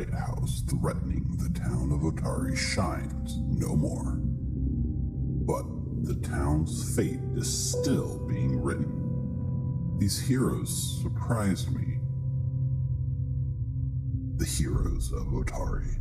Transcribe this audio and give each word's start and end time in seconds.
lighthouse 0.00 0.62
threatening 0.62 1.36
the 1.36 1.58
town 1.58 1.92
of 1.92 2.00
Otari 2.00 2.56
shines 2.56 3.36
no 3.50 3.76
more. 3.76 4.16
But 5.46 5.64
the 6.04 6.14
town's 6.26 6.96
fate 6.96 7.20
is 7.34 7.72
still 7.72 8.18
being 8.26 8.58
written. 8.60 9.98
These 9.98 10.18
heroes 10.18 11.02
surprised 11.02 11.70
me. 11.74 11.98
The 14.36 14.46
heroes 14.46 15.12
of 15.12 15.26
Otari. 15.26 15.96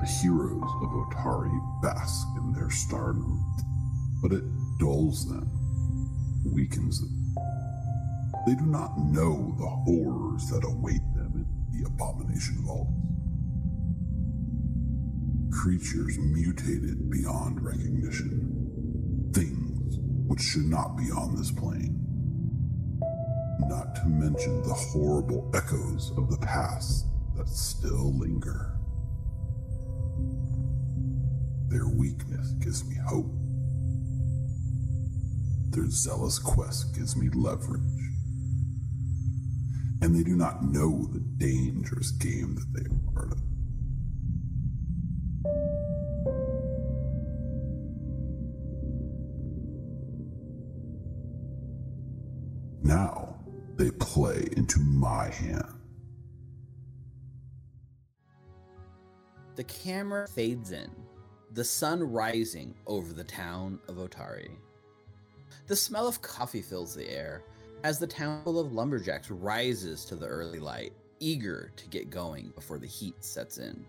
The 0.00 0.06
heroes 0.06 0.70
of 0.82 0.90
Otari 0.90 1.82
bask 1.82 2.26
in 2.38 2.52
their 2.52 2.70
stardom, 2.70 3.44
but 4.22 4.32
it 4.32 4.44
dulls 4.78 5.28
them, 5.28 5.50
weakens 6.54 7.00
them. 7.00 7.25
They 8.46 8.54
do 8.54 8.66
not 8.66 8.96
know 8.96 9.56
the 9.58 9.66
horrors 9.66 10.48
that 10.50 10.64
await 10.64 11.02
them 11.16 11.32
in 11.34 11.46
the 11.72 11.88
abomination 11.88 12.62
vaults. 12.64 12.92
Creatures 15.50 16.16
mutated 16.16 17.10
beyond 17.10 17.60
recognition. 17.60 19.32
Things 19.34 19.98
which 20.28 20.40
should 20.40 20.66
not 20.66 20.96
be 20.96 21.10
on 21.10 21.34
this 21.34 21.50
plane. 21.50 21.98
Not 23.68 23.96
to 23.96 24.06
mention 24.06 24.62
the 24.62 24.74
horrible 24.74 25.50
echoes 25.52 26.12
of 26.16 26.30
the 26.30 26.38
past 26.38 27.06
that 27.34 27.48
still 27.48 28.16
linger. 28.16 28.78
Their 31.68 31.88
weakness 31.88 32.52
gives 32.60 32.84
me 32.84 32.94
hope. 33.08 33.32
Their 35.70 35.90
zealous 35.90 36.38
quest 36.38 36.94
gives 36.94 37.16
me 37.16 37.28
leverage. 37.34 38.15
And 40.06 40.14
they 40.14 40.22
do 40.22 40.36
not 40.36 40.62
know 40.62 41.04
the 41.12 41.18
dangerous 41.18 42.12
game 42.12 42.54
that 42.54 42.72
they 42.72 42.88
are 42.88 43.12
part 43.12 43.32
of. 43.32 43.40
Now 52.84 53.34
they 53.74 53.90
play 53.90 54.46
into 54.56 54.78
my 54.78 55.28
hand. 55.28 55.74
The 59.56 59.64
camera 59.64 60.28
fades 60.28 60.70
in, 60.70 60.88
the 61.50 61.64
sun 61.64 62.00
rising 62.00 62.76
over 62.86 63.12
the 63.12 63.24
town 63.24 63.80
of 63.88 63.96
Otari. 63.96 64.52
The 65.66 65.74
smell 65.74 66.06
of 66.06 66.22
coffee 66.22 66.62
fills 66.62 66.94
the 66.94 67.10
air 67.10 67.42
as 67.86 68.00
the 68.00 68.06
town 68.06 68.42
full 68.42 68.58
of 68.58 68.72
lumberjacks 68.72 69.30
rises 69.30 70.04
to 70.04 70.16
the 70.16 70.26
early 70.26 70.58
light, 70.58 70.92
eager 71.20 71.70
to 71.76 71.86
get 71.86 72.10
going 72.10 72.50
before 72.56 72.80
the 72.80 72.86
heat 72.86 73.14
sets 73.24 73.58
in. 73.58 73.86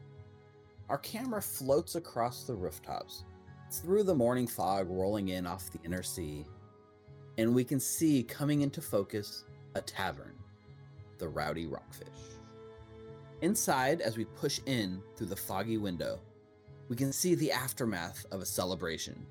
Our 0.87 0.99
camera 0.99 1.41
floats 1.41 1.95
across 1.95 2.43
the 2.43 2.53
rooftops, 2.53 3.23
through 3.71 4.03
the 4.03 4.13
morning 4.13 4.45
fog 4.45 4.87
rolling 4.87 5.29
in 5.29 5.47
off 5.47 5.71
the 5.71 5.79
inner 5.83 6.03
sea, 6.03 6.45
and 7.39 7.55
we 7.55 7.63
can 7.63 7.79
see 7.79 8.21
coming 8.21 8.61
into 8.61 8.83
focus 8.83 9.45
a 9.73 9.81
tavern, 9.81 10.35
the 11.17 11.27
Rowdy 11.27 11.65
Rockfish. 11.65 12.37
Inside, 13.41 14.01
as 14.01 14.15
we 14.15 14.25
push 14.25 14.59
in 14.67 15.01
through 15.15 15.25
the 15.25 15.35
foggy 15.35 15.79
window, 15.79 16.19
we 16.87 16.95
can 16.95 17.11
see 17.11 17.33
the 17.33 17.51
aftermath 17.51 18.27
of 18.29 18.41
a 18.41 18.45
celebration. 18.45 19.25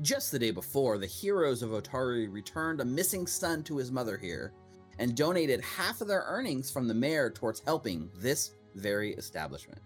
Just 0.00 0.32
the 0.32 0.38
day 0.38 0.50
before, 0.50 0.96
the 0.96 1.06
heroes 1.06 1.62
of 1.62 1.70
Otari 1.70 2.32
returned 2.32 2.80
a 2.80 2.84
missing 2.84 3.26
son 3.26 3.62
to 3.64 3.76
his 3.76 3.92
mother 3.92 4.16
here 4.16 4.52
and 4.98 5.14
donated 5.16 5.60
half 5.60 6.00
of 6.00 6.08
their 6.08 6.24
earnings 6.26 6.70
from 6.70 6.88
the 6.88 6.94
mayor 6.94 7.30
towards 7.30 7.60
helping 7.60 8.10
this 8.16 8.52
very 8.74 9.12
establishment. 9.14 9.80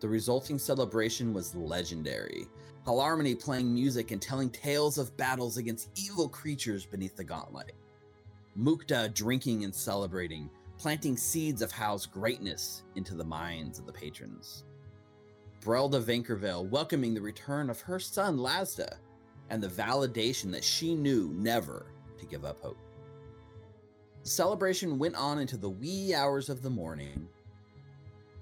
The 0.00 0.08
resulting 0.08 0.58
celebration 0.58 1.32
was 1.32 1.54
legendary. 1.54 2.46
Halarmony 2.86 3.40
playing 3.40 3.72
music 3.72 4.10
and 4.10 4.20
telling 4.20 4.50
tales 4.50 4.98
of 4.98 5.16
battles 5.16 5.56
against 5.56 5.88
evil 5.96 6.28
creatures 6.28 6.84
beneath 6.84 7.16
the 7.16 7.24
Gauntlight. 7.24 7.70
Mukta 8.58 9.12
drinking 9.14 9.64
and 9.64 9.74
celebrating, 9.74 10.50
planting 10.76 11.16
seeds 11.16 11.62
of 11.62 11.72
Hal's 11.72 12.04
greatness 12.04 12.82
into 12.96 13.14
the 13.14 13.24
minds 13.24 13.78
of 13.78 13.86
the 13.86 13.92
patrons. 13.92 14.64
Brelda 15.64 16.02
Venkervale 16.02 16.68
welcoming 16.68 17.14
the 17.14 17.22
return 17.22 17.70
of 17.70 17.80
her 17.80 17.98
son 17.98 18.36
Lasda 18.36 18.98
and 19.48 19.62
the 19.62 19.68
validation 19.68 20.52
that 20.52 20.62
she 20.62 20.94
knew 20.94 21.32
never 21.34 21.86
to 22.18 22.26
give 22.26 22.44
up 22.44 22.60
hope. 22.60 22.76
The 24.22 24.28
celebration 24.28 24.98
went 24.98 25.14
on 25.14 25.38
into 25.38 25.56
the 25.56 25.70
wee 25.70 26.12
hours 26.12 26.50
of 26.50 26.60
the 26.60 26.68
morning, 26.68 27.26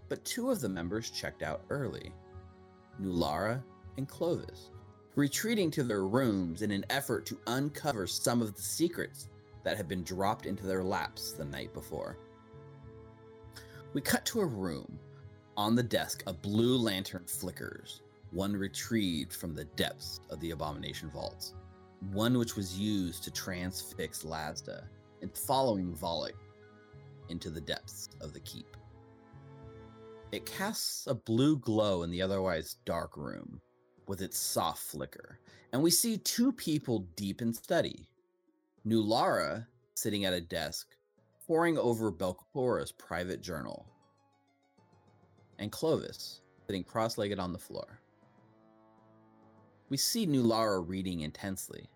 but 0.09 0.25
two 0.25 0.51
of 0.51 0.61
the 0.61 0.69
members 0.69 1.11
checked 1.11 1.43
out 1.43 1.63
early 1.71 2.13
Nulara 3.01 3.63
and 3.97 4.09
Clovis, 4.09 4.71
retreating 5.15 5.71
to 5.73 5.85
their 5.85 6.05
rooms 6.05 6.63
in 6.63 6.73
an 6.73 6.85
effort 6.91 7.25
to 7.27 7.39
uncover 7.47 8.07
some 8.07 8.43
of 8.43 8.57
the 8.57 8.63
secrets 8.63 9.29
that 9.63 9.77
had 9.77 9.87
been 9.87 10.03
dropped 10.03 10.47
into 10.47 10.67
their 10.67 10.83
laps 10.83 11.33
the 11.33 11.45
night 11.45 11.73
before. 11.73 12.19
We 13.93 14.01
cut 14.01 14.25
to 14.27 14.41
a 14.41 14.47
room. 14.47 14.99
On 15.57 15.75
the 15.75 15.83
desk, 15.83 16.23
a 16.27 16.33
blue 16.33 16.79
lantern 16.79 17.25
flickers, 17.27 18.01
one 18.31 18.57
retrieved 18.57 19.35
from 19.35 19.55
the 19.55 19.67
depths 19.67 20.21
of 20.31 20.41
the 20.41 20.53
abomination 20.53 21.11
vaults, 21.11 21.53
one 22.11 22.39
which 22.39 22.57
was 22.57 22.79
used 22.79 23.23
to 23.25 23.31
transfix 23.31 24.23
Lasda 24.23 24.85
and 25.21 25.37
following 25.37 25.95
Volok 25.95 26.33
into 27.29 27.51
the 27.51 27.61
depths 27.61 28.09
of 28.23 28.33
the 28.33 28.41
keep. 28.41 28.77
It 30.33 30.47
casts 30.47 31.07
a 31.07 31.15
blue 31.15 31.59
glow 31.59 32.03
in 32.03 32.11
the 32.11 32.23
otherwise 32.23 32.77
dark 32.87 33.19
room 33.19 33.61
with 34.07 34.23
its 34.23 34.39
soft 34.39 34.83
flicker, 34.83 35.39
and 35.75 35.83
we 35.83 35.91
see 35.91 36.17
two 36.17 36.53
people 36.53 37.07
deep 37.15 37.43
in 37.43 37.53
study. 37.53 38.09
Nulara 38.87 39.67
sitting 39.95 40.25
at 40.25 40.33
a 40.33 40.41
desk, 40.41 40.97
poring 41.47 41.77
over 41.77 42.11
Belcora's 42.11 42.93
private 42.93 43.43
journal, 43.43 43.92
and 45.59 45.71
Clovis 45.71 46.41
sitting 46.67 46.85
cross 46.85 47.19
legged 47.19 47.39
on 47.39 47.53
the 47.53 47.59
floor. 47.59 48.01
We 49.89 49.97
see 49.97 50.27
Nulara 50.27 50.83
reading 50.87 51.21
intensely. 51.21 51.89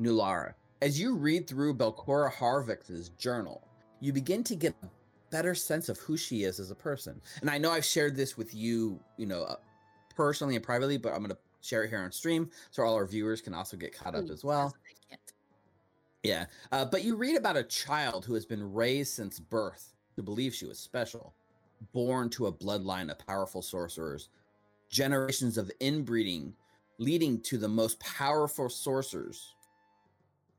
Nulara, 0.00 0.54
as 0.80 0.98
you 0.98 1.14
read 1.14 1.46
through 1.46 1.74
Belcora 1.74 2.32
Harvick's 2.32 3.10
journal, 3.10 3.68
you 4.00 4.12
begin 4.12 4.42
to 4.44 4.56
get 4.56 4.74
a 4.82 4.88
better 5.30 5.54
sense 5.54 5.88
of 5.88 5.98
who 5.98 6.16
she 6.16 6.44
is 6.44 6.58
as 6.58 6.70
a 6.70 6.74
person. 6.74 7.20
And 7.42 7.50
I 7.50 7.58
know 7.58 7.70
I've 7.70 7.84
shared 7.84 8.16
this 8.16 8.38
with 8.38 8.54
you, 8.54 8.98
you 9.18 9.26
know, 9.26 9.42
uh, 9.42 9.56
personally 10.16 10.56
and 10.56 10.64
privately, 10.64 10.96
but 10.96 11.12
I'm 11.12 11.18
going 11.18 11.30
to 11.30 11.38
share 11.60 11.84
it 11.84 11.90
here 11.90 12.00
on 12.00 12.10
stream 12.10 12.50
so 12.70 12.82
all 12.82 12.94
our 12.94 13.06
viewers 13.06 13.42
can 13.42 13.52
also 13.52 13.76
get 13.76 13.94
caught 13.94 14.14
up 14.14 14.30
as 14.30 14.42
well. 14.42 14.74
Yeah. 16.22 16.46
Uh, 16.72 16.84
but 16.84 17.04
you 17.04 17.16
read 17.16 17.36
about 17.36 17.56
a 17.56 17.62
child 17.62 18.24
who 18.24 18.34
has 18.34 18.46
been 18.46 18.72
raised 18.72 19.12
since 19.12 19.38
birth 19.38 19.94
believe 20.22 20.54
she 20.54 20.66
was 20.66 20.78
special, 20.78 21.34
born 21.92 22.30
to 22.30 22.46
a 22.46 22.52
bloodline 22.52 23.10
of 23.10 23.26
powerful 23.26 23.62
sorcerers, 23.62 24.28
generations 24.90 25.56
of 25.56 25.70
inbreeding 25.80 26.54
leading 27.00 27.40
to 27.40 27.56
the 27.56 27.66
most 27.68 27.98
powerful 27.98 28.68
sorcerers, 28.68 29.54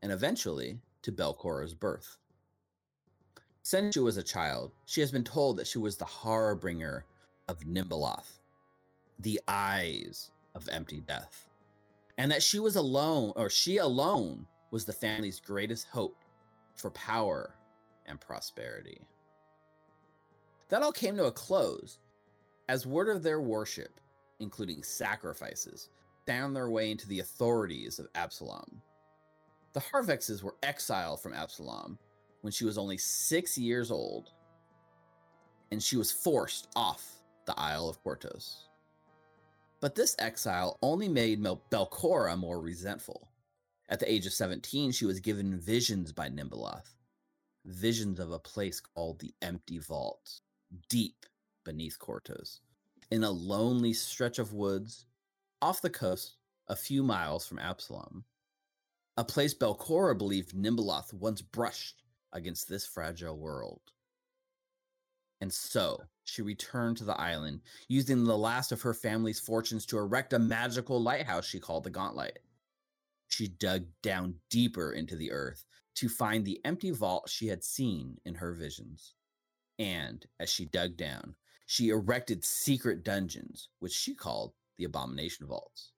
and 0.02 0.12
eventually 0.12 0.80
to 1.04 1.12
Belcora's 1.12 1.76
birth. 1.76 2.18
Since 3.62 3.94
she 3.94 4.00
was 4.00 4.18
a 4.18 4.24
child, 4.24 4.72
she 4.88 5.02
has 5.02 5.12
been 5.12 5.24
told 5.24 5.58
that 5.58 5.68
she 5.68 5.78
was 5.78 5.98
the 5.98 6.06
harbinger 6.06 7.06
of 7.48 7.60
Nhimbaloth, 7.60 8.40
the 9.20 9.40
eyes 9.48 10.32
of 10.56 10.68
empty 10.70 11.02
death, 11.02 11.48
and 12.18 12.32
that 12.32 12.42
she 12.42 12.58
was 12.58 12.76
alone, 12.76 13.34
or 13.36 13.48
she 13.48 13.78
alone 13.78 14.48
was 14.72 14.84
the 14.84 14.94
family's 14.94 15.40
greatest 15.40 15.88
hope 15.90 16.18
for 16.76 16.90
power 16.90 17.54
and 18.08 18.20
prosperity. 18.20 19.00
That 20.72 20.84
all 20.84 20.94
came 20.94 21.18
to 21.18 21.26
a 21.26 21.32
close 21.34 22.00
as 22.70 22.88
word 22.88 23.10
of 23.10 23.24
their 23.24 23.42
worship, 23.42 24.00
including 24.40 24.84
sacrifices, 24.84 25.90
found 26.26 26.56
their 26.56 26.70
way 26.70 26.92
into 26.92 27.10
the 27.10 27.20
authorities 27.20 28.00
of 28.00 28.08
Absalom. 28.16 28.82
The 29.74 29.82
Haruvexes 29.82 30.42
were 30.42 30.56
exiled 30.64 31.22
from 31.22 31.34
Absalom 31.34 32.00
when 32.40 32.54
she 32.54 32.64
was 32.64 32.78
only 32.78 32.98
six 32.98 33.58
years 33.58 33.92
old, 33.92 34.30
and 35.72 35.84
she 35.84 35.98
was 35.98 36.10
forced 36.10 36.70
off 36.74 37.06
the 37.46 37.60
Isle 37.60 37.90
of 37.90 38.02
Kortos. 38.02 38.68
But 39.82 39.96
this 39.96 40.16
exile 40.20 40.78
only 40.82 41.10
made 41.10 41.44
Belcora 41.44 42.38
more 42.38 42.62
resentful. 42.62 43.28
At 43.90 44.00
the 44.00 44.10
age 44.10 44.26
of 44.26 44.32
17, 44.32 44.94
she 44.94 45.06
was 45.06 45.20
given 45.20 45.60
visions 45.60 46.14
by 46.14 46.30
Nhimbaloth, 46.30 46.96
visions 47.66 48.22
of 48.22 48.32
a 48.32 48.40
place 48.40 48.80
called 48.80 49.20
the 49.20 49.34
Empty 49.42 49.80
Vault, 49.80 50.40
deep 50.90 51.26
beneath 51.64 51.98
Kortos, 52.00 52.60
in 53.12 53.24
a 53.24 53.32
lonely 53.32 53.94
stretch 53.94 54.40
of 54.40 54.54
woods 54.54 55.06
off 55.62 55.82
the 55.82 55.90
coast 55.90 56.38
a 56.68 56.76
few 56.76 57.04
miles 57.04 57.46
from 57.46 57.60
Absalom. 57.60 58.26
a 59.18 59.24
place 59.24 59.54
Belcora 59.54 60.18
believed 60.18 60.56
Nhimbaloth 60.56 61.14
once 61.14 61.42
brushed 61.42 62.04
against 62.34 62.68
this 62.70 62.86
fragile 62.86 63.38
world. 63.38 63.82
And 65.42 65.52
so 65.52 66.02
she 66.24 66.42
returned 66.42 66.98
to 66.98 67.04
the 67.04 67.20
island, 67.20 67.62
using 67.88 68.24
the 68.24 68.38
last 68.38 68.72
of 68.72 68.82
her 68.84 68.94
family's 68.94 69.40
fortunes 69.40 69.86
to 69.88 69.98
erect 69.98 70.34
a 70.34 70.40
magical 70.40 71.02
lighthouse 71.02 71.46
she 71.46 71.60
called 71.60 71.84
the 71.84 71.92
Gauntlight. 71.92 72.38
She 73.28 73.48
dug 73.48 73.86
down 74.02 74.36
deeper 74.50 74.92
into 74.94 75.16
the 75.16 75.32
earth 75.32 75.66
to 75.96 76.10
find 76.10 76.46
the 76.46 76.62
empty 76.64 76.92
vault 76.92 77.30
she 77.30 77.48
had 77.48 77.64
seen 77.64 78.18
in 78.24 78.36
her 78.36 78.54
visions. 78.54 79.14
And 79.80 80.26
as 80.40 80.50
she 80.50 80.66
dug 80.66 80.98
down, 80.98 81.36
she 81.66 81.90
erected 81.90 82.44
secret 82.44 83.04
dungeons, 83.04 83.70
which 83.80 83.94
she 83.94 84.14
called 84.14 84.54
the 84.78 84.84
Abomination 84.84 85.48
Vaults. 85.48 85.92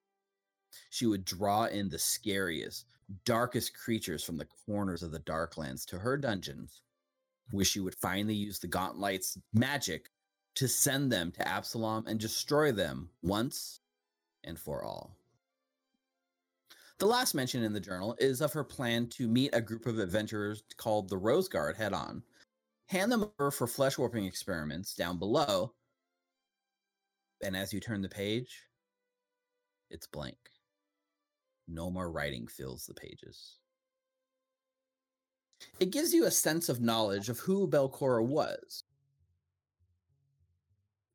She 0.89 1.05
would 1.05 1.25
draw 1.25 1.65
in 1.65 1.89
the 1.89 1.99
scariest, 1.99 2.85
darkest 3.25 3.75
creatures 3.75 4.23
from 4.23 4.37
the 4.37 4.47
corners 4.65 5.03
of 5.03 5.11
the 5.11 5.19
Darklands 5.19 5.85
to 5.87 5.99
her 5.99 6.17
dungeons, 6.17 6.81
where 7.51 7.65
she 7.65 7.79
would 7.79 7.95
finally 7.95 8.35
use 8.35 8.59
the 8.59 8.67
Gauntlight's 8.67 9.37
magic 9.53 10.09
to 10.55 10.67
send 10.67 11.11
them 11.11 11.31
to 11.31 11.47
Absalom 11.47 12.05
and 12.07 12.19
destroy 12.19 12.71
them 12.71 13.09
once 13.21 13.81
and 14.43 14.59
for 14.59 14.83
all. 14.83 15.17
The 16.99 17.07
last 17.07 17.33
mention 17.33 17.63
in 17.63 17.73
the 17.73 17.79
journal 17.79 18.15
is 18.19 18.41
of 18.41 18.53
her 18.53 18.63
plan 18.63 19.07
to 19.09 19.27
meet 19.27 19.53
a 19.53 19.61
group 19.61 19.85
of 19.85 19.99
adventurers 19.99 20.63
called 20.77 21.09
the 21.09 21.17
Rose 21.17 21.47
Guard 21.47 21.75
head 21.75 21.93
on, 21.93 22.23
hand 22.87 23.11
them 23.11 23.25
over 23.39 23.51
for 23.51 23.67
flesh 23.67 23.97
warping 23.97 24.25
experiments 24.25 24.95
down 24.95 25.17
below, 25.19 25.73
and 27.43 27.55
as 27.55 27.73
you 27.73 27.79
turn 27.79 28.01
the 28.01 28.09
page, 28.09 28.67
it's 29.89 30.07
blank. 30.07 30.37
No 31.67 31.89
more 31.89 32.11
writing 32.11 32.47
fills 32.47 32.85
the 32.85 32.93
pages. 32.93 33.59
It 35.79 35.91
gives 35.91 36.13
you 36.13 36.25
a 36.25 36.31
sense 36.31 36.67
of 36.67 36.81
knowledge 36.81 37.29
of 37.29 37.39
who 37.39 37.67
Belcora 37.67 38.23
was, 38.23 38.83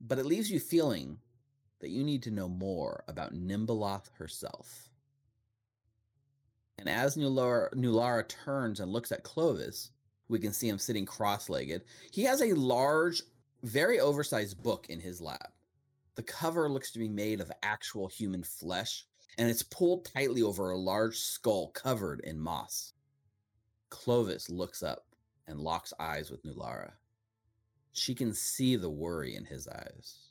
but 0.00 0.18
it 0.18 0.26
leaves 0.26 0.50
you 0.50 0.58
feeling 0.58 1.18
that 1.80 1.90
you 1.90 2.02
need 2.02 2.22
to 2.24 2.30
know 2.30 2.48
more 2.48 3.04
about 3.08 3.34
Nhimbaloth 3.34 4.10
herself. 4.16 4.88
And 6.78 6.88
as 6.88 7.16
Nulara, 7.16 7.72
Nulara 7.74 8.26
turns 8.26 8.80
and 8.80 8.92
looks 8.92 9.12
at 9.12 9.24
Clovis, 9.24 9.90
we 10.28 10.38
can 10.38 10.52
see 10.52 10.68
him 10.68 10.78
sitting 10.78 11.06
cross 11.06 11.48
legged. 11.48 11.82
He 12.10 12.22
has 12.24 12.42
a 12.42 12.52
large, 12.52 13.22
very 13.62 14.00
oversized 14.00 14.62
book 14.62 14.86
in 14.88 15.00
his 15.00 15.20
lap. 15.20 15.52
The 16.14 16.22
cover 16.22 16.68
looks 16.68 16.90
to 16.92 16.98
be 16.98 17.08
made 17.08 17.40
of 17.40 17.52
actual 17.62 18.08
human 18.08 18.42
flesh, 18.42 19.06
and 19.38 19.48
it's 19.48 19.62
pulled 19.62 20.04
tightly 20.04 20.42
over 20.42 20.70
a 20.70 20.76
large 20.76 21.16
skull 21.18 21.68
covered 21.68 22.20
in 22.20 22.38
moss. 22.38 22.92
Clovis 23.90 24.50
looks 24.50 24.82
up 24.82 25.06
and 25.46 25.60
locks 25.60 25.92
eyes 25.98 26.30
with 26.30 26.44
Nulara. 26.44 26.92
She 27.92 28.14
can 28.14 28.34
see 28.34 28.76
the 28.76 28.90
worry 28.90 29.34
in 29.34 29.44
his 29.44 29.66
eyes. 29.66 30.30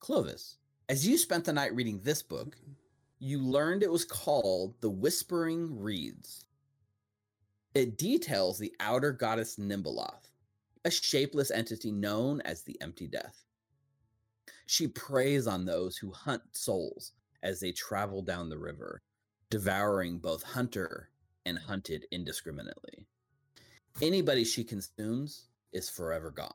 Clovis, 0.00 0.56
as 0.88 1.06
you 1.06 1.18
spent 1.18 1.44
the 1.44 1.52
night 1.52 1.74
reading 1.74 2.00
this 2.02 2.22
book, 2.22 2.56
you 3.18 3.38
learned 3.38 3.82
it 3.82 3.90
was 3.90 4.04
called 4.04 4.74
The 4.80 4.90
Whispering 4.90 5.80
Reeds. 5.80 6.44
It 7.74 7.98
details 7.98 8.56
the 8.56 8.72
outer 8.78 9.10
goddess 9.10 9.56
Nhimbaloth, 9.56 10.30
a 10.84 10.90
shapeless 10.92 11.50
entity 11.50 11.90
known 11.90 12.40
as 12.42 12.62
the 12.62 12.80
Empty 12.80 13.08
Death. 13.08 13.42
She 14.66 14.86
preys 14.86 15.48
on 15.48 15.64
those 15.64 15.96
who 15.96 16.12
hunt 16.12 16.42
souls 16.52 17.12
as 17.42 17.58
they 17.58 17.72
travel 17.72 18.22
down 18.22 18.48
the 18.48 18.58
river, 18.58 19.02
devouring 19.50 20.18
both 20.18 20.44
hunter 20.44 21.10
and 21.46 21.58
hunted 21.58 22.06
indiscriminately. 22.12 23.08
Anybody 24.00 24.44
she 24.44 24.62
consumes 24.62 25.48
is 25.72 25.90
forever 25.90 26.30
gone, 26.30 26.52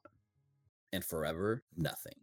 and 0.93 1.03
forever 1.03 1.63
nothing. 1.75 2.15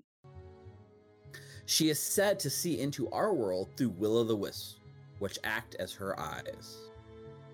She 1.66 1.90
is 1.90 2.00
said 2.00 2.38
to 2.40 2.48
see 2.48 2.80
into 2.80 3.10
our 3.10 3.34
world 3.34 3.68
through 3.76 3.90
will 3.90 4.16
o' 4.16 4.24
the 4.24 4.36
wisps, 4.36 4.80
which 5.18 5.38
act 5.44 5.74
as 5.74 5.92
her 5.92 6.18
eyes. 6.18 6.78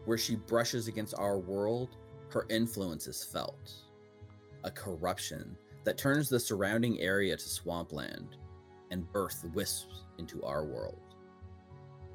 Where 0.04 0.19
she 0.19 0.37
brushes 0.37 0.88
against 0.88 1.14
our 1.16 1.38
world, 1.38 1.96
her 2.31 2.46
influence 2.50 3.06
is 3.06 3.22
felt. 3.25 3.72
A 4.64 4.70
corruption 4.70 5.56
that 5.84 5.99
turns 5.99 6.28
the 6.28 6.40
surrounding 6.40 7.00
area 7.00 7.37
to 7.37 7.49
swampland 7.49 8.37
and 8.90 9.10
births 9.12 9.44
wisps 9.54 10.04
into 10.19 10.43
our 10.43 10.64
world. 10.64 11.00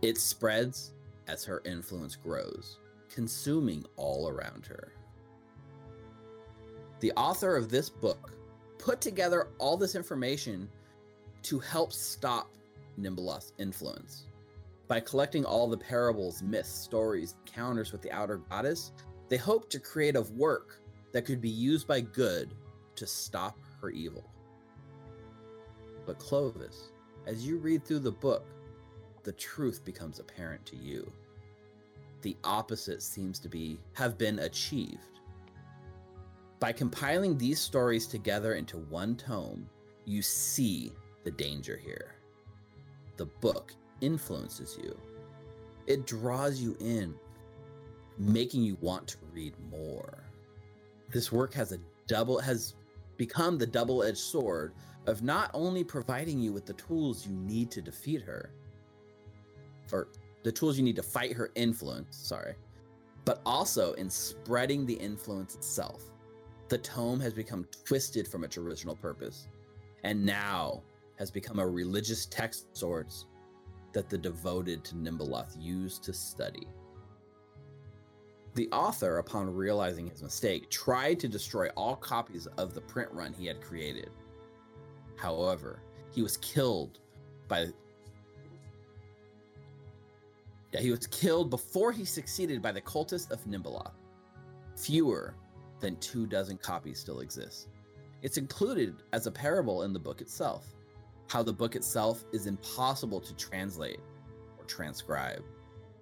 It 0.01 0.17
spreads 0.17 0.93
as 1.27 1.43
her 1.43 1.61
influence 1.65 2.15
grows, 2.15 2.79
consuming 3.09 3.83
all 3.95 4.29
around 4.29 4.65
her. 4.67 4.93
The 6.99 7.11
author 7.13 7.55
of 7.55 7.69
this 7.69 7.89
book 7.89 8.31
put 8.77 9.01
together 9.01 9.49
all 9.57 9.75
this 9.75 9.95
information 9.95 10.69
to 11.43 11.59
help 11.59 11.91
stop 11.93 12.53
Nhimbaloth's 12.99 13.53
influence. 13.57 14.26
By 14.87 15.01
collecting 15.01 15.43
all 15.43 15.67
the 15.67 15.77
parables, 15.77 16.41
myths, 16.41 16.69
stories, 16.69 17.35
encounters 17.45 17.91
with 17.91 18.01
the 18.01 18.11
outer 18.11 18.37
goddess, 18.37 18.93
they 19.27 19.37
hope 19.37 19.69
to 19.69 19.79
create 19.79 20.15
a 20.15 20.21
work 20.21 20.81
that 21.11 21.25
could 21.25 21.41
be 21.41 21.49
used 21.49 21.87
by 21.87 21.99
good 21.99 22.53
to 22.95 23.05
stop 23.05 23.57
her 23.81 23.89
evil. 23.89 24.29
But 26.05 26.19
Clovis, 26.19 26.91
as 27.25 27.45
you 27.45 27.57
read 27.57 27.83
through 27.83 27.99
the 27.99 28.11
book, 28.11 28.45
the 29.23 29.33
truth 29.33 29.83
becomes 29.83 30.19
apparent 30.19 30.65
to 30.67 30.77
you. 30.77 31.11
The 32.21 32.37
opposite 32.45 33.03
seems 33.03 33.39
to 33.39 33.49
be 33.49 33.77
have 33.93 34.17
been 34.17 34.39
achieved. 34.39 35.19
By 36.59 36.71
compiling 36.71 37.37
these 37.37 37.59
stories 37.59 38.07
together 38.07 38.55
into 38.55 38.77
one 38.77 39.15
tome, 39.17 39.69
you 40.05 40.21
see 40.21 40.93
the 41.25 41.31
danger 41.31 41.75
here. 41.75 42.15
The 43.17 43.25
book 43.25 43.73
influences 44.01 44.77
you. 44.81 44.97
It 45.85 46.05
draws 46.05 46.59
you 46.59 46.75
in, 46.79 47.15
making 48.17 48.63
you 48.63 48.77
want 48.81 49.07
to 49.07 49.17
read 49.33 49.53
more. 49.71 50.23
This 51.09 51.31
work 51.31 51.53
has 51.53 51.71
a 51.71 51.79
double 52.07 52.39
has 52.39 52.75
become 53.15 53.57
the 53.57 53.65
double-edged 53.65 54.17
sword 54.17 54.73
of 55.07 55.23
not 55.23 55.49
only 55.53 55.83
providing 55.83 56.39
you 56.39 56.51
with 56.51 56.65
the 56.65 56.73
tools 56.73 57.25
you 57.25 57.33
need 57.33 57.71
to 57.71 57.81
defeat 57.81 58.21
her 58.21 58.51
or 59.91 60.09
the 60.43 60.51
tools 60.51 60.77
you 60.77 60.83
need 60.83 60.95
to 60.95 61.03
fight 61.03 61.33
her 61.33 61.49
influence, 61.55 62.15
sorry, 62.17 62.53
but 63.25 63.41
also 63.45 63.93
in 63.93 64.09
spreading 64.09 64.85
the 64.85 64.93
influence 64.93 65.55
itself. 65.55 66.03
The 66.67 66.77
tome 66.77 67.19
has 67.21 67.33
become 67.33 67.65
twisted 67.85 68.27
from 68.27 68.43
its 68.43 68.57
original 68.57 68.95
purpose 68.95 69.47
and 70.03 70.25
now 70.25 70.83
has 71.17 71.31
become 71.31 71.59
a 71.59 71.67
religious 71.67 72.25
text 72.25 72.67
of 72.71 72.77
sorts 72.77 73.25
that 73.93 74.09
the 74.09 74.17
devoted 74.17 74.83
to 74.85 74.95
Nhimbaloth 74.95 75.55
used 75.59 76.03
to 76.03 76.13
study. 76.13 76.67
The 78.55 78.69
author, 78.71 79.19
upon 79.19 79.53
realizing 79.53 80.07
his 80.07 80.23
mistake, 80.23 80.69
tried 80.69 81.19
to 81.19 81.27
destroy 81.27 81.67
all 81.69 81.95
copies 81.95 82.47
of 82.57 82.73
the 82.73 82.81
print 82.81 83.09
run 83.11 83.33
he 83.33 83.45
had 83.45 83.61
created. 83.61 84.09
However, 85.15 85.81
he 86.11 86.21
was 86.21 86.37
killed 86.37 86.99
by 87.47 87.67
yeah, 90.73 90.81
he 90.81 90.91
was 90.91 91.07
killed 91.07 91.49
before 91.49 91.91
he 91.91 92.03
succeeded 92.03 92.61
by 92.61 92.71
the 92.71 92.81
cultists 92.81 93.31
of 93.31 93.45
Nhimbaloth. 93.45 93.93
Fewer 94.75 95.35
than 95.79 95.95
two 95.97 96.25
dozen 96.25 96.57
copies 96.57 96.99
still 96.99 97.21
exist. 97.21 97.69
It's 98.21 98.37
included 98.37 98.95
as 99.13 99.27
a 99.27 99.31
parable 99.31 99.83
in 99.83 99.93
the 99.93 99.99
book 99.99 100.21
itself. 100.21 100.75
How 101.27 101.43
the 101.43 101.53
book 101.53 101.75
itself 101.75 102.23
is 102.31 102.47
impossible 102.47 103.19
to 103.19 103.35
translate 103.35 103.99
or 104.57 104.65
transcribe. 104.65 105.43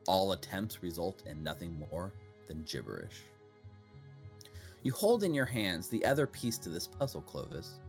All 0.07 0.33
attempts 0.33 0.83
result 0.83 1.23
in 1.25 1.43
nothing 1.43 1.83
more 1.91 2.13
than 2.47 2.63
gibberish. 2.63 3.23
You 4.83 4.91
hold 4.91 5.23
in 5.23 5.33
your 5.33 5.45
hands 5.45 5.89
the 5.89 6.05
other 6.05 6.27
piece 6.27 6.59
to 6.59 6.69
this 6.69 6.87
puzzle, 6.87 7.21
Clovis 7.21 7.79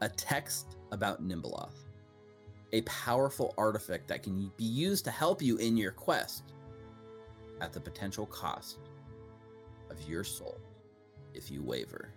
a 0.00 0.08
text 0.08 0.76
about 0.92 1.26
Nhimbaloth, 1.26 1.84
a 2.72 2.82
powerful 2.82 3.54
artifact 3.58 4.08
that 4.08 4.22
can 4.22 4.50
be 4.56 4.64
used 4.64 5.04
to 5.04 5.10
help 5.10 5.42
you 5.42 5.56
in 5.56 5.76
your 5.76 5.92
quest 5.92 6.52
at 7.60 7.72
the 7.72 7.80
potential 7.80 8.26
cost 8.26 8.78
of 9.90 10.00
your 10.08 10.22
soul 10.22 10.58
if 11.34 11.50
you 11.50 11.62
waver. 11.62 12.10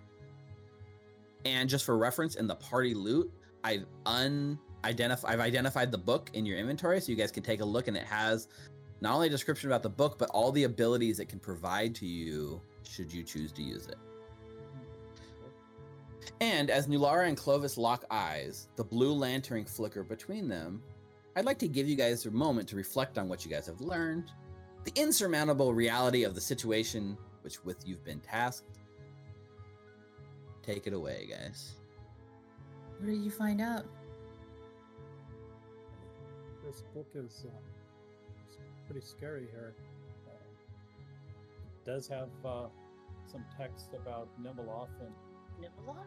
And 1.45 1.67
just 1.67 1.85
for 1.85 1.97
reference, 1.97 2.35
in 2.35 2.45
the 2.45 2.55
party 2.55 2.93
loot, 2.93 3.31
I've 3.63 3.85
unidentified 4.05 5.31
I've 5.33 5.39
identified 5.39 5.91
the 5.91 5.97
book 5.97 6.29
in 6.33 6.45
your 6.45 6.57
inventory 6.57 6.99
so 6.99 7.11
you 7.11 7.17
guys 7.17 7.31
can 7.31 7.43
take 7.43 7.61
a 7.61 7.65
look 7.65 7.87
and 7.87 7.95
it 7.95 8.03
has 8.03 8.47
not 9.01 9.15
only 9.15 9.27
a 9.27 9.29
description 9.29 9.69
about 9.69 9.83
the 9.83 9.89
book, 9.89 10.17
but 10.17 10.29
all 10.29 10.51
the 10.51 10.63
abilities 10.63 11.19
it 11.19 11.27
can 11.27 11.39
provide 11.39 11.95
to 11.95 12.05
you 12.05 12.61
should 12.83 13.11
you 13.11 13.23
choose 13.23 13.51
to 13.53 13.63
use 13.63 13.87
it. 13.87 13.97
And 16.39 16.69
as 16.69 16.87
Nulara 16.87 17.27
and 17.27 17.37
Clovis 17.37 17.77
lock 17.77 18.05
eyes, 18.11 18.67
the 18.75 18.83
blue 18.83 19.13
lantern 19.13 19.65
flicker 19.65 20.03
between 20.03 20.47
them, 20.47 20.81
I'd 21.35 21.45
like 21.45 21.59
to 21.59 21.67
give 21.67 21.87
you 21.87 21.95
guys 21.95 22.25
a 22.25 22.31
moment 22.31 22.67
to 22.69 22.75
reflect 22.75 23.17
on 23.17 23.27
what 23.27 23.45
you 23.45 23.51
guys 23.51 23.65
have 23.67 23.81
learned 23.81 24.31
the 24.83 24.91
insurmountable 24.99 25.73
reality 25.73 26.23
of 26.23 26.33
the 26.33 26.41
situation 26.41 27.15
which 27.43 27.63
with 27.63 27.87
you've 27.87 28.03
been 28.03 28.19
tasked. 28.19 28.79
Take 30.63 30.87
it 30.87 30.93
away, 30.93 31.27
guys. 31.29 31.75
What 33.01 33.10
did 33.10 33.24
you 33.24 33.31
find 33.31 33.60
out? 33.62 33.84
This 36.63 36.84
book 36.93 37.08
is 37.15 37.48
uh, 37.48 37.51
pretty 38.86 39.03
scary 39.03 39.48
here. 39.51 39.74
Uh, 40.27 40.34
it 41.65 41.84
does 41.84 42.08
have 42.08 42.29
uh, 42.46 42.65
some 43.25 43.43
text 43.58 43.88
about 43.96 44.27
Nibelhoff 44.39 44.89
and 45.00 45.10
Nibelot? 45.60 46.05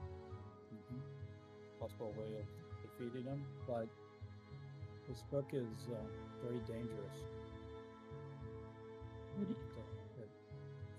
mhm, 0.73 1.01
possible 1.81 2.15
way 2.17 2.31
of 2.39 2.47
defeating 2.81 3.25
him, 3.25 3.43
but 3.67 3.89
this 5.09 5.25
book 5.33 5.47
is 5.53 5.89
uh, 5.91 5.97
very 6.47 6.61
dangerous. 6.61 7.19
What 9.37 9.49
do 9.49 9.55
It, 10.23 10.29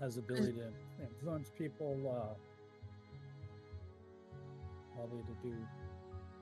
has 0.02 0.16
the 0.16 0.20
ability 0.20 0.56
to 0.60 0.68
influence 1.02 1.52
people, 1.58 1.96
uh, 2.06 2.34
probably 4.94 5.24
to 5.24 5.48
do 5.48 5.56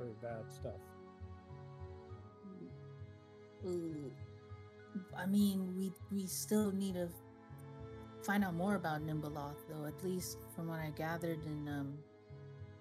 very 0.03 0.15
bad 0.21 0.51
stuff. 0.51 0.73
I 5.17 5.25
mean, 5.25 5.73
we 5.77 5.91
we 6.11 6.27
still 6.27 6.71
need 6.71 6.95
to 6.95 7.07
find 8.23 8.43
out 8.43 8.55
more 8.55 8.75
about 8.75 9.05
Nhimbaloth, 9.05 9.55
though. 9.69 9.85
At 9.85 10.03
least 10.03 10.37
from 10.55 10.67
what 10.67 10.79
I 10.79 10.91
gathered 10.95 11.45
in 11.45 11.67
um, 11.69 11.97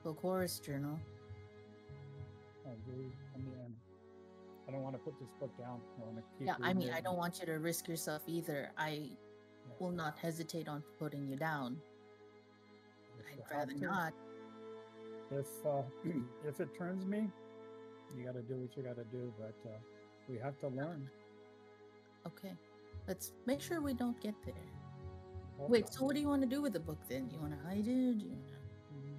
Bokor's 0.04 0.58
journal. 0.58 0.98
I 2.66 2.72
agree. 2.72 3.12
I 3.34 3.38
mean, 3.38 3.54
I 4.68 4.72
don't 4.72 4.82
want 4.82 4.94
to 4.94 4.98
put 4.98 5.18
this 5.20 5.28
book 5.38 5.56
down. 5.58 5.80
I 6.00 6.04
want 6.04 6.16
to 6.16 6.22
keep. 6.38 6.48
yeah, 6.48 6.54
I 6.60 6.74
mean, 6.74 6.88
it 6.88 6.94
I 6.94 7.00
don't 7.00 7.16
want 7.16 7.38
you 7.38 7.46
to 7.46 7.58
risk 7.58 7.86
yourself 7.86 8.22
either. 8.26 8.70
I 8.76 8.90
yeah, 8.90 9.74
will 9.78 9.92
not 9.92 10.18
hesitate 10.18 10.68
on 10.68 10.82
putting 10.98 11.28
you 11.28 11.36
down. 11.36 11.78
if 13.20 13.52
I'd 13.52 13.56
rather 13.56 13.74
not. 13.74 14.12
If 15.38 15.46
uh, 15.66 15.82
if 16.48 16.60
it 16.60 16.68
turns 16.76 17.04
me, 17.06 17.30
you 18.16 18.24
got 18.24 18.34
to 18.34 18.42
do 18.42 18.54
what 18.56 18.76
you 18.76 18.82
got 18.82 18.96
to 18.96 19.04
do. 19.04 19.32
But 19.38 19.54
uh, 19.68 19.74
we 20.28 20.38
have 20.38 20.58
to 20.60 20.68
learn. 20.68 21.08
Okay, 22.26 22.52
let's 23.08 23.32
make 23.46 23.60
sure 23.60 23.80
we 23.80 23.94
don't 23.94 24.20
get 24.20 24.34
there. 24.44 24.54
Hold 25.58 25.70
Wait, 25.70 25.84
on. 25.86 25.92
so 25.92 26.04
what 26.04 26.14
do 26.14 26.20
you 26.20 26.28
want 26.28 26.42
to 26.42 26.48
do 26.48 26.62
with 26.62 26.72
the 26.72 26.80
book 26.80 26.98
then? 27.08 27.28
You 27.32 27.38
want 27.40 27.52
to 27.58 27.68
hide 27.68 27.86
it? 27.86 28.16
You 28.22 28.30
wanna... 28.30 28.58
Mhm. 28.94 29.18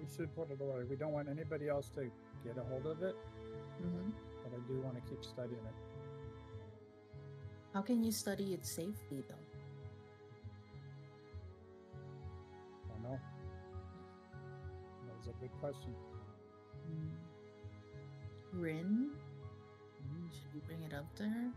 we 0.00 0.06
should 0.16 0.34
put 0.36 0.50
it 0.50 0.60
away. 0.60 0.84
We 0.88 0.96
don't 0.96 1.12
want 1.12 1.28
anybody 1.28 1.68
else 1.68 1.88
to 1.96 2.10
get 2.44 2.58
a 2.58 2.64
hold 2.64 2.86
of 2.86 3.02
it, 3.02 3.16
Mhm. 3.82 4.12
but 4.44 4.52
I 4.54 4.60
do 4.68 4.80
want 4.80 4.94
to 4.96 5.02
keep 5.10 5.24
studying 5.24 5.64
it. 5.72 5.74
How 7.74 7.82
can 7.82 8.04
you 8.04 8.12
study 8.12 8.52
it 8.54 8.64
safely, 8.66 9.22
though? 9.28 9.41
That 15.24 15.28
was 15.28 15.36
a 15.36 15.40
good 15.40 15.60
question. 15.60 15.94
Mm. 16.90 18.60
Wrin, 18.60 19.10
should 20.32 20.54
we 20.54 20.60
bring 20.66 20.82
it 20.82 20.94
up 20.94 21.14
to 21.16 21.24
her? 21.24 21.50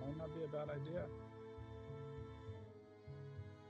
Might 0.00 0.18
not 0.18 0.34
be 0.34 0.44
a 0.44 0.48
bad 0.48 0.68
idea. 0.70 1.04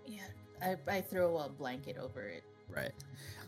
Yeah, 0.07 0.77
I, 0.89 0.97
I 0.97 1.01
throw 1.01 1.39
a 1.39 1.49
blanket 1.49 1.97
over 1.99 2.23
it. 2.23 2.43
Right. 2.69 2.93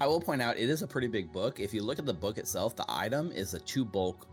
I 0.01 0.07
will 0.07 0.21
point 0.21 0.41
out 0.41 0.57
it 0.57 0.71
is 0.71 0.83
a 0.83 0.87
pretty 0.87 1.09
big 1.09 1.33
book. 1.33 1.61
If 1.61 1.75
you 1.75 1.83
look 1.83 1.99
at 1.99 2.07
the 2.07 2.15
book 2.15 2.39
itself, 2.39 2.77
the 2.77 2.85
item 2.89 3.33
is 3.33 3.55
a 3.55 3.61
two 3.61 3.85
bulk 3.85 4.29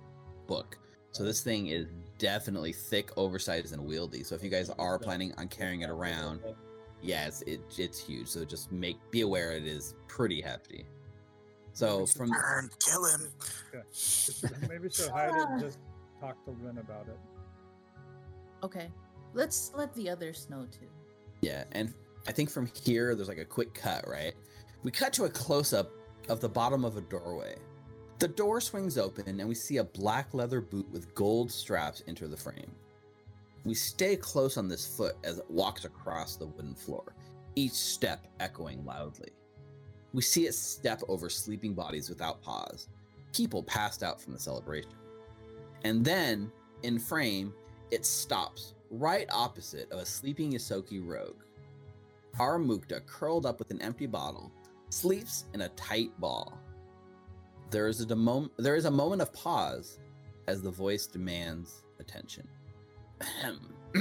book. 0.48 0.78
So 1.12 1.24
this 1.24 1.42
thing 1.42 1.68
is 1.68 1.88
definitely 2.20 2.72
thick, 2.72 3.10
oversized, 3.18 3.74
and 3.74 3.82
wieldy. 3.82 4.26
So 4.26 4.36
if 4.36 4.44
you 4.44 4.50
guys 4.50 4.70
are 4.70 5.00
planning 5.00 5.34
on 5.38 5.48
carrying 5.48 5.82
it 5.82 5.90
around, 5.90 6.42
yes, 7.02 7.42
it, 7.48 7.62
it's 7.78 8.00
huge. 8.00 8.28
So 8.28 8.46
just 8.46 8.72
make 8.72 8.98
be 9.12 9.22
aware 9.22 9.52
it 9.52 9.66
is 9.66 9.96
pretty 10.08 10.42
hefty. 10.42 10.86
So 11.74 12.06
from 12.06 12.30
Burn, 12.30 12.70
kill 12.80 13.06
him. 13.06 13.28
We 13.74 13.80
should- 13.94 14.62
Maybe 14.70 14.78
we 14.84 14.90
should 14.90 15.10
hide 15.10 15.30
it 15.30 15.48
and 15.50 15.62
just 15.62 15.80
talk 16.22 16.44
to 16.46 16.52
Lynn 16.64 16.78
about 16.78 17.08
it. 17.08 17.18
Okay, 18.64 18.90
let's 19.34 19.72
let 19.76 19.94
the 19.96 20.10
others 20.10 20.48
know 20.50 20.66
too. 20.72 20.88
Yeah, 21.42 21.66
and 21.74 21.94
I 22.28 22.32
think 22.32 22.50
from 22.50 22.70
here 22.84 23.14
there's 23.14 23.28
like 23.28 23.38
a 23.38 23.46
quick 23.46 23.74
cut, 23.74 24.08
right? 24.08 24.34
We 24.84 24.92
cut 24.92 25.12
to 25.14 25.26
a 25.26 25.30
close 25.30 25.74
up 25.74 25.92
of 26.30 26.40
the 26.40 26.50
bottom 26.50 26.86
of 26.86 26.96
a 26.98 27.02
doorway. 27.02 27.56
The 28.20 28.30
door 28.30 28.62
swings 28.62 28.98
open 28.98 29.40
and 29.40 29.48
we 29.50 29.56
see 29.56 29.78
a 29.78 29.84
black 29.84 30.34
leather 30.34 30.62
boot 30.62 30.90
with 30.92 31.14
gold 31.14 31.52
straps 31.52 32.02
enter 32.08 32.28
the 32.28 32.38
frame. 32.38 32.72
We 33.66 33.74
stay 33.74 34.16
close 34.16 34.58
on 34.58 34.68
this 34.68 34.86
foot 34.86 35.16
as 35.24 35.40
it 35.40 35.50
walks 35.50 35.86
across 35.86 36.36
the 36.36 36.46
wooden 36.46 36.76
floor, 36.76 37.16
each 37.56 37.72
step 37.74 38.28
echoing 38.40 38.86
loudly. 38.86 39.32
We 40.14 40.22
see 40.22 40.46
it 40.46 40.54
step 40.54 41.02
over 41.08 41.30
sleeping 41.30 41.74
bodies 41.74 42.08
without 42.08 42.44
pause, 42.44 42.88
people 43.34 43.64
passed 43.64 44.04
out 44.04 44.22
from 44.22 44.34
the 44.34 44.40
celebration. 44.40 44.92
And 45.84 46.06
then, 46.06 46.52
in 46.84 47.00
frame, 47.00 47.54
it 47.92 48.06
stops 48.06 48.76
right 48.92 49.28
opposite 49.32 49.92
of 49.92 50.00
a 50.00 50.06
sleeping 50.06 50.54
Yosoki 50.54 51.06
rogue. 51.06 51.42
Our 52.40 52.60
Mukta, 52.60 53.06
curled 53.06 53.46
up 53.46 53.60
with 53.60 53.72
an 53.72 53.82
empty 53.82 54.06
bottle, 54.06 54.52
sleeps 54.90 55.46
in 55.54 55.62
a 55.62 55.70
tight 55.70 56.12
ball. 56.20 56.58
There 57.72 57.88
is 57.88 58.00
a 58.00 58.06
demo- 58.06 58.52
there 58.58 58.76
is 58.76 58.86
a 58.86 58.92
moment 58.92 59.22
of 59.22 59.34
pause 59.34 60.00
as 60.48 60.62
the 60.62 60.72
voice 60.72 61.08
demands 61.08 61.84
attention. 62.00 62.48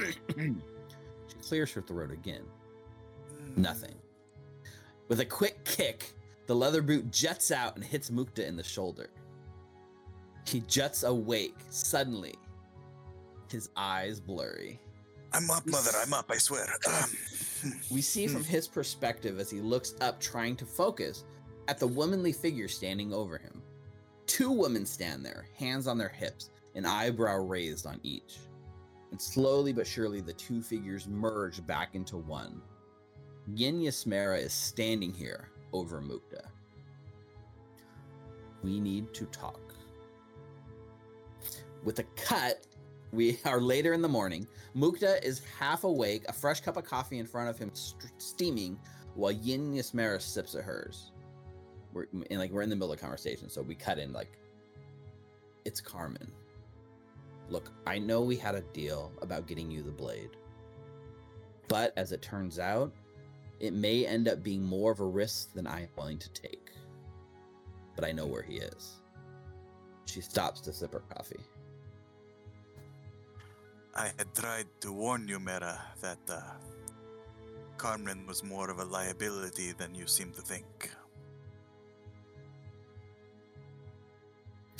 She 1.26 1.36
clears 1.48 1.72
her 1.72 1.82
throat 1.82 2.10
again. 2.10 2.42
Nothing. 3.56 3.94
With 5.08 5.20
a 5.20 5.24
quick 5.24 5.64
kick, 5.64 6.12
the 6.46 6.54
leather 6.54 6.82
boot 6.82 7.10
jets 7.10 7.50
out 7.50 7.76
and 7.76 7.84
hits 7.84 8.10
Mukta 8.10 8.46
in 8.46 8.56
the 8.56 8.62
shoulder. 8.62 9.10
He 10.46 10.60
juts 10.60 11.02
awake 11.04 11.56
suddenly, 11.70 12.34
his 13.50 13.70
eyes 13.76 14.20
blurry. 14.20 14.80
I'm 15.32 15.50
up, 15.50 15.66
mother. 15.66 15.90
I'm 16.00 16.12
up. 16.12 16.26
I 16.30 16.36
swear. 16.36 16.66
Um, 16.86 17.10
We 17.90 18.02
see 18.02 18.26
from 18.26 18.44
his 18.44 18.68
perspective 18.68 19.38
as 19.40 19.50
he 19.50 19.60
looks 19.60 19.94
up, 20.00 20.20
trying 20.20 20.54
to 20.56 20.66
focus 20.66 21.24
at 21.66 21.78
the 21.78 21.86
womanly 21.86 22.32
figure 22.32 22.68
standing 22.68 23.12
over 23.12 23.38
him. 23.38 23.62
Two 24.26 24.50
women 24.50 24.86
stand 24.86 25.24
there, 25.24 25.46
hands 25.56 25.86
on 25.86 25.98
their 25.98 26.08
hips, 26.08 26.50
an 26.74 26.84
eyebrow 26.86 27.38
raised 27.38 27.86
on 27.86 27.98
each. 28.02 28.36
And 29.14 29.22
slowly 29.22 29.72
but 29.72 29.86
surely, 29.86 30.20
the 30.20 30.32
two 30.32 30.60
figures 30.60 31.06
merge 31.06 31.64
back 31.64 31.94
into 31.94 32.16
one. 32.16 32.60
Yinyasmera 33.54 34.40
is 34.40 34.52
standing 34.52 35.14
here 35.14 35.50
over 35.72 36.02
Mukta. 36.02 36.46
We 38.64 38.80
need 38.80 39.14
to 39.14 39.26
talk. 39.26 39.72
With 41.84 42.00
a 42.00 42.04
cut, 42.16 42.66
we 43.12 43.38
are 43.44 43.60
later 43.60 43.92
in 43.92 44.02
the 44.02 44.08
morning. 44.08 44.48
Mukta 44.76 45.22
is 45.22 45.42
half 45.60 45.84
awake, 45.84 46.24
a 46.28 46.32
fresh 46.32 46.60
cup 46.60 46.76
of 46.76 46.84
coffee 46.84 47.20
in 47.20 47.26
front 47.26 47.48
of 47.48 47.56
him, 47.56 47.70
st- 47.72 48.20
steaming, 48.20 48.76
while 49.14 49.32
Yinyasmera 49.32 50.20
sips 50.20 50.56
at 50.56 50.64
hers. 50.64 51.12
We're 51.92 52.06
in 52.30 52.38
like 52.40 52.50
we're 52.50 52.62
in 52.62 52.68
the 52.68 52.74
middle 52.74 52.92
of 52.92 53.00
conversation, 53.00 53.48
so 53.48 53.62
we 53.62 53.76
cut 53.76 54.00
in 54.00 54.12
like, 54.12 54.40
it's 55.64 55.80
Carmen. 55.80 56.32
Look, 57.48 57.70
I 57.86 57.98
know 57.98 58.22
we 58.22 58.36
had 58.36 58.54
a 58.54 58.62
deal 58.72 59.12
about 59.20 59.46
getting 59.46 59.70
you 59.70 59.82
the 59.82 59.90
blade, 59.90 60.30
but 61.68 61.92
as 61.96 62.12
it 62.12 62.22
turns 62.22 62.58
out, 62.58 62.92
it 63.60 63.72
may 63.72 64.06
end 64.06 64.28
up 64.28 64.42
being 64.42 64.62
more 64.62 64.92
of 64.92 65.00
a 65.00 65.06
risk 65.06 65.52
than 65.52 65.66
I'm 65.66 65.88
willing 65.96 66.18
to 66.18 66.30
take. 66.30 66.70
But 67.94 68.04
I 68.04 68.12
know 68.12 68.26
where 68.26 68.42
he 68.42 68.56
is. 68.56 69.00
She 70.06 70.20
stops 70.20 70.60
to 70.62 70.72
sip 70.72 70.92
her 70.92 71.02
coffee. 71.14 71.40
I 73.94 74.10
had 74.18 74.34
tried 74.34 74.66
to 74.80 74.92
warn 74.92 75.28
you, 75.28 75.38
Mera, 75.38 75.80
that 76.00 76.18
uh, 76.28 76.40
Carmen 77.76 78.26
was 78.26 78.42
more 78.42 78.70
of 78.70 78.80
a 78.80 78.84
liability 78.84 79.72
than 79.72 79.94
you 79.94 80.06
seem 80.06 80.32
to 80.32 80.42
think. 80.42 80.90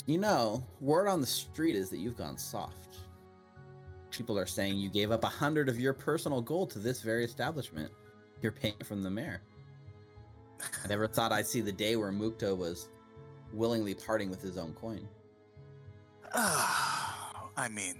You 0.05 0.19
know, 0.19 0.63
word 0.81 1.07
on 1.07 1.19
the 1.19 1.27
street 1.27 1.75
is 1.75 1.89
that 1.89 1.97
you've 1.97 2.17
gone 2.17 2.37
soft. 2.37 2.99
People 4.11 4.37
are 4.37 4.45
saying 4.45 4.77
you 4.77 4.89
gave 4.89 5.11
up 5.11 5.23
a 5.23 5.27
hundred 5.27 5.67
of 5.67 5.79
your 5.79 5.93
personal 5.93 6.41
gold 6.41 6.69
to 6.71 6.79
this 6.79 7.01
very 7.01 7.25
establishment. 7.25 7.91
You're 8.41 8.51
paying 8.51 8.75
from 8.83 9.01
the 9.01 9.09
mayor. 9.09 9.41
I 10.61 10.87
never 10.87 11.07
thought 11.07 11.31
I'd 11.31 11.47
see 11.47 11.61
the 11.61 11.71
day 11.71 11.95
where 11.95 12.11
Mukta 12.11 12.55
was 12.55 12.89
willingly 13.51 13.93
parting 13.93 14.29
with 14.29 14.41
his 14.41 14.57
own 14.57 14.73
coin. 14.73 15.07
Ah, 16.33 17.49
I 17.57 17.67
mean, 17.67 17.97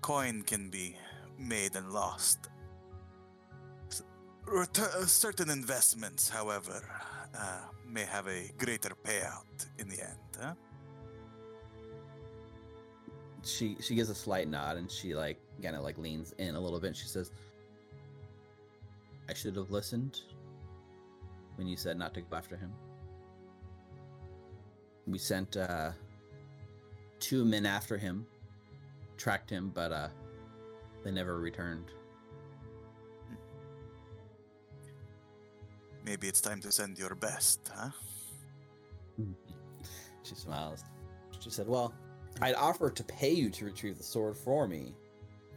coin 0.00 0.42
can 0.42 0.70
be 0.70 0.96
made 1.38 1.76
and 1.76 1.92
lost. 1.92 2.48
Retur- 4.46 4.94
uh, 4.94 5.06
certain 5.06 5.50
investments, 5.50 6.28
however, 6.28 6.82
uh, 7.38 7.60
may 7.86 8.04
have 8.04 8.26
a 8.26 8.50
greater 8.58 8.90
payout 9.04 9.66
in 9.78 9.88
the 9.88 10.00
end. 10.00 10.18
Huh? 10.40 10.54
She 13.44 13.76
she 13.80 13.94
gives 13.94 14.10
a 14.10 14.14
slight 14.14 14.48
nod 14.48 14.76
and 14.76 14.90
she 14.90 15.14
like 15.14 15.38
kind 15.62 15.76
of 15.76 15.82
like 15.82 15.98
leans 15.98 16.34
in 16.38 16.54
a 16.54 16.60
little 16.60 16.80
bit. 16.80 16.88
And 16.88 16.96
she 16.96 17.06
says, 17.06 17.32
"I 19.28 19.34
should 19.34 19.56
have 19.56 19.70
listened 19.70 20.20
when 21.56 21.66
you 21.66 21.76
said 21.76 21.98
not 21.98 22.14
to 22.14 22.20
go 22.20 22.36
after 22.36 22.56
him. 22.56 22.72
We 25.06 25.18
sent 25.18 25.56
uh, 25.56 25.90
two 27.18 27.44
men 27.44 27.66
after 27.66 27.98
him, 27.98 28.26
tracked 29.16 29.50
him, 29.50 29.70
but 29.74 29.92
uh, 29.92 30.08
they 31.04 31.10
never 31.10 31.38
returned. 31.38 31.86
Maybe 36.04 36.28
it's 36.28 36.40
time 36.40 36.60
to 36.62 36.72
send 36.72 36.98
your 36.98 37.14
best, 37.14 37.70
huh? 37.74 37.90
She 40.22 40.34
smiles. 40.34 40.84
She 41.40 41.50
said, 41.50 41.66
Well, 41.66 41.92
I'd 42.40 42.54
offer 42.54 42.90
to 42.90 43.04
pay 43.04 43.32
you 43.32 43.50
to 43.50 43.64
retrieve 43.66 43.98
the 43.98 44.04
sword 44.04 44.36
for 44.36 44.66
me. 44.66 44.94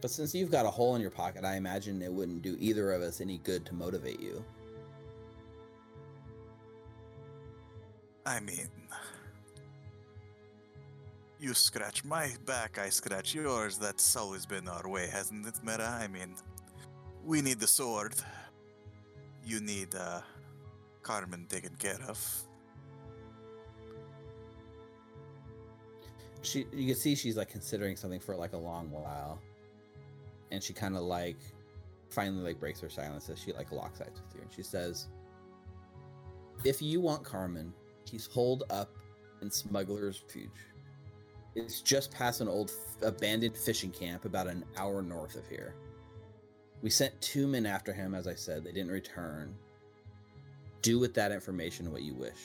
But 0.00 0.10
since 0.10 0.34
you've 0.34 0.50
got 0.50 0.66
a 0.66 0.70
hole 0.70 0.96
in 0.96 1.00
your 1.00 1.10
pocket, 1.10 1.44
I 1.44 1.56
imagine 1.56 2.02
it 2.02 2.12
wouldn't 2.12 2.42
do 2.42 2.56
either 2.60 2.92
of 2.92 3.02
us 3.02 3.20
any 3.20 3.38
good 3.38 3.64
to 3.66 3.74
motivate 3.74 4.20
you. 4.20 4.44
I 8.26 8.40
mean, 8.40 8.68
you 11.38 11.54
scratch 11.54 12.04
my 12.04 12.32
back, 12.46 12.78
I 12.78 12.88
scratch 12.88 13.34
yours. 13.34 13.78
That's 13.78 14.16
always 14.16 14.46
been 14.46 14.68
our 14.68 14.88
way, 14.88 15.08
hasn't 15.08 15.46
it, 15.46 15.54
Mera? 15.62 15.98
I 16.00 16.06
mean, 16.08 16.34
we 17.24 17.40
need 17.42 17.60
the 17.60 17.66
sword. 17.66 18.14
You 19.44 19.60
need 19.60 19.94
uh, 19.94 20.20
Carmen 21.02 21.46
taken 21.48 21.76
care 21.76 22.00
of. 22.08 22.18
She 26.44 26.66
you 26.72 26.86
can 26.86 26.96
see 26.96 27.14
she's 27.14 27.36
like 27.36 27.48
considering 27.48 27.96
something 27.96 28.20
for 28.20 28.36
like 28.36 28.52
a 28.52 28.58
long 28.58 28.90
while. 28.90 29.40
And 30.50 30.62
she 30.62 30.72
kind 30.72 30.96
of 30.96 31.02
like 31.02 31.38
finally 32.10 32.42
like 32.42 32.60
breaks 32.60 32.80
her 32.80 32.88
silence 32.88 33.28
as 33.28 33.38
she 33.38 33.52
like 33.52 33.72
locks 33.72 34.00
eyes 34.00 34.10
with 34.14 34.34
you. 34.34 34.42
And 34.42 34.52
she 34.52 34.62
says 34.62 35.08
if 36.64 36.80
you 36.80 37.00
want 37.00 37.24
carmen 37.24 37.72
he's 38.08 38.26
holed 38.26 38.64
up 38.70 38.90
in 39.42 39.50
smuggler's 39.50 40.22
refuge. 40.22 40.50
It's 41.54 41.80
just 41.80 42.10
past 42.10 42.40
an 42.40 42.48
old 42.48 42.70
f- 42.70 43.08
abandoned 43.08 43.56
fishing 43.56 43.90
camp 43.90 44.24
about 44.24 44.46
an 44.48 44.64
hour 44.76 45.02
north 45.02 45.36
of 45.36 45.46
here. 45.46 45.74
We 46.82 46.90
sent 46.90 47.18
two 47.20 47.46
men 47.46 47.64
after 47.64 47.92
him 47.92 48.14
as 48.14 48.26
i 48.26 48.34
said. 48.34 48.64
They 48.64 48.72
didn't 48.72 48.90
return. 48.90 49.54
Do 50.82 50.98
with 50.98 51.14
that 51.14 51.32
information 51.32 51.90
what 51.92 52.02
you 52.02 52.14
wish 52.14 52.40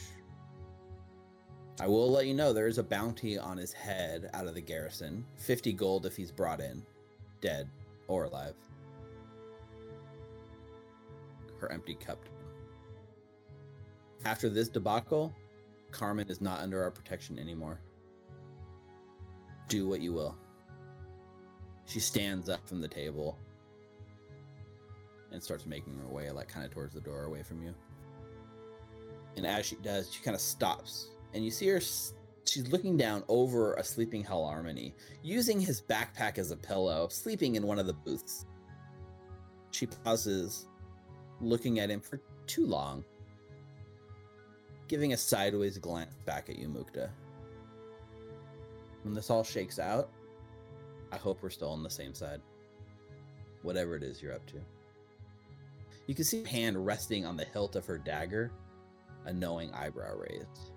i 1.80 1.88
will 1.88 2.12
let 2.12 2.26
you 2.26 2.34
know 2.34 2.52
there 2.52 2.68
is 2.68 2.78
a 2.78 2.84
bounty 2.84 3.38
on 3.38 3.58
his 3.58 3.74
head 3.74 4.30
out 4.34 4.48
of 4.48 4.56
the 4.56 4.62
garrison 4.62 5.26
50 5.36 5.74
gold 5.74 6.06
if 6.06 6.16
he's 6.16 6.32
brought 6.32 6.60
in 6.60 6.84
dead 7.42 7.70
or 8.08 8.26
alive 8.26 8.56
her 11.60 11.72
empty 11.72 11.96
cup. 11.96 12.20
After 14.26 14.50
this 14.50 14.68
debacle, 14.68 15.34
Carmen 15.92 16.28
is 16.30 16.42
not 16.42 16.60
under 16.60 16.82
our 16.82 16.92
protection 16.92 17.40
anymore. 17.40 17.80
Do 19.68 19.88
what 19.88 20.02
you 20.02 20.14
will. 20.14 20.36
She 21.86 22.00
stands 22.00 22.50
up 22.50 22.68
from 22.68 22.82
the 22.82 22.88
table 22.88 23.38
and 25.32 25.42
starts 25.42 25.66
making 25.66 25.98
her 26.00 26.08
way, 26.08 26.32
like 26.32 26.48
kind 26.48 26.66
of 26.66 26.72
towards 26.72 26.94
the 26.94 27.02
door 27.02 27.24
away 27.24 27.44
from 27.44 27.64
you. 27.64 27.74
And 29.38 29.46
as 29.46 29.66
she 29.66 29.76
does, 29.78 30.12
she 30.12 30.22
kind 30.22 30.36
of 30.36 30.42
stops, 30.42 31.10
and 31.34 31.44
you 31.44 31.52
see 31.52 31.68
her. 31.68 31.80
She's 32.46 32.72
looking 32.72 32.98
down 32.98 33.24
over 33.28 33.76
a 33.76 33.84
sleeping 33.84 34.24
Hal 34.24 34.46
Harmony, 34.46 34.96
using 35.22 35.60
his 35.60 35.82
backpack 35.82 36.40
as 36.40 36.50
a 36.50 36.58
pillow, 36.58 37.08
sleeping 37.10 37.56
in 37.56 37.68
one 37.68 37.78
of 37.78 37.86
the 37.86 37.94
booths. 37.94 38.46
She 39.72 39.86
pauses 39.86 40.68
looking 41.42 41.80
at 41.80 41.92
him 41.92 42.02
for 42.02 42.20
too 42.48 42.66
long, 42.66 43.04
giving 44.88 45.14
a 45.14 45.18
sideways 45.18 45.78
glance 45.78 46.16
back 46.26 46.50
at 46.50 46.58
you, 46.58 46.68
Mukta. 46.68 47.10
When 49.04 49.14
this 49.14 49.30
all 49.30 49.44
shakes 49.44 49.78
out, 49.78 50.10
I 51.12 51.18
hope 51.18 51.44
we're 51.44 51.52
still 51.52 51.70
on 51.70 51.84
the 51.84 51.90
same 51.90 52.16
side. 52.16 52.42
Whatever 53.62 53.96
it 53.96 54.04
is 54.04 54.22
you're 54.22 54.34
up 54.34 54.46
to. 54.48 54.58
You 56.08 56.16
can 56.16 56.26
see 56.26 56.42
her 56.42 56.50
hand 56.50 56.84
resting 56.84 57.26
on 57.26 57.38
the 57.38 57.46
hilt 57.46 57.76
of 57.76 57.86
her 57.86 58.00
dagger, 58.00 58.52
a 59.26 59.34
knowing 59.34 59.72
eyebrow 59.74 60.16
raised. 60.16 60.72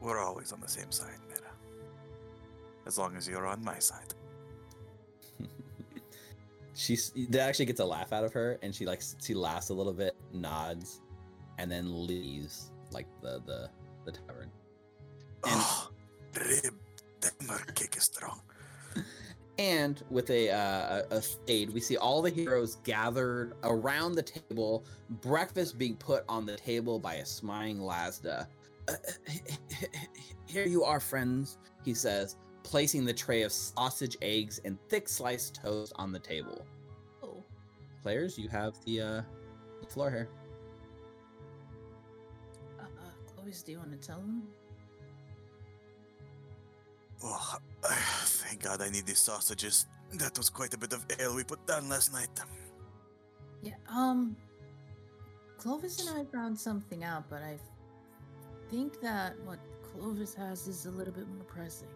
We're 0.00 0.18
always 0.18 0.52
on 0.52 0.60
the 0.60 0.68
same 0.68 0.90
side, 0.90 1.18
Mera. 1.28 1.52
As 2.86 2.98
long 2.98 3.16
as 3.16 3.28
you're 3.28 3.46
on 3.46 3.62
my 3.62 3.78
side. 3.78 4.14
She's 6.74 7.12
that 7.28 7.42
actually 7.42 7.66
gets 7.66 7.80
a 7.80 7.84
laugh 7.84 8.12
out 8.12 8.24
of 8.24 8.32
her, 8.32 8.58
and 8.62 8.74
she 8.74 8.86
like 8.86 9.02
she 9.22 9.34
laughs 9.34 9.68
a 9.68 9.74
little 9.74 9.92
bit, 9.92 10.16
nods, 10.32 11.00
and 11.58 11.70
then 11.70 12.06
leaves 12.06 12.70
like 12.90 13.06
the 13.20 13.42
the 13.46 13.68
the 14.06 14.12
tavern. 14.12 14.50
And 15.44 15.60
Oh, 15.62 15.90
rib. 16.34 16.74
That 17.20 17.74
kick 17.74 17.96
is 17.96 18.04
strong. 18.04 18.40
and 19.58 20.02
with 20.08 20.30
a 20.30 20.50
uh, 20.50 21.02
a 21.10 21.20
fade, 21.20 21.70
we 21.70 21.80
see 21.80 21.98
all 21.98 22.22
the 22.22 22.30
heroes 22.30 22.76
gathered 22.84 23.54
around 23.62 24.14
the 24.14 24.22
table, 24.22 24.84
breakfast 25.20 25.76
being 25.76 25.96
put 25.96 26.24
on 26.28 26.46
the 26.46 26.56
table 26.56 26.98
by 26.98 27.16
a 27.16 27.26
smiling 27.26 27.78
Lasda. 27.78 28.46
"Uh, 28.90 28.96
Here 30.46 30.66
you 30.66 30.82
are, 30.84 30.98
friends, 30.98 31.58
he 31.84 31.94
says, 31.94 32.36
placing 32.64 33.04
the 33.04 33.12
tray 33.12 33.42
of 33.42 33.52
sausage, 33.52 34.16
eggs, 34.20 34.60
and 34.64 34.78
thick 34.88 35.08
sliced 35.08 35.54
toast 35.54 35.92
on 35.96 36.10
the 36.12 36.18
table. 36.18 36.66
Oh, 37.22 37.44
Players, 38.02 38.36
you 38.38 38.48
have 38.48 38.74
the 38.84 39.00
uh, 39.00 39.22
the 39.80 39.86
floor 39.86 40.10
here. 40.10 40.28
uh, 42.78 42.82
uh, 42.82 43.32
Clovis, 43.32 43.62
do 43.62 43.72
you 43.72 43.78
want 43.78 43.92
to 43.92 44.06
tell 44.06 44.18
him? 44.18 44.42
Oh, 47.22 47.56
thank 47.84 48.62
God 48.62 48.82
I 48.82 48.90
need 48.90 49.06
these 49.06 49.20
sausages. 49.20 49.86
That 50.14 50.36
was 50.36 50.50
quite 50.50 50.74
a 50.74 50.78
bit 50.78 50.92
of 50.92 51.06
ale 51.20 51.36
we 51.36 51.44
put 51.44 51.64
down 51.66 51.88
last 51.88 52.12
night. 52.12 52.30
Yeah, 53.62 53.74
um, 53.88 54.36
Clovis 55.58 56.00
and 56.08 56.18
I 56.18 56.24
found 56.24 56.58
something 56.58 57.04
out, 57.04 57.24
but 57.30 57.42
I 57.42 57.58
think 58.70 59.00
that 59.00 59.34
what 59.44 59.58
Clovis 59.82 60.34
has 60.34 60.66
is 60.68 60.86
a 60.86 60.90
little 60.90 61.12
bit 61.12 61.28
more 61.28 61.44
pressing. 61.44 61.88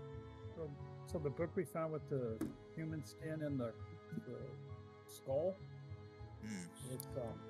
So, 0.56 0.68
so 1.10 1.18
the 1.18 1.30
book 1.30 1.50
we 1.54 1.64
found 1.64 1.92
with 1.92 2.08
the 2.10 2.37
human 2.74 3.04
skin 3.04 3.42
and 3.42 3.58
the, 3.58 3.72
the 4.26 4.38
skull, 5.06 5.54
Hmm. 6.44 6.94
it's 6.94 7.06
um, 7.16 7.40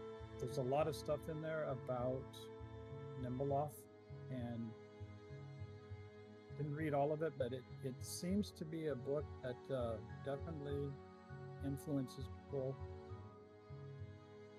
there's 0.41 0.59
a 0.59 0.63
lot 0.63 0.87
of 0.87 0.95
stuff 0.95 1.19
in 1.29 1.43
there 1.43 1.65
about 1.65 2.23
Nhimbaloth, 3.23 3.75
and 4.31 4.71
didn't 6.57 6.77
read 6.77 6.95
all 6.95 7.13
of 7.13 7.23
it, 7.23 7.33
but 7.37 7.53
it, 7.53 7.65
it 7.83 7.95
seems 8.01 8.53
to 8.53 8.65
be 8.65 8.87
a 8.87 8.95
book 8.95 9.25
that 9.43 9.75
uh, 9.75 9.95
definitely 10.25 10.93
influences 11.67 12.27
people. 12.45 12.77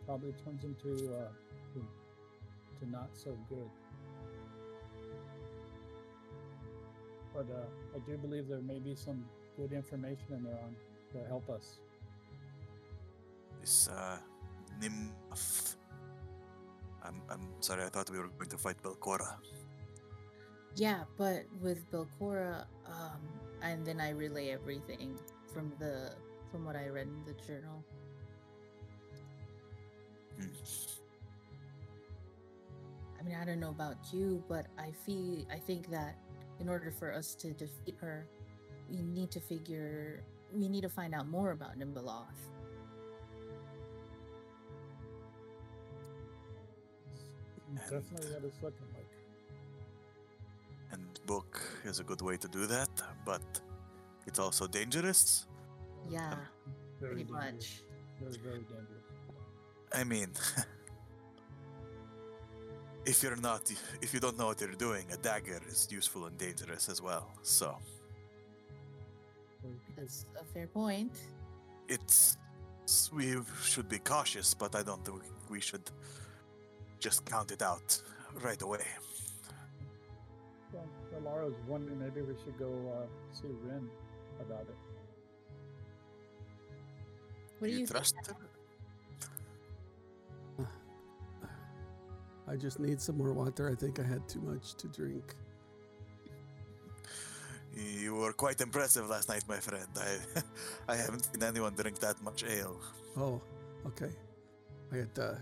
Probably 0.05 0.33
turns 0.43 0.65
into 0.65 1.13
uh, 1.15 1.29
to, 1.73 1.79
to 2.79 2.91
not 2.91 3.09
so 3.13 3.37
good. 3.49 3.69
But 7.35 7.47
uh, 7.51 7.67
I 7.95 7.99
do 8.09 8.17
believe 8.17 8.47
there 8.47 8.61
may 8.61 8.79
be 8.79 8.95
some 8.95 9.25
good 9.57 9.73
information 9.73 10.31
in 10.31 10.43
there 10.43 10.59
on 10.63 10.75
to 11.11 11.27
help 11.27 11.49
us. 11.49 11.79
This, 13.59 13.89
uh, 13.89 14.17
Nimaf. 14.79 15.75
I'm, 17.03 17.21
I'm 17.29 17.47
sorry, 17.59 17.83
I 17.83 17.89
thought 17.89 18.09
we 18.09 18.17
were 18.17 18.29
going 18.39 18.49
to 18.49 18.57
fight 18.57 18.81
Belcora. 18.81 19.35
Yeah, 20.75 21.03
but 21.17 21.43
with 21.61 21.89
Belcora, 21.91 22.65
um, 22.87 23.21
and 23.61 23.85
then 23.85 24.01
I 24.01 24.09
relay 24.09 24.49
everything 24.49 25.17
from 25.53 25.71
the 25.79 26.11
from 26.51 26.65
what 26.65 26.75
I 26.75 26.87
read 26.87 27.07
in 27.07 27.23
the 27.25 27.33
journal. 27.45 27.83
Hmm. 30.39 30.51
I 33.19 33.23
mean, 33.23 33.35
I 33.35 33.45
don't 33.45 33.59
know 33.59 33.69
about 33.69 33.97
you, 34.11 34.43
but 34.49 34.67
I 34.77 34.91
feel 35.05 35.45
I 35.51 35.57
think 35.57 35.89
that 35.91 36.17
in 36.59 36.69
order 36.69 36.91
for 36.91 37.13
us 37.13 37.35
to 37.35 37.51
defeat 37.53 37.95
her, 37.99 38.25
we 38.89 39.01
need 39.01 39.31
to 39.31 39.39
figure 39.39 40.23
we 40.53 40.69
need 40.69 40.81
to 40.81 40.89
find 40.89 41.13
out 41.13 41.27
more 41.27 41.51
about 41.51 41.77
Nhimbaloth. 41.77 42.39
It's 47.75 47.89
definitely 47.89 48.31
what 48.33 48.43
it's 48.45 48.63
looking 48.63 48.87
like. 48.93 49.07
And 50.91 51.03
book 51.25 51.61
is 51.83 51.99
a 51.99 52.03
good 52.03 52.21
way 52.21 52.37
to 52.37 52.47
do 52.47 52.65
that, 52.67 52.89
but 53.25 53.41
it's 54.27 54.39
also 54.39 54.67
dangerous. 54.67 55.47
Yeah, 56.09 56.35
Very 57.01 57.15
pretty 57.15 57.23
dangerous. 57.31 57.53
much. 57.53 57.81
Very, 58.21 58.37
very 58.43 58.59
dangerous. 58.59 59.03
I 59.93 60.03
mean, 60.03 60.31
if 63.05 63.21
you're 63.23 63.35
not, 63.35 63.71
if 64.01 64.13
you 64.13 64.19
don't 64.19 64.37
know 64.37 64.47
what 64.47 64.59
you're 64.61 64.71
doing, 64.71 65.05
a 65.11 65.17
dagger 65.17 65.61
is 65.69 65.87
useful 65.91 66.25
and 66.25 66.37
dangerous 66.37 66.89
as 66.89 67.01
well. 67.01 67.29
So 67.43 67.77
That's 69.95 70.25
a 70.39 70.43
fair 70.43 70.67
point. 70.67 71.11
it's 71.87 72.37
we 73.13 73.35
should 73.63 73.89
be 73.89 73.99
cautious, 73.99 74.53
but 74.53 74.75
I 74.75 74.83
don't 74.83 75.03
think 75.05 75.23
we 75.49 75.59
should 75.59 75.89
just 76.99 77.25
count 77.25 77.51
it 77.51 77.61
out 77.61 78.01
right 78.43 78.61
away. 78.61 78.85
Well, 80.73 80.85
well, 81.11 81.21
Laura's 81.23 81.55
wondering 81.67 81.99
maybe 81.99 82.21
we 82.21 82.35
should 82.43 82.57
go 82.59 82.71
uh, 82.95 83.05
see 83.33 83.47
Wrin 83.63 83.89
about 84.39 84.61
it. 84.69 84.75
What 87.59 87.67
do 87.67 87.71
you, 87.71 87.77
think? 87.87 87.89
trust 87.91 88.15
him? 88.27 88.35
I 92.55 92.57
just 92.57 92.79
need 92.79 93.01
some 93.01 93.17
more 93.17 93.33
water. 93.33 93.69
I 93.69 93.75
think 93.75 93.99
I 93.99 94.03
had 94.03 94.29
too 94.29 94.39
much 94.39 94.75
to 94.75 94.87
drink. 94.87 95.35
You 97.75 98.15
were 98.15 98.31
quite 98.31 98.61
impressive 98.61 99.09
last 99.09 99.27
night, 99.27 99.43
my 99.49 99.57
friend. 99.57 99.89
I, 99.97 100.19
I 100.93 100.95
haven't 100.95 101.25
seen 101.25 101.43
anyone 101.43 101.73
drink 101.73 101.99
that 101.99 102.21
much 102.23 102.45
ale. 102.45 102.79
Oh, 103.17 103.41
okay. 103.85 104.09
I 104.93 104.95
had 104.95 105.19
uh, 105.19 105.33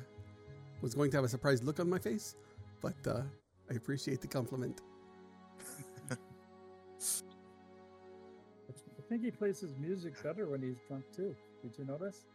was 0.82 0.95
going 0.95 1.12
to 1.12 1.17
have 1.17 1.23
a 1.26 1.30
surprised 1.30 1.63
look 1.63 1.80
on 1.80 1.88
my 1.88 1.99
face, 1.99 2.36
but 2.82 2.95
uh, 3.06 3.21
I 3.69 3.76
appreciate 3.76 4.19
the 4.19 4.28
compliment. 4.28 4.82
I 6.10 6.15
think 9.08 9.23
he 9.23 9.30
plays 9.30 9.60
his 9.60 9.76
music 9.78 10.15
better 10.23 10.49
when 10.49 10.63
he's 10.63 10.80
drunk 10.88 11.04
too. 11.15 11.36
Did 11.62 11.78
you 11.78 11.86
notice? 11.86 12.26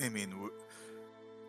I 0.00 0.08
mean, 0.08 0.30
w- 0.30 0.52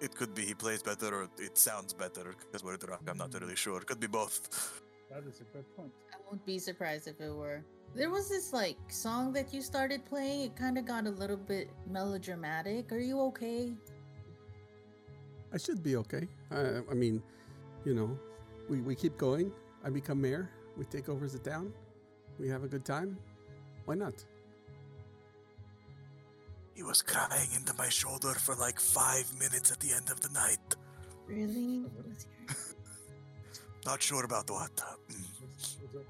it 0.01 0.15
could 0.15 0.33
be 0.33 0.43
he 0.43 0.53
plays 0.53 0.81
better 0.81 1.13
or 1.13 1.29
it 1.37 1.57
sounds 1.57 1.93
better 1.93 2.35
because 2.39 2.63
we're 2.63 2.77
drunk. 2.77 3.01
I'm 3.07 3.17
not 3.17 3.33
really 3.33 3.55
sure. 3.55 3.81
It 3.81 3.87
could 3.87 3.99
be 3.99 4.07
both. 4.07 4.81
That 5.09 5.23
is 5.27 5.41
a 5.41 5.43
good 5.55 5.65
point. 5.75 5.91
I 6.13 6.17
won't 6.25 6.45
be 6.45 6.59
surprised 6.59 7.07
if 7.07 7.19
it 7.19 7.33
were. 7.33 7.63
There 7.95 8.09
was 8.09 8.29
this 8.29 8.53
like 8.53 8.77
song 8.89 9.33
that 9.33 9.53
you 9.53 9.61
started 9.61 10.05
playing. 10.05 10.41
It 10.41 10.55
kind 10.55 10.77
of 10.77 10.85
got 10.85 11.07
a 11.07 11.09
little 11.09 11.37
bit 11.37 11.69
melodramatic. 11.89 12.91
Are 12.91 12.99
you 12.99 13.19
okay? 13.21 13.73
I 15.51 15.57
should 15.57 15.81
be 15.81 15.95
okay. 15.95 16.27
I, 16.51 16.81
I 16.89 16.93
mean, 16.93 17.23
you 17.83 17.95
know, 17.95 18.17
we, 18.69 18.81
we 18.81 18.95
keep 18.95 19.17
going. 19.17 19.51
I 19.83 19.89
become 19.89 20.21
mayor. 20.21 20.49
We 20.77 20.85
take 20.85 21.09
over 21.09 21.27
the 21.27 21.39
town. 21.39 21.73
We 22.37 22.47
have 22.49 22.63
a 22.63 22.67
good 22.67 22.85
time. 22.85 23.17
Why 23.85 23.95
not? 23.95 24.13
He 26.79 26.83
was 26.83 27.01
crying 27.01 27.49
into 27.57 27.73
my 27.77 27.89
shoulder 27.89 28.29
for 28.35 28.55
like 28.55 28.79
five 28.79 29.25
minutes 29.37 29.69
at 29.69 29.81
the 29.81 29.91
end 29.91 30.09
of 30.09 30.21
the 30.21 30.29
night. 30.29 30.77
Really? 31.27 31.83
Not 33.85 34.01
sure 34.01 34.23
about 34.23 34.49
what. 34.49 34.73
Mm. 34.77 35.19
Was, 35.41 35.77
was, 35.81 35.95
it, 35.95 36.07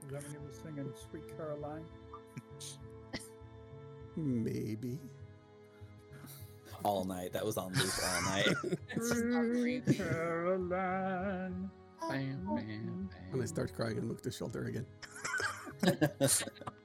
was 0.00 0.12
that 0.12 0.22
when 0.22 0.30
he 0.30 0.38
was 0.38 0.60
singing 0.62 0.92
Sweet 1.10 1.36
Caroline? 1.36 1.84
Maybe. 4.16 5.00
All 6.84 7.04
night. 7.04 7.32
That 7.32 7.44
was 7.44 7.56
on 7.56 7.72
loop 7.72 7.92
all 8.06 8.22
night. 8.22 8.46
It's 8.94 9.08
just 9.08 9.24
not 9.24 9.42
very- 9.46 9.82
Sweet 9.84 9.96
Caroline. 9.96 11.68
Bam, 12.08 12.46
bam, 12.46 13.10
And 13.32 13.42
I 13.42 13.46
start 13.46 13.74
crying 13.74 13.98
and 13.98 14.08
look 14.08 14.22
to 14.22 14.30
shoulder 14.30 14.66
again. 14.66 14.86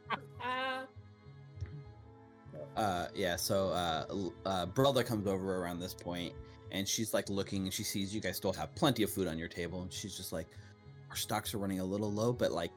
uh 2.78 3.08
yeah 3.16 3.36
so 3.36 3.70
uh, 3.70 4.06
uh 4.46 5.04
comes 5.04 5.28
over 5.28 5.58
around 5.62 5.80
this 5.80 5.94
point 5.94 6.34
and 6.72 6.88
she's 6.88 7.14
like 7.14 7.30
looking 7.30 7.64
and 7.64 7.74
she 7.74 7.84
sees 7.84 8.14
you 8.14 8.22
guys 8.22 8.38
still 8.38 8.54
have 8.54 8.74
plenty 8.76 9.04
of 9.04 9.10
food 9.10 9.28
on 9.28 9.38
your 9.38 9.48
table 9.48 9.82
and 9.82 9.92
she's 9.92 10.16
just 10.16 10.32
like 10.32 10.48
our 11.10 11.16
stocks 11.16 11.54
are 11.54 11.58
running 11.58 11.80
a 11.80 11.86
little 11.86 12.12
low 12.12 12.32
but 12.32 12.52
like 12.52 12.72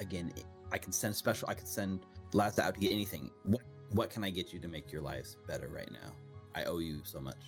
again 0.00 0.32
i 0.72 0.78
can 0.78 0.92
send 0.92 1.14
special 1.14 1.48
i 1.48 1.54
can 1.54 1.66
send 1.66 2.00
lads 2.32 2.58
out 2.58 2.74
to 2.74 2.80
get 2.80 2.92
anything 2.92 3.30
what 3.44 3.62
what 3.92 4.10
can 4.10 4.22
i 4.22 4.30
get 4.30 4.52
you 4.52 4.58
to 4.58 4.68
make 4.68 4.92
your 4.92 5.00
lives 5.00 5.36
better 5.46 5.68
right 5.68 5.90
now 5.90 6.12
i 6.54 6.64
owe 6.64 6.78
you 6.78 7.00
so 7.04 7.20
much 7.20 7.38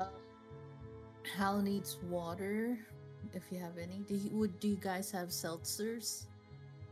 Uh, 0.00 0.06
Hal 1.36 1.62
needs 1.62 1.98
water, 2.08 2.78
if 3.32 3.42
you 3.50 3.58
have 3.58 3.78
any. 3.78 3.98
Do 4.08 4.14
you, 4.16 4.30
would 4.30 4.58
do 4.58 4.68
you 4.68 4.76
guys 4.76 5.10
have 5.10 5.28
seltzers? 5.28 6.24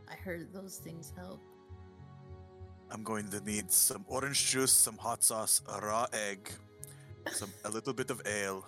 I 0.09 0.14
heard 0.14 0.53
those 0.53 0.77
things 0.79 1.12
help. 1.16 1.40
I'm 2.92 3.03
going 3.05 3.29
to 3.31 3.40
need 3.44 3.70
some 3.70 4.05
orange 4.09 4.50
juice, 4.50 4.72
some 4.72 4.96
hot 4.96 5.22
sauce, 5.22 5.62
a 5.72 5.81
raw 5.81 6.07
egg, 6.12 6.50
some 7.31 7.50
a 7.64 7.70
little 7.70 7.92
bit 7.92 8.11
of 8.11 8.20
ale, 8.26 8.64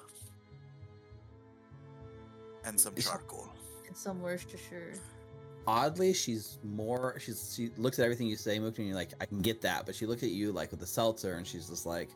and 2.64 2.78
some 2.78 2.94
Is- 2.96 3.04
charcoal. 3.04 3.48
And 3.86 3.96
some 3.96 4.22
Worcestershire. 4.22 4.94
oddly 5.66 6.12
she's 6.14 6.58
more 6.64 7.16
she's 7.20 7.52
she 7.54 7.70
looks 7.76 7.98
at 7.98 8.04
everything 8.04 8.26
you 8.26 8.36
say 8.36 8.58
Mook, 8.58 8.78
and 8.78 8.86
you're 8.88 8.96
like 8.96 9.12
i 9.20 9.26
can 9.26 9.40
get 9.42 9.60
that 9.60 9.84
but 9.86 9.94
she 9.94 10.06
looks 10.06 10.22
at 10.24 10.30
you 10.30 10.50
like 10.50 10.72
with 10.72 10.80
the 10.80 10.86
seltzer 10.86 11.34
and 11.34 11.46
she's 11.46 11.68
just 11.68 11.86
like 11.86 12.08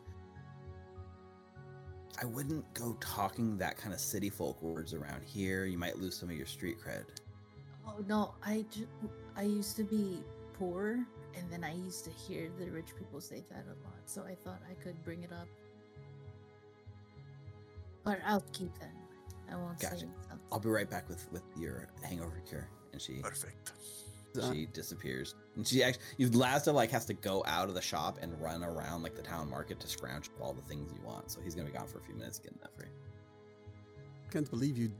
i 2.21 2.25
wouldn't 2.25 2.65
go 2.73 2.97
talking 2.99 3.57
that 3.57 3.77
kind 3.77 3.93
of 3.93 4.01
city 4.01 4.29
folk 4.29 4.61
words 4.61 4.93
around 4.93 5.23
here 5.23 5.63
you 5.65 5.77
might 5.77 5.97
lose 5.97 6.17
some 6.17 6.29
of 6.29 6.35
your 6.35 6.45
street 6.47 6.77
cred 6.79 7.05
Oh 7.87 8.03
no, 8.05 8.33
I 8.43 8.65
ju- 8.69 8.87
I 9.37 9.43
used 9.43 9.77
to 9.77 9.83
be 9.83 10.21
poor, 10.59 11.05
and 11.37 11.51
then 11.51 11.63
I 11.63 11.73
used 11.75 12.05
to 12.05 12.11
hear 12.11 12.49
the 12.59 12.69
rich 12.71 12.95
people 12.97 13.21
say 13.21 13.43
that 13.49 13.65
a 13.65 13.77
lot. 13.85 13.99
So 14.05 14.23
I 14.23 14.35
thought 14.35 14.61
I 14.69 14.75
could 14.83 15.03
bring 15.03 15.23
it 15.23 15.31
up. 15.33 15.47
But 18.03 18.19
I'll 18.25 18.43
keep 18.53 18.73
that. 18.79 18.91
I 19.51 19.55
won't 19.57 19.79
Gotcha. 19.79 19.95
say 19.97 20.01
something. 20.01 20.39
i'll 20.51 20.59
be 20.59 20.69
right 20.69 20.89
back 20.89 21.07
with 21.09 21.31
with 21.31 21.43
your 21.57 21.87
hangover 22.03 22.41
cure 22.49 22.67
and 22.93 23.01
she 23.01 23.15
Perfect. 23.21 23.73
Uh, 24.41 24.53
she 24.53 24.67
disappears 24.67 25.35
and 25.55 25.67
she 25.67 25.83
actually 25.83 26.03
you 26.17 26.29
Lasda 26.29 26.73
like 26.73 26.91
has 26.91 27.05
to 27.05 27.13
go 27.13 27.43
out 27.47 27.69
of 27.69 27.75
the 27.75 27.81
shop 27.81 28.19
and 28.21 28.39
run 28.41 28.63
around 28.63 29.03
like 29.03 29.15
the 29.15 29.23
town 29.23 29.49
market 29.49 29.79
to 29.79 29.87
scrounge 29.87 30.27
up 30.29 30.41
all 30.41 30.53
the 30.53 30.61
things 30.63 30.91
you 30.93 30.99
want 31.05 31.31
so 31.31 31.39
he's 31.41 31.55
gonna 31.55 31.67
be 31.69 31.73
gone 31.77 31.87
for 31.87 31.99
a 31.99 32.01
few 32.01 32.15
minutes 32.15 32.39
getting 32.39 32.59
that 32.61 32.75
for 32.75 32.83
you 32.83 32.91
Can't 34.31 34.49
believe 34.49 34.77
you 34.77 34.91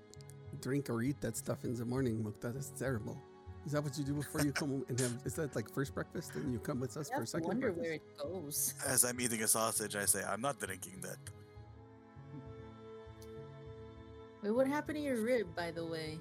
drink 0.61 0.89
or 0.89 1.01
eat 1.01 1.19
that 1.21 1.37
stuff 1.37 1.63
in 1.65 1.75
the 1.75 1.85
morning, 1.85 2.23
Mukta. 2.23 2.53
That's 2.53 2.69
terrible. 2.69 3.17
Is 3.67 3.73
that 3.73 3.83
what 3.83 3.97
you 3.97 4.05
do 4.05 4.13
before 4.13 4.39
you 4.45 4.53
come 4.53 4.85
and 4.87 4.97
have? 4.97 5.11
Is 5.25 5.33
that 5.33 5.53
like 5.53 5.69
first 5.69 5.93
breakfast 5.93 6.33
and 6.35 6.53
you 6.53 6.59
come 6.59 6.79
with 6.79 6.95
us 6.95 7.09
I 7.09 7.15
for 7.15 7.15
have 7.15 7.23
to 7.25 7.31
second 7.31 7.47
wonder 7.47 7.73
breakfast? 7.73 8.17
where 8.17 8.31
it 8.31 8.43
goes. 8.45 8.73
As 8.87 9.03
I'm 9.03 9.19
eating 9.19 9.43
a 9.43 9.47
sausage, 9.47 9.93
I 9.97 10.05
say, 10.05 10.23
I'm 10.23 10.39
not 10.39 10.57
drinking 10.57 11.01
that. 11.01 11.17
Wait, 14.41 14.51
what 14.51 14.67
happened 14.67 14.95
to 14.99 15.03
your 15.03 15.17
rib, 15.17 15.53
by 15.53 15.71
the 15.71 15.85
way? 15.85 16.17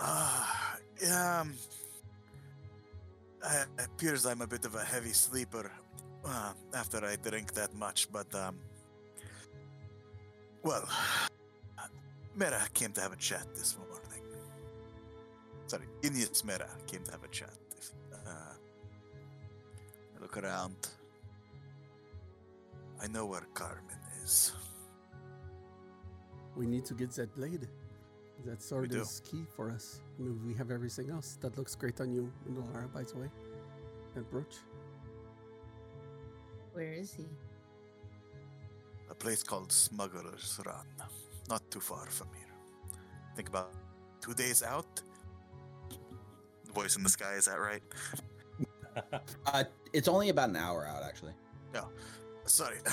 Ah, 0.00 0.78
yeah. 1.02 1.40
Um, 1.42 1.52
it 3.44 3.68
appears 3.84 4.24
I'm 4.24 4.40
a 4.40 4.46
bit 4.46 4.64
of 4.64 4.74
a 4.76 4.82
heavy 4.82 5.12
sleeper 5.12 5.70
uh, 6.24 6.54
after 6.72 7.04
I 7.04 7.16
drink 7.16 7.52
that 7.52 7.74
much, 7.74 8.10
but 8.10 8.34
um, 8.34 8.56
well, 10.62 10.88
Mera 12.34 12.62
came 12.72 12.92
to 12.92 13.02
have 13.02 13.12
a 13.12 13.16
chat 13.16 13.46
this 13.54 13.76
morning. 13.76 13.83
Sorry, 15.66 15.84
Inyas 16.02 16.44
Mera 16.44 16.68
came 16.86 17.02
to 17.04 17.10
have 17.12 17.24
a 17.24 17.28
chat. 17.28 17.50
Uh, 18.12 18.54
I 20.16 20.20
look 20.20 20.36
around. 20.36 20.76
I 23.02 23.06
know 23.08 23.26
where 23.26 23.46
Carmen 23.54 24.00
is. 24.22 24.52
We 26.56 26.66
need 26.66 26.84
to 26.86 26.94
get 26.94 27.10
that 27.12 27.34
blade. 27.34 27.66
That 28.44 28.62
sword 28.62 28.92
is 28.92 29.22
key 29.24 29.44
for 29.56 29.70
us. 29.70 30.00
I 30.18 30.22
mean, 30.22 30.40
we 30.46 30.54
have 30.54 30.70
everything 30.70 31.10
else. 31.10 31.38
That 31.40 31.56
looks 31.56 31.74
great 31.74 32.00
on 32.00 32.12
you, 32.12 32.30
Laura, 32.46 32.88
by 32.92 33.02
the 33.02 33.16
way. 33.18 33.30
That 34.14 34.30
brooch. 34.30 34.56
Where 36.72 36.92
is 36.92 37.12
he? 37.12 37.26
A 39.10 39.14
place 39.14 39.42
called 39.42 39.72
Smuggler's 39.72 40.60
Run, 40.64 40.86
not 41.48 41.62
too 41.70 41.80
far 41.80 42.06
from 42.06 42.28
here. 42.36 42.54
Think 43.36 43.48
about 43.48 43.72
two 44.20 44.34
days 44.34 44.62
out. 44.62 45.02
Voice 46.74 46.96
in 46.96 47.02
the 47.02 47.08
sky, 47.08 47.34
is 47.34 47.46
that 47.46 47.60
right? 47.60 47.82
uh 49.46 49.64
it's 49.92 50.08
only 50.08 50.28
about 50.28 50.48
an 50.50 50.56
hour 50.56 50.86
out 50.86 51.02
actually 51.02 51.32
No, 51.72 51.88
Sorry. 52.46 52.76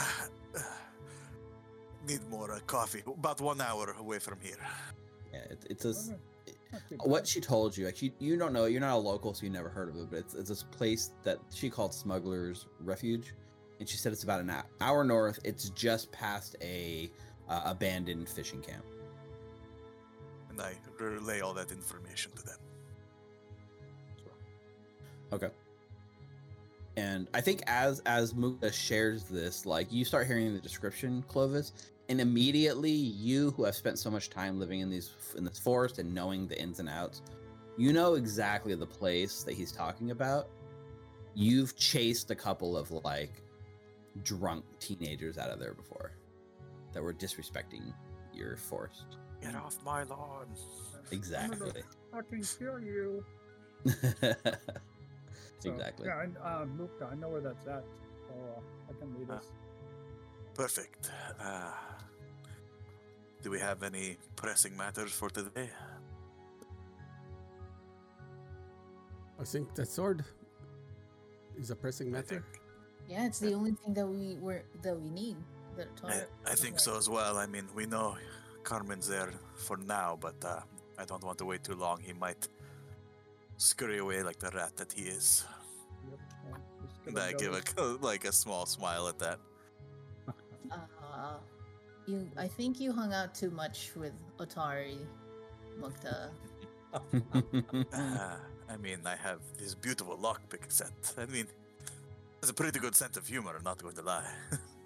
Need 2.08 2.28
more 2.30 2.52
uh, 2.52 2.60
coffee. 2.66 3.04
About 3.06 3.40
one 3.42 3.62
hour 3.62 3.96
away 4.00 4.18
from 4.20 4.40
here. 4.42 4.58
yeah 5.34 5.40
it, 5.52 5.66
it's 5.70 5.86
a. 5.86 5.90
Alright, 5.90 6.20
not 6.72 6.82
too 6.90 6.98
what 7.04 7.28
she 7.28 7.40
told 7.42 7.78
you, 7.78 7.86
like 7.86 8.02
you, 8.02 8.12
you 8.20 8.38
don't 8.38 8.54
know, 8.54 8.66
you're 8.66 8.82
not 8.82 8.96
a 8.96 8.98
local, 8.98 9.34
so 9.34 9.44
you 9.44 9.50
never 9.52 9.70
heard 9.70 9.90
of 9.90 9.98
it, 9.98 10.08
but 10.10 10.20
it's, 10.20 10.34
it's 10.34 10.50
this 10.50 10.64
place 10.64 11.12
that 11.24 11.38
she 11.54 11.70
called 11.70 11.94
Smuggler's 11.94 12.66
Refuge, 12.80 13.34
and 13.80 13.88
she 13.88 13.98
said 13.98 14.14
it's 14.14 14.24
about 14.24 14.40
an 14.42 14.50
hou- 14.50 14.64
hour 14.80 15.04
north. 15.04 15.40
It's 15.44 15.70
just 15.72 16.12
past 16.12 16.56
a 16.62 17.12
uh, 17.50 17.62
abandoned 17.66 18.28
fishing 18.30 18.62
camp. 18.62 18.86
And 20.50 20.60
I 20.62 20.76
relay 20.98 21.42
all 21.42 21.54
that 21.54 21.72
information 21.72 22.32
to 22.38 22.44
them. 22.44 22.58
Okay. 25.34 25.50
And 26.98 27.28
I 27.34 27.42
think 27.42 27.64
as 27.68 28.02
as 28.06 28.36
Muka 28.36 28.72
shares 28.72 29.24
this, 29.24 29.66
like 29.66 29.92
you 29.92 30.04
start 30.04 30.28
hearing 30.28 30.54
the 30.54 30.60
description, 30.60 31.24
Clovis, 31.28 31.74
and 32.10 32.20
immediately 32.20 32.92
you 32.92 33.52
who 33.52 33.64
have 33.64 33.76
spent 33.76 33.98
so 33.98 34.12
much 34.12 34.30
time 34.30 34.60
living 34.60 34.82
in 34.82 34.90
these 34.90 35.12
in 35.38 35.46
this 35.46 35.58
forest 35.58 36.00
and 36.00 36.14
knowing 36.14 36.48
the 36.48 36.62
ins 36.62 36.80
and 36.80 36.90
outs, 36.90 37.22
you 37.78 37.94
know 37.94 38.16
exactly 38.16 38.76
the 38.76 38.86
place 38.86 39.44
that 39.44 39.54
he's 39.54 39.72
talking 39.72 40.12
about. 40.12 40.50
You've 41.34 41.78
chased 41.78 42.30
a 42.30 42.36
couple 42.36 42.76
of 42.76 42.92
like 42.92 43.42
drunk 44.24 44.66
teenagers 44.80 45.38
out 45.38 45.50
of 45.50 45.60
there 45.60 45.74
before 45.74 46.12
that 46.94 47.02
were 47.02 47.14
disrespecting 47.14 47.94
your 48.34 48.58
forest. 48.58 49.18
Get 49.42 49.56
off 49.56 49.78
my 49.86 50.04
lawn. 50.04 50.48
Exactly. 51.12 51.84
Fucking 52.12 52.46
kill 52.60 52.80
you. 52.82 53.24
So, 55.62 55.72
exactly. 55.72 56.08
Yeah, 56.08 56.26
I, 56.44 56.48
uh, 56.48 56.66
Mukta, 56.66 57.12
I 57.12 57.16
know 57.16 57.30
where 57.30 57.42
that's 57.42 57.68
at. 57.68 57.84
So 58.28 58.34
uh, 58.34 58.60
I 58.90 59.00
can 59.00 59.18
lead 59.18 59.30
us. 59.30 59.46
Perfect. 60.56 61.12
Uh, 61.40 61.72
do 63.42 63.52
we 63.52 63.60
have 63.60 63.84
any 63.84 64.18
pressing 64.36 64.76
matters 64.76 65.12
for 65.12 65.30
today? 65.30 65.70
I 69.40 69.44
think 69.44 69.74
that 69.76 69.88
sword 69.88 70.24
is 71.60 71.72
a 71.72 71.76
pressing 71.76 72.12
matter. 72.12 72.44
Yeah, 73.08 73.26
it's 73.26 73.40
the 73.40 73.54
only 73.54 73.72
thing 73.72 73.94
that 73.94 74.08
we 74.08 74.38
were 74.40 74.64
that 74.84 75.00
we 75.00 75.10
need. 75.10 75.36
That 75.76 75.88
I, 76.04 76.52
I 76.52 76.56
think 76.56 76.80
so 76.80 76.98
as 76.98 77.10
well. 77.10 77.38
I 77.38 77.48
mean, 77.48 77.68
we 77.76 77.86
know 77.86 78.18
Carmen's 78.64 79.08
there 79.08 79.32
for 79.56 79.78
now, 79.78 80.18
but 80.20 80.36
uh, 80.46 80.60
I 80.98 81.06
don't 81.06 81.24
want 81.24 81.38
to 81.40 81.46
wait 81.46 81.64
too 81.64 81.76
long. 81.76 82.00
He 82.02 82.14
might 82.14 82.48
scurry 83.62 84.00
away 84.00 84.24
like 84.24 84.40
the 84.40 84.50
rat 84.52 84.76
that 84.78 84.92
he 84.92 85.04
is. 85.04 85.46
Yep, 86.10 86.20
And 87.08 87.20
I 87.20 87.34
give 87.34 87.54
a 87.54 87.82
like 88.02 88.26
a 88.26 88.32
small 88.32 88.66
smile 88.66 89.08
at 89.08 89.20
that. 89.20 89.40
Uh, 90.72 91.38
you, 92.08 92.30
I 92.38 92.48
think 92.48 92.80
you 92.80 92.92
hung 92.92 93.14
out 93.14 93.36
too 93.36 93.52
much 93.52 93.92
with 93.96 94.14
Otari, 94.40 94.98
Mukta. 95.80 96.32
Uh, 96.94 97.00
I 98.70 98.78
mean, 98.78 99.00
I 99.06 99.16
have 99.16 99.42
this 99.58 99.76
beautiful 99.76 100.18
lockpick 100.18 100.72
set. 100.72 101.14
I 101.18 101.26
mean, 101.26 101.48
it's 102.42 102.50
a 102.50 102.54
pretty 102.54 102.80
good 102.80 102.96
sense 102.96 103.18
of 103.18 103.28
humor. 103.28 103.54
I'm 103.58 103.64
not 103.64 103.82
going 103.82 103.96
to 103.96 104.02
lie. 104.02 104.30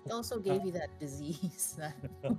He 0.03 0.11
also 0.11 0.39
gave 0.39 0.65
you 0.65 0.71
that 0.71 0.99
disease. 0.99 1.75
That 1.77 1.95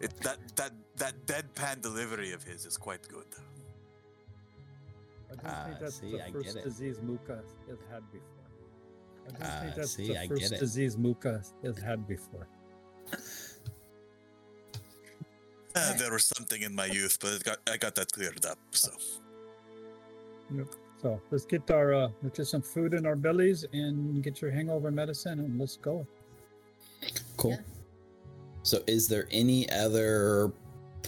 It, 0.00 0.16
that 0.20 0.38
that 0.56 0.72
that 0.96 1.14
deadpan 1.26 1.80
delivery 1.80 2.32
of 2.32 2.42
his 2.42 2.66
is 2.66 2.76
quite 2.76 3.06
good. 3.08 3.26
I 5.30 5.34
just 5.34 5.44
Ah, 5.46 5.64
think 5.66 5.78
that's 5.78 5.94
see, 6.00 6.12
the 6.12 6.24
I 6.26 6.30
first 6.30 6.46
get 6.46 6.56
it. 6.56 6.64
disease 6.64 6.98
Muka 7.02 7.42
has 7.68 7.78
had 7.90 8.02
before. 8.10 8.26
I 9.26 9.30
just 9.30 9.42
Ah, 9.42 9.60
think 9.62 9.74
that's 9.76 9.90
see, 9.92 10.08
the 10.08 10.18
I 10.18 10.26
get 10.26 10.28
first 10.28 10.52
it. 10.52 10.60
disease 10.60 10.96
Muka 10.98 11.42
has 11.64 11.78
had 11.78 12.06
before. 12.08 12.46
Uh, 15.76 15.96
there 15.98 16.12
was 16.12 16.24
something 16.24 16.62
in 16.62 16.74
my 16.74 16.86
youth, 16.86 17.16
but 17.20 17.32
it 17.34 17.44
got, 17.44 17.58
I 17.70 17.76
got 17.76 17.94
that 17.94 18.10
cleared 18.12 18.44
up. 18.44 18.58
So 18.72 18.90
yep. 20.52 20.66
So 21.00 21.20
let's 21.30 21.46
get 21.46 21.70
our 21.70 21.94
uh, 21.94 22.08
let's 22.22 22.36
get 22.38 22.46
some 22.46 22.60
food 22.62 22.92
in 22.92 23.06
our 23.06 23.16
bellies 23.16 23.64
and 23.72 24.22
get 24.22 24.42
your 24.42 24.50
hangover 24.50 24.90
medicine 24.90 25.38
and 25.38 25.58
let's 25.58 25.76
go. 25.76 26.06
Cool. 27.36 27.52
Yeah. 27.52 27.58
So, 28.62 28.82
is 28.86 29.08
there 29.08 29.26
any 29.30 29.70
other? 29.70 30.52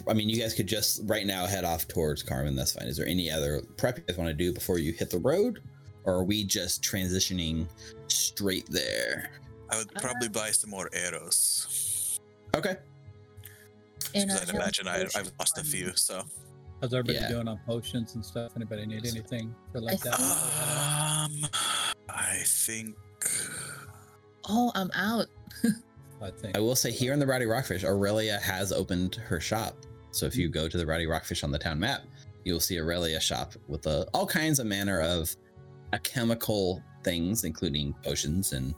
I 0.09 0.15
mean, 0.15 0.29
you 0.29 0.41
guys 0.41 0.55
could 0.55 0.67
just 0.67 1.03
right 1.05 1.27
now 1.27 1.47
head 1.47 1.65
off 1.65 1.87
towards 1.89 2.23
Carmen. 2.23 2.57
That's 2.57 2.73
fine. 2.73 2.87
Is 2.89 2.97
there 2.97 3.07
any 3.07 3.31
other 3.31 3.63
prep 3.77 3.99
you 3.99 4.05
guys 4.07 4.17
want 4.17 4.29
to 4.29 4.35
do 4.35 4.53
before 4.53 4.79
you 4.79 4.93
hit 4.93 5.11
the 5.11 5.19
road, 5.19 5.61
or 6.05 6.15
are 6.15 6.25
we 6.25 6.45
just 6.45 6.83
transitioning 6.83 7.67
straight 8.09 8.67
there? 8.71 9.31
I 9.71 9.79
would 9.79 9.93
probably 9.95 10.29
buy 10.29 10.51
some 10.51 10.71
more 10.71 10.89
arrows. 10.93 12.19
Okay. 12.57 12.77
Because 14.13 14.43
I'd 14.43 14.55
imagine 14.55 14.89
I, 14.89 15.03
I've 15.15 15.31
lost 15.39 15.59
a 15.59 15.65
few. 15.65 15.95
So 15.97 16.23
How's 16.81 16.93
everybody 16.93 17.19
Yeah. 17.21 17.29
doing 17.29 17.47
on 17.49 17.61
potions 17.65 18.17
and 18.17 18.25
stuff? 18.25 18.53
Anybody 18.57 18.85
need 18.87 19.07
anything 19.07 19.55
for 19.71 19.81
like 19.81 20.01
that? 20.01 20.19
um, 20.21 21.47
I 22.09 22.43
think 22.45 22.97
Oh, 24.49 24.73
I'm 24.75 24.91
out. 24.95 25.27
I 26.23 26.31
think. 26.31 26.57
I 26.57 26.61
will 26.61 26.77
say 26.77 26.91
here 26.91 27.13
in 27.13 27.19
the 27.19 27.27
Rowdy 27.27 27.47
Rockfish, 27.47 27.85
Aurelia 27.85 28.39
has 28.39 28.73
opened 28.73 29.17
her 29.17 29.41
shop. 29.41 29.77
So 30.11 30.27
if 30.27 30.37
you 30.37 30.49
go 30.49 30.69
to 30.69 30.77
the 30.77 30.87
Rowdy 30.87 31.07
Rockfish 31.07 31.43
on 31.43 31.51
the 31.51 31.59
town 31.59 31.79
map, 31.81 32.03
you'll 32.45 32.61
see 32.61 32.79
Aurelia 32.79 33.21
shop 33.21 33.55
with 33.69 33.87
uh, 33.87 34.05
all 34.15 34.27
kinds 34.27 34.59
of 34.59 34.67
manner 34.67 35.01
of 35.01 35.35
uh, 35.93 35.99
chemical 36.03 36.83
things, 37.05 37.45
including 37.45 37.95
potions 38.05 38.53
and 38.53 38.75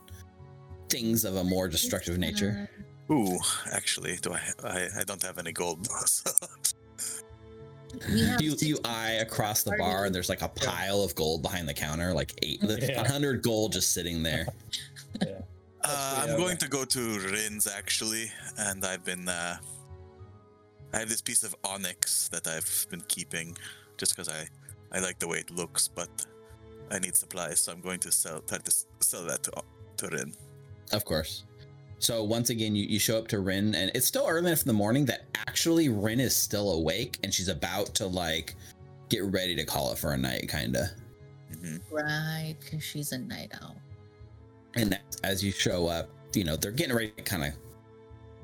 things 0.89 1.25
of 1.25 1.35
a 1.35 1.43
more 1.43 1.67
destructive 1.67 2.17
nature. 2.17 2.69
Ooh, 3.11 3.37
actually, 3.71 4.15
do 4.17 4.33
I? 4.33 4.41
I, 4.63 4.87
I 4.99 5.03
don't 5.05 5.21
have 5.23 5.37
any 5.37 5.51
gold. 5.51 5.85
so- 6.07 6.31
You 8.09 8.51
six- 8.51 8.63
you 8.63 8.77
eye 8.83 9.13
across 9.21 9.63
the 9.63 9.75
bar 9.77 10.05
and 10.05 10.13
there's 10.13 10.27
like 10.29 10.41
a 10.41 10.49
pile 10.49 11.01
of 11.03 11.15
gold 11.15 11.41
behind 11.41 11.67
the 11.69 11.73
counter, 11.73 12.13
like 12.13 12.33
eight, 12.41 12.59
Yeah. 12.63 13.07
hundred 13.07 13.41
gold 13.41 13.71
just 13.73 13.93
sitting 13.93 14.21
there. 14.23 14.47
yeah. 15.21 15.41
Uh, 15.87 16.25
I'm 16.27 16.37
going 16.37 16.57
to 16.57 16.67
go 16.67 16.83
to 16.85 17.19
Wrin's 17.19 17.67
actually, 17.67 18.31
and 18.57 18.83
I've 18.83 19.03
been. 19.03 19.27
Uh, 19.29 19.57
I 20.93 20.99
have 20.99 21.09
this 21.09 21.21
piece 21.21 21.43
of 21.43 21.55
onyx 21.63 22.29
that 22.29 22.47
I've 22.47 22.87
been 22.89 23.01
keeping, 23.07 23.57
just 23.97 24.15
because 24.15 24.29
I, 24.29 24.47
I 24.91 24.99
like 24.99 25.19
the 25.19 25.27
way 25.27 25.39
it 25.39 25.51
looks, 25.51 25.87
but 25.87 26.09
I 26.89 26.99
need 26.99 27.15
supplies, 27.15 27.59
so 27.59 27.71
I'm 27.71 27.81
going 27.81 27.99
to 27.99 28.11
sell 28.11 28.41
try 28.41 28.57
to 28.59 28.73
sell 29.01 29.23
that 29.25 29.43
to 29.43 29.51
to 29.97 30.07
Wrin. 30.07 30.33
Of 30.93 31.05
course. 31.05 31.43
So 31.99 32.23
once 32.23 32.49
again, 32.49 32.75
you, 32.75 32.85
you 32.85 32.99
show 32.99 33.17
up 33.17 33.27
to 33.29 33.39
Wrin, 33.39 33.73
and 33.75 33.91
it's 33.95 34.05
still 34.05 34.25
early 34.27 34.47
enough 34.47 34.61
in 34.61 34.67
the 34.67 34.73
morning 34.73 35.05
that 35.05 35.25
actually 35.47 35.89
Wrin 35.89 36.19
is 36.19 36.35
still 36.35 36.71
awake, 36.73 37.19
and 37.23 37.33
she's 37.33 37.47
about 37.47 37.93
to 37.95 38.07
like 38.07 38.55
get 39.09 39.23
ready 39.23 39.55
to 39.55 39.65
call 39.65 39.91
it 39.91 39.97
for 39.97 40.13
a 40.13 40.17
night, 40.17 40.49
kinda. 40.49 40.91
hmm 41.61 41.77
right 41.91 42.55
because 42.59 42.83
she's 42.83 43.11
a 43.11 43.17
night 43.17 43.51
owl. 43.61 43.75
And 44.75 44.99
as 45.23 45.43
you 45.43 45.51
show 45.51 45.87
up, 45.87 46.09
you 46.33 46.43
know 46.43 46.55
they're 46.55 46.71
getting 46.71 46.95
ready 46.95 47.11
to 47.11 47.21
kind 47.21 47.43
of. 47.43 47.53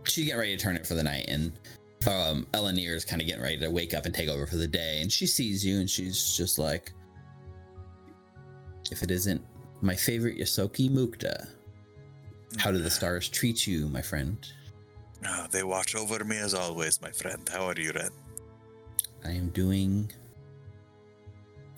She's 0.04 0.26
getting 0.26 0.40
ready 0.40 0.56
to 0.56 0.62
turn 0.64 0.76
it 0.76 0.88
for 0.88 0.96
the 0.96 1.04
night, 1.04 1.26
and 1.28 1.52
um, 2.08 2.48
Elanir 2.54 2.96
is 2.96 3.06
kind 3.06 3.22
of 3.22 3.28
getting 3.28 3.44
ready 3.44 3.58
to 3.60 3.70
wake 3.70 3.94
up 3.94 4.06
and 4.06 4.16
take 4.16 4.30
over 4.30 4.48
for 4.48 4.56
the 4.56 4.68
day. 4.68 5.02
And 5.02 5.12
she 5.12 5.28
sees 5.28 5.64
you, 5.66 5.80
and 5.80 5.90
she's 5.90 6.36
just 6.36 6.58
like, 6.58 6.94
"If 8.92 9.04
it 9.04 9.12
isn't 9.12 9.42
my 9.82 9.96
favorite 9.96 10.38
Yosoki 10.38 10.90
Mukta, 10.90 11.48
how 12.58 12.72
do 12.72 12.80
the 12.80 12.90
stars 12.90 13.30
treat 13.30 13.68
you, 13.68 13.88
my 13.90 14.02
friend?" 14.02 14.38
Ah, 15.24 15.48
they 15.52 15.64
watch 15.64 15.96
over 15.96 16.24
me 16.24 16.38
as 16.38 16.54
always, 16.56 17.00
my 17.02 17.12
friend. 17.12 17.48
How 17.48 17.68
are 17.68 17.80
you, 17.80 17.92
Ren? 17.92 18.10
I 19.24 19.32
am 19.32 19.50
doing 19.50 20.12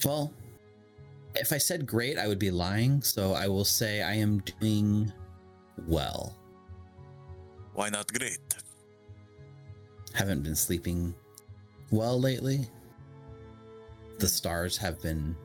well. 0.06 0.32
If 1.36 1.52
I 1.52 1.58
said 1.58 1.86
great, 1.86 2.17
I 2.17 2.28
would 2.28 2.39
be 2.39 2.52
lying. 2.52 3.02
So 3.02 3.34
I 3.34 3.48
will 3.48 3.65
say 3.65 4.02
I 4.02 4.13
am 4.13 4.39
doing 4.60 5.12
well. 5.88 6.38
Why 7.74 7.89
not 7.89 8.12
great? 8.13 8.39
Haven't 10.13 10.43
been 10.43 10.56
sleeping 10.56 11.13
well 11.91 12.19
lately. 12.19 12.67
The 14.19 14.28
stars 14.28 14.78
have 14.78 15.02
been 15.02 15.36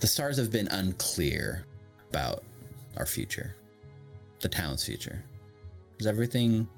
the 0.00 0.06
stars 0.06 0.36
have 0.36 0.50
been 0.50 0.68
unclear 0.68 1.64
about 2.10 2.44
our 2.96 3.06
future. 3.06 3.54
The 4.40 4.48
town's 4.48 4.84
future. 4.84 5.24
Is 5.98 6.06
everything 6.06 6.68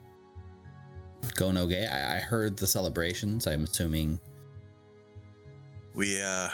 going 1.35 1.59
okay? 1.59 1.87
I, 1.87 2.17
I 2.17 2.19
heard 2.21 2.57
the 2.57 2.67
celebrations. 2.67 3.47
I'm 3.47 3.65
assuming 3.65 4.19
We 5.95 6.21
uh, 6.23 6.49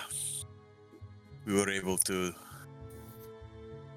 we 1.46 1.54
were 1.54 1.70
able 1.70 1.96
to 1.96 2.34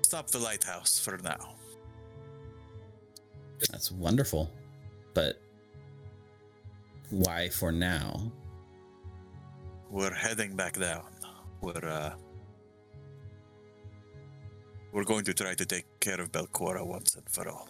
stop 0.01 0.29
the 0.29 0.39
lighthouse 0.39 0.99
for 0.99 1.17
now. 1.17 1.55
That's 3.71 3.91
wonderful. 3.91 4.51
But 5.13 5.41
why 7.09 7.49
for 7.49 7.71
now? 7.71 8.31
We're 9.89 10.13
heading 10.13 10.55
back 10.55 10.77
down. 10.79 11.09
We're 11.61 11.83
uh 11.83 12.13
we're 14.91 15.03
going 15.03 15.25
to 15.25 15.33
try 15.33 15.53
to 15.55 15.65
take 15.65 15.85
care 15.99 16.21
of 16.21 16.31
Belcora 16.31 16.85
once 16.85 17.15
and 17.15 17.27
for 17.29 17.47
all. 17.49 17.69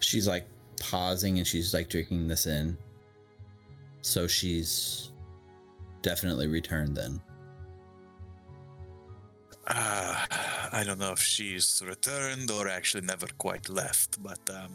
She's 0.00 0.26
like 0.26 0.46
pausing 0.80 1.38
and 1.38 1.46
she's 1.46 1.72
like 1.72 1.88
drinking 1.88 2.28
this 2.28 2.46
in. 2.46 2.76
So 4.04 4.26
she's 4.26 5.12
definitely 6.02 6.46
returned 6.46 6.94
then. 6.94 7.22
Uh, 9.66 10.26
I 10.72 10.84
don't 10.84 10.98
know 10.98 11.12
if 11.12 11.20
she's 11.20 11.82
returned 11.84 12.50
or 12.50 12.68
actually 12.68 13.06
never 13.06 13.26
quite 13.38 13.70
left, 13.70 14.22
but 14.22 14.38
um, 14.50 14.72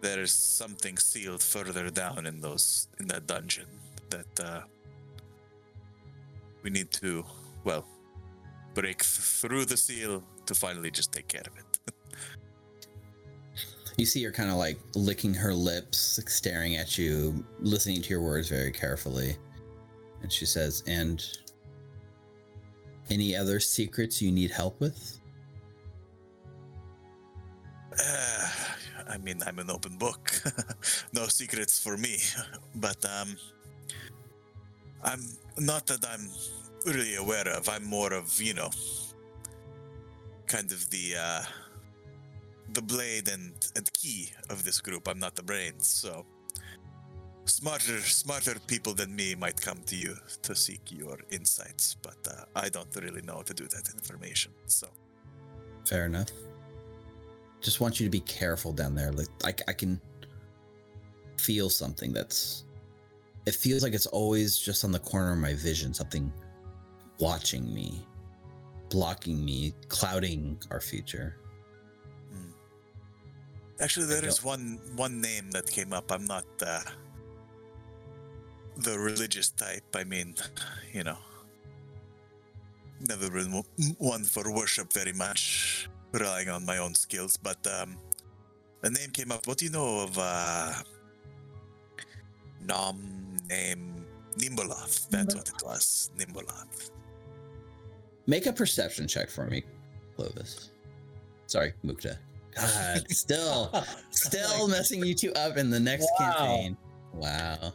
there 0.00 0.22
is 0.22 0.32
something 0.32 0.96
sealed 0.96 1.42
further 1.42 1.90
down 1.90 2.24
in 2.24 2.40
those 2.40 2.88
in 2.98 3.06
that 3.08 3.26
dungeon 3.26 3.68
that 4.08 4.40
uh, 4.42 4.62
we 6.62 6.70
need 6.70 6.90
to, 6.92 7.22
well, 7.64 7.84
break 8.72 9.02
through 9.02 9.66
the 9.66 9.76
seal 9.76 10.24
to 10.46 10.54
finally 10.54 10.90
just 10.90 11.12
take 11.12 11.28
care 11.28 11.44
of 11.46 11.54
it. 11.58 11.69
You 14.00 14.06
see 14.06 14.24
her 14.24 14.32
kind 14.32 14.48
of 14.48 14.56
like 14.56 14.78
licking 14.94 15.34
her 15.34 15.52
lips, 15.52 16.18
staring 16.26 16.76
at 16.76 16.96
you, 16.96 17.44
listening 17.58 18.00
to 18.00 18.08
your 18.08 18.22
words 18.22 18.48
very 18.48 18.72
carefully. 18.72 19.36
And 20.22 20.32
she 20.32 20.46
says, 20.46 20.82
And 20.86 21.22
any 23.10 23.36
other 23.36 23.60
secrets 23.60 24.22
you 24.22 24.32
need 24.32 24.52
help 24.52 24.80
with? 24.80 25.20
Uh, 27.92 28.48
I 29.10 29.18
mean, 29.18 29.42
I'm 29.46 29.58
an 29.58 29.70
open 29.70 29.98
book. 29.98 30.32
no 31.12 31.26
secrets 31.26 31.78
for 31.78 31.98
me. 31.98 32.16
But 32.76 33.04
um, 33.04 33.36
I'm 35.04 35.20
not 35.58 35.86
that 35.88 36.06
I'm 36.08 36.26
really 36.86 37.16
aware 37.16 37.48
of. 37.48 37.68
I'm 37.68 37.84
more 37.84 38.14
of 38.14 38.40
you 38.40 38.54
know, 38.54 38.70
kind 40.46 40.72
of 40.72 40.88
the 40.88 41.16
uh, 41.20 41.42
the 42.72 42.82
blade 42.82 43.28
and 43.28 43.52
and 43.76 43.92
key 43.92 44.32
of 44.48 44.64
this 44.64 44.80
group. 44.80 45.08
I'm 45.08 45.18
not 45.18 45.34
the 45.36 45.42
brains, 45.42 45.86
so 45.86 46.26
smarter 47.44 48.00
smarter 48.00 48.56
people 48.66 48.94
than 48.94 49.14
me 49.14 49.34
might 49.34 49.60
come 49.60 49.82
to 49.86 49.96
you 49.96 50.16
to 50.42 50.54
seek 50.54 50.92
your 50.92 51.18
insights. 51.30 51.96
But 52.02 52.18
uh, 52.28 52.44
I 52.54 52.68
don't 52.68 52.94
really 52.96 53.22
know 53.22 53.36
how 53.36 53.42
to 53.42 53.54
do 53.54 53.66
that 53.68 53.90
information. 53.94 54.52
So 54.66 54.88
Fair 55.86 56.06
enough. 56.06 56.28
Just 57.60 57.80
want 57.80 58.00
you 58.00 58.06
to 58.06 58.10
be 58.10 58.20
careful 58.20 58.72
down 58.72 58.94
there. 58.94 59.12
Like 59.12 59.28
I, 59.44 59.54
I 59.68 59.72
can 59.72 60.00
feel 61.36 61.68
something 61.68 62.12
that's. 62.12 62.64
It 63.46 63.54
feels 63.54 63.82
like 63.82 63.94
it's 63.94 64.06
always 64.06 64.58
just 64.58 64.84
on 64.84 64.92
the 64.92 64.98
corner 64.98 65.32
of 65.32 65.38
my 65.38 65.54
vision. 65.54 65.92
Something 65.92 66.32
watching 67.18 67.72
me, 67.74 68.06
blocking 68.88 69.44
me, 69.44 69.74
clouding 69.88 70.58
our 70.70 70.80
future. 70.80 71.39
Actually, 73.80 74.06
there 74.06 74.24
is 74.24 74.44
one 74.44 74.78
one 74.96 75.20
name 75.20 75.50
that 75.52 75.66
came 75.66 75.92
up. 75.92 76.12
I'm 76.12 76.26
not 76.26 76.44
uh, 76.60 76.80
the 78.76 78.98
religious 78.98 79.48
type. 79.50 79.96
I 79.96 80.04
mean, 80.04 80.34
you 80.92 81.02
know, 81.02 81.16
never 83.00 83.30
been 83.30 83.62
one 83.98 84.24
for 84.24 84.52
worship 84.52 84.92
very 84.92 85.14
much, 85.14 85.88
relying 86.12 86.50
on 86.50 86.66
my 86.66 86.76
own 86.78 86.94
skills. 86.94 87.38
But 87.38 87.66
um, 87.66 87.96
the 88.82 88.90
name 88.90 89.10
came 89.10 89.32
up. 89.32 89.46
What 89.46 89.58
do 89.58 89.64
you 89.64 89.70
know 89.70 90.00
of 90.00 90.18
uh, 90.18 90.72
Nom 92.66 93.36
name 93.48 94.04
Nhimbaloth? 94.36 95.08
That's 95.08 95.34
what 95.34 95.48
it 95.48 95.62
was. 95.64 96.10
Nhimbaloth. 96.18 96.90
Make 98.26 98.44
a 98.44 98.52
perception 98.52 99.08
check 99.08 99.30
for 99.30 99.46
me, 99.46 99.64
Clovis. 100.16 100.70
Sorry, 101.46 101.72
Mukta. 101.84 102.18
God, 102.54 103.10
still, 103.10 103.72
still 104.10 104.68
messing 104.68 105.04
you 105.04 105.14
two 105.14 105.32
up 105.34 105.56
in 105.56 105.70
the 105.70 105.80
next 105.80 106.08
Wow. 106.18 106.32
campaign. 106.34 106.76
Wow. 107.12 107.72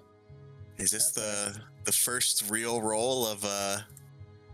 Is 0.77 0.91
this 0.91 1.11
the 1.11 1.55
the 1.85 1.91
first 1.91 2.49
real 2.49 2.81
role 2.81 3.25
of 3.25 3.43
uh, 3.45 3.77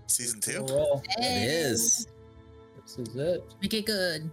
season 0.07 0.39
two? 0.41 0.63
Roll. 0.69 1.01
It 1.17 1.23
is 1.49 2.07
This 2.83 2.97
is 2.99 3.15
it. 3.15 3.43
Make 3.61 3.73
it 3.73 3.85
good. 3.85 4.29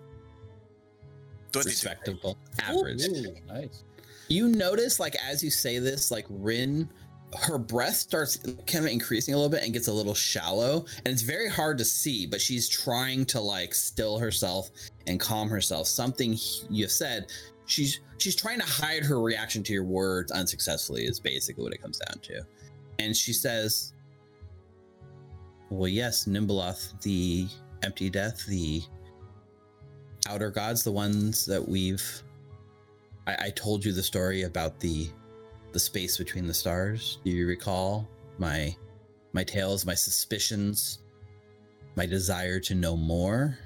Twenty-two. 1.52 1.70
respectable, 1.70 2.36
average. 2.60 3.02
Ooh, 3.08 3.34
nice. 3.46 3.82
You 4.28 4.48
notice, 4.48 5.00
like, 5.00 5.16
as 5.26 5.42
you 5.42 5.50
say 5.50 5.78
this, 5.78 6.10
like, 6.10 6.26
Wrin, 6.28 6.90
her 7.36 7.58
breath 7.58 7.94
starts 7.94 8.36
kind 8.66 8.84
of 8.84 8.90
increasing 8.90 9.34
a 9.34 9.36
little 9.36 9.50
bit 9.50 9.62
and 9.62 9.72
gets 9.72 9.88
a 9.88 9.92
little 9.92 10.14
shallow. 10.14 10.86
And 11.04 11.08
it's 11.08 11.22
very 11.22 11.48
hard 11.48 11.78
to 11.78 11.84
see, 11.84 12.26
but 12.26 12.40
she's 12.40 12.68
trying 12.68 13.26
to, 13.26 13.40
like, 13.40 13.74
still 13.74 14.18
herself 14.18 14.70
and 15.06 15.20
calm 15.20 15.48
herself. 15.48 15.86
Something 15.86 16.36
you've 16.70 16.90
said, 16.90 17.30
she's 17.66 18.00
she's 18.18 18.34
trying 18.34 18.58
to 18.60 18.66
hide 18.66 19.04
her 19.04 19.20
reaction 19.20 19.62
to 19.64 19.72
your 19.72 19.84
words 19.84 20.32
unsuccessfully, 20.32 21.04
is 21.04 21.20
basically 21.20 21.64
what 21.64 21.72
it 21.72 21.82
comes 21.82 21.98
down 21.98 22.20
to. 22.22 22.40
And 22.98 23.16
she 23.16 23.32
says, 23.32 23.92
Well, 25.70 25.88
yes, 25.88 26.24
Nhimbaloth, 26.24 27.00
the 27.02 27.46
empty 27.82 28.10
death, 28.10 28.44
the 28.46 28.82
outer 30.28 30.50
gods, 30.50 30.82
the 30.82 30.92
ones 30.92 31.44
that 31.46 31.66
we've 31.66 32.22
I, 33.28 33.46
I 33.46 33.50
told 33.50 33.84
you 33.84 33.92
the 33.92 34.02
story 34.02 34.42
about 34.42 34.80
the 34.80 35.10
the 35.72 35.80
space 35.80 36.18
between 36.18 36.46
the 36.46 36.54
stars. 36.54 37.18
Do 37.24 37.30
you 37.30 37.46
recall 37.46 38.08
my 38.38 38.74
my 39.32 39.44
tales, 39.44 39.84
my 39.84 39.94
suspicions, 39.94 41.00
my 41.96 42.06
desire 42.06 42.60
to 42.60 42.74
know 42.74 42.96
more? 42.96 43.58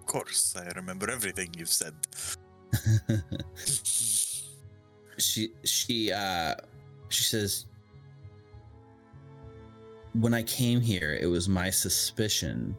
Of 0.00 0.06
course, 0.06 0.54
I 0.56 0.70
remember 0.76 1.10
everything 1.10 1.50
you've 1.56 1.68
said. 1.68 1.94
she 5.18 5.52
she 5.64 6.12
uh 6.12 6.54
she 7.08 7.22
says 7.24 7.66
when 10.14 10.34
I 10.34 10.42
came 10.42 10.80
here, 10.80 11.16
it 11.20 11.26
was 11.26 11.48
my 11.48 11.70
suspicion 11.70 12.76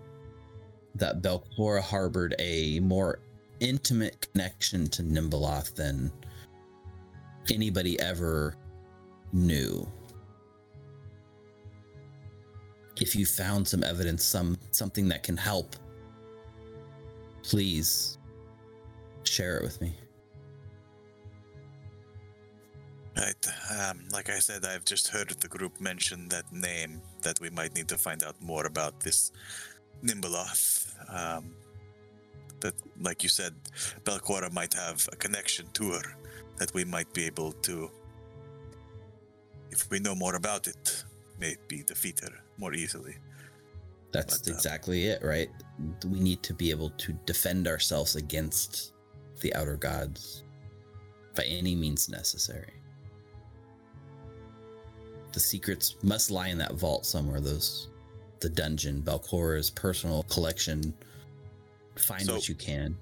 that 0.95 1.21
Belcorra 1.21 1.81
harbored 1.81 2.35
a 2.39 2.79
more 2.81 3.19
intimate 3.61 4.27
connection 4.31 4.87
to 4.89 5.03
Nhimbaloth 5.03 5.73
than 5.75 6.11
anybody 7.49 7.99
ever 7.99 8.55
knew. 9.33 9.87
If 12.99 13.15
you 13.15 13.25
found 13.25 13.67
some 13.67 13.83
evidence, 13.83 14.23
some 14.23 14.57
something 14.71 15.07
that 15.09 15.23
can 15.23 15.37
help, 15.37 15.75
please 17.41 18.17
share 19.23 19.57
it 19.57 19.63
with 19.63 19.81
me. 19.81 19.95
Um, 23.71 24.03
like 24.11 24.29
I 24.29 24.39
said, 24.39 24.65
I've 24.65 24.85
just 24.85 25.07
heard 25.07 25.29
the 25.29 25.47
group 25.47 25.79
mention 25.79 26.27
that 26.29 26.51
name. 26.51 27.01
That 27.21 27.39
we 27.39 27.49
might 27.49 27.73
need 27.75 27.87
to 27.89 27.97
find 27.97 28.23
out 28.23 28.35
more 28.41 28.65
about 28.65 28.99
this 28.99 29.31
Nhimbaloth. 30.03 30.91
Um, 31.09 31.53
that, 32.59 32.73
like 32.99 33.23
you 33.23 33.29
said, 33.29 33.53
Belcorra 34.03 34.51
might 34.51 34.73
have 34.73 35.07
a 35.11 35.15
connection 35.15 35.67
to 35.73 35.91
her. 35.91 36.15
That 36.61 36.75
we 36.75 36.85
might 36.85 37.11
be 37.11 37.25
able 37.25 37.53
to, 37.63 37.89
if 39.71 39.89
we 39.89 39.97
know 39.99 40.13
more 40.13 40.35
about 40.35 40.67
it, 40.67 41.03
maybe 41.39 41.81
defeat 41.81 42.19
her 42.19 42.29
more 42.59 42.75
easily. 42.75 43.15
That's 44.11 44.37
But, 44.37 44.47
uh, 44.51 44.53
exactly 44.53 45.07
it, 45.07 45.23
right? 45.23 45.49
We 46.05 46.19
need 46.19 46.43
to 46.43 46.53
be 46.53 46.69
able 46.69 46.91
to 46.91 47.13
defend 47.25 47.67
ourselves 47.67 48.15
against 48.15 48.93
the 49.39 49.55
outer 49.55 49.75
gods 49.75 50.43
by 51.35 51.45
any 51.45 51.73
means 51.73 52.09
necessary. 52.09 52.73
The 55.33 55.39
secrets 55.39 55.95
must 56.03 56.29
lie 56.29 56.49
in 56.49 56.59
that 56.59 56.75
vault 56.75 57.07
somewhere. 57.07 57.41
Those, 57.41 57.87
the 58.39 58.49
dungeon, 58.49 59.01
Belcorra's 59.01 59.71
personal 59.71 60.21
collection. 60.29 60.93
Find 61.97 62.23
So- 62.23 62.35
what 62.35 62.47
you 62.47 62.53
can. 62.53 62.95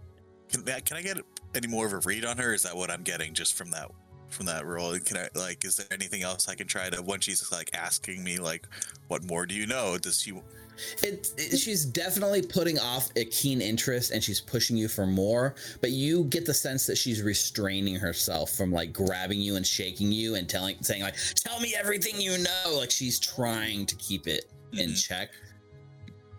Can, 0.47 0.63
I- 0.69 0.79
can 0.79 0.95
I 0.95 1.01
get 1.01 1.17
any 1.55 1.67
more 1.67 1.85
of 1.85 1.93
a 1.93 1.99
read 1.99 2.25
on 2.25 2.37
her? 2.37 2.53
Is 2.53 2.63
that 2.63 2.75
what 2.75 2.89
I'm 2.91 3.03
getting 3.03 3.33
just 3.33 3.55
from 3.55 3.71
that 3.71 3.89
from 4.29 4.45
that 4.45 4.65
role? 4.65 4.97
Can 4.99 5.17
I 5.17 5.29
like? 5.35 5.65
Is 5.65 5.75
there 5.77 5.87
anything 5.91 6.21
else 6.23 6.47
I 6.47 6.55
can 6.55 6.67
try 6.67 6.89
to? 6.89 7.01
When 7.01 7.19
she's 7.19 7.51
like 7.51 7.69
asking 7.73 8.23
me 8.23 8.37
like, 8.37 8.67
"What 9.07 9.23
more 9.23 9.45
do 9.45 9.55
you 9.55 9.65
know?" 9.65 9.97
Does 9.97 10.21
she? 10.21 10.33
It, 11.03 11.31
it- 11.37 11.57
she's 11.57 11.83
definitely 11.83 12.41
putting 12.41 12.79
off 12.79 13.09
a 13.17 13.25
keen 13.25 13.59
interest 13.61 14.11
and 14.11 14.23
she's 14.23 14.39
pushing 14.39 14.77
you 14.77 14.87
for 14.87 15.05
more 15.05 15.55
but 15.81 15.91
you 15.91 16.23
get 16.25 16.45
the 16.45 16.53
sense 16.53 16.85
that 16.85 16.97
she's 16.97 17.21
restraining 17.21 17.95
herself 17.95 18.51
from 18.51 18.71
like 18.71 18.93
grabbing 18.93 19.41
you 19.41 19.57
and 19.57 19.67
shaking 19.67 20.09
you 20.09 20.35
and 20.35 20.47
telling 20.47 20.81
saying 20.81 21.01
like 21.01 21.15
tell 21.35 21.59
me 21.59 21.75
everything 21.77 22.21
you 22.21 22.37
know 22.37 22.77
like 22.77 22.89
she's 22.91 23.19
trying 23.19 23.85
to 23.87 23.95
keep 23.97 24.25
it 24.25 24.45
in 24.71 24.91
Mhm. 24.91 25.03
check 25.05 25.31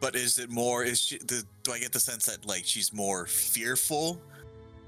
But 0.00 0.16
is 0.16 0.38
it 0.38 0.48
more? 0.48 0.84
Is 0.84 1.02
she? 1.02 1.18
The, 1.18 1.44
do 1.62 1.72
I 1.72 1.78
get 1.78 1.92
the 1.92 2.00
sense 2.00 2.24
that 2.24 2.46
like 2.46 2.64
she's 2.64 2.94
more 2.94 3.26
fearful 3.26 4.22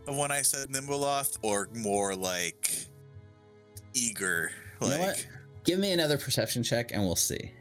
when 0.06 0.30
I 0.30 0.42
said 0.42 0.68
Nhimbaloth, 0.68 1.38
or 1.42 1.68
more 1.74 2.14
like 2.14 2.70
eager? 3.94 4.50
You 4.80 4.88
know 4.88 4.98
Like, 4.98 5.28
give 5.64 5.78
me 5.78 5.92
another 5.92 6.18
perception 6.18 6.62
check 6.62 6.92
and 6.92 7.02
we'll 7.02 7.16
see. 7.16 7.52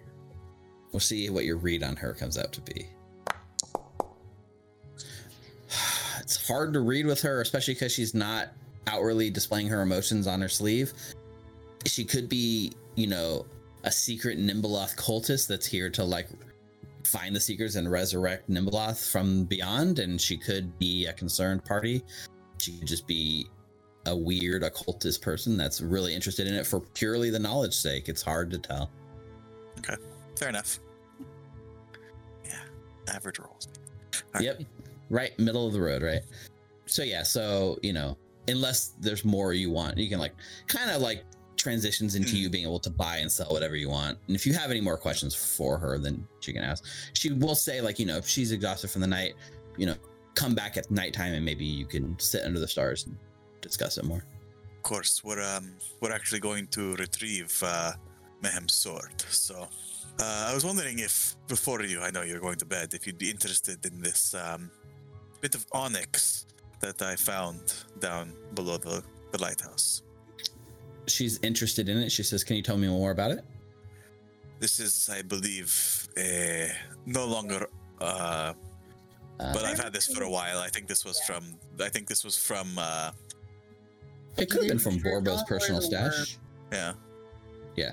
We'll 0.92 1.00
see 1.00 1.30
what 1.30 1.46
your 1.46 1.58
read 1.58 1.84
on 1.84 1.96
her 1.98 2.14
comes 2.14 2.38
out 2.38 2.52
to 2.54 2.62
be. 2.62 2.88
It's 6.20 6.48
hard 6.48 6.72
to 6.74 6.80
read 6.80 7.06
with 7.06 7.22
her 7.22 7.42
especially 7.42 7.74
because 7.74 7.92
she's 7.92 8.14
not 8.14 8.50
outwardly 8.88 9.30
displaying 9.30 9.68
her 9.68 9.82
emotions 9.82 10.28
on 10.28 10.40
her 10.42 10.48
sleeve. 10.48 10.94
She 11.86 12.06
could 12.06 12.30
be 12.30 12.74
you 12.96 13.08
know 13.08 13.46
a 13.84 13.92
secret 13.92 14.38
Nhimbaloth 14.38 14.96
cultist 14.96 15.48
that's 15.48 15.66
here 15.66 15.90
to 15.90 16.04
like 16.04 16.28
find 17.04 17.36
the 17.36 17.40
seekers 17.40 17.76
and 17.76 17.92
resurrect 17.92 18.50
Nhimbaloth 18.50 19.12
from 19.12 19.46
beyond 19.46 20.00
and 20.00 20.20
she 20.20 20.38
could 20.38 20.78
be 20.80 21.08
a 21.08 21.14
concerned 21.14 21.66
party 21.66 22.04
she 22.62 22.78
could 22.78 22.88
just 22.88 23.08
be 23.08 23.48
a 24.08 24.16
weird 24.16 24.64
occultist 24.64 25.22
person 25.22 25.58
that's 25.58 25.82
really 25.82 26.14
interested 26.16 26.48
in 26.48 26.56
it 26.56 26.66
for 26.66 26.80
purely 26.80 27.30
the 27.30 27.40
knowledge 27.40 27.74
sake. 27.74 28.10
It's 28.10 28.22
hard 28.22 28.50
to 28.52 28.58
tell. 28.58 28.90
Okay, 29.80 29.96
fair 30.38 30.50
enough. 30.50 30.80
Yeah, 32.46 32.62
average 33.08 33.40
rolls. 33.40 33.68
Alright. 34.36 34.44
Yep. 34.44 34.62
Right 35.10 35.38
middle 35.40 35.68
of 35.68 35.74
the 35.74 35.82
road, 35.82 36.02
right? 36.04 36.22
So 36.86 37.04
yeah, 37.04 37.24
so 37.24 37.78
you 37.84 37.94
know, 37.94 38.18
unless 38.48 38.94
there's 39.00 39.24
more 39.26 39.54
you 39.54 39.70
want, 39.70 39.98
you 39.98 40.10
can 40.10 40.20
like 40.20 40.34
kind 40.68 40.90
of 40.90 41.02
like 41.02 41.24
transitions 41.58 42.16
into 42.16 42.32
Mm. 42.34 42.40
you 42.40 42.50
being 42.50 42.64
able 42.64 42.80
to 42.80 42.90
buy 42.90 43.18
and 43.18 43.32
sell 43.32 43.48
whatever 43.52 43.76
you 43.76 43.88
want. 43.90 44.18
And 44.28 44.36
if 44.36 44.48
you 44.48 44.54
have 44.54 44.72
any 44.72 44.82
more 44.82 44.98
questions 44.98 45.36
for 45.36 45.78
her, 45.78 46.00
then 46.00 46.26
she 46.40 46.54
can 46.54 46.64
ask. 46.64 46.84
She 47.14 47.34
will 47.34 47.54
say, 47.54 47.82
like, 47.82 48.00
you 48.00 48.06
know, 48.08 48.18
if 48.18 48.28
she's 48.28 48.52
exhausted 48.52 48.90
from 48.90 49.02
the 49.02 49.08
night, 49.08 49.36
you 49.78 49.86
know, 49.86 49.96
come 50.36 50.56
back 50.56 50.78
at 50.78 50.90
nighttime 50.92 51.34
and 51.34 51.44
maybe 51.44 51.66
you 51.66 51.86
can 51.86 52.18
sit 52.20 52.44
under 52.44 52.60
the 52.60 52.68
stars 52.68 53.06
and 53.06 53.18
discuss 53.62 53.98
it 53.98 54.06
more. 54.06 54.24
Of 54.78 54.84
course, 54.84 55.24
we're 55.24 55.44
um 55.44 55.74
we're 56.02 56.12
actually 56.12 56.40
going 56.40 56.68
to 56.68 56.96
retrieve 56.96 57.62
uh, 57.64 57.92
Mehem's 58.42 58.74
sword. 58.74 59.22
So 59.30 59.68
uh, 60.20 60.48
I 60.50 60.54
was 60.54 60.66
wondering 60.66 61.00
if 61.00 61.36
before 61.48 61.82
you, 61.84 62.02
I 62.02 62.12
know 62.12 62.24
you're 62.24 62.40
going 62.40 62.58
to 62.58 62.66
bed, 62.66 62.94
if 62.94 63.06
you'd 63.06 63.18
be 63.18 63.30
interested 63.30 63.86
in 63.86 64.02
this 64.02 64.34
um, 64.34 64.72
bit 65.42 65.56
of 65.56 65.66
onyx 65.72 66.46
that 66.80 67.02
I 67.02 67.16
found 67.16 67.74
down 68.00 68.34
below 68.54 68.78
the, 68.78 69.04
the 69.32 69.42
lighthouse. 69.42 70.04
She's 71.08 71.40
interested 71.42 71.90
in 71.90 71.98
it. 71.98 72.12
She 72.12 72.24
says, 72.24 72.44
Can 72.44 72.56
you 72.56 72.64
tell 72.64 72.78
me 72.78 72.88
more 72.88 73.12
about 73.12 73.32
it? 73.32 73.44
This 74.60 74.80
is, 74.80 75.10
I 75.12 75.22
believe, 75.24 76.08
uh, 76.18 76.72
no 77.06 77.26
longer. 77.26 77.68
Uh, 78.00 78.54
Uh, 79.42 79.54
but 79.54 79.64
I've 79.66 79.80
had 79.80 79.92
this 79.94 80.06
for 80.08 80.24
a 80.24 80.30
while. 80.30 80.60
I 80.60 80.70
think 80.70 80.88
this 80.88 81.04
was 81.04 81.20
from. 81.22 81.44
I 81.80 81.90
think 81.90 82.08
this 82.08 82.24
was 82.24 82.38
from. 82.38 82.78
Uh, 82.78 83.12
it 84.38 84.50
could 84.50 84.62
have 84.62 84.70
been 84.70 84.80
from 84.80 85.00
Borbo's 85.00 85.44
personal 85.44 85.82
stash. 85.82 86.38
yeah. 86.72 86.94
Yeah. 87.76 87.92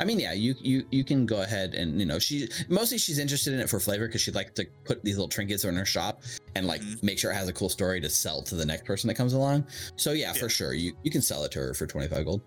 I 0.00 0.04
mean, 0.04 0.18
yeah, 0.18 0.32
you 0.32 0.54
you 0.60 0.86
you 0.90 1.04
can 1.04 1.26
go 1.26 1.42
ahead 1.42 1.74
and 1.74 1.98
you 2.00 2.06
know 2.06 2.18
she 2.18 2.48
mostly 2.68 2.96
she's 2.98 3.18
interested 3.18 3.52
in 3.52 3.60
it 3.60 3.68
for 3.68 3.78
flavor 3.78 4.06
because 4.06 4.20
she'd 4.22 4.34
like 4.34 4.54
to 4.54 4.66
put 4.84 5.04
these 5.04 5.16
little 5.16 5.28
trinkets 5.28 5.64
in 5.64 5.76
her 5.76 5.84
shop 5.84 6.22
and 6.54 6.66
like 6.66 6.80
Mhm. 6.80 7.02
make 7.02 7.18
sure 7.18 7.30
it 7.30 7.34
has 7.34 7.48
a 7.48 7.52
cool 7.52 7.68
story 7.68 8.00
to 8.00 8.08
sell 8.08 8.42
to 8.42 8.54
the 8.54 8.64
next 8.64 8.84
person 8.86 9.08
that 9.08 9.14
comes 9.14 9.34
along. 9.34 9.66
So 9.96 10.12
yeah, 10.12 10.32
Yeah. 10.34 10.40
for 10.40 10.48
sure, 10.48 10.72
you 10.72 10.96
you 11.02 11.10
can 11.10 11.20
sell 11.22 11.44
it 11.44 11.52
to 11.52 11.58
her 11.60 11.74
for 11.74 11.86
twenty 11.86 12.08
five 12.08 12.24
gold. 12.24 12.40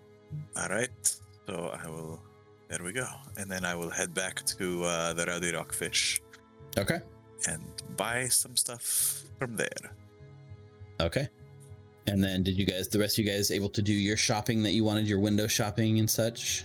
All 0.56 0.70
right. 0.70 0.90
So 1.48 1.72
I 1.84 1.88
will. 1.88 2.20
There 2.68 2.84
we 2.84 2.94
go. 2.94 3.08
And 3.38 3.50
then 3.50 3.64
I 3.66 3.74
will 3.76 3.90
head 3.90 4.14
back 4.14 4.44
to 4.58 4.84
uh, 4.84 5.14
the 5.14 5.26
Rowdy 5.26 5.52
Rockfish 5.54 6.22
Okay, 6.78 7.00
and 7.48 7.64
buy 7.96 8.28
some 8.28 8.56
stuff 8.56 9.24
from 9.38 9.56
there. 9.56 9.94
okay. 11.00 11.28
And 12.08 12.24
then 12.24 12.42
did 12.42 12.58
you 12.58 12.66
guys, 12.66 12.88
the 12.88 12.98
rest 12.98 13.20
of 13.20 13.26
you 13.26 13.32
guys, 13.32 13.52
able 13.52 13.70
to 13.70 13.82
do 13.84 13.94
your 13.94 14.18
shopping 14.18 14.64
that 14.64 14.72
you 14.72 14.84
wanted, 14.84 15.08
your 15.08 15.20
window 15.20 15.46
shopping 15.46 16.00
and 16.00 16.10
such? 16.10 16.64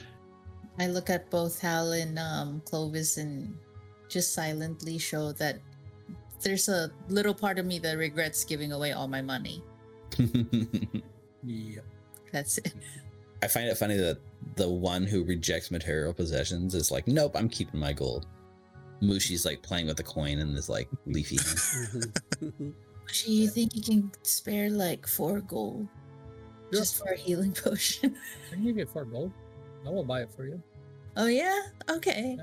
I 0.79 0.87
look 0.87 1.11
at 1.11 1.31
both 1.31 1.61
Hal 1.61 1.93
and 1.93 2.19
um, 2.19 2.63
Clovis 2.65 3.19
and 3.19 3.55
just 4.09 4.33
silently 4.33 4.97
show 4.97 5.33
that 5.33 5.59
there's 6.41 6.69
a 6.69 6.91
little 7.09 7.35
part 7.35 7.59
of 7.59 7.67
me 7.67 7.79
that 7.81 7.99
regrets 7.99 8.43
giving 8.45 8.73
away 8.73 8.93
all 8.93 9.07
my 9.09 9.21
money. 9.23 9.63
Yeah. 11.47 11.81
That's 12.33 12.59
it. 12.59 12.73
I 13.43 13.49
find 13.49 13.69
it 13.69 13.77
funny 13.77 13.97
that 13.99 14.19
the 14.57 14.69
one 14.69 15.05
who 15.05 15.25
rejects 15.25 15.71
material 15.71 16.15
possessions 16.15 16.75
is 16.75 16.91
like, 16.91 17.07
nope, 17.07 17.33
I'm 17.35 17.49
keeping 17.51 17.79
my 17.79 17.93
gold. 17.93 18.27
Mushi's 19.03 19.45
like 19.45 19.63
playing 19.63 19.87
with 19.87 19.97
the 19.97 20.03
coin 20.03 20.39
in 20.39 20.55
this 20.55 20.69
like 20.69 20.89
leafy. 21.07 21.37
hand. 21.91 22.21
Mhm. 22.41 22.75
You 23.27 23.49
think 23.49 23.75
you 23.77 23.83
can 23.83 24.11
spare 24.23 24.71
like 24.71 25.07
four 25.07 25.41
gold 25.41 25.87
Yeah. 26.73 26.79
just 26.81 26.99
for 26.99 27.13
a 27.13 27.17
healing 27.17 27.53
potion? 27.65 28.17
I 28.51 28.55
can 28.55 28.65
give 28.65 28.79
you 28.79 28.87
four 28.87 29.05
gold. 29.05 29.31
I 29.87 29.91
will 29.91 30.05
buy 30.05 30.23
it 30.23 30.33
for 30.35 30.45
you. 30.47 30.63
oh 31.17 31.27
yeah, 31.27 31.61
okay. 31.91 32.37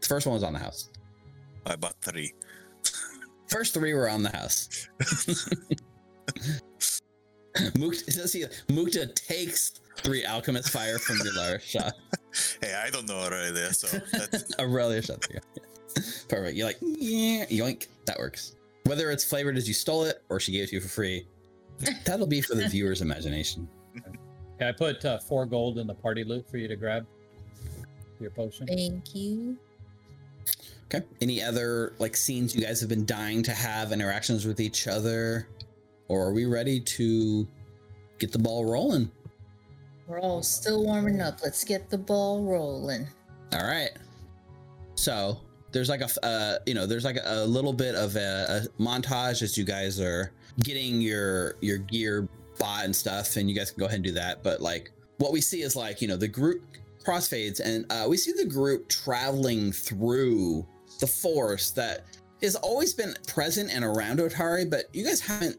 the 0.00 0.06
first 0.06 0.26
one 0.26 0.34
was 0.34 0.42
on 0.42 0.52
the 0.52 0.58
house. 0.58 0.90
I 1.66 1.76
bought 1.76 1.94
three. 2.02 2.34
First 3.48 3.72
three 3.74 3.94
were 3.94 4.08
on 4.08 4.22
the 4.24 4.30
house. 4.30 4.88
Mukta, 7.76 8.16
does 8.16 8.32
he, 8.32 8.44
Mukta 8.68 9.14
takes 9.14 9.80
three 9.98 10.24
alchemist 10.24 10.70
fire 10.70 10.98
from 10.98 11.18
the 11.18 11.32
large 11.36 11.62
shot. 11.62 11.92
Hey, 12.60 12.74
I 12.74 12.90
don't 12.90 13.06
know 13.06 13.18
Aurelia, 13.20 13.72
so 13.72 13.86
that's, 14.12 14.58
Aurelia 14.58 15.00
shot 15.02 15.24
there. 15.30 15.40
You 15.96 16.02
go. 16.28 16.36
Perfect. 16.36 16.56
You're 16.56 16.66
like, 16.66 16.78
yeah, 16.80 17.46
yoink. 17.46 17.88
That 18.06 18.18
works. 18.18 18.56
Whether 18.84 19.10
it's 19.10 19.24
flavored 19.24 19.56
as 19.56 19.66
you 19.66 19.74
stole 19.74 20.04
it 20.04 20.22
or 20.28 20.38
she 20.38 20.52
gave 20.52 20.64
it 20.64 20.66
to 20.68 20.74
you 20.76 20.80
for 20.80 20.88
free, 20.88 21.26
that'll 22.04 22.26
be 22.26 22.40
for 22.40 22.54
the 22.54 22.68
viewer's 22.68 23.02
imagination. 23.02 23.68
Okay, 24.56 24.68
I 24.68 24.72
put 24.72 25.04
uh, 25.04 25.18
four 25.18 25.46
gold 25.46 25.78
in 25.78 25.88
the 25.88 25.94
party 25.94 26.22
loot 26.22 26.48
for 26.48 26.58
you 26.58 26.68
to 26.68 26.76
grab 26.76 27.04
your 28.20 28.30
potion. 28.30 28.68
Thank 28.68 29.12
you. 29.12 29.56
Okay. 30.86 31.04
Any 31.20 31.42
other 31.42 31.94
like 31.98 32.16
scenes 32.16 32.54
you 32.54 32.62
guys 32.62 32.78
have 32.80 32.88
been 32.88 33.04
dying 33.04 33.42
to 33.42 33.52
have 33.52 33.90
interactions 33.90 34.46
with 34.46 34.60
each 34.60 34.86
other? 34.86 35.48
Or 36.06 36.26
are 36.26 36.32
we 36.32 36.44
ready 36.44 36.78
to 36.80 37.48
get 38.18 38.30
the 38.30 38.38
ball 38.38 38.64
rolling? 38.64 39.10
We're 40.06 40.20
all 40.20 40.42
still 40.42 40.84
warming 40.84 41.20
up. 41.20 41.40
Let's 41.42 41.64
get 41.64 41.90
the 41.90 41.98
ball 41.98 42.44
rolling. 42.44 43.08
All 43.54 43.66
right. 43.66 43.90
So 44.94 45.40
there's 45.74 45.88
like 45.88 46.00
a, 46.00 46.24
uh, 46.24 46.58
you 46.66 46.72
know, 46.72 46.86
there's 46.86 47.04
like 47.04 47.16
a, 47.16 47.42
a 47.42 47.44
little 47.44 47.72
bit 47.72 47.96
of 47.96 48.14
a, 48.14 48.68
a 48.78 48.82
montage 48.82 49.42
as 49.42 49.58
you 49.58 49.64
guys 49.64 50.00
are 50.00 50.30
getting 50.62 51.00
your 51.02 51.56
your 51.60 51.78
gear 51.78 52.28
bought 52.58 52.84
and 52.84 52.94
stuff, 52.94 53.36
and 53.36 53.50
you 53.50 53.56
guys 53.56 53.72
can 53.72 53.80
go 53.80 53.86
ahead 53.86 53.96
and 53.96 54.04
do 54.04 54.12
that. 54.12 54.42
But 54.42 54.62
like, 54.62 54.92
what 55.18 55.32
we 55.32 55.40
see 55.40 55.62
is 55.62 55.74
like, 55.74 56.00
you 56.00 56.06
know, 56.06 56.16
the 56.16 56.28
group 56.28 56.62
crossfades, 57.04 57.60
and 57.60 57.84
uh, 57.90 58.06
we 58.08 58.16
see 58.16 58.32
the 58.32 58.48
group 58.48 58.88
traveling 58.88 59.72
through 59.72 60.64
the 61.00 61.08
forest 61.08 61.74
that 61.74 62.04
has 62.40 62.54
always 62.54 62.94
been 62.94 63.14
present 63.26 63.68
and 63.74 63.84
around 63.84 64.20
Otari, 64.20 64.70
but 64.70 64.84
you 64.92 65.04
guys 65.04 65.20
haven't, 65.20 65.56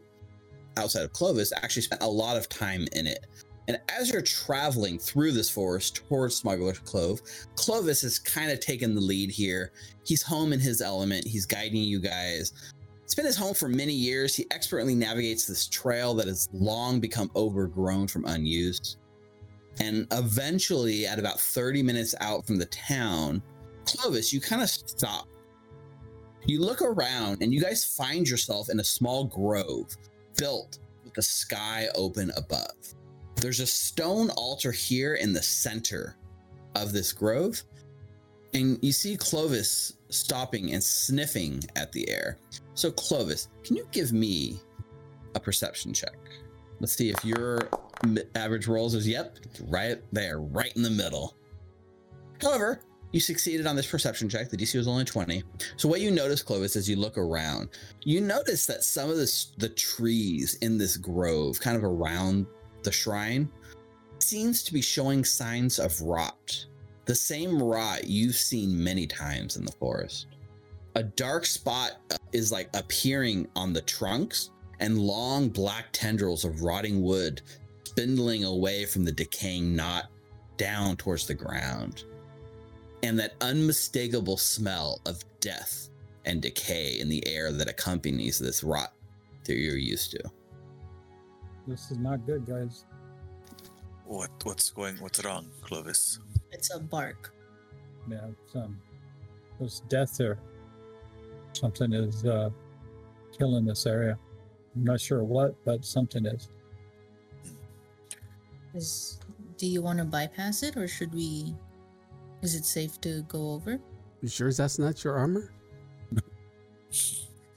outside 0.78 1.02
of 1.02 1.12
Clovis, 1.12 1.52
actually 1.52 1.82
spent 1.82 2.02
a 2.02 2.08
lot 2.08 2.38
of 2.38 2.48
time 2.48 2.86
in 2.92 3.06
it. 3.06 3.26
And 3.68 3.78
as 3.88 4.10
you're 4.10 4.22
traveling 4.22 4.98
through 4.98 5.32
this 5.32 5.50
forest 5.50 5.96
towards 5.96 6.36
Smuggler's 6.36 6.78
Clove, 6.78 7.20
Clovis 7.56 8.02
has 8.02 8.18
kind 8.18 8.50
of 8.50 8.60
taken 8.60 8.94
the 8.94 9.00
lead 9.00 9.30
here. 9.30 9.72
He's 10.04 10.22
home 10.22 10.52
in 10.52 10.60
his 10.60 10.80
element. 10.80 11.26
He's 11.26 11.46
guiding 11.46 11.82
you 11.82 11.98
guys. 11.98 12.52
It's 13.02 13.14
been 13.14 13.24
his 13.24 13.36
home 13.36 13.54
for 13.54 13.68
many 13.68 13.92
years. 13.92 14.34
He 14.34 14.46
expertly 14.50 14.94
navigates 14.94 15.46
this 15.46 15.68
trail 15.68 16.14
that 16.14 16.26
has 16.26 16.48
long 16.52 17.00
become 17.00 17.30
overgrown 17.36 18.08
from 18.08 18.24
unused. 18.24 18.98
And 19.78 20.06
eventually, 20.12 21.06
at 21.06 21.18
about 21.18 21.38
30 21.38 21.82
minutes 21.82 22.14
out 22.20 22.46
from 22.46 22.56
the 22.56 22.66
town, 22.66 23.42
Clovis, 23.84 24.32
you 24.32 24.40
kind 24.40 24.62
of 24.62 24.68
stop. 24.68 25.28
You 26.46 26.60
look 26.60 26.82
around 26.82 27.42
and 27.42 27.52
you 27.52 27.60
guys 27.60 27.84
find 27.84 28.28
yourself 28.28 28.70
in 28.70 28.80
a 28.80 28.84
small 28.84 29.24
grove 29.24 29.96
built 30.36 30.78
with 31.04 31.14
the 31.14 31.22
sky 31.22 31.88
open 31.94 32.32
above. 32.36 32.95
There's 33.46 33.60
a 33.60 33.66
stone 33.68 34.30
altar 34.30 34.72
here 34.72 35.14
in 35.14 35.32
the 35.32 35.40
center 35.40 36.16
of 36.74 36.92
this 36.92 37.12
grove. 37.12 37.62
And 38.54 38.76
you 38.82 38.90
see 38.90 39.16
Clovis 39.16 39.92
stopping 40.08 40.72
and 40.72 40.82
sniffing 40.82 41.62
at 41.76 41.92
the 41.92 42.10
air. 42.10 42.38
So, 42.74 42.90
Clovis, 42.90 43.46
can 43.62 43.76
you 43.76 43.86
give 43.92 44.12
me 44.12 44.58
a 45.36 45.38
perception 45.38 45.94
check? 45.94 46.16
Let's 46.80 46.94
see 46.94 47.08
if 47.08 47.24
your 47.24 47.68
average 48.34 48.66
rolls 48.66 48.96
is, 48.96 49.06
yep, 49.06 49.38
right 49.68 50.02
there, 50.10 50.40
right 50.40 50.74
in 50.74 50.82
the 50.82 50.90
middle. 50.90 51.36
However, 52.42 52.80
you 53.12 53.20
succeeded 53.20 53.68
on 53.68 53.76
this 53.76 53.86
perception 53.86 54.28
check. 54.28 54.50
The 54.50 54.56
DC 54.56 54.76
was 54.76 54.88
only 54.88 55.04
20. 55.04 55.44
So, 55.76 55.88
what 55.88 56.00
you 56.00 56.10
notice, 56.10 56.42
Clovis, 56.42 56.74
as 56.74 56.90
you 56.90 56.96
look 56.96 57.16
around, 57.16 57.68
you 58.02 58.20
notice 58.20 58.66
that 58.66 58.82
some 58.82 59.08
of 59.08 59.16
this, 59.16 59.52
the 59.56 59.68
trees 59.68 60.56
in 60.62 60.78
this 60.78 60.96
grove, 60.96 61.60
kind 61.60 61.76
of 61.76 61.84
around 61.84 62.48
the 62.86 62.92
shrine, 62.92 63.50
seems 64.18 64.62
to 64.62 64.72
be 64.72 64.80
showing 64.80 65.24
signs 65.24 65.78
of 65.78 66.00
rot. 66.00 66.64
The 67.04 67.14
same 67.14 67.62
rot 67.62 68.04
you've 68.04 68.36
seen 68.36 68.82
many 68.82 69.06
times 69.06 69.56
in 69.56 69.66
the 69.66 69.72
forest. 69.72 70.28
A 70.94 71.02
dark 71.02 71.44
spot 71.44 71.92
is 72.32 72.50
like 72.50 72.70
appearing 72.74 73.46
on 73.54 73.74
the 73.74 73.82
trunks, 73.82 74.50
and 74.80 74.98
long 74.98 75.50
black 75.50 75.86
tendrils 75.92 76.44
of 76.44 76.62
rotting 76.62 77.02
wood 77.02 77.42
spindling 77.84 78.44
away 78.44 78.84
from 78.84 79.04
the 79.04 79.12
decaying 79.12 79.74
knot 79.74 80.10
down 80.58 80.96
towards 80.96 81.26
the 81.26 81.34
ground. 81.34 82.04
And 83.02 83.18
that 83.18 83.34
unmistakable 83.40 84.36
smell 84.36 85.00
of 85.06 85.24
death 85.40 85.88
and 86.26 86.42
decay 86.42 86.98
in 87.00 87.08
the 87.08 87.26
air 87.26 87.52
that 87.52 87.68
accompanies 87.70 88.38
this 88.38 88.62
rot 88.62 88.92
that 89.44 89.56
you're 89.56 89.76
used 89.76 90.10
to. 90.10 90.20
This 91.66 91.90
is 91.90 91.98
not 91.98 92.24
good, 92.26 92.46
guys. 92.46 92.84
what 94.04 94.30
what's 94.44 94.70
going? 94.70 94.96
What's 94.98 95.24
wrong, 95.24 95.48
Clovis? 95.62 96.20
It's 96.52 96.72
a 96.74 96.78
bark. 96.78 97.34
Yeah, 98.08 98.26
it's, 98.30 98.54
um, 98.54 98.78
there's 99.58 99.80
death 99.88 100.16
there. 100.16 100.38
Something 101.52 101.92
is 101.92 102.24
uh, 102.24 102.50
killing 103.36 103.64
this 103.64 103.86
area. 103.86 104.16
I'm 104.76 104.84
not 104.84 105.00
sure 105.00 105.24
what, 105.24 105.56
but 105.64 105.84
something 105.84 106.24
is. 106.26 106.48
Is 108.74 109.18
do 109.56 109.66
you 109.66 109.80
want 109.82 109.98
to 109.98 110.04
bypass 110.04 110.62
it 110.62 110.76
or 110.76 110.86
should 110.86 111.12
we 111.14 111.54
Is 112.42 112.54
it 112.54 112.64
safe 112.66 113.00
to 113.00 113.22
go 113.22 113.50
over? 113.52 113.80
You 114.22 114.28
sure 114.28 114.52
that's 114.52 114.78
not 114.78 115.02
your 115.02 115.16
armor? 115.16 115.50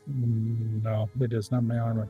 Mm, 0.09 0.81
No, 0.81 1.09
it 1.19 1.33
is 1.33 1.51
not 1.51 1.63
my 1.63 1.77
armor. 1.77 2.09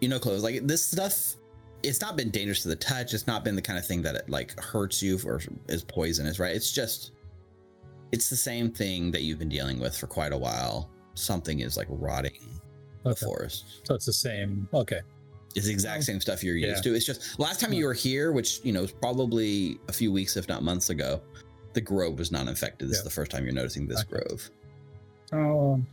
You 0.00 0.08
know, 0.08 0.18
clothes 0.18 0.42
like 0.42 0.66
this 0.66 0.84
stuff. 0.84 1.34
It's 1.82 2.00
not 2.00 2.16
been 2.16 2.30
dangerous 2.30 2.62
to 2.62 2.68
the 2.68 2.76
touch. 2.76 3.14
It's 3.14 3.26
not 3.26 3.44
been 3.44 3.54
the 3.54 3.62
kind 3.62 3.78
of 3.78 3.86
thing 3.86 4.02
that 4.02 4.14
it 4.16 4.28
like 4.28 4.58
hurts 4.58 5.02
you 5.02 5.18
or 5.24 5.40
is 5.68 5.84
poisonous, 5.84 6.38
right? 6.38 6.54
It's 6.54 6.72
just, 6.72 7.12
it's 8.10 8.28
the 8.28 8.36
same 8.36 8.70
thing 8.72 9.10
that 9.12 9.22
you've 9.22 9.38
been 9.38 9.48
dealing 9.48 9.78
with 9.78 9.96
for 9.96 10.06
quite 10.08 10.32
a 10.32 10.36
while. 10.38 10.90
Something 11.14 11.60
is 11.60 11.76
like 11.76 11.86
rotting 11.90 12.40
the 13.04 13.14
forest. 13.14 13.86
So 13.86 13.94
it's 13.94 14.06
the 14.06 14.12
same. 14.12 14.68
Okay. 14.74 15.00
It's 15.54 15.66
the 15.66 15.72
exact 15.72 16.04
same 16.04 16.20
stuff 16.20 16.42
you're 16.42 16.56
Yeah. 16.56 16.70
used 16.70 16.82
to. 16.84 16.94
It's 16.94 17.06
just 17.06 17.38
last 17.38 17.60
time 17.60 17.72
you 17.72 17.86
were 17.86 17.94
here, 17.94 18.32
which 18.32 18.60
you 18.64 18.72
know 18.72 18.82
was 18.82 18.92
probably 18.92 19.78
a 19.88 19.92
few 19.92 20.12
weeks, 20.12 20.36
if 20.36 20.48
not 20.48 20.62
months 20.62 20.90
ago. 20.90 21.20
The 21.74 21.80
grove 21.80 22.18
was 22.18 22.32
not 22.32 22.48
infected. 22.48 22.88
This 22.88 22.98
is 22.98 23.04
the 23.04 23.10
first 23.10 23.30
time 23.30 23.44
you're 23.44 23.54
noticing 23.54 23.86
this 23.86 24.00
Okay. 24.00 24.20
grove. 24.26 24.50
Um, 25.32 25.86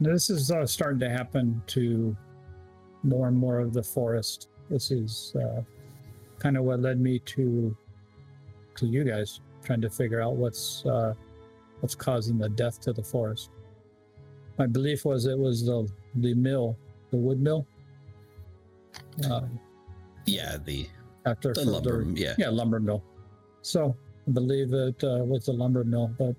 this 0.00 0.30
is 0.30 0.50
uh, 0.50 0.66
starting 0.66 0.98
to 1.00 1.08
happen 1.08 1.62
to 1.68 2.16
more 3.02 3.28
and 3.28 3.36
more 3.36 3.58
of 3.58 3.72
the 3.72 3.82
forest. 3.82 4.48
This 4.70 4.90
is 4.90 5.34
uh, 5.36 5.62
kind 6.38 6.56
of 6.56 6.64
what 6.64 6.80
led 6.80 7.00
me 7.00 7.18
to 7.20 7.76
to 8.76 8.86
you 8.86 9.04
guys 9.04 9.40
trying 9.62 9.80
to 9.82 9.90
figure 9.90 10.20
out 10.20 10.36
what's 10.36 10.84
uh, 10.86 11.14
what's 11.80 11.94
causing 11.94 12.38
the 12.38 12.48
death 12.48 12.80
to 12.80 12.92
the 12.92 13.02
forest. 13.02 13.50
My 14.58 14.66
belief 14.66 15.04
was 15.04 15.26
it 15.26 15.38
was 15.38 15.64
the 15.64 15.88
the 16.16 16.34
mill, 16.34 16.76
the 17.10 17.16
wood 17.16 17.40
mill. 17.40 17.66
Uh, 19.28 19.42
Yeah, 20.26 20.56
the, 20.64 20.86
after 21.26 21.52
the 21.52 21.64
lumber. 21.64 22.04
Yeah. 22.14 22.34
yeah, 22.38 22.50
lumber 22.50 22.78
mill. 22.78 23.02
So 23.62 23.96
I 24.28 24.30
believe 24.30 24.72
it 24.72 25.02
uh, 25.02 25.24
was 25.24 25.46
the 25.46 25.52
lumber 25.52 25.84
mill, 25.84 26.14
but 26.18 26.36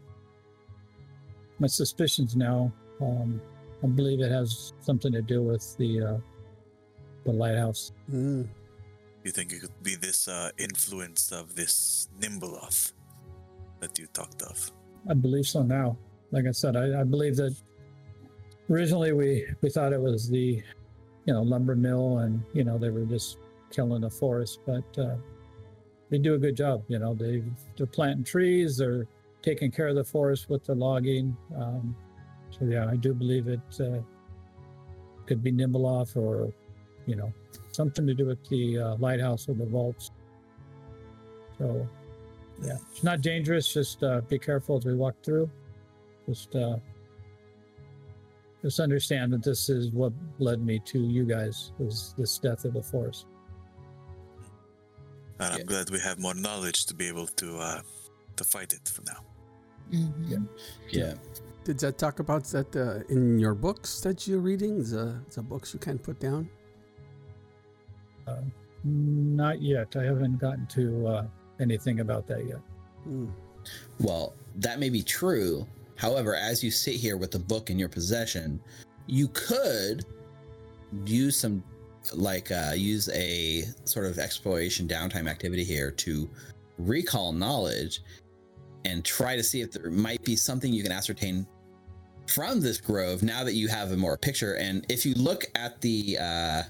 my 1.59 1.67
suspicions 1.67 2.35
now, 2.35 2.71
um, 3.01 3.41
I 3.83 3.87
believe 3.87 4.21
it 4.21 4.31
has 4.31 4.73
something 4.79 5.11
to 5.11 5.21
do 5.21 5.41
with 5.41 5.75
the 5.77 6.01
uh, 6.01 6.17
the 7.25 7.31
lighthouse. 7.31 7.91
Mm. 8.11 8.47
You 9.23 9.31
think 9.31 9.53
it 9.53 9.61
could 9.61 9.83
be 9.83 9.95
this 9.95 10.27
uh, 10.27 10.51
influence 10.57 11.31
of 11.31 11.55
this 11.55 12.09
Nhimbaloth 12.19 12.91
that 13.79 13.97
you 13.97 14.07
talked 14.07 14.41
of? 14.41 14.71
I 15.09 15.13
believe 15.13 15.47
so 15.47 15.63
now. 15.63 15.97
Like 16.31 16.45
I 16.47 16.51
said, 16.51 16.75
I, 16.75 17.01
I 17.01 17.03
believe 17.03 17.35
that 17.37 17.55
originally 18.69 19.13
we 19.13 19.45
we 19.61 19.69
thought 19.69 19.93
it 19.93 20.01
was 20.01 20.29
the 20.29 20.61
you 21.25 21.33
know 21.33 21.41
lumber 21.41 21.75
mill, 21.75 22.19
and 22.19 22.41
you 22.53 22.63
know 22.63 22.77
they 22.77 22.89
were 22.89 23.05
just 23.05 23.37
killing 23.71 24.01
the 24.01 24.09
forest, 24.09 24.59
but 24.65 24.83
uh, 24.97 25.15
they 26.09 26.17
do 26.17 26.33
a 26.33 26.37
good 26.37 26.57
job. 26.57 26.83
You 26.87 26.99
know 26.99 27.13
they 27.13 27.43
they're 27.77 27.87
planting 27.87 28.23
trees, 28.23 28.77
they're 28.77 29.07
taking 29.41 29.71
care 29.71 29.87
of 29.87 29.95
the 29.95 30.03
forest 30.03 30.49
with 30.49 30.63
the 30.65 30.75
logging. 30.75 31.35
Um, 31.55 31.95
so 32.49 32.65
yeah, 32.65 32.89
I 32.89 32.95
do 32.95 33.13
believe 33.13 33.47
it 33.47 33.59
uh, 33.79 33.99
could 35.25 35.43
be 35.43 35.51
Nhimbaloth 35.51 36.15
or 36.17 36.53
you 37.05 37.15
know 37.15 37.31
something 37.71 38.05
to 38.07 38.13
do 38.13 38.25
with 38.25 38.43
the 38.49 38.77
uh, 38.79 38.95
lighthouse 38.97 39.47
or 39.49 39.53
the 39.53 39.65
vaults. 39.65 40.11
So 41.57 41.87
yeah, 42.61 42.77
it's 42.91 43.03
not 43.03 43.21
dangerous. 43.21 43.71
Just 43.73 44.03
uh, 44.03 44.21
be 44.21 44.37
careful 44.39 44.77
as 44.77 44.85
we 44.85 44.95
walk 44.95 45.15
through. 45.23 45.49
Just 46.27 46.55
uh, 46.55 46.77
just 48.61 48.79
understand 48.79 49.33
that 49.33 49.43
this 49.43 49.69
is 49.69 49.91
what 49.91 50.13
led 50.39 50.61
me 50.65 50.79
to 50.85 50.99
you 50.99 51.25
guys 51.25 51.71
was 51.79 52.13
this 52.17 52.37
death 52.37 52.63
of 52.65 52.73
the 52.73 52.81
forest. 52.83 53.25
And 55.39 55.53
I'm 55.53 55.59
Yeah. 55.59 55.65
glad 55.65 55.89
we 55.89 55.99
have 55.99 56.19
more 56.19 56.33
knowledge 56.35 56.85
to 56.85 56.93
be 56.93 57.07
able 57.07 57.27
to 57.27 57.57
uh, 57.57 57.81
to 58.37 58.43
fight 58.43 58.73
it 58.73 58.87
for 58.87 59.01
now. 59.03 59.21
Mhm. 59.91 60.29
Yeah. 60.29 60.37
Yeah. 60.89 61.13
Did 61.65 61.79
that 61.79 61.97
talk 61.97 62.19
about 62.19 62.43
that 62.45 62.75
uh, 62.75 63.03
in 63.13 63.39
your 63.39 63.53
books 63.55 64.01
that 64.01 64.27
you're 64.27 64.39
reading? 64.41 64.83
The, 64.83 65.21
the 65.35 65.41
books 65.41 65.73
you 65.73 65.79
can't 65.79 66.01
put 66.01 66.19
down? 66.19 66.49
Uh, 68.27 68.41
not 68.83 69.61
yet. 69.61 69.95
I 69.95 70.03
haven't 70.03 70.39
gotten 70.39 70.65
to 70.67 71.07
uh, 71.07 71.25
anything 71.59 71.99
about 71.99 72.27
that 72.27 72.45
yet. 72.45 72.59
Mm. 73.07 73.31
Well, 73.99 74.33
that 74.55 74.79
may 74.79 74.89
be 74.89 75.01
true. 75.03 75.65
However, 75.95 76.35
as 76.35 76.63
you 76.63 76.71
sit 76.71 76.95
here 76.95 77.17
with 77.17 77.31
the 77.31 77.39
book 77.39 77.69
in 77.69 77.79
your 77.79 77.89
possession, 77.89 78.59
you 79.07 79.27
could 79.29 80.05
use 81.05 81.37
some 81.37 81.63
like 82.13 82.51
uh 82.51 82.73
use 82.75 83.09
a 83.13 83.63
sort 83.85 84.05
of 84.05 84.19
exploration 84.19 84.87
downtime 84.87 85.29
activity 85.29 85.63
here 85.63 85.89
to 85.89 86.29
recall 86.77 87.31
knowledge 87.31 88.01
and 88.85 89.05
try 89.05 89.35
to 89.37 89.43
see 89.43 89.61
if 89.61 89.71
there 89.71 89.89
might 89.89 90.21
be 90.23 90.35
something 90.35 90.73
you 90.73 90.83
can 90.83 90.91
ascertain 90.91 91.47
from 92.27 92.59
this 92.59 92.79
grove 92.79 93.23
now 93.23 93.43
that 93.43 93.53
you 93.53 93.67
have 93.69 93.91
a 93.91 93.97
more 93.97 94.17
picture 94.17 94.55
and 94.55 94.85
if 94.89 95.05
you 95.05 95.13
look 95.15 95.45
at 95.55 95.79
the 95.81 96.17
uh 96.19 96.63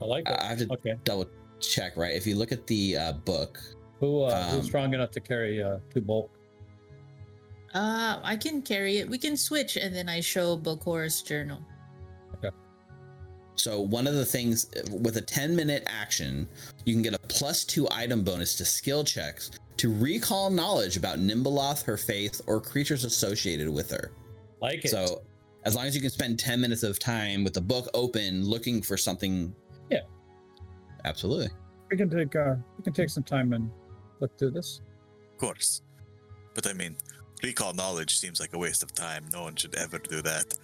I 0.00 0.04
like 0.04 0.28
it. 0.28 0.36
I 0.38 0.46
have 0.46 0.58
to 0.58 0.72
okay. 0.74 0.94
double 1.04 1.26
check 1.60 1.96
right 1.96 2.14
if 2.14 2.26
you 2.26 2.36
look 2.36 2.52
at 2.52 2.66
the 2.66 2.96
uh 2.96 3.12
book 3.12 3.58
Who 4.00 4.24
uh, 4.24 4.28
um, 4.28 4.56
who's 4.56 4.66
strong 4.66 4.92
enough 4.94 5.10
to 5.12 5.20
carry 5.20 5.62
uh, 5.62 5.78
two 5.92 6.00
bulk? 6.00 6.30
Uh, 7.74 8.20
I 8.22 8.36
can 8.36 8.62
carry 8.62 8.98
it. 8.98 9.08
We 9.08 9.18
can 9.18 9.36
switch, 9.36 9.76
and 9.76 9.94
then 9.94 10.08
I 10.08 10.20
show 10.20 10.56
Bokor's 10.56 11.20
journal. 11.20 11.60
Okay. 12.36 12.48
So 13.56 13.80
one 13.80 14.06
of 14.06 14.14
the 14.14 14.24
things 14.24 14.70
with 14.90 15.18
a 15.18 15.20
10 15.20 15.54
minute 15.54 15.84
action, 15.86 16.48
you 16.86 16.94
can 16.94 17.02
get 17.02 17.12
a 17.12 17.18
plus 17.18 17.64
two 17.64 17.86
item 17.90 18.24
bonus 18.24 18.54
to 18.56 18.64
skill 18.64 19.04
checks 19.04 19.50
to 19.76 19.92
recall 19.92 20.48
knowledge 20.48 20.96
about 20.96 21.18
Nhimbaloth, 21.18 21.84
her 21.84 21.98
faith, 21.98 22.40
or 22.46 22.62
creatures 22.62 23.04
associated 23.04 23.68
with 23.68 23.90
her. 23.90 24.12
Like 24.62 24.84
it. 24.84 24.88
So 24.88 25.22
as 25.64 25.74
long 25.74 25.86
as 25.86 25.94
you 25.94 26.00
can 26.00 26.10
spend 26.10 26.38
10 26.38 26.60
minutes 26.60 26.82
of 26.82 26.98
time 26.98 27.44
with 27.44 27.52
the 27.52 27.60
book 27.60 27.88
open 27.92 28.44
looking 28.44 28.80
for 28.80 28.96
something. 28.96 29.54
Yeah. 31.06 31.10
Absolutely. 31.10 31.48
we 31.90 31.96
can 31.96 32.10
take 32.10 32.34
uh, 32.34 32.56
we 32.76 32.84
can 32.84 32.92
take 32.92 33.10
some 33.10 33.22
time 33.22 33.52
and 33.52 33.70
look 34.20 34.36
through 34.38 34.50
this. 34.52 34.80
Of 35.32 35.38
course. 35.38 35.82
But 36.54 36.66
I 36.66 36.72
mean, 36.72 36.96
recall 37.42 37.74
knowledge 37.74 38.18
seems 38.18 38.40
like 38.40 38.52
a 38.54 38.58
waste 38.58 38.82
of 38.82 38.92
time. 38.94 39.26
No 39.32 39.42
one 39.42 39.54
should 39.56 39.74
ever 39.74 39.98
do 39.98 40.22
that. 40.22 40.54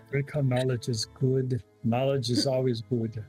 Recall 0.10 0.42
knowledge 0.44 0.88
is 0.88 1.06
good. 1.06 1.62
Knowledge 1.84 2.30
is 2.30 2.46
always 2.46 2.82
good. 2.82 3.24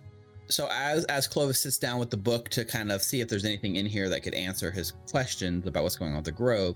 so 0.47 0.67
as 0.71 1.05
as 1.05 1.27
Clovis 1.27 1.59
sits 1.59 1.77
down 1.79 1.99
with 1.99 2.11
the 2.11 2.17
book 2.17 2.49
to 2.49 2.65
kind 2.65 2.91
of 2.91 3.01
see 3.01 3.19
if 3.21 3.27
there's 3.27 3.45
anything 3.45 3.75
in 3.77 3.85
here 3.85 4.09
that 4.09 4.21
could 4.21 4.35
answer 4.35 4.71
his 4.71 4.93
questions 5.09 5.65
about 5.67 5.83
what's 5.83 5.95
going 5.97 6.11
on 6.11 6.17
with 6.17 6.25
the 6.25 6.31
grove, 6.31 6.75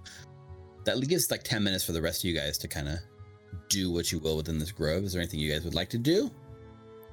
that 0.86 1.00
gives 1.08 1.30
like 1.30 1.44
10 1.44 1.64
minutes 1.64 1.84
for 1.84 1.92
the 1.92 2.02
rest 2.02 2.24
of 2.24 2.30
you 2.30 2.36
guys 2.36 2.58
to 2.58 2.68
kind 2.68 2.88
of 2.90 2.98
do 3.70 3.92
what 3.92 4.12
you 4.12 4.20
will 4.20 4.38
within 4.38 4.60
this 4.60 4.72
grove. 4.72 5.04
Is 5.04 5.14
there 5.14 5.22
anything 5.22 5.40
you 5.40 5.52
guys 5.52 5.64
would 5.64 5.76
like 5.76 5.90
to 5.90 5.98
do? 5.98 6.32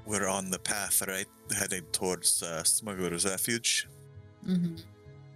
We're 0.07 0.29
on 0.29 0.51
the 0.51 0.59
path, 0.59 1.03
right? 1.07 1.27
Heading 1.57 1.85
towards 1.93 2.43
uh, 2.43 2.63
Smuggler's 2.65 3.25
Refuge. 3.25 3.89
hmm 4.45 4.75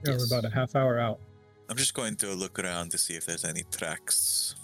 Yeah, 0.05 0.12
Yes. 0.12 0.19
we're 0.19 0.27
about 0.39 0.45
a 0.51 0.55
half 0.55 0.75
hour 0.77 0.99
out. 0.99 1.21
I'm 1.69 1.77
just 1.77 1.95
going 1.95 2.17
to 2.17 2.29
look 2.35 2.59
around 2.59 2.91
to 2.93 2.99
see 2.99 3.14
if 3.14 3.27
there's 3.27 3.45
any 3.45 3.62
tracks 3.71 4.55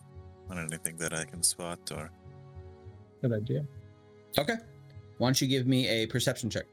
on 0.50 0.58
anything 0.58 0.96
that 0.98 1.12
I 1.12 1.24
can 1.24 1.42
spot 1.42 1.78
or. 1.94 2.10
Good 3.22 3.32
idea. 3.32 3.64
Okay. 4.38 4.54
Why 5.18 5.28
don't 5.28 5.40
you 5.40 5.46
give 5.48 5.66
me 5.66 5.86
a 5.88 6.06
perception 6.06 6.50
check 6.50 6.64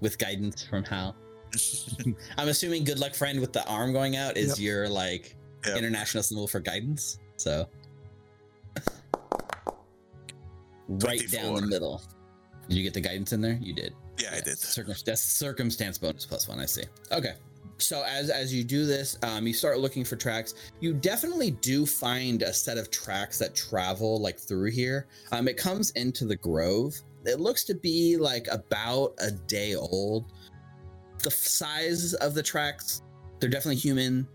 with 0.00 0.18
guidance 0.18 0.62
from 0.64 0.84
Hal? 0.84 1.16
I'm 2.38 2.48
assuming 2.48 2.84
good 2.84 2.98
luck 3.00 3.14
friend 3.14 3.40
with 3.40 3.52
the 3.52 3.66
arm 3.68 3.92
going 3.92 4.16
out 4.16 4.36
is 4.36 4.50
Yep. 4.50 4.58
your 4.58 4.88
like 4.88 5.36
Yep. 5.66 5.76
international 5.76 6.22
symbol 6.22 6.46
for 6.46 6.60
guidance. 6.60 7.18
So 7.36 7.68
right 10.88 11.28
down 11.30 11.54
the 11.56 11.66
middle. 11.66 12.02
Did 12.70 12.76
you 12.78 12.84
get 12.84 12.94
the 12.94 13.00
guidance 13.00 13.32
in 13.32 13.40
there? 13.40 13.58
You 13.60 13.74
did. 13.74 13.94
yeah, 14.16 14.30
I 14.32 14.40
did. 14.40 14.56
Circum- 14.56 14.94
that's 15.04 15.20
circumstance 15.20 15.98
bonus 15.98 16.24
plus 16.24 16.46
one. 16.46 16.60
I 16.60 16.66
see. 16.66 16.84
Okay. 17.10 17.34
So 17.78 18.04
as 18.06 18.30
as 18.30 18.54
you 18.54 18.62
do 18.62 18.86
this, 18.86 19.18
um, 19.24 19.44
you 19.46 19.52
start 19.52 19.80
looking 19.80 20.04
for 20.04 20.14
tracks. 20.14 20.54
You 20.78 20.94
definitely 20.94 21.50
do 21.50 21.84
find 21.84 22.42
a 22.42 22.52
set 22.52 22.78
of 22.78 22.90
tracks 22.90 23.38
that 23.38 23.56
travel 23.56 24.20
like 24.20 24.38
through 24.38 24.70
here. 24.70 25.08
Um, 25.32 25.48
it 25.48 25.56
comes 25.56 25.90
into 25.92 26.26
the 26.26 26.36
grove. 26.36 26.94
It 27.24 27.40
looks 27.40 27.64
to 27.64 27.74
be 27.74 28.16
like 28.16 28.46
about 28.52 29.14
a 29.18 29.32
day 29.32 29.74
old. 29.74 30.26
The 31.22 31.30
f- 31.30 31.34
size 31.34 32.14
of 32.14 32.34
the 32.34 32.42
tracks, 32.42 33.02
they're 33.40 33.50
definitely 33.50 33.76
human. 33.76 34.28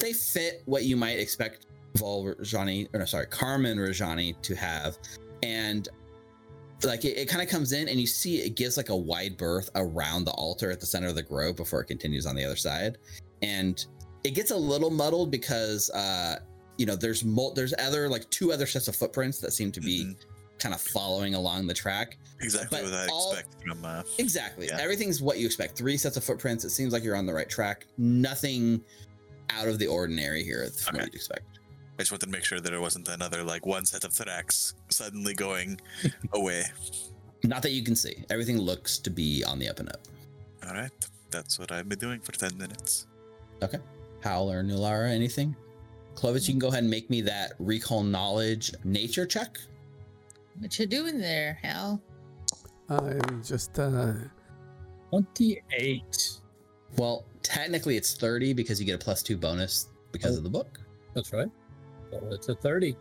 They 0.00 0.12
fit 0.12 0.62
what 0.64 0.84
you 0.84 0.96
might 0.96 1.18
expect 1.20 1.66
Vol 1.96 2.24
Rajani, 2.24 2.88
or 2.92 2.98
no, 2.98 3.04
sorry, 3.06 3.26
Carman 3.26 3.78
Rajani 3.78 4.40
to 4.42 4.54
have, 4.56 4.98
and 5.42 5.88
like 6.84 7.04
it, 7.04 7.16
it 7.16 7.28
kind 7.28 7.42
of 7.42 7.48
comes 7.48 7.72
in 7.72 7.88
and 7.88 7.98
you 8.00 8.06
see 8.06 8.38
it 8.42 8.54
gives 8.56 8.76
like 8.76 8.88
a 8.90 8.96
wide 8.96 9.36
berth 9.36 9.70
around 9.76 10.24
the 10.24 10.30
altar 10.32 10.70
at 10.70 10.78
the 10.80 10.86
center 10.86 11.08
of 11.08 11.14
the 11.14 11.22
grove 11.22 11.56
before 11.56 11.80
it 11.80 11.86
continues 11.86 12.26
on 12.26 12.36
the 12.36 12.44
other 12.44 12.56
side 12.56 12.98
and 13.42 13.86
it 14.24 14.30
gets 14.34 14.50
a 14.50 14.56
little 14.56 14.90
muddled 14.90 15.30
because 15.30 15.88
uh 15.90 16.36
you 16.76 16.84
know 16.84 16.94
there's 16.96 17.24
mul- 17.24 17.54
there's 17.54 17.72
other 17.78 18.08
like 18.08 18.28
two 18.30 18.52
other 18.52 18.66
sets 18.66 18.88
of 18.88 18.96
footprints 18.96 19.38
that 19.38 19.52
seem 19.52 19.72
to 19.72 19.80
be 19.80 20.04
Mhm. 20.04 20.16
kind 20.58 20.74
of 20.74 20.80
following 20.80 21.34
along 21.34 21.66
the 21.66 21.74
track. 21.74 22.18
Exactly 22.40 22.78
But 22.82 22.84
what 22.90 22.94
I 22.94 23.06
all- 23.06 23.32
expect 23.32 23.62
from. 23.62 23.84
Uh, 23.84 24.02
Exactly. 24.18 24.66
Yeah. 24.66 24.78
Everything's 24.78 25.22
what 25.22 25.38
you 25.38 25.46
expect. 25.46 25.76
Three 25.78 25.96
sets 25.96 26.16
of 26.18 26.24
footprints. 26.24 26.64
It 26.64 26.70
seems 26.70 26.92
like 26.92 27.02
you're 27.02 27.16
on 27.16 27.24
the 27.26 27.32
right 27.32 27.48
track. 27.48 27.86
Nothing 27.96 28.82
out 29.50 29.68
of 29.68 29.78
the 29.78 29.86
ordinary 29.86 30.42
here 30.44 30.66
from 30.70 30.96
what 30.96 31.04
you'd 31.06 31.14
expect. 31.14 31.55
I 31.98 32.02
just 32.02 32.10
wanted 32.12 32.26
to 32.26 32.32
make 32.32 32.44
sure 32.44 32.60
that 32.60 32.68
there 32.70 32.80
wasn't 32.80 33.08
another 33.08 33.42
like 33.42 33.64
one 33.64 33.86
set 33.86 34.04
of 34.04 34.14
tracks 34.14 34.74
suddenly 34.90 35.34
going 35.34 35.80
away. 36.34 36.64
Not 37.44 37.62
that 37.62 37.70
you 37.72 37.82
can 37.82 37.96
see. 37.96 38.24
Everything 38.30 38.58
looks 38.58 38.98
to 38.98 39.10
be 39.10 39.42
on 39.44 39.58
the 39.58 39.68
up 39.68 39.80
and 39.80 39.88
up. 39.88 40.00
All 40.66 40.74
right, 40.74 40.90
that's 41.30 41.58
what 41.58 41.72
I've 41.72 41.88
been 41.88 41.98
doing 41.98 42.20
for 42.20 42.32
ten 42.32 42.56
minutes. 42.58 43.06
Okay. 43.62 43.78
Hal 44.22 44.50
or 44.50 44.62
Nulara, 44.62 45.10
anything? 45.10 45.54
Clovis, 46.16 46.48
you 46.48 46.52
can 46.54 46.58
go 46.58 46.68
ahead 46.68 46.80
and 46.82 46.90
make 46.90 47.08
me 47.10 47.20
that 47.22 47.52
recall 47.58 48.02
knowledge 48.02 48.72
nature 48.84 49.26
check. 49.26 49.58
What 50.58 50.78
you 50.78 50.86
doing 50.86 51.18
there, 51.18 51.58
Hal? 51.62 52.00
I'm 52.88 53.42
just 53.44 53.78
uh, 53.78 54.12
28. 55.10 56.40
Well, 56.96 57.24
technically 57.42 57.96
it's 57.96 58.14
30 58.14 58.52
because 58.54 58.80
you 58.80 58.86
get 58.86 58.94
a 58.94 58.98
plus 58.98 59.22
two 59.22 59.36
bonus 59.36 59.88
because 60.12 60.34
Oh. 60.34 60.38
of 60.38 60.44
the 60.44 60.50
book. 60.50 60.80
That's 61.14 61.32
right. 61.32 61.48
So 62.20 62.28
it's 62.34 62.48
a 62.48 62.54
30. 62.54 62.92
So 62.92 62.96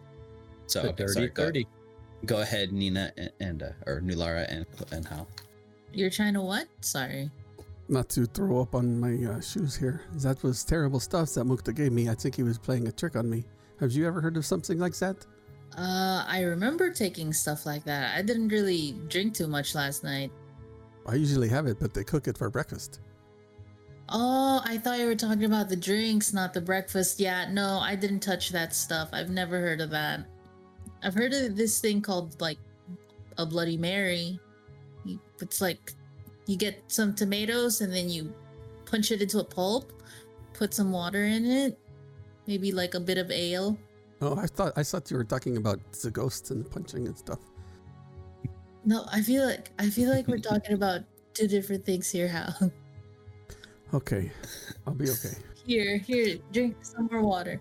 It's 0.66 0.76
a 0.76 0.80
okay, 0.89 0.95
dirty 1.03 1.13
sorry, 1.13 1.28
go, 1.30 1.45
30. 1.45 1.68
go 2.26 2.41
ahead, 2.41 2.72
Nina 2.72 3.11
and, 3.18 3.32
and 3.39 3.63
uh, 3.63 3.70
or 3.88 4.01
Nulara 4.01 4.45
and 4.49 4.66
and 4.91 5.05
Hal. 5.07 5.28
You're 5.93 6.09
trying 6.09 6.34
to 6.34 6.41
what? 6.41 6.68
Sorry. 6.82 7.30
not 7.88 8.09
to 8.09 8.26
throw 8.26 8.59
up 8.61 8.74
on 8.76 8.99
my 8.99 9.13
uh, 9.32 9.39
shoes 9.41 9.76
here. 9.76 10.01
That 10.24 10.41
was 10.43 10.63
terrible 10.63 10.99
stuff 10.99 11.34
that 11.36 11.45
Mukta 11.45 11.74
gave 11.74 11.91
me. 11.91 12.09
I 12.09 12.16
think 12.16 12.36
he 12.36 12.43
was 12.43 12.57
playing 12.57 12.88
a 12.88 12.91
trick 12.91 13.16
on 13.16 13.30
me. 13.30 13.45
Have 13.80 13.91
you 13.91 14.07
ever 14.07 14.20
heard 14.22 14.38
of 14.38 14.45
something 14.45 14.80
like 14.80 14.95
that? 14.99 15.18
Uh, 15.78 16.24
I 16.28 16.41
remember 16.41 16.89
taking 16.91 17.32
stuff 17.34 17.66
like 17.66 17.84
that. 17.86 18.18
I 18.18 18.22
didn't 18.24 18.47
really 18.49 18.95
drink 19.07 19.34
too 19.36 19.47
much 19.47 19.76
last 19.76 20.03
night. 20.03 20.32
I 21.05 21.13
usually 21.16 21.49
have 21.49 21.68
it, 21.68 21.78
but 21.80 21.93
they 21.93 22.03
cook 22.03 22.28
it 22.28 22.38
for 22.38 22.49
breakfast. 22.49 22.99
Oh, 24.10 24.62
I 24.64 24.78
thought 24.78 24.99
you 24.99 25.08
were 25.08 25.16
talking 25.16 25.45
about 25.45 25.68
the 25.68 25.76
drinks, 25.76 26.32
not 26.32 26.53
the 26.53 26.62
breakfast. 26.62 27.20
Yeah, 27.20 27.49
no, 27.51 27.80
I 27.82 27.95
didn't 27.95 28.20
touch 28.20 28.49
that 28.49 28.76
stuff. 28.76 29.10
I've 29.14 29.32
never 29.32 29.60
heard 29.60 29.82
of 29.82 29.89
that. 29.91 30.26
I've 31.03 31.16
heard 31.16 31.34
of 31.34 31.56
this 31.56 31.80
thing 31.80 32.01
called 32.01 32.39
like 32.39 32.60
a 33.38 33.45
Bloody 33.45 33.78
Mary. 33.78 34.39
It's 35.41 35.60
like 35.60 35.93
you 36.45 36.56
get 36.56 36.84
some 36.88 37.16
tomatoes 37.16 37.82
and 37.82 37.91
then 37.91 38.10
you 38.10 38.34
punch 38.86 39.12
it 39.12 39.22
into 39.22 39.39
a 39.39 39.43
pulp, 39.43 39.91
put 40.53 40.74
some 40.74 40.91
water 40.91 41.24
in 41.24 41.45
it, 41.45 41.80
maybe 42.47 42.72
like 42.72 42.93
a 42.93 42.99
bit 42.99 43.18
of 43.18 43.32
ale. 43.32 43.78
Oh, 44.22 44.38
I 44.38 44.45
thought 44.45 44.74
I 44.76 44.84
thought 44.84 45.10
you 45.10 45.18
were 45.18 45.24
talking 45.24 45.58
about 45.58 45.80
the 45.93 46.12
ghosts 46.12 46.51
and 46.51 46.64
the 46.64 46.70
punching 46.70 47.08
and 47.08 47.18
stuff. 47.18 47.39
No, 48.86 49.06
I 49.12 49.22
feel 49.22 49.45
like 49.45 49.72
I 49.80 49.89
feel 49.89 50.10
like 50.10 50.28
we're 50.28 50.38
talking 50.38 50.74
about 50.74 51.01
two 51.34 51.47
different 51.47 51.86
things 51.86 52.12
here. 52.12 52.28
Hal. 52.28 52.72
Okay, 53.93 54.31
I'll 54.86 54.93
be 54.93 55.09
okay. 55.09 55.36
Here, 55.65 55.97
here, 55.97 56.38
drink 56.51 56.75
some 56.83 57.09
more 57.11 57.23
water. 57.23 57.59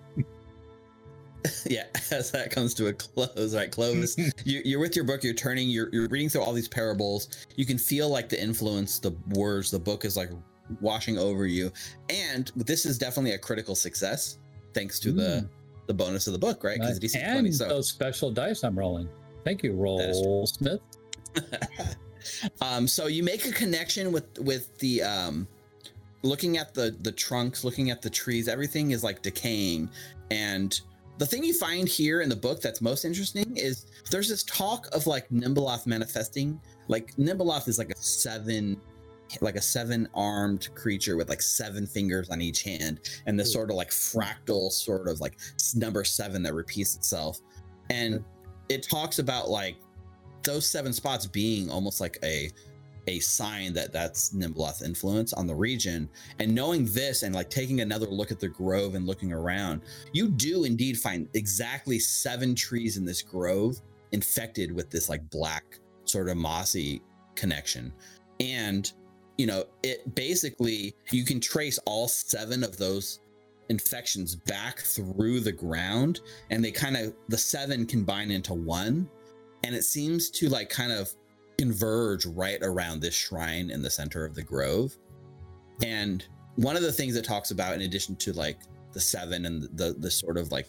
yeah, 1.66 1.84
as 2.10 2.30
that 2.32 2.50
comes 2.50 2.74
to 2.74 2.88
a 2.88 2.92
close, 2.92 3.54
right, 3.54 3.70
Clovis, 3.70 4.16
you, 4.44 4.60
you're 4.62 4.78
with 4.80 4.94
your 4.94 5.06
book. 5.06 5.24
You're 5.24 5.32
turning. 5.32 5.70
You're 5.70 5.88
you're 5.90 6.08
reading 6.08 6.28
through 6.28 6.42
all 6.42 6.52
these 6.52 6.68
parables. 6.68 7.46
You 7.56 7.64
can 7.64 7.78
feel 7.78 8.10
like 8.10 8.28
the 8.28 8.38
influence, 8.40 8.98
the 8.98 9.12
words, 9.30 9.70
the 9.70 9.78
book 9.78 10.04
is 10.04 10.18
like 10.18 10.28
washing 10.82 11.18
over 11.18 11.46
you, 11.46 11.72
and 12.10 12.52
this 12.56 12.84
is 12.84 12.98
definitely 12.98 13.32
a 13.32 13.38
critical 13.38 13.74
success 13.74 14.38
thanks 14.74 14.98
to 15.00 15.12
the 15.12 15.48
the 15.86 15.94
bonus 15.94 16.26
of 16.26 16.32
the 16.32 16.38
book, 16.38 16.64
right? 16.64 16.78
Because 16.78 17.00
Nice. 17.00 17.14
And 17.16 17.32
twenty. 17.32 17.52
So 17.52 17.68
those 17.68 17.88
special 17.88 18.30
dice 18.30 18.64
I'm 18.64 18.78
rolling. 18.78 19.08
Thank 19.44 19.62
you, 19.62 19.72
That 19.72 20.10
is. 20.10 20.22
Roll 20.24 20.46
Smith. 20.46 20.80
um, 22.60 22.86
so 22.86 23.06
you 23.06 23.22
make 23.22 23.46
a 23.46 23.52
connection 23.52 24.12
with 24.12 24.38
with 24.38 24.76
the 24.78 25.02
um, 25.02 25.46
looking 26.24 26.56
at 26.56 26.74
the 26.74 26.96
the 27.02 27.12
trunks, 27.12 27.62
looking 27.62 27.90
at 27.90 28.02
the 28.02 28.10
trees. 28.10 28.48
Everything 28.48 28.90
is 28.90 29.04
like 29.04 29.22
decaying, 29.22 29.88
and 30.30 30.80
the 31.18 31.26
thing 31.26 31.44
you 31.44 31.54
find 31.54 31.88
here 31.88 32.22
in 32.22 32.28
the 32.28 32.36
book 32.36 32.60
that's 32.60 32.80
most 32.80 33.04
interesting 33.04 33.56
is 33.56 33.86
there's 34.10 34.28
this 34.28 34.42
talk 34.42 34.88
of 34.92 35.06
like 35.06 35.28
Nhimbaloth 35.28 35.86
manifesting. 35.86 36.60
Like 36.88 37.14
Nhimbaloth 37.16 37.68
is 37.68 37.78
like 37.78 37.90
a 37.90 37.96
seven 37.96 38.80
like 39.40 39.56
a 39.56 39.62
seven 39.62 40.08
armed 40.14 40.68
creature 40.74 41.16
with 41.16 41.28
like 41.28 41.40
seven 41.40 41.86
fingers 41.86 42.28
on 42.30 42.40
each 42.40 42.62
hand 42.62 43.00
and 43.26 43.40
this 43.40 43.52
sort 43.52 43.70
of 43.70 43.76
like 43.76 43.90
fractal 43.90 44.70
sort 44.70 45.08
of 45.08 45.20
like 45.20 45.38
number 45.74 46.04
seven 46.04 46.42
that 46.42 46.52
repeats 46.52 46.94
itself 46.94 47.40
and 47.90 48.22
it 48.68 48.86
talks 48.88 49.18
about 49.18 49.48
like 49.48 49.76
those 50.42 50.66
seven 50.66 50.92
spots 50.92 51.26
being 51.26 51.70
almost 51.70 52.00
like 52.00 52.18
a 52.22 52.50
a 53.06 53.20
sign 53.20 53.72
that 53.74 53.92
that's 53.92 54.32
Nhimbaloth 54.32 54.82
influence 54.82 55.32
on 55.32 55.46
the 55.46 55.54
region. 55.54 56.08
And 56.38 56.54
knowing 56.54 56.86
this 56.86 57.22
and 57.22 57.34
like 57.34 57.50
taking 57.50 57.80
another 57.80 58.06
look 58.06 58.30
at 58.30 58.40
the 58.40 58.48
grove 58.48 58.94
and 58.94 59.06
looking 59.06 59.32
around 59.32 59.82
you 60.12 60.28
do 60.28 60.64
indeed 60.64 60.98
find 60.98 61.28
exactly 61.34 61.98
seven 61.98 62.54
trees 62.54 62.96
in 62.96 63.04
this 63.04 63.22
grove 63.22 63.80
infected 64.12 64.72
with 64.72 64.90
this 64.90 65.08
like 65.08 65.28
black 65.30 65.78
sort 66.04 66.28
of 66.28 66.36
mossy 66.36 67.02
connection. 67.34 67.92
And 68.40 68.90
you 69.36 69.46
know 69.46 69.64
it 69.82 70.14
basically 70.14 70.94
you 71.10 71.24
can 71.24 71.40
trace 71.40 71.78
all 71.86 72.06
seven 72.08 72.62
of 72.62 72.76
those 72.76 73.20
infections 73.68 74.36
back 74.36 74.78
through 74.78 75.40
the 75.40 75.52
ground 75.52 76.20
and 76.50 76.64
they 76.64 76.70
kind 76.70 76.96
of 76.96 77.14
the 77.28 77.38
seven 77.38 77.86
combine 77.86 78.30
into 78.30 78.54
one. 78.54 79.08
And 79.64 79.74
it 79.74 79.84
seems 79.84 80.30
to 80.30 80.48
like 80.48 80.68
kind 80.68 80.92
of 80.92 81.12
converge 81.64 82.26
right 82.26 82.58
around 82.60 83.00
this 83.00 83.14
shrine 83.14 83.70
in 83.70 83.80
the 83.80 83.88
center 83.88 84.24
of 84.26 84.34
the 84.34 84.42
grove 84.42 84.94
and 85.82 86.26
one 86.56 86.76
of 86.76 86.82
the 86.82 86.92
things 86.92 87.16
it 87.16 87.24
talks 87.24 87.50
about 87.52 87.74
in 87.74 87.80
addition 87.80 88.14
to 88.16 88.34
like 88.34 88.58
the 88.92 89.00
seven 89.00 89.46
and 89.46 89.62
the 89.78 89.94
the 89.98 90.10
sort 90.10 90.36
of 90.36 90.52
like 90.52 90.68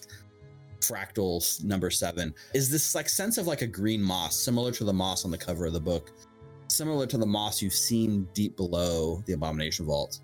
fractals 0.80 1.62
number 1.62 1.90
seven 1.90 2.34
is 2.54 2.70
this 2.70 2.94
like 2.94 3.10
sense 3.10 3.36
of 3.36 3.46
like 3.46 3.60
a 3.60 3.66
green 3.66 4.02
moss 4.02 4.34
similar 4.34 4.72
to 4.72 4.84
the 4.84 4.92
moss 4.92 5.26
on 5.26 5.30
the 5.30 5.36
cover 5.36 5.66
of 5.66 5.74
the 5.74 5.80
book 5.80 6.12
similar 6.68 7.06
to 7.06 7.18
the 7.18 7.26
moss 7.26 7.60
you've 7.60 7.74
seen 7.74 8.26
deep 8.32 8.56
below 8.56 9.22
the 9.26 9.34
abomination 9.34 9.84
vault 9.84 10.20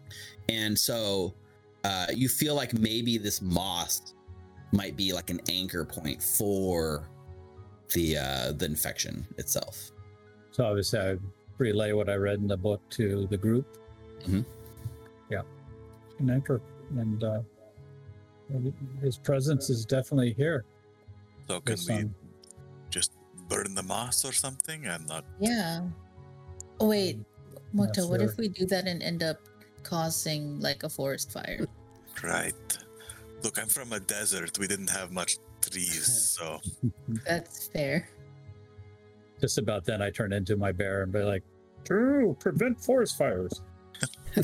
and 0.49 0.79
so 0.79 1.35
uh, 1.85 2.07
you 2.15 2.29
feel 2.29 2.55
like 2.55 2.73
maybe 2.79 3.19
this 3.19 3.43
moss 3.43 4.15
might 4.73 4.97
be 4.97 5.13
like 5.13 5.29
an 5.29 5.41
anchor 5.51 5.85
point 5.85 6.23
for 6.23 7.11
the 7.93 8.17
uh, 8.17 8.53
the 8.53 8.65
infection 8.65 9.27
itself. 9.37 9.93
So 10.53 10.65
obviously, 10.67 11.01
I 11.01 11.17
relay 11.59 11.93
what 11.93 12.09
I 12.09 12.15
read 12.15 12.39
in 12.39 12.47
the 12.47 12.57
book 12.57 12.81
to 12.91 13.27
the 13.27 13.37
group. 13.37 13.67
Mhm. 14.25 14.45
Yeah, 15.31 15.43
an 16.19 16.31
anchor, 16.31 16.61
and 16.97 17.25
uh, 17.25 17.41
his 19.01 19.17
presence 19.17 19.71
is 19.71 19.85
definitely 19.85 20.35
here. 20.35 20.65
So 21.49 21.61
can 21.61 21.79
we 21.89 21.95
um, 21.95 22.15
just 22.91 23.13
burn 23.49 23.75
the 23.75 23.83
moss 23.83 24.25
or 24.25 24.33
something? 24.33 24.87
I'm 24.87 25.07
not. 25.07 25.25
Yeah. 25.41 25.89
Oh 26.81 26.89
wait, 26.89 27.19
Mokta, 27.75 27.97
Yes, 27.97 28.07
what 28.07 28.21
if 28.21 28.37
we 28.37 28.49
do 28.49 28.67
that 28.67 28.87
and 28.87 29.03
end 29.03 29.23
up 29.23 29.39
causing 29.83 30.61
like 30.61 30.83
a 30.83 30.89
forest 30.89 31.33
fire? 31.33 31.67
Right. 32.23 32.79
Look, 33.43 33.59
I'm 33.59 33.69
from 33.69 33.93
a 33.93 34.01
desert. 34.01 34.59
We 34.59 34.67
didn't 34.69 34.91
have 34.91 35.11
much 35.11 35.39
trees, 35.63 36.07
so 36.39 36.61
That's 37.25 37.69
fair. 37.69 38.09
Just 39.43 39.59
about 39.59 39.85
then, 39.85 40.01
I 40.01 40.09
turn 40.11 40.33
into 40.33 40.57
my 40.57 40.71
bear 40.71 41.03
and 41.03 41.13
be 41.13 41.19
like, 41.19 41.43
"True, 41.85 42.37
prevent 42.39 42.81
forest 42.81 43.19
fires." 43.19 43.61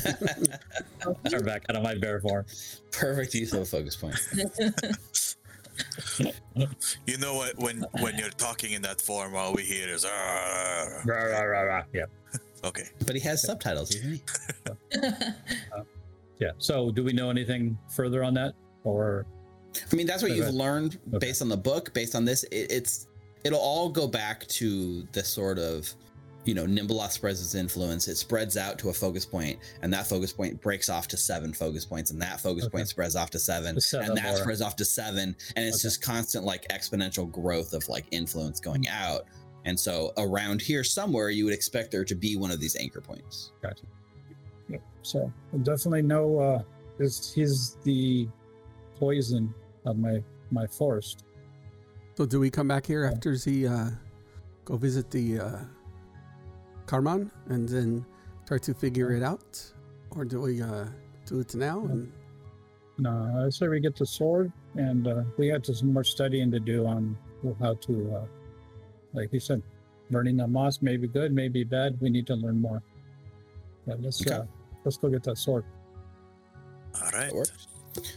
Turn 1.29 1.43
back 1.45 1.63
out 1.69 1.77
of 1.77 1.83
my 1.83 1.95
bear 1.95 2.19
form. 2.19 2.45
Perfect 2.91 3.33
use 3.33 3.53
of 3.53 3.61
a 3.61 3.65
focus 3.65 3.95
point. 3.95 4.19
you 7.07 7.17
know 7.17 7.33
what? 7.33 7.57
When 7.57 7.85
when 8.01 8.17
you're 8.17 8.29
talking 8.29 8.73
in 8.73 8.81
that 8.81 8.99
form, 8.99 9.35
all 9.35 9.53
we 9.53 9.63
hear 9.63 9.87
is 9.87 10.03
"Arr." 10.03 11.01
Rah, 11.05 11.23
rah, 11.23 11.41
rah, 11.43 11.61
rah. 11.61 11.83
Yeah, 11.93 12.05
okay. 12.65 12.83
But 13.05 13.15
he 13.15 13.21
has 13.21 13.41
subtitles, 13.41 13.89
doesn't 13.91 14.11
he? 14.11 14.21
Uh, 15.01 15.83
yeah. 16.39 16.51
So, 16.57 16.91
do 16.91 17.03
we 17.03 17.13
know 17.13 17.29
anything 17.29 17.77
further 17.95 18.23
on 18.23 18.33
that, 18.33 18.53
or 18.83 19.25
I 19.91 19.95
mean, 19.95 20.07
that's 20.07 20.23
what 20.23 20.31
you've 20.31 20.53
learned 20.53 20.97
Okay. 21.09 21.27
based 21.27 21.41
on 21.41 21.47
the 21.49 21.57
book. 21.57 21.93
Based 21.93 22.15
on 22.15 22.25
this, 22.25 22.43
it, 22.45 22.71
it's 22.71 23.07
it'll 23.43 23.59
all 23.59 23.89
go 23.89 24.07
back 24.07 24.45
to 24.47 25.03
this 25.11 25.27
sort 25.29 25.57
of 25.59 25.91
you 26.45 26.53
know 26.55 26.65
Nhimbaloth 26.65 27.11
spreads 27.11 27.41
its 27.41 27.53
influence. 27.53 28.07
It 28.07 28.15
spreads 28.15 28.57
out 28.57 28.79
to 28.79 28.89
a 28.89 28.93
focus 28.93 29.25
point, 29.25 29.59
and 29.81 29.91
that 29.93 30.07
focus 30.07 30.31
point 30.33 30.59
breaks 30.61 30.89
off 30.89 31.07
to 31.09 31.17
seven 31.17 31.53
focus 31.53 31.85
points, 31.85 32.11
and 32.11 32.21
that 32.21 32.39
focus 32.39 32.63
Okay. 32.65 32.71
point 32.71 32.87
spreads 32.87 33.15
off 33.15 33.29
to 33.31 33.39
seven, 33.39 33.77
and 33.93 34.17
that 34.17 34.23
more. 34.23 34.37
spreads 34.37 34.61
off 34.61 34.75
to 34.77 34.85
seven, 34.85 35.35
and 35.55 35.65
it's 35.65 35.77
Okay. 35.77 35.81
just 35.83 36.01
constant 36.01 36.45
like 36.45 36.67
exponential 36.69 37.29
growth 37.29 37.73
of 37.73 37.87
like 37.89 38.05
influence 38.11 38.59
going 38.59 38.87
out. 38.87 39.25
And 39.65 39.77
so 39.77 40.13
around 40.17 40.61
here 40.61 40.83
somewhere, 40.85 41.29
you 41.29 41.43
would 41.45 41.53
expect 41.53 41.91
there 41.91 42.05
to 42.05 42.15
be 42.15 42.37
one 42.37 42.49
of 42.51 42.59
these 42.61 42.75
anchor 42.77 43.01
points. 43.01 43.51
Gotcha 43.61 43.83
yep. 44.69 44.81
So 45.03 45.31
definitely 45.63 46.01
know 46.03 46.39
uh 46.39 46.61
is 46.99 47.33
he's 47.33 47.75
the 47.83 48.27
poison 48.97 49.53
of 49.85 49.97
my 49.97 50.23
my 50.51 50.65
forest. 50.65 51.25
So 52.19 52.25
do 52.25 52.37
we 52.37 52.49
come 52.49 52.67
back 52.67 52.85
here 52.85 53.05
after 53.05 53.37
the 53.37 53.65
uh, 53.65 53.89
go 54.65 54.75
visit 54.75 55.09
the 55.09 55.39
uh, 55.39 55.59
Carman 56.85 57.31
and 57.47 57.69
then 57.69 58.05
try 58.45 58.57
to 58.57 58.73
figure 58.73 59.13
it 59.13 59.23
out, 59.23 59.63
or 60.11 60.25
do 60.25 60.41
we 60.41 60.61
uh, 60.61 60.83
do 61.25 61.39
it 61.39 61.55
now? 61.55 61.79
And 61.79 62.11
No, 62.97 63.45
I 63.45 63.49
say 63.49 63.69
we 63.69 63.79
get 63.79 63.95
the 63.95 64.05
sword, 64.05 64.51
and 64.75 65.07
uh, 65.07 65.23
we 65.37 65.47
had 65.47 65.65
some 65.65 65.93
more 65.93 66.03
studying 66.03 66.51
to 66.51 66.59
do 66.59 66.85
on 66.85 67.17
how 67.57 67.75
to, 67.75 68.13
uh, 68.13 68.25
like 69.13 69.31
you 69.31 69.39
said, 69.39 69.63
learning 70.09 70.35
the 70.35 70.47
moss 70.47 70.81
may 70.81 70.97
be 70.97 71.07
good, 71.07 71.31
may 71.31 71.47
be 71.47 71.63
bad. 71.63 72.01
We 72.01 72.09
need 72.09 72.27
to 72.27 72.35
learn 72.35 72.59
more. 72.59 72.83
But 73.87 74.01
let's 74.01 74.19
Okay. 74.27 74.35
uh, 74.35 74.43
let's 74.83 74.97
go 74.97 75.07
get 75.07 75.23
that 75.23 75.37
sword. 75.37 75.63
All 77.01 77.11
right. 77.11 77.31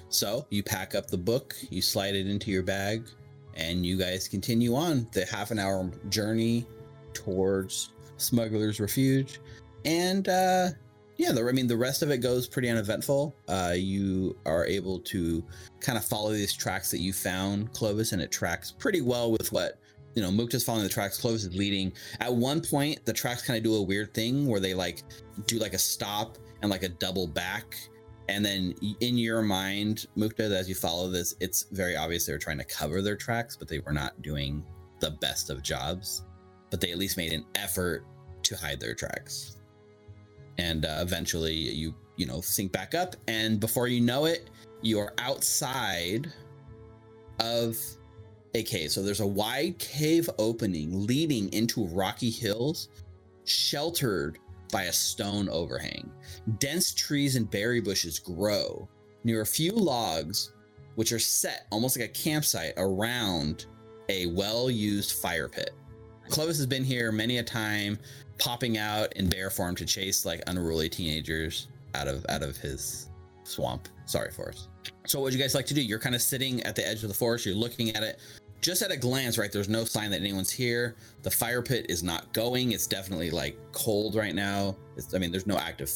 So 0.08 0.44
you 0.50 0.64
pack 0.64 0.96
up 0.96 1.06
the 1.06 1.18
book, 1.18 1.54
you 1.70 1.80
slide 1.80 2.16
it 2.16 2.26
into 2.26 2.50
your 2.50 2.64
bag, 2.64 3.08
and 3.54 3.84
you 3.84 3.96
guys 3.96 4.28
continue 4.28 4.74
on 4.74 5.06
the 5.12 5.24
half 5.26 5.50
an 5.50 5.58
hour 5.58 5.90
journey 6.08 6.66
towards 7.12 7.90
Smuggler's 8.16 8.80
Refuge. 8.80 9.40
And 9.84 10.28
uh, 10.28 10.68
yeah, 11.16 11.32
the, 11.32 11.46
I 11.46 11.52
mean, 11.52 11.66
the 11.66 11.76
rest 11.76 12.02
of 12.02 12.10
it 12.10 12.18
goes 12.18 12.48
pretty 12.48 12.68
uneventful. 12.68 13.34
Uh, 13.48 13.74
you 13.76 14.36
are 14.46 14.66
able 14.66 14.98
to 15.00 15.44
kind 15.80 15.98
of 15.98 16.04
follow 16.04 16.32
these 16.32 16.52
tracks 16.52 16.90
that 16.90 17.00
you 17.00 17.12
found, 17.12 17.72
Clovis, 17.72 18.12
and 18.12 18.22
it 18.22 18.30
tracks 18.30 18.70
pretty 18.70 19.00
well 19.00 19.30
with 19.32 19.52
what. 19.52 19.78
You 20.14 20.20
know, 20.20 20.30
Mukta's 20.30 20.62
following 20.62 20.84
the 20.84 20.90
tracks, 20.90 21.18
Clovis 21.18 21.44
is 21.44 21.56
leading. 21.56 21.90
At 22.20 22.34
one 22.34 22.60
point, 22.60 23.02
the 23.06 23.14
tracks 23.14 23.40
kind 23.46 23.56
of 23.56 23.62
do 23.62 23.76
a 23.76 23.80
weird 23.80 24.12
thing 24.12 24.46
where 24.46 24.60
they 24.60 24.74
like 24.74 25.04
do 25.46 25.58
like 25.58 25.72
a 25.72 25.78
stop 25.78 26.36
and 26.60 26.70
like 26.70 26.82
a 26.82 26.90
double 26.90 27.26
back 27.26 27.74
and 28.32 28.42
then 28.42 28.74
in 29.00 29.18
your 29.18 29.42
mind, 29.42 30.06
Mukta, 30.16 30.50
as 30.50 30.66
you 30.66 30.74
follow 30.74 31.10
this, 31.10 31.34
it's 31.38 31.66
very 31.70 31.96
obvious 31.96 32.24
they 32.24 32.32
were 32.32 32.38
trying 32.38 32.56
to 32.56 32.64
cover 32.64 33.02
their 33.02 33.14
tracks, 33.14 33.56
but 33.56 33.68
they 33.68 33.80
were 33.80 33.92
not 33.92 34.22
doing 34.22 34.64
the 35.00 35.10
best 35.10 35.50
of 35.50 35.62
jobs. 35.62 36.24
But 36.70 36.80
they 36.80 36.92
at 36.92 36.96
least 36.96 37.18
made 37.18 37.34
an 37.34 37.44
effort 37.54 38.06
to 38.44 38.56
hide 38.56 38.80
their 38.80 38.94
tracks. 38.94 39.58
And 40.56 40.86
uh, 40.86 41.00
eventually, 41.00 41.52
you 41.52 41.94
you 42.16 42.24
know 42.24 42.40
sink 42.40 42.72
back 42.72 42.94
up, 42.94 43.16
and 43.28 43.60
before 43.60 43.86
you 43.86 44.00
know 44.00 44.24
it, 44.24 44.48
you 44.80 44.98
are 44.98 45.12
outside 45.18 46.32
of 47.38 47.76
a 48.54 48.62
cave. 48.62 48.92
So 48.92 49.02
there's 49.02 49.20
a 49.20 49.26
wide 49.26 49.78
cave 49.78 50.30
opening 50.38 51.06
leading 51.06 51.52
into 51.52 51.84
rocky 51.88 52.30
hills, 52.30 52.88
sheltered 53.44 54.38
by 54.72 54.84
a 54.84 54.92
stone 54.92 55.48
overhang 55.48 56.10
dense 56.58 56.92
trees 56.92 57.36
and 57.36 57.48
berry 57.50 57.80
bushes 57.80 58.18
grow 58.18 58.88
near 59.24 59.42
a 59.42 59.46
few 59.46 59.72
logs, 59.72 60.52
which 60.96 61.12
are 61.12 61.18
set 61.18 61.66
almost 61.70 61.98
like 61.98 62.08
a 62.08 62.12
campsite 62.12 62.74
around 62.76 63.66
a 64.08 64.26
well 64.26 64.70
used 64.70 65.12
fire 65.12 65.48
pit. 65.48 65.70
Clovis 66.28 66.56
has 66.56 66.66
been 66.66 66.84
here 66.84 67.12
many 67.12 67.38
a 67.38 67.42
time, 67.42 67.98
popping 68.38 68.78
out 68.78 69.14
in 69.16 69.28
bear 69.28 69.50
form 69.50 69.74
to 69.76 69.86
chase 69.86 70.24
like 70.24 70.42
unruly 70.46 70.88
teenagers 70.88 71.68
out 71.94 72.08
of 72.08 72.24
out 72.28 72.42
of 72.42 72.56
his 72.56 73.08
swamp. 73.44 73.88
Sorry, 74.06 74.30
forest. 74.30 74.68
So, 75.06 75.18
what 75.18 75.24
would 75.24 75.34
you 75.34 75.40
guys 75.40 75.54
like 75.54 75.66
to 75.66 75.74
do? 75.74 75.82
You're 75.82 75.98
kind 75.98 76.14
of 76.14 76.22
sitting 76.22 76.62
at 76.62 76.74
the 76.74 76.86
edge 76.86 77.02
of 77.02 77.08
the 77.08 77.14
forest. 77.14 77.46
You're 77.46 77.54
looking 77.54 77.94
at 77.94 78.02
it. 78.02 78.18
Just 78.62 78.80
at 78.80 78.90
a 78.90 78.96
glance, 78.96 79.36
right? 79.38 79.52
There's 79.52 79.68
no 79.68 79.84
sign 79.84 80.10
that 80.12 80.20
anyone's 80.20 80.50
here. 80.50 80.94
The 81.22 81.30
fire 81.30 81.62
pit 81.62 81.86
is 81.88 82.02
not 82.02 82.32
going. 82.32 82.72
It's 82.72 82.86
definitely 82.86 83.30
like 83.30 83.58
cold 83.72 84.14
right 84.14 84.34
now. 84.34 84.76
It's, 84.96 85.12
I 85.14 85.18
mean, 85.18 85.32
there's 85.32 85.48
no 85.48 85.58
active 85.58 85.90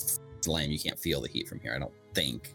flame. 0.44 0.70
You 0.70 0.78
can't 0.78 0.98
feel 0.98 1.20
the 1.20 1.28
heat 1.28 1.48
from 1.48 1.60
here. 1.60 1.72
I 1.74 1.78
don't 1.78 1.94
think. 2.12 2.54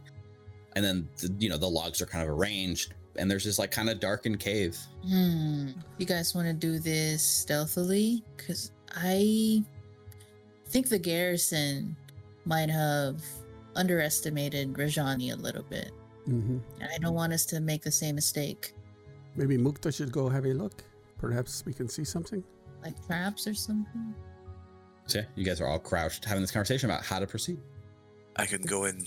And 0.76 0.84
then 0.84 1.08
the, 1.18 1.34
you 1.40 1.50
know 1.50 1.58
the 1.58 1.70
logs 1.70 2.02
are 2.02 2.06
kind 2.06 2.24
of 2.24 2.30
arranged, 2.30 2.94
and 3.18 3.30
there's 3.30 3.44
this 3.44 3.60
like 3.60 3.72
kind 3.72 3.90
of 3.90 4.00
darkened 4.00 4.40
cave. 4.40 4.78
Hmm. 5.08 5.70
You 5.98 6.06
guys 6.06 6.36
want 6.36 6.48
to 6.48 6.54
do 6.54 6.80
this 6.80 7.24
stealthily? 7.24 8.24
Because 8.38 8.72
I 8.96 9.64
think 10.68 10.90
the 10.90 11.00
garrison 11.00 11.96
might 12.46 12.70
have 12.70 13.22
underestimated 13.76 14.74
Rajani 14.74 15.34
a 15.34 15.36
little 15.36 15.64
bit. 15.64 15.92
hmm 16.26 16.58
And 16.80 16.90
I 16.94 16.98
don't 17.00 17.16
want 17.16 17.34
us 17.34 17.46
to 17.48 17.60
make 17.60 17.84
the 17.84 17.92
same 17.92 18.16
mistake, 18.16 18.74
maybe 19.36 19.58
Mukta 19.58 19.96
should 19.96 20.12
go 20.12 20.30
have 20.30 20.46
a 20.46 20.54
look. 20.54 20.84
Perhaps 21.18 21.64
we 21.66 21.74
can 21.74 21.88
see 21.88 22.04
something. 22.04 22.44
like 22.84 22.96
traps 23.08 23.48
or 23.48 23.54
something. 23.54 24.14
So 25.08 25.20
yeah, 25.20 25.26
you 25.36 25.46
guys 25.46 25.62
are 25.62 25.68
all 25.68 25.80
crouched, 25.80 26.26
having 26.26 26.42
this 26.42 26.52
conversation 26.52 26.90
about 26.90 27.04
how 27.04 27.20
to 27.20 27.28
proceed. 27.28 27.60
I 28.38 28.46
can 28.46 28.62
go 28.62 28.86
and 28.86 29.06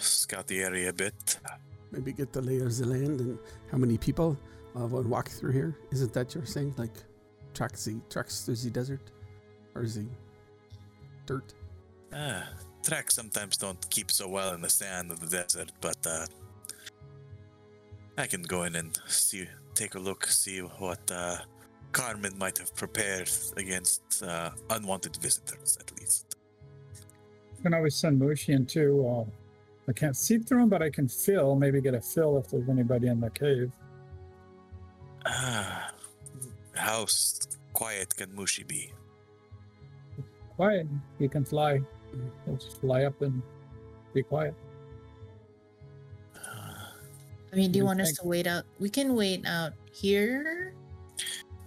scout 0.00 0.46
the 0.46 0.60
area 0.62 0.88
a 0.90 0.92
bit. 0.92 1.38
Maybe 1.92 2.12
get 2.12 2.32
the 2.32 2.42
layers 2.42 2.80
of 2.80 2.88
land 2.88 3.20
and 3.20 3.38
how 3.70 3.78
many 3.78 3.96
people 3.96 4.36
uh, 4.78 4.86
will 4.86 5.04
walk 5.04 5.28
through 5.28 5.52
here. 5.52 5.78
Isn't 5.92 6.12
that 6.14 6.34
you're 6.34 6.44
saying? 6.46 6.74
Like 6.76 6.96
tracks 7.54 7.84
the 7.84 8.00
tracks 8.10 8.42
through 8.42 8.56
the 8.56 8.70
desert, 8.70 9.00
or 9.74 9.84
is 9.84 9.94
the 9.94 10.06
dirt? 11.26 11.54
Ah, 12.12 12.48
tracks 12.82 13.14
sometimes 13.14 13.56
don't 13.56 13.88
keep 13.88 14.10
so 14.10 14.28
well 14.28 14.52
in 14.54 14.60
the 14.60 14.68
sand 14.68 15.10
of 15.10 15.20
the 15.20 15.28
desert, 15.28 15.72
but 15.80 15.96
uh, 16.06 16.26
I 18.18 18.26
can 18.26 18.42
go 18.42 18.62
in 18.62 18.76
and 18.76 18.98
see, 19.06 19.46
take 19.74 19.94
a 19.94 19.98
look, 19.98 20.26
see 20.26 20.60
what 20.60 21.00
uh, 21.10 21.36
Carman 21.92 22.36
might 22.38 22.58
have 22.58 22.74
prepared 22.74 23.30
against 23.56 24.22
uh, 24.22 24.50
unwanted 24.70 25.16
visitors, 25.16 25.76
at 25.80 25.98
least. 26.00 26.36
You 27.56 27.62
can 27.62 27.74
always 27.74 27.94
send 27.94 28.20
Mushi 28.20 28.54
into. 28.54 29.06
Uh, 29.06 29.24
I 29.88 29.92
can't 29.92 30.16
see 30.16 30.38
through 30.38 30.62
him, 30.64 30.68
but 30.68 30.82
I 30.82 30.90
can 30.90 31.08
feel. 31.08 31.54
Maybe 31.54 31.80
get 31.80 31.94
a 31.94 32.00
feel 32.00 32.38
if 32.38 32.50
there's 32.50 32.68
anybody 32.68 33.08
in 33.08 33.20
the 33.20 33.30
cave. 33.30 33.70
Ah, 35.26 35.92
how 36.74 37.06
quiet 37.72 38.16
can 38.16 38.30
Mushi 38.30 38.66
be? 38.66 38.92
Quiet. 40.56 40.86
He 41.18 41.28
can 41.28 41.44
fly. 41.44 41.80
He'll 42.46 42.56
Just 42.56 42.80
fly 42.80 43.04
up 43.04 43.20
and 43.20 43.42
be 44.14 44.22
quiet. 44.22 44.54
I 47.56 47.58
mean, 47.58 47.72
do 47.72 47.78
you 47.78 47.84
you 47.84 47.86
want 47.86 48.02
us 48.02 48.12
to 48.12 48.26
wait 48.26 48.46
out? 48.46 48.64
We 48.78 48.90
can 48.90 49.14
wait 49.14 49.46
out 49.46 49.72
here. 49.90 50.74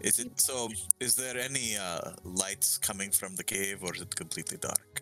Is 0.02 0.20
it 0.20 0.40
so? 0.40 0.70
Is 1.00 1.16
there 1.16 1.36
any 1.36 1.78
uh, 1.78 2.12
lights 2.24 2.78
coming 2.78 3.10
from 3.10 3.36
the 3.36 3.44
cave, 3.44 3.80
or 3.82 3.96
is 3.96 4.02
it 4.02 4.16
completely 4.16 4.58
dark? 4.58 5.02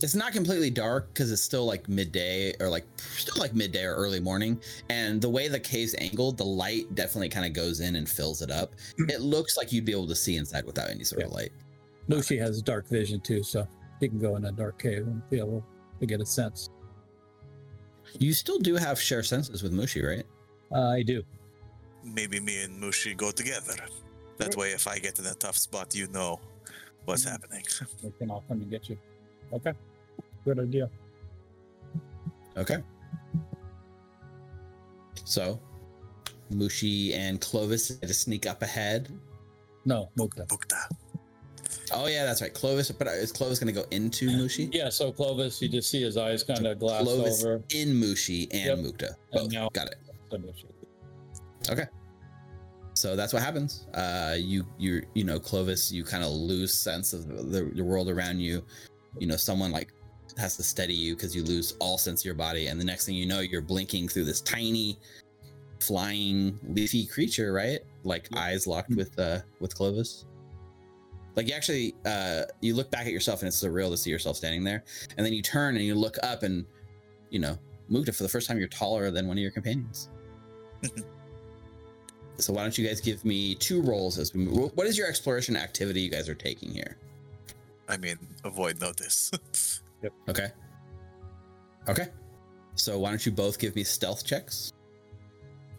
It's 0.00 0.14
not 0.14 0.32
completely 0.32 0.70
dark 0.70 1.12
because 1.12 1.32
it's 1.32 1.42
still 1.42 1.66
like 1.66 1.88
midday 1.88 2.54
or 2.60 2.68
like 2.68 2.86
still 3.00 3.34
like 3.36 3.52
midday 3.52 3.82
or 3.82 3.96
early 3.96 4.20
morning. 4.20 4.62
And 4.90 5.20
the 5.20 5.28
way 5.28 5.48
the 5.48 5.58
cave's 5.58 5.96
angled, 5.98 6.38
the 6.38 6.44
light 6.44 6.94
definitely 6.94 7.30
kind 7.30 7.44
of 7.44 7.52
goes 7.52 7.80
in 7.80 7.96
and 7.96 8.08
fills 8.08 8.40
it 8.40 8.52
up. 8.52 8.76
It 9.08 9.20
looks 9.20 9.56
like 9.56 9.72
you'd 9.72 9.84
be 9.84 9.92
able 9.92 10.06
to 10.06 10.14
see 10.14 10.36
inside 10.36 10.64
without 10.64 10.88
any 10.88 11.02
sort 11.02 11.24
of 11.24 11.32
light. 11.32 11.50
Mushi 12.08 12.38
has 12.38 12.62
dark 12.62 12.86
vision 12.88 13.20
too, 13.20 13.42
so 13.42 13.66
he 13.98 14.08
can 14.08 14.20
go 14.20 14.36
in 14.36 14.44
a 14.44 14.52
dark 14.52 14.80
cave 14.80 15.04
and 15.08 15.20
be 15.30 15.38
able 15.40 15.66
to 15.98 16.06
get 16.06 16.20
a 16.20 16.26
sense. 16.26 16.70
You 18.18 18.32
still 18.32 18.58
do 18.58 18.76
have 18.76 19.00
share 19.00 19.22
senses 19.22 19.62
with 19.62 19.72
Mushi, 19.72 20.06
right? 20.06 20.26
Uh, 20.72 20.88
I 20.90 21.02
do. 21.02 21.22
Maybe 22.04 22.40
me 22.40 22.62
and 22.62 22.80
Mushi 22.82 23.16
go 23.16 23.30
together. 23.30 23.74
That 24.38 24.56
way, 24.56 24.70
if 24.72 24.86
I 24.86 24.98
get 24.98 25.18
in 25.18 25.26
a 25.26 25.34
tough 25.34 25.56
spot, 25.58 25.94
you 25.94 26.06
know 26.08 26.40
what's 27.04 27.24
Mhm. 27.24 27.30
happening. 27.30 27.64
We 28.02 28.10
can 28.18 28.30
all 28.30 28.44
come 28.48 28.62
and 28.62 28.70
get 28.70 28.88
you. 28.88 28.96
Okay. 29.52 29.72
Good 30.44 30.58
idea. 30.60 30.88
Okay. 32.56 32.82
So, 35.24 35.60
Mushi 36.50 37.14
and 37.14 37.40
Clovis 37.40 37.88
had 37.88 38.08
to 38.08 38.14
sneak 38.14 38.46
up 38.46 38.62
ahead. 38.62 39.08
No, 39.84 40.08
Mukta. 40.18 40.46
Bukta. 40.46 40.88
Oh 41.92 42.06
yeah, 42.06 42.24
that's 42.24 42.42
right. 42.42 42.52
Clovis, 42.52 42.90
but 42.90 43.06
is 43.08 43.32
Clovis 43.32 43.58
going 43.58 43.72
to 43.74 43.80
go 43.80 43.86
into 43.90 44.28
Mushi? 44.28 44.68
Yeah, 44.72 44.88
so 44.88 45.10
Clovis, 45.12 45.60
you 45.62 45.68
just 45.68 45.90
see 45.90 46.02
his 46.02 46.16
eyes 46.16 46.42
kind 46.42 46.66
of 46.66 46.78
glass 46.78 47.02
Clovis 47.02 47.44
over. 47.44 47.62
in 47.74 47.88
Mushi 48.00 48.48
and 48.52 48.82
Yep. 48.84 48.94
Mukta. 48.94 49.08
And 49.32 49.42
Both. 49.42 49.52
now- 49.52 49.68
Got 49.72 49.88
it. 49.88 49.96
Mushi. 50.32 50.64
So 52.94 53.14
that's 53.14 53.32
what 53.32 53.42
happens. 53.42 53.86
Uh, 53.94 54.34
you 54.36 54.66
you 54.76 55.02
you 55.14 55.22
know 55.22 55.38
Clovis, 55.38 55.92
you 55.92 56.02
kind 56.02 56.24
of 56.24 56.30
lose 56.30 56.74
sense 56.74 57.12
of 57.12 57.28
the, 57.28 57.70
the 57.74 57.84
world 57.84 58.08
around 58.08 58.40
you. 58.40 58.64
You 59.20 59.28
know, 59.28 59.36
someone 59.36 59.70
like 59.70 59.92
has 60.36 60.56
to 60.56 60.62
steady 60.64 60.94
you 60.94 61.14
because 61.14 61.34
you 61.34 61.44
lose 61.44 61.76
all 61.78 61.96
sense 61.96 62.22
of 62.22 62.24
your 62.26 62.34
body, 62.34 62.66
and 62.66 62.80
the 62.80 62.84
next 62.84 63.06
thing 63.06 63.14
you 63.14 63.26
know, 63.26 63.38
you're 63.40 63.60
blinking 63.62 64.08
through 64.08 64.24
this 64.24 64.40
tiny, 64.40 64.98
flying, 65.80 66.58
leafy 66.68 67.06
creature, 67.06 67.52
right? 67.52 67.78
Like 68.02 68.28
eyes 68.36 68.66
locked 68.66 68.90
with 68.90 69.16
uh 69.18 69.40
with 69.60 69.74
Clovis. 69.76 70.24
Like 71.38 71.46
you 71.46 71.54
actually 71.54 71.94
uh 72.04 72.42
you 72.60 72.74
look 72.74 72.90
back 72.90 73.06
at 73.06 73.12
yourself 73.12 73.42
and 73.42 73.46
it's 73.46 73.62
surreal 73.62 73.90
to 73.90 73.96
see 73.96 74.10
yourself 74.10 74.36
standing 74.36 74.64
there, 74.64 74.82
and 75.16 75.24
then 75.24 75.32
you 75.32 75.40
turn 75.40 75.76
and 75.76 75.84
you 75.84 75.94
look 75.94 76.16
up 76.24 76.42
and 76.42 76.66
you 77.30 77.38
know 77.38 77.56
Mukta 77.88 78.12
for 78.12 78.24
the 78.24 78.28
first 78.28 78.48
time 78.48 78.58
you're 78.58 78.66
taller 78.66 79.12
than 79.12 79.28
one 79.28 79.38
of 79.38 79.42
your 79.42 79.52
companions. 79.52 80.08
So 82.40 82.52
why 82.52 82.62
don't 82.62 82.78
you 82.78 82.86
guys 82.86 83.00
give 83.00 83.24
me 83.24 83.56
two 83.56 83.82
rolls 83.82 84.16
as 84.16 84.32
we 84.32 84.44
move? 84.44 84.70
What 84.76 84.86
is 84.86 84.96
your 84.96 85.08
exploration 85.08 85.56
activity 85.56 86.02
you 86.02 86.08
guys 86.08 86.28
are 86.28 86.36
taking 86.36 86.70
here? 86.72 86.96
I 87.88 87.96
mean, 87.96 88.16
avoid 88.44 88.80
notice. 88.80 89.32
Okay. 90.28 90.46
Okay. 91.88 92.06
So 92.76 92.96
why 93.00 93.10
don't 93.10 93.26
you 93.26 93.32
both 93.32 93.58
give 93.58 93.74
me 93.74 93.82
stealth 93.82 94.24
checks? 94.24 94.72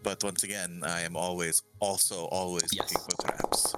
but 0.02 0.22
once 0.22 0.42
again, 0.42 0.82
I 0.84 1.00
am 1.00 1.16
always, 1.16 1.62
also 1.78 2.26
always 2.26 2.68
Yes. 2.74 2.92
looking 2.92 2.98
for 3.08 3.22
traps. 3.26 3.74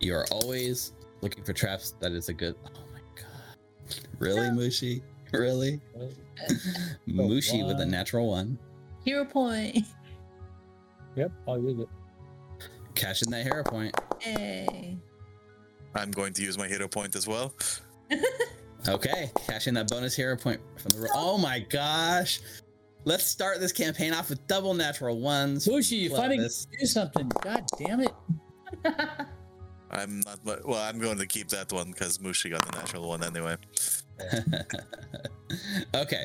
You 0.00 0.14
are 0.16 0.26
always 0.30 0.92
looking 1.26 1.42
for 1.42 1.52
traps. 1.52 1.94
That 1.98 2.12
is 2.12 2.28
a 2.28 2.32
good. 2.32 2.54
Oh 2.64 2.80
my 2.92 3.00
god! 3.16 3.96
Really, 4.20 4.48
Mushi? 4.48 5.02
Really? 5.32 5.80
Mushi 7.08 7.66
with 7.66 7.80
a 7.80 7.86
natural 7.86 8.28
one. 8.28 8.56
Hero 9.04 9.24
point. 9.24 9.78
Yep, 11.16 11.32
I'll 11.48 11.58
use 11.60 11.80
it. 11.80 11.88
Cash 12.94 13.22
in 13.22 13.30
that 13.30 13.42
hero 13.42 13.64
point. 13.64 13.92
Hey. 14.20 14.96
I'm 15.96 16.10
going 16.12 16.32
to 16.34 16.42
use 16.42 16.56
my 16.58 16.68
hero 16.68 16.86
point 16.88 17.16
as 17.16 17.26
well. 17.26 17.52
Okay, 18.88 19.32
cash 19.48 19.66
in 19.66 19.74
that 19.74 19.88
bonus 19.88 20.14
hero 20.14 20.36
point 20.36 20.60
from 20.76 20.90
the. 20.92 21.00
ro- 21.00 21.08
Oh 21.12 21.38
my 21.38 21.58
gosh! 21.58 22.38
Let's 23.04 23.24
start 23.24 23.58
this 23.58 23.72
campaign 23.72 24.12
off 24.12 24.28
with 24.30 24.46
double 24.46 24.74
natural 24.74 25.18
ones. 25.18 25.66
Mushi, 25.66 25.98
you 25.98 26.10
finally 26.10 26.36
Clovis. 26.36 26.68
do 26.78 26.86
something. 26.86 27.28
God 27.42 27.64
damn 27.80 27.98
it. 28.00 28.12
I'm 29.96 30.20
not. 30.20 30.44
mu- 30.44 30.56
Well, 30.64 30.82
I'm 30.82 30.98
going 30.98 31.18
to 31.18 31.26
keep 31.26 31.48
that 31.48 31.72
one 31.72 31.90
because 31.90 32.18
Mushi 32.18 32.50
got 32.50 32.64
the 32.70 32.76
natural 32.78 33.08
one 33.08 33.24
anyway. 33.24 33.56
okay, 35.94 36.24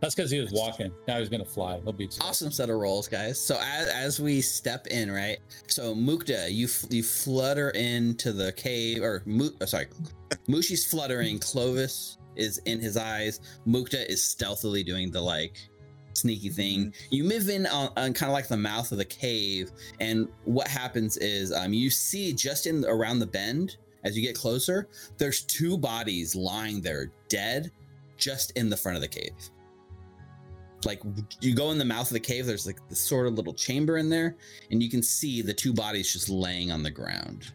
That's 0.00 0.14
because 0.14 0.30
he 0.30 0.40
was 0.40 0.50
walking. 0.52 0.92
Now 1.08 1.18
he's 1.18 1.28
gonna 1.28 1.44
fly. 1.44 1.80
He'll 1.82 1.92
be 1.92 2.08
awesome 2.20 2.50
set 2.50 2.70
of 2.70 2.76
rolls, 2.76 3.08
guys. 3.08 3.40
So 3.40 3.58
as, 3.62 3.88
as 3.88 4.20
we 4.20 4.40
step 4.40 4.86
in, 4.88 5.10
right? 5.10 5.38
So 5.68 5.94
Mukta, 5.94 6.52
you 6.52 6.66
f- 6.66 6.84
you 6.90 7.02
flutter 7.02 7.70
into 7.70 8.32
the 8.32 8.52
cave, 8.52 9.02
or 9.02 9.22
Mu- 9.26 9.50
uh, 9.60 9.66
sorry, 9.66 9.86
Mushi's 10.48 10.84
fluttering. 10.86 11.38
Clovis 11.38 12.18
is 12.36 12.58
in 12.66 12.80
his 12.80 12.96
eyes. 12.96 13.40
Mukta 13.66 14.04
is 14.06 14.22
stealthily 14.22 14.82
doing 14.82 15.10
the 15.10 15.20
like 15.20 15.56
sneaky 16.16 16.48
thing. 16.48 16.94
You 17.10 17.24
move 17.24 17.48
in 17.48 17.66
on, 17.66 17.90
on 17.96 18.12
kind 18.12 18.30
of 18.30 18.34
like 18.34 18.48
the 18.48 18.56
mouth 18.56 18.90
of 18.92 18.98
the 18.98 19.04
cave, 19.04 19.70
and 20.00 20.28
what 20.44 20.68
happens 20.68 21.16
is 21.18 21.52
um, 21.52 21.72
you 21.72 21.90
see 21.90 22.32
just 22.32 22.66
in 22.66 22.84
around 22.84 23.18
the 23.18 23.26
bend 23.26 23.76
as 24.06 24.16
you 24.16 24.22
get 24.22 24.36
closer, 24.36 24.88
there's 25.18 25.42
two 25.42 25.76
bodies 25.76 26.36
lying 26.36 26.80
there 26.80 27.10
dead, 27.28 27.72
just 28.16 28.52
in 28.52 28.70
the 28.70 28.76
front 28.76 28.94
of 28.94 29.02
the 29.02 29.08
cave. 29.08 29.34
Like 30.84 31.02
you 31.40 31.54
go 31.54 31.72
in 31.72 31.78
the 31.78 31.84
mouth 31.84 32.06
of 32.06 32.12
the 32.12 32.20
cave 32.20 32.46
there's 32.46 32.66
like 32.66 32.78
this 32.88 33.00
sort 33.00 33.26
of 33.26 33.34
little 33.34 33.54
chamber 33.54 33.96
in 33.96 34.08
there 34.08 34.36
and 34.70 34.80
you 34.80 34.88
can 34.88 35.02
see 35.02 35.42
the 35.42 35.52
two 35.52 35.72
bodies 35.72 36.12
just 36.12 36.28
laying 36.28 36.70
on 36.70 36.84
the 36.84 36.90
ground. 36.90 37.50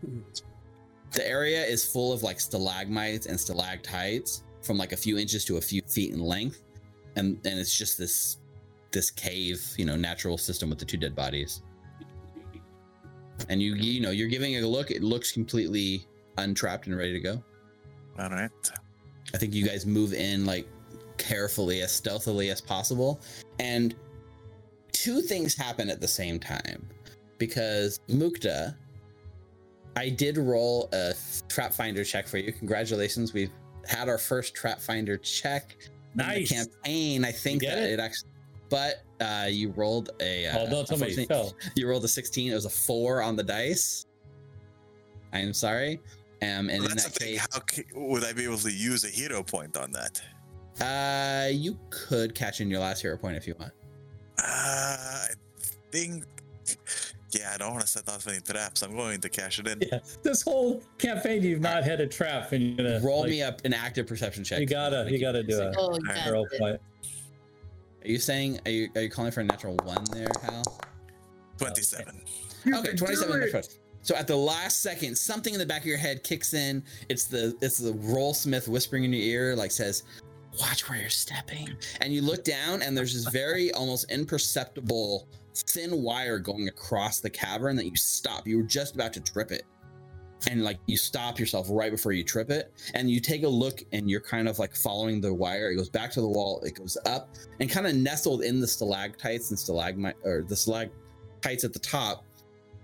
The 1.12 1.26
area 1.26 1.64
is 1.64 1.86
full 1.86 2.12
of 2.12 2.24
like 2.24 2.41
stalagmites 2.41 3.28
and 3.28 3.39
stalactites 3.39 4.43
from 4.62 4.78
like 4.78 4.91
a 4.91 4.97
few 4.97 5.18
inches 5.18 5.45
to 5.45 5.57
a 5.57 5.62
few 5.62 5.82
feet 5.88 6.12
in 6.12 6.20
length 6.20 6.64
and 7.16 7.38
and 7.45 7.59
it's 7.59 7.78
just 7.78 7.97
this 7.97 8.38
this 8.92 9.10
cave 9.10 9.66
you 9.78 9.86
know 9.86 9.96
natural 9.96 10.38
system 10.38 10.70
with 10.70 10.80
the 10.80 10.86
two 10.86 10.98
dead 10.98 11.16
bodies 11.16 11.62
and 13.50 13.62
you 13.62 13.76
you 13.76 14.02
know 14.02 14.12
you're 14.12 14.28
giving 14.28 14.54
it 14.54 14.64
a 14.64 14.68
look 14.68 14.92
it 14.92 15.02
looks 15.04 15.32
completely 15.32 16.06
untrapped 16.38 16.88
and 16.88 16.98
ready 16.98 17.14
to 17.14 17.20
go 17.20 17.44
All 18.20 18.30
right. 18.30 18.50
I 19.34 19.38
think 19.38 19.54
you 19.54 19.66
guys 19.66 19.86
move 19.86 20.14
in 20.14 20.46
like 20.46 20.68
carefully, 21.18 21.82
as 21.82 21.92
stealthily 21.92 22.50
as 22.50 22.60
possible. 22.60 23.22
And 23.60 23.96
two 24.92 25.22
things 25.22 25.56
happen 25.56 25.89
at 25.89 26.02
the 26.02 26.08
same 26.08 26.38
time 26.39 26.86
because 27.38 28.00
Mukta, 28.10 28.76
I 29.96 30.10
did 30.10 30.38
roll 30.38 30.89
a 30.92 31.14
trap 31.48 31.72
finder 31.74 32.04
check 32.04 32.28
for 32.28 32.39
you. 32.39 32.52
Congratulations. 32.52 33.34
We've 33.34 33.52
had 33.88 34.10
our 34.10 34.18
first 34.18 34.54
trap 34.54 34.82
finder 34.82 35.16
check 35.18 35.78
in 36.14 36.18
Nice. 36.18 36.50
the 36.50 36.56
campaign. 36.56 37.24
I 37.24 37.32
think 37.32 37.62
that 37.62 37.78
it? 37.78 37.92
it? 37.92 38.00
actually, 38.02 38.31
but 38.72 39.04
uh, 39.20 39.46
you 39.48 39.70
rolled 39.72 40.10
a. 40.20 40.48
Uh, 40.48 40.60
Oh, 40.62 40.70
don't 40.70 40.88
tell 40.88 40.98
me 40.98 41.12
he 41.14 41.22
unfortunately- 41.22 41.26
fell. 41.28 41.56
you 41.76 41.88
rolled 41.88 42.04
a 42.04 42.08
16. 42.08 42.52
It 42.52 42.56
was 42.56 42.66
a 42.66 42.70
four 42.70 43.22
on 43.22 43.36
the 43.36 43.44
dice. 43.44 44.08
I 45.34 45.40
am 45.40 45.54
sorry. 45.54 46.00
Um, 46.42 46.48
and 46.48 46.70
Well, 46.70 46.76
in 46.78 46.82
that's 46.88 47.04
that 47.04 47.14
the 47.14 47.20
thing. 47.20 47.34
case, 47.38 47.48
How 47.54 47.60
ca- 47.60 47.84
would 47.94 48.24
I 48.24 48.34
be 48.34 48.46
able 48.46 48.58
to 48.58 48.72
use 48.72 49.04
a 49.04 49.10
hero 49.10 49.44
point 49.44 49.78
on 49.78 49.92
that? 49.92 50.20
Uh, 50.82 51.50
you 51.52 51.78
could 51.92 52.34
catch 52.34 52.62
in 52.62 52.70
your 52.72 52.80
last 52.80 53.02
hero 53.04 53.16
point 53.18 53.38
if 53.38 53.46
you 53.46 53.54
want. 53.60 53.74
Uh, 54.40 54.44
I 54.48 55.28
think. 55.92 56.24
Yeah, 57.32 57.52
I 57.54 57.58
don't 57.58 57.72
want 57.72 57.82
to 57.82 57.88
set 57.88 58.10
off 58.10 58.28
any 58.28 58.40
traps. 58.42 58.82
I'm 58.82 58.96
going 58.96 59.22
to 59.22 59.30
cash 59.30 59.60
it 59.60 59.68
in. 59.68 59.80
Yeah. 59.90 60.00
This 60.24 60.42
whole 60.42 60.82
campaign, 60.98 61.44
you've 61.44 61.62
not 61.62 61.84
had 61.84 62.02
a 62.02 62.08
trap, 62.08 62.52
and 62.52 62.62
you're 62.64 62.76
gonna 62.90 63.00
Roll 63.06 63.22
like, 63.22 63.30
me 63.30 63.42
up 63.44 63.62
an 63.64 63.74
active 63.74 64.08
perception 64.08 64.44
check. 64.44 64.60
You 64.60 64.66
gotta, 64.66 65.08
you 65.10 65.20
gotta 65.20 65.44
do 65.44 65.62
it. 65.62 65.76
Oh, 65.78 65.92
Alright. 65.94 66.80
Are 68.04 68.08
you 68.08 68.20
saying? 68.20 68.60
Are 68.66 68.72
you 68.72 68.89
are 68.95 69.02
you 69.02 69.10
calling 69.10 69.32
for 69.32 69.41
a 69.41 69.43
natural 69.43 69.76
one 69.84 70.04
there, 70.12 70.28
Hal? 70.41 70.64
27. 71.58 72.22
Okay, 72.68 72.95
twenty-seven. 72.95 73.64
So 74.04 74.16
at 74.16 74.28
the 74.28 74.36
last 74.36 74.82
second, 74.82 75.16
something 75.16 75.54
in 75.54 75.60
the 75.60 75.66
back 75.66 75.82
of 75.82 75.86
your 75.86 75.97
head 75.97 76.24
kicks 76.24 76.54
in. 76.54 76.84
It's 77.10 77.26
the 77.26 77.56
it's 77.62 77.78
the 77.78 77.93
roll 77.93 78.34
smith 78.34 78.68
whispering 78.68 79.04
in 79.04 79.14
your 79.14 79.22
ear, 79.22 79.56
like 79.56 79.72
says, 79.72 80.04
"Watch 80.60 80.89
where 80.89 80.99
you're 80.99 81.10
stepping." 81.10 81.70
And 82.02 82.14
you 82.14 82.22
look 82.22 82.43
down, 82.43 82.82
and 82.82 82.97
there's 82.97 83.14
this 83.14 83.32
very 83.32 83.72
almost 83.74 84.12
imperceptible 84.12 85.28
thin 85.54 86.02
wire 86.02 86.39
going 86.39 86.68
across 86.68 87.20
the 87.20 87.30
cavern 87.30 87.76
that 87.76 87.86
you 87.86 87.95
stop. 87.95 88.47
You 88.47 88.58
were 88.58 88.64
just 88.64 88.95
about 88.95 89.14
to 89.14 89.20
trip 89.20 89.52
it. 89.52 89.64
And 90.50 90.64
like 90.64 90.80
you 90.88 90.98
stop 90.98 91.39
yourself 91.39 91.68
right 91.70 91.92
before 91.92 92.14
you 92.14 92.24
trip 92.24 92.50
it, 92.50 92.74
and 92.96 93.10
you 93.10 93.20
take 93.20 93.44
a 93.44 93.48
look, 93.48 93.84
and 93.92 94.10
you're 94.10 94.22
kind 94.22 94.48
of 94.48 94.58
like 94.58 94.76
following 94.76 95.22
the 95.22 95.32
wire. 95.34 95.70
It 95.70 95.76
goes 95.76 95.89
back 95.89 96.12
to 96.12 96.22
the 96.22 96.28
wall, 96.28 96.62
it 96.62 96.76
goes 96.76 96.98
up, 97.06 97.30
and 97.60 97.70
kind 97.70 97.86
of 97.86 97.96
nestled 97.96 98.42
in 98.42 98.60
the 98.60 98.68
stalactites 98.68 99.52
and 99.52 99.60
stalagmite, 99.60 100.16
or 100.24 100.42
the 100.42 100.56
stalactites 100.56 101.64
at 101.64 101.74
the 101.74 101.80
top. 101.80 102.26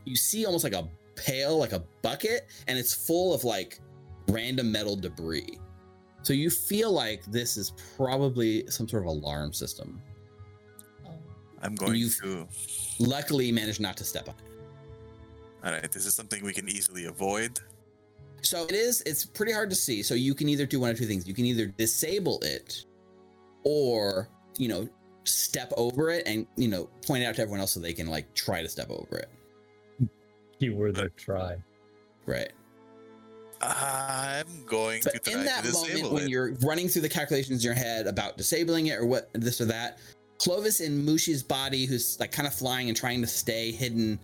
You 0.06 0.16
see 0.16 0.46
almost 0.46 0.64
like 0.64 0.74
a 0.74 0.88
pail, 1.16 1.58
like 1.58 1.72
a 1.74 1.84
bucket, 2.04 2.48
and 2.68 2.78
it's 2.78 2.94
full 2.94 3.34
of 3.34 3.44
like 3.44 3.80
random 4.28 4.72
metal 4.72 4.96
debris. 4.96 5.58
So 6.22 6.34
you 6.34 6.50
feel 6.50 6.92
like 6.92 7.26
this 7.26 7.58
is 7.58 7.74
probably 7.96 8.68
some 8.70 8.88
sort 8.88 9.04
of 9.04 9.08
alarm 9.08 9.52
system. 9.54 10.02
Oh. 11.06 11.12
I'm 11.64 11.74
going 11.74 11.96
you've- 11.96 12.16
to. 12.22 12.48
Luckily, 13.00 13.48
you 13.48 13.54
managed 13.54 13.80
not 13.80 13.98
to 13.98 14.04
step 14.04 14.30
on 14.30 14.36
it. 14.36 14.47
All 15.68 15.74
right, 15.74 15.92
this 15.92 16.06
is 16.06 16.16
something 16.16 16.46
we 16.46 16.54
can 16.54 16.70
easily 16.70 17.06
avoid. 17.06 17.60
So 18.42 18.64
it 18.64 18.72
is, 18.72 19.02
it's 19.02 19.26
pretty 19.26 19.52
hard 19.52 19.70
to 19.70 19.76
see. 19.76 20.02
So 20.02 20.14
you 20.14 20.34
can 20.34 20.48
either 20.48 20.66
do 20.66 20.80
one 20.80 20.90
of 20.90 20.98
two 20.98 21.06
things. 21.06 21.28
You 21.28 21.34
can 21.34 21.46
either 21.46 21.66
disable 21.66 22.40
it 22.40 22.86
or, 23.66 24.30
you 24.58 24.70
know, 24.70 24.88
step 25.26 25.74
over 25.76 26.10
it 26.10 26.26
and, 26.26 26.48
you 26.56 26.70
know, 26.70 26.90
point 27.06 27.24
it 27.24 27.26
out 27.26 27.36
to 27.36 27.42
everyone 27.42 27.60
else 27.60 27.74
so 27.74 27.82
they 27.82 27.92
can 27.92 28.08
like 28.08 28.34
try 28.34 28.62
to 28.62 28.70
step 28.70 28.90
over 28.90 29.18
it. 29.18 29.30
You 30.60 30.74
were 30.74 30.94
the 30.94 31.10
try. 31.18 31.58
Right. 32.26 32.54
I'm 33.60 34.64
going 34.66 35.02
to 35.02 35.12
But 35.12 35.24
try 35.26 35.34
in 35.34 35.40
to 35.40 35.46
that 35.46 35.64
disable 35.64 35.90
moment 35.90 36.14
when 36.14 36.24
it. 36.24 36.30
you're 36.30 36.54
running 36.64 36.88
through 36.88 37.02
the 37.02 37.10
calculations 37.10 37.66
in 37.66 37.68
your 37.68 37.76
head 37.76 38.08
about 38.08 38.38
disabling 38.38 38.88
it 38.88 39.00
or 39.00 39.06
what 39.06 39.30
this 39.34 39.60
or 39.60 39.66
that, 39.66 40.00
Clovis 40.40 40.80
in 40.80 41.04
Mushi's 41.04 41.44
body, 41.44 41.86
who's 41.86 42.18
like 42.22 42.32
kind 42.32 42.48
of 42.48 42.54
flying 42.54 42.88
and 42.88 42.96
trying 42.96 43.20
to 43.20 43.28
stay 43.28 43.72
hidden, 43.72 44.18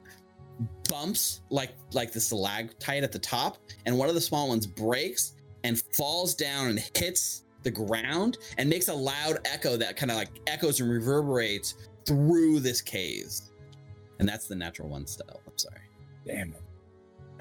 bumps 0.90 1.42
like 1.50 1.72
like 1.94 2.12
the 2.12 2.20
stalactite 2.20 3.04
at 3.04 3.12
the 3.12 3.20
top, 3.20 3.58
and 3.86 3.98
one 3.98 4.10
of 4.10 4.16
the 4.16 4.22
small 4.22 4.50
ones 4.50 4.66
breaks 4.66 5.34
and 5.64 5.82
falls 5.96 6.36
down 6.36 6.68
and 6.68 6.80
hits 6.96 7.44
the 7.64 7.72
ground 7.72 8.38
and 8.58 8.70
makes 8.70 8.90
a 8.90 8.94
loud 8.94 9.38
echo 9.46 9.78
that 9.78 9.96
kind 9.96 10.12
of 10.12 10.18
like 10.18 10.30
echoes 10.48 10.80
and 10.82 10.90
reverberates 10.90 11.76
through 12.06 12.60
this 12.60 12.82
cave. 12.82 13.32
And 14.20 14.28
that's 14.28 14.48
the 14.48 14.56
natural 14.56 14.90
one 14.90 15.08
style. 15.08 15.42
I'm 15.48 15.58
sorry. 15.58 15.82
Damn 16.26 16.50
it. 16.50 16.63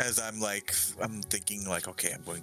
As 0.02 0.18
I'm 0.18 0.40
like, 0.40 0.74
I'm 1.00 1.22
thinking 1.22 1.64
like, 1.68 1.86
okay, 1.86 2.10
I'm 2.12 2.22
going. 2.24 2.42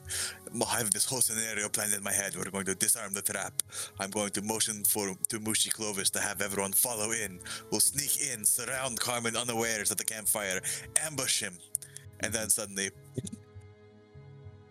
I 0.66 0.78
have 0.78 0.92
this 0.92 1.06
whole 1.06 1.20
scenario 1.20 1.68
planned 1.68 1.94
in 1.94 2.02
my 2.02 2.14
head. 2.14 2.36
We're 2.36 2.50
going 2.50 2.66
to 2.66 2.76
disarm 2.76 3.14
the 3.14 3.22
trap. 3.22 3.62
I'm 4.00 4.12
going 4.12 4.30
to 4.32 4.42
motion 4.42 4.84
for 4.86 5.16
to 5.28 5.40
Mushi 5.40 5.72
Clovis 5.72 6.10
to 6.12 6.20
have 6.20 6.42
everyone 6.42 6.72
follow 6.72 7.12
in. 7.12 7.40
We'll 7.70 7.82
sneak 7.82 8.32
in, 8.32 8.46
surround 8.46 9.00
Carman 9.00 9.36
unawares 9.36 9.92
at 9.92 9.98
the 9.98 10.06
campfire, 10.06 10.62
ambush 11.06 11.42
him, 11.42 11.58
and 12.22 12.32
then 12.32 12.50
suddenly, 12.50 12.92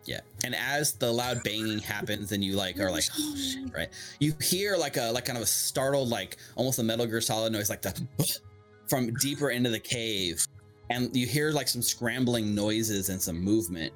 Yeah. 0.09 0.21
And 0.43 0.55
as 0.55 0.95
the 0.95 1.13
loud 1.13 1.43
banging 1.45 1.81
happens 1.81 2.33
and 2.33 2.43
you 2.43 2.55
like 2.55 2.81
are 2.81 2.91
like, 2.91 3.05
oh 3.19 3.37
shit, 3.37 3.71
right? 3.77 3.91
You 4.19 4.33
hear 4.41 4.77
like 4.77 4.97
a 4.97 5.13
like 5.13 5.27
kind 5.27 5.37
of 5.37 5.43
a 5.43 5.47
startled, 5.47 6.09
like 6.09 6.39
almost 6.57 6.79
a 6.79 6.83
Metal 6.83 7.05
Gear 7.05 7.21
Solid 7.21 7.53
noise, 7.53 7.69
like 7.69 7.83
the 7.83 7.95
from 8.89 9.13
deeper 9.21 9.51
into 9.51 9.69
the 9.69 9.79
cave. 9.79 10.47
And 10.91 11.15
you 11.15 11.27
hear 11.27 11.51
like 11.51 11.69
some 11.69 11.83
scrambling 11.83 12.55
noises 12.55 13.09
and 13.11 13.21
some 13.21 13.39
movement. 13.41 13.93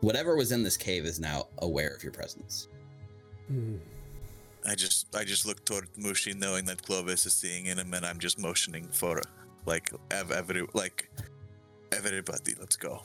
Whatever 0.00 0.36
was 0.36 0.52
in 0.52 0.62
this 0.62 0.76
cave 0.76 1.04
is 1.04 1.20
now 1.20 1.48
aware 1.58 1.90
of 1.94 2.02
your 2.02 2.12
presence. 2.12 2.68
Hmm. 3.48 3.76
I 4.66 4.74
just, 4.74 5.14
I 5.14 5.24
just 5.24 5.46
look 5.46 5.64
toward 5.64 5.88
Mushi, 5.94 6.34
knowing 6.34 6.64
that 6.66 6.82
Clovis 6.82 7.24
is 7.26 7.32
seeing 7.34 7.66
in 7.66 7.78
him, 7.78 7.94
and 7.94 8.04
I'm 8.04 8.18
just 8.18 8.38
motioning 8.38 8.88
for 8.88 9.22
like 9.64 9.90
every 10.10 10.66
like 10.74 11.08
everybody. 11.92 12.54
Let's 12.58 12.76
go. 12.76 13.02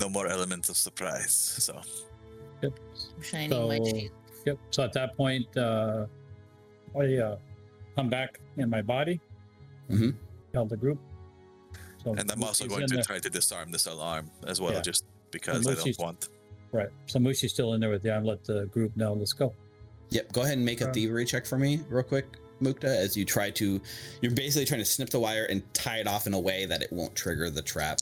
No 0.00 0.08
more 0.08 0.26
elements 0.26 0.68
of 0.68 0.76
surprise. 0.76 1.32
So 1.32 1.80
Yep. 2.62 2.78
I'm 3.16 3.22
shining 3.22 3.50
my 3.68 3.78
So- 3.78 3.84
shield. 3.84 4.10
Yep. 4.46 4.58
So 4.70 4.82
at 4.82 4.92
that 4.94 5.16
point, 5.16 5.56
uh, 5.56 6.06
I 6.98 7.16
uh, 7.16 7.36
come 7.96 8.10
back 8.10 8.40
in 8.56 8.68
my 8.68 8.82
body. 8.82 9.20
Mm-hmm. 9.90 10.10
Tell 10.52 10.66
the 10.66 10.76
group. 10.76 10.98
So 12.04 12.14
And 12.14 12.30
I'm 12.30 12.42
also 12.44 12.66
going 12.66 12.86
to 12.86 12.94
there. 12.94 13.02
try 13.02 13.18
to 13.18 13.30
disarm 13.30 13.70
this 13.70 13.86
alarm 13.86 14.30
as 14.46 14.60
well, 14.60 14.72
Yeah. 14.72 14.82
just 14.82 15.04
because 15.30 15.66
I 15.66 15.74
don't 15.74 15.98
want. 15.98 16.28
Right. 16.72 16.88
So 17.06 17.18
Mushi's 17.18 17.52
still 17.52 17.72
in 17.74 17.80
there 17.80 17.90
with 17.90 18.04
you. 18.04 18.10
I'll 18.10 18.22
let 18.22 18.44
the 18.44 18.66
group 18.66 18.96
know. 18.96 19.14
Let's 19.14 19.32
go. 19.32 19.54
Yep. 20.10 20.32
Go 20.32 20.42
ahead 20.42 20.56
and 20.58 20.64
make 20.64 20.80
a 20.80 20.92
thievery 20.92 21.24
check 21.24 21.46
for 21.46 21.56
me, 21.58 21.80
real 21.88 22.02
quick, 22.02 22.26
Mukta, 22.60 22.84
as 22.84 23.16
you 23.16 23.24
try 23.24 23.50
to. 23.52 23.80
You're 24.20 24.32
basically 24.32 24.66
trying 24.66 24.80
to 24.80 24.84
snip 24.84 25.08
the 25.10 25.18
wire 25.20 25.44
and 25.46 25.62
tie 25.72 25.98
it 25.98 26.06
off 26.06 26.26
in 26.26 26.34
a 26.34 26.38
way 26.40 26.66
that 26.66 26.82
it 26.82 26.92
won't 26.92 27.14
trigger 27.14 27.48
the 27.48 27.62
trap. 27.62 28.00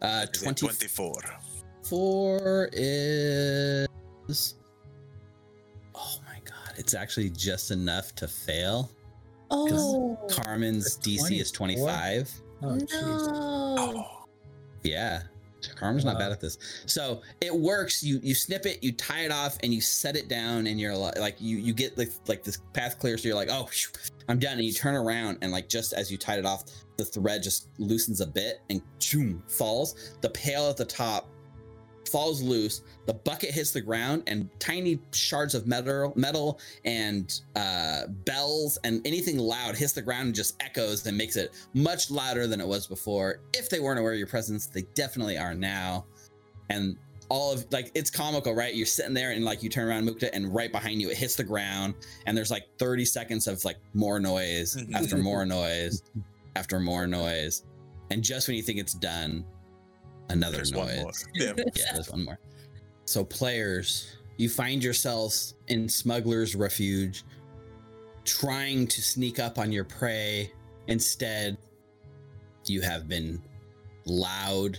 Uh, 0.00 0.26
Is 0.32 0.42
it 0.42 0.56
24 0.56 1.14
Four 1.82 2.68
is. 2.72 3.88
Oh 5.94 6.18
my 6.26 6.38
god. 6.44 6.74
It's 6.76 6.94
actually 6.94 7.30
just 7.30 7.70
enough 7.70 8.14
to 8.16 8.28
fail. 8.28 8.90
Oh 9.50 10.18
Carman's 10.30 10.98
DC 10.98 11.40
is 11.40 11.50
25. 11.50 12.30
Oh, 12.62 12.74
no! 12.74 12.86
Oh, 12.92 14.24
Yeah. 14.82 15.22
Carman's 15.74 16.04
not 16.04 16.14
Wow. 16.14 16.20
bad 16.20 16.32
at 16.32 16.40
this. 16.40 16.56
So 16.86 17.20
it 17.40 17.54
works. 17.54 18.02
You 18.02 18.20
you 18.22 18.34
snip 18.34 18.64
it, 18.64 18.82
you 18.82 18.92
tie 18.92 19.24
it 19.24 19.32
off, 19.32 19.58
and 19.64 19.74
you 19.74 19.80
set 19.80 20.16
it 20.16 20.28
down, 20.28 20.68
and 20.68 20.78
you're 20.78 20.96
like 20.96 21.36
you 21.40 21.56
you 21.58 21.74
get 21.74 21.98
like 21.98 22.12
like 22.28 22.44
this 22.44 22.58
path 22.72 22.98
clear, 23.00 23.18
so 23.18 23.26
you're 23.26 23.36
like, 23.36 23.48
oh, 23.50 23.66
phew, 23.66 23.90
I'm 24.28 24.38
done. 24.38 24.52
And 24.58 24.64
you 24.64 24.72
turn 24.72 24.94
around, 24.94 25.38
and 25.42 25.50
like 25.50 25.68
just 25.68 25.92
as 25.94 26.12
you 26.12 26.16
tied 26.16 26.38
it 26.38 26.46
off, 26.46 26.64
the 26.96 27.04
thread 27.04 27.42
just 27.42 27.68
loosens 27.78 28.20
a 28.20 28.26
bit 28.26 28.60
and 28.70 28.80
choom, 29.00 29.40
falls. 29.50 30.16
The 30.20 30.30
pail 30.30 30.68
at 30.70 30.76
the 30.76 30.84
top 30.84 31.28
falls 32.08 32.42
loose. 32.42 32.82
The 33.06 33.14
bucket 33.14 33.50
hits 33.50 33.70
the 33.70 33.80
ground, 33.80 34.22
and 34.26 34.48
tiny 34.58 34.98
shards 35.12 35.54
of 35.54 35.66
metal, 35.66 36.12
metal 36.16 36.60
and 36.84 37.40
uh, 37.56 38.06
bells 38.24 38.78
and 38.84 39.06
anything 39.06 39.38
loud 39.38 39.76
hits 39.76 39.92
the 39.92 40.02
ground 40.02 40.26
and 40.26 40.34
just 40.34 40.60
echoes 40.62 41.06
and 41.06 41.16
makes 41.16 41.36
it 41.36 41.52
much 41.74 42.10
louder 42.10 42.46
than 42.46 42.60
it 42.60 42.66
was 42.66 42.86
before. 42.86 43.40
If 43.52 43.70
they 43.70 43.80
weren't 43.80 43.98
aware 44.00 44.12
of 44.12 44.18
your 44.18 44.28
presence, 44.28 44.66
they 44.66 44.82
definitely 44.94 45.38
are 45.38 45.54
now. 45.54 46.06
And 46.70 46.96
all 47.30 47.52
of 47.52 47.66
like 47.72 47.90
it's 47.94 48.10
comical, 48.10 48.54
right? 48.54 48.74
You're 48.74 48.86
sitting 48.86 49.12
there 49.14 49.32
and 49.32 49.44
like 49.44 49.62
you 49.62 49.68
turn 49.68 49.86
around, 49.88 50.08
Mukta, 50.08 50.30
and 50.32 50.54
right 50.54 50.72
behind 50.72 51.00
you 51.02 51.10
it 51.10 51.16
hits 51.18 51.36
the 51.36 51.44
ground, 51.44 51.94
and 52.26 52.36
there's 52.36 52.50
like 52.50 52.64
30 52.78 53.04
seconds 53.04 53.46
of 53.46 53.62
like 53.64 53.76
more 53.92 54.18
noise 54.18 54.76
Mhm. 54.76 54.94
after 54.94 55.16
more 55.18 55.44
noise 55.58 56.02
after 56.56 56.80
more 56.80 57.06
noise. 57.06 57.64
And 58.10 58.22
just 58.24 58.48
when 58.48 58.56
you 58.56 58.62
think 58.62 58.78
it's 58.78 58.94
done, 58.94 59.44
another 60.28 60.56
there's 60.56 60.72
noise. 60.72 61.26
Yeah. 61.34 61.52
yeah, 61.56 61.92
there's 61.94 62.10
one 62.10 62.24
more. 62.24 62.38
So, 63.04 63.24
players, 63.24 64.16
you 64.36 64.48
find 64.48 64.82
yourselves 64.82 65.54
in 65.68 65.88
Smuggler's 65.88 66.54
Refuge, 66.54 67.24
trying 68.24 68.86
to 68.86 69.02
sneak 69.02 69.38
up 69.38 69.58
on 69.58 69.72
your 69.72 69.84
prey. 69.84 70.52
Instead, 70.86 71.58
you 72.66 72.80
have 72.80 73.08
been 73.08 73.42
loud. 74.04 74.78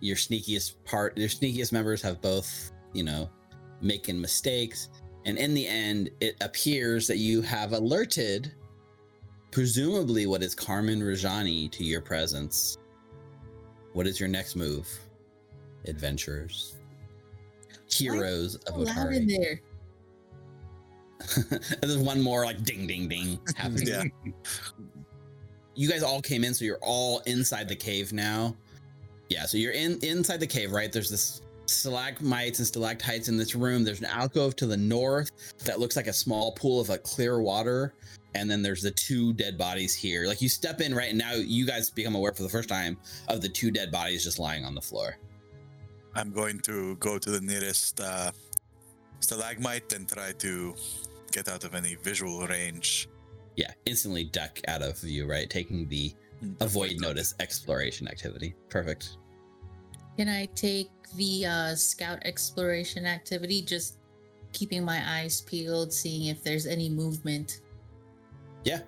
Your 0.00 0.16
sneakiest 0.16 0.74
part, 0.84 1.16
your 1.16 1.28
sneakiest 1.28 1.72
members 1.72 2.02
have 2.02 2.20
both, 2.20 2.72
you 2.92 3.02
know, 3.02 3.30
making 3.80 4.20
mistakes. 4.20 4.88
And 5.24 5.38
in 5.38 5.54
the 5.54 5.66
end, 5.66 6.10
it 6.20 6.36
appears 6.40 7.06
that 7.08 7.18
you 7.18 7.42
have 7.42 7.72
alerted, 7.72 8.52
presumably, 9.50 10.26
what 10.26 10.42
is 10.42 10.54
Carman 10.54 11.00
Rajani 11.00 11.70
to 11.72 11.84
your 11.84 12.00
presence. 12.00 12.78
What 13.96 14.06
is 14.06 14.20
your 14.20 14.28
next 14.28 14.56
move? 14.56 14.86
adventurers, 15.86 16.74
heroes 17.88 18.56
of 18.66 18.74
So 18.74 18.80
in 18.80 18.86
Otari. 18.88 19.28
there. 19.28 19.60
There's 21.80 21.96
one 21.96 22.20
more 22.20 22.44
like 22.44 22.62
ding 22.62 22.86
ding 22.86 23.08
ding 23.08 23.38
happening. 23.56 23.86
Yeah. 23.86 24.02
You 25.74 25.88
guys 25.88 26.02
all 26.02 26.20
came 26.20 26.44
in, 26.44 26.52
so 26.52 26.66
you're 26.66 26.80
all 26.82 27.20
inside 27.20 27.68
the 27.68 27.76
cave 27.76 28.12
now. 28.12 28.54
Yeah, 29.30 29.46
so 29.46 29.56
you're 29.56 29.72
in 29.72 29.98
inside 30.02 30.40
the 30.40 30.46
cave, 30.46 30.72
right? 30.72 30.92
There's 30.92 31.08
this 31.08 31.40
stalagmites 31.64 32.58
and 32.58 32.66
stalactites 32.68 33.28
in 33.28 33.38
this 33.38 33.54
room. 33.54 33.82
There's 33.82 34.00
an 34.00 34.06
alcove 34.06 34.56
to 34.56 34.66
the 34.66 34.76
north 34.76 35.30
that 35.64 35.80
looks 35.80 35.96
like 35.96 36.06
a 36.08 36.12
small 36.12 36.52
pool 36.52 36.80
of 36.80 36.90
like 36.90 37.02
clear 37.02 37.40
water. 37.40 37.94
And 38.36 38.50
then 38.50 38.60
there's 38.60 38.82
the 38.82 38.90
two 38.90 39.32
dead 39.32 39.56
bodies 39.56 39.94
here. 39.94 40.26
Like 40.26 40.42
you 40.42 40.48
step 40.48 40.80
in 40.82 40.94
right 40.94 41.08
and 41.08 41.18
now 41.18 41.32
you 41.32 41.66
guys 41.66 41.88
become 41.88 42.14
aware 42.14 42.32
for 42.32 42.42
the 42.42 42.48
first 42.48 42.68
time 42.68 42.98
of 43.28 43.40
the 43.40 43.48
two 43.48 43.70
dead 43.70 43.90
bodies 43.90 44.24
just 44.24 44.38
lying 44.38 44.64
on 44.64 44.74
the 44.74 44.80
floor. 44.80 45.16
I'm 46.14 46.32
going 46.32 46.60
to 46.60 46.96
go 46.96 47.18
to 47.18 47.30
the 47.30 47.40
nearest 47.40 48.00
uh, 48.00 48.30
stalagmite 49.20 49.92
and 49.94 50.06
try 50.06 50.32
to 50.32 50.74
get 51.32 51.48
out 51.48 51.64
of 51.64 51.74
any 51.74 51.94
visual 51.96 52.46
range. 52.46 53.08
Yeah, 53.56 53.72
instantly 53.86 54.24
duck 54.24 54.60
out 54.68 54.82
of 54.82 54.98
view, 54.98 55.26
right? 55.26 55.48
Taking 55.48 55.88
the 55.88 56.14
avoid 56.60 57.00
notice 57.00 57.34
exploration 57.40 58.06
activity. 58.06 58.54
Perfect. 58.68 59.16
Can 60.18 60.28
I 60.28 60.46
take 60.54 60.90
the 61.16 61.46
uh, 61.46 61.74
scout 61.74 62.18
exploration 62.24 63.06
activity, 63.06 63.62
just 63.62 63.98
keeping 64.52 64.84
my 64.84 65.02
eyes 65.06 65.40
peeled, 65.42 65.92
seeing 65.92 66.26
if 66.26 66.42
there's 66.42 66.66
any 66.66 66.88
movement? 66.88 67.60
Yeah, 68.66 68.80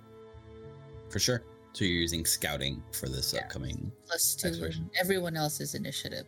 for 1.09 1.21
sure. 1.21 1.43
So 1.73 1.85
you're 1.85 1.95
using 2.01 2.25
scouting 2.27 2.83
for 2.93 3.09
this 3.09 3.33
Yeah. 3.33 3.45
upcoming. 3.45 3.93
two 4.11 4.19
to 4.41 4.49
Exploration. 4.49 4.91
everyone 4.99 5.37
else's 5.37 5.75
initiative. 5.77 6.27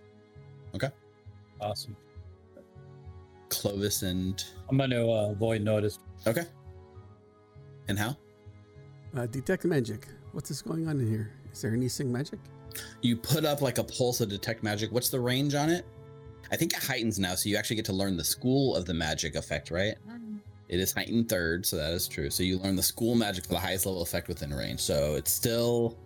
Okay. 0.74 0.90
Awesome. 1.60 1.96
Clovis 3.48 4.02
and 4.02 4.42
I'm 4.68 4.76
going 4.78 4.90
to 4.90 5.10
uh, 5.10 5.30
avoid 5.32 5.62
notice. 5.62 5.98
okay. 6.26 6.44
And 7.88 7.98
how? 7.98 8.16
Uh, 9.16 9.26
detect 9.26 9.64
magic. 9.64 10.06
What's 10.30 10.48
this 10.48 10.62
going 10.62 10.86
on 10.86 11.00
in 11.00 11.10
here? 11.10 11.32
Is 11.52 11.60
there 11.62 11.72
any 11.72 11.88
sing 11.88 12.12
magic? 12.12 12.38
You 13.02 13.16
put 13.16 13.44
up 13.44 13.60
like 13.62 13.78
a 13.78 13.84
pulse 13.84 14.20
of 14.20 14.28
detect 14.28 14.62
magic. 14.62 14.92
What's 14.92 15.08
the 15.08 15.18
range 15.18 15.54
on 15.56 15.68
it? 15.70 15.84
I 16.52 16.56
think 16.56 16.72
it 16.72 16.82
heightens 16.84 17.18
now, 17.18 17.34
so 17.34 17.48
you 17.48 17.56
actually 17.56 17.76
get 17.76 17.84
to 17.86 17.92
learn 17.92 18.16
the 18.16 18.22
school 18.24 18.76
of 18.76 18.84
the 18.86 18.94
magic 18.94 19.34
effect, 19.34 19.72
right? 19.72 19.96
It 20.70 20.78
is 20.78 20.92
heightened 20.92 21.28
third, 21.28 21.66
so 21.66 21.76
that 21.76 21.92
is 21.92 22.06
true. 22.06 22.30
So 22.30 22.44
you 22.44 22.58
learn 22.58 22.76
the 22.76 22.82
school 22.82 23.16
magic 23.16 23.44
for 23.44 23.54
the 23.54 23.58
highest 23.58 23.86
level 23.86 24.02
effect 24.02 24.28
within 24.28 24.54
range. 24.54 24.78
So 24.78 25.16
it's 25.16 25.32
still 25.32 25.98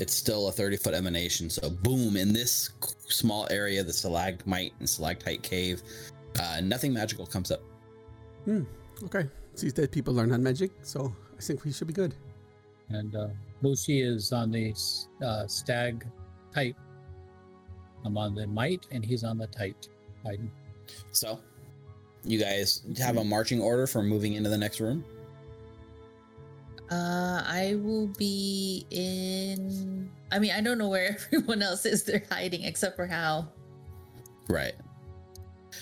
it's 0.00 0.14
still 0.14 0.48
a 0.48 0.52
30 0.52 0.78
foot 0.78 0.94
emanation. 0.94 1.50
So 1.50 1.68
boom, 1.68 2.16
in 2.16 2.32
this 2.32 2.70
small 3.08 3.46
area, 3.50 3.84
the 3.84 3.92
stalagmite 3.92 4.72
and 4.78 4.88
stalactite 4.88 5.42
cave, 5.42 5.82
uh, 6.40 6.62
nothing 6.62 6.94
magical 6.94 7.26
comes 7.26 7.50
up. 7.50 7.60
Hmm. 8.46 8.62
Okay. 9.04 9.28
These 9.60 9.74
dead 9.74 9.92
people 9.92 10.14
learn 10.14 10.30
not 10.30 10.40
magic, 10.40 10.70
so 10.80 11.14
I 11.36 11.42
think 11.42 11.62
we 11.64 11.70
should 11.70 11.88
be 11.88 11.92
good. 11.92 12.14
And 12.88 13.14
uh, 13.14 13.28
Lucy 13.60 14.00
is 14.00 14.32
on 14.32 14.50
the 14.50 14.72
uh, 15.22 15.46
stag 15.46 16.06
type. 16.54 16.76
I'm 18.06 18.16
on 18.16 18.34
the 18.34 18.46
might, 18.46 18.86
and 18.90 19.04
he's 19.04 19.22
on 19.22 19.36
the 19.36 19.48
tight. 19.48 19.88
Biden. 20.24 20.48
So 21.10 21.38
you 22.24 22.38
guys 22.38 22.82
have 22.98 23.16
a 23.16 23.24
marching 23.24 23.60
order 23.60 23.86
for 23.86 24.02
moving 24.02 24.34
into 24.34 24.48
the 24.48 24.58
next 24.58 24.80
room. 24.80 25.04
Uh, 26.90 27.42
I 27.46 27.76
will 27.82 28.08
be 28.18 28.86
in. 28.90 30.10
I 30.30 30.38
mean, 30.38 30.52
I 30.52 30.60
don't 30.60 30.78
know 30.78 30.88
where 30.88 31.16
everyone 31.32 31.62
else 31.62 31.86
is. 31.86 32.04
They're 32.04 32.22
hiding, 32.30 32.64
except 32.64 32.96
for 32.96 33.06
Hal. 33.06 33.52
Right. 34.48 34.74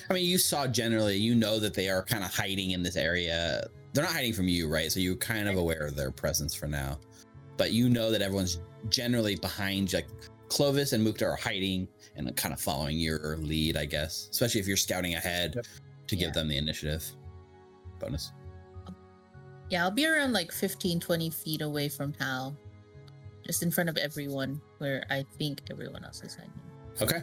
I 0.09 0.14
mean, 0.14 0.24
you 0.24 0.38
saw 0.38 0.66
generally, 0.66 1.16
you 1.16 1.34
know 1.34 1.59
that 1.59 1.74
they 1.74 1.88
are 1.88 2.03
kind 2.03 2.24
of 2.24 2.32
hiding 2.32 2.70
in 2.70 2.82
this 2.82 2.97
area. 2.97 3.66
They're 3.93 4.05
not 4.05 4.12
hiding 4.12 4.32
from 4.32 4.47
you, 4.49 4.68
right? 4.68 4.91
So 4.91 5.01
you're 5.01 5.16
kind 5.16 5.49
of 5.49 5.57
aware 5.57 5.86
of 5.86 5.97
their 5.97 6.12
presence 6.12 6.55
for 6.55 6.66
now. 6.66 6.99
But 7.57 7.72
you 7.72 7.91
know 7.91 8.11
that 8.12 8.22
everyone's 8.22 8.61
generally 8.88 9.34
behind, 9.34 9.93
like 9.93 10.07
Clovis 10.49 10.93
and 10.93 11.05
Mukta 11.05 11.26
are 11.26 11.36
hiding 11.36 11.88
and 12.16 12.34
kind 12.36 12.55
of 12.55 12.61
following 12.61 12.99
your 12.99 13.36
lead, 13.38 13.76
I 13.76 13.84
guess. 13.84 14.28
Especially 14.30 14.61
if 14.61 14.68
you're 14.68 14.76
scouting 14.76 15.14
ahead 15.14 15.55
Yep. 15.57 15.66
To 16.11 16.16
give 16.16 16.28
Yeah. 16.28 16.32
them 16.34 16.48
the 16.48 16.56
initiative 16.56 17.04
bonus. 17.98 18.32
Yeah, 19.70 19.84
I'll 19.84 19.90
be 19.92 20.06
around 20.06 20.32
like 20.32 20.50
15, 20.50 20.98
20 21.00 21.30
feet 21.30 21.62
away 21.62 21.88
from 21.88 22.12
Hal. 22.14 22.56
Just 23.46 23.62
in 23.62 23.70
front 23.70 23.88
of 23.88 23.96
everyone, 23.96 24.61
where 24.78 25.04
I 25.11 25.24
think 25.38 25.62
everyone 25.70 26.04
else 26.04 26.22
is 26.22 26.34
hiding. 26.34 26.52
Okay. 27.00 27.22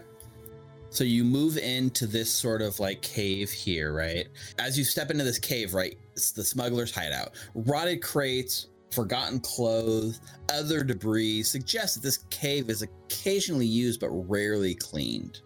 So 0.90 1.04
you 1.04 1.24
move 1.26 1.58
into 1.58 2.08
this 2.08 2.32
sort 2.32 2.62
of 2.62 2.80
like 2.80 3.02
cave 3.02 3.52
here, 3.52 3.94
right? 3.94 4.28
As 4.58 4.78
you 4.78 4.84
step 4.86 5.12
into 5.12 5.24
this 5.26 5.38
cave, 5.38 5.74
right? 5.74 5.98
It's 6.14 6.32
the 6.32 6.44
smuggler's 6.44 6.92
hideout. 6.92 7.36
Rotted 7.54 8.02
crates, 8.02 8.68
forgotten 8.92 9.42
clothes, 9.42 10.22
other 10.52 10.84
debris 10.84 11.44
suggest 11.44 11.96
that 11.96 12.04
this 12.04 12.20
cave 12.30 12.70
is 12.70 12.82
occasionally 12.82 13.66
used 13.68 14.00
but 14.00 14.10
rarely 14.10 14.74
cleaned. 14.74 15.42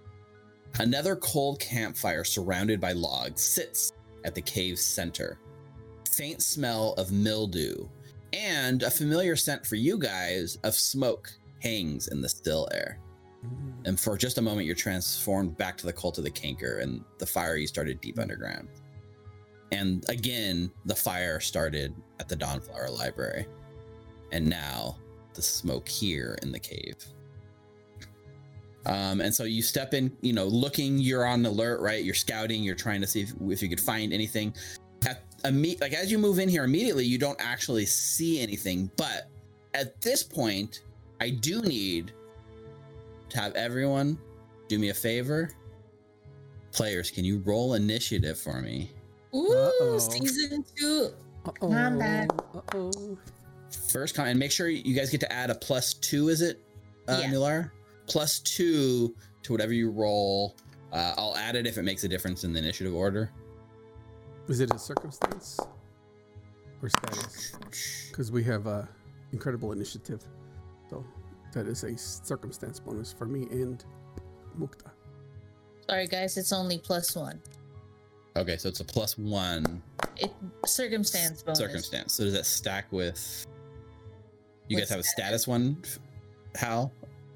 Another 0.79 1.15
cold 1.17 1.59
campfire 1.59 2.23
surrounded 2.23 2.79
by 2.79 2.93
logs 2.93 3.41
sits 3.41 3.93
at 4.23 4.35
the 4.35 4.41
cave's 4.41 4.81
center. 4.81 5.37
Faint 6.09 6.41
smell 6.41 6.93
of 6.93 7.11
mildew 7.11 7.87
and 8.33 8.83
a 8.83 8.91
familiar 8.91 9.35
scent 9.35 9.65
for 9.65 9.75
you 9.75 9.97
guys 9.97 10.57
of 10.63 10.73
smoke 10.73 11.31
hangs 11.61 12.07
in 12.07 12.21
the 12.21 12.29
still 12.29 12.67
air. 12.73 12.99
Mm. 13.45 13.73
And 13.85 13.99
for 13.99 14.17
just 14.17 14.37
a 14.37 14.41
moment, 14.41 14.65
you're 14.65 14.75
transformed 14.75 15.57
back 15.57 15.77
to 15.77 15.85
the 15.85 15.93
cult 15.93 16.17
of 16.17 16.23
the 16.23 16.31
Canker 16.31 16.79
and 16.79 17.03
the 17.17 17.25
fire 17.25 17.55
you 17.55 17.67
started 17.67 18.01
deep 18.01 18.19
underground. 18.19 18.67
And 19.71 20.07
again, 20.09 20.71
the 20.85 20.95
fire 20.95 21.39
started 21.39 21.95
at 22.19 22.27
the 22.27 22.35
Dawnflower 22.35 22.89
Library. 22.89 23.45
And 24.31 24.47
now 24.47 24.97
the 25.33 25.41
smoke 25.41 25.87
here 25.87 26.37
in 26.41 26.51
the 26.51 26.59
cave. 26.59 26.97
Um, 28.85 29.21
and 29.21 29.33
so 29.33 29.43
you 29.43 29.61
step 29.61 29.93
in, 29.93 30.11
you 30.21 30.33
know, 30.33 30.45
looking, 30.45 30.97
you're 30.97 31.25
on 31.25 31.45
alert, 31.45 31.81
right? 31.81 32.03
You're 32.03 32.15
scouting, 32.15 32.63
you're 32.63 32.75
trying 32.75 33.01
to 33.01 33.07
see 33.07 33.21
if, 33.21 33.33
if 33.49 33.61
you 33.61 33.69
could 33.69 33.79
find 33.79 34.11
anything. 34.11 34.53
At 35.05 35.23
imme- 35.43 35.79
like 35.81 35.93
as 35.93 36.11
you 36.11 36.17
move 36.17 36.39
in 36.39 36.49
here 36.49 36.63
immediately, 36.63 37.05
you 37.05 37.17
don't 37.17 37.39
actually 37.39 37.85
see 37.85 38.41
anything. 38.41 38.89
But 38.97 39.29
at 39.73 40.01
this 40.01 40.23
point, 40.23 40.81
I 41.19 41.29
do 41.29 41.61
need 41.61 42.11
to 43.29 43.39
have 43.39 43.53
everyone 43.55 44.17
do 44.67 44.79
me 44.79 44.89
a 44.89 44.93
favor. 44.93 45.51
Players, 46.71 47.11
can 47.11 47.23
you 47.25 47.39
roll 47.45 47.73
initiative 47.75 48.39
for 48.39 48.61
me? 48.61 48.91
Ooh, 49.35 49.51
Uh-oh. 49.51 49.97
season 49.99 50.65
two. 50.75 51.09
Uh-oh. 51.45 51.69
Combat. 51.69 52.29
Uh-oh. 52.55 53.17
First 53.89 54.15
comment, 54.15 54.31
and 54.31 54.39
make 54.39 54.51
sure 54.51 54.67
you 54.69 54.93
guys 54.95 55.09
get 55.09 55.19
to 55.21 55.31
add 55.31 55.49
a 55.49 55.55
plus 55.55 55.93
two. 55.93 56.29
Is 56.29 56.41
it, 56.41 56.59
uh, 57.07 57.19
Yeah. 57.21 57.29
Nular? 57.31 57.71
Plus 58.07 58.39
two 58.39 59.15
to 59.43 59.51
whatever 59.51 59.73
you 59.73 59.89
roll. 59.91 60.55
Uh, 60.91 61.13
I'll 61.17 61.35
add 61.37 61.55
it 61.55 61.65
if 61.65 61.77
it 61.77 61.83
makes 61.83 62.03
a 62.03 62.07
difference 62.07 62.43
in 62.43 62.51
the 62.53 62.59
initiative 62.59 62.93
order. 62.93 63.31
Is 64.47 64.59
it 64.59 64.73
a 64.73 64.79
circumstance 64.79 65.59
or 66.81 66.89
status? 66.89 67.53
Because 68.11 68.29
we 68.29 68.43
have 68.43 68.67
uh, 68.67 68.81
incredible 69.31 69.71
initiative, 69.71 70.21
so 70.89 71.05
that 71.53 71.65
is 71.65 71.85
a 71.85 71.97
circumstance 71.97 72.77
bonus 72.77 73.13
for 73.13 73.25
me 73.25 73.43
and 73.51 73.85
Mukta. 74.59 74.91
Sorry, 75.89 76.07
guys, 76.07 76.35
it's 76.35 76.51
only 76.51 76.77
plus 76.77 77.15
one. 77.15 77.39
Okay, 78.35 78.57
so 78.57 78.67
it's 78.67 78.81
a 78.81 78.83
plus 78.83 79.17
one 79.17 79.81
It 80.17 80.33
circumstance 80.65 81.41
bonus. 81.41 81.59
circumstance. 81.59 82.11
So 82.13 82.25
does 82.25 82.33
that 82.33 82.45
stack 82.45 82.91
with? 82.91 83.47
You 84.67 84.75
With 84.75 84.83
guys 84.83 84.89
have 84.89 84.99
a 84.99 85.03
status 85.03 85.47
one, 85.47 85.77
Hal, 86.55 86.91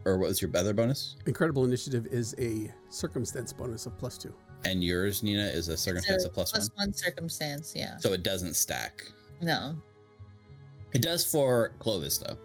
or 0.06 0.18
what 0.18 0.30
was 0.30 0.42
your 0.42 0.52
other 0.56 0.74
bonus? 0.74 1.16
Incredible 1.26 1.66
initiative 1.66 2.06
is 2.08 2.36
a 2.38 2.72
circumstance 2.90 3.52
bonus 3.52 3.86
of 3.86 3.98
plus 3.98 4.18
two. 4.18 4.34
And 4.64 4.84
yours, 4.84 5.22
Nina, 5.24 5.44
is 5.46 5.70
a 5.70 5.74
It's 5.74 5.82
circumstance 5.84 6.24
a 6.24 6.28
of 6.28 6.34
plus 6.34 6.54
one. 6.54 6.60
plus 6.62 6.70
one 6.76 6.94
circumstance. 6.94 7.74
Yeah. 7.76 7.98
So 7.98 8.14
it 8.14 8.24
doesn't 8.24 8.56
stack. 8.56 9.04
No. 9.42 9.76
It 10.94 11.02
does 11.02 11.26
for 11.26 11.74
Clovis 11.80 12.18
though. 12.20 12.38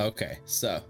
Okay, 0.00 0.38
so 0.44 0.82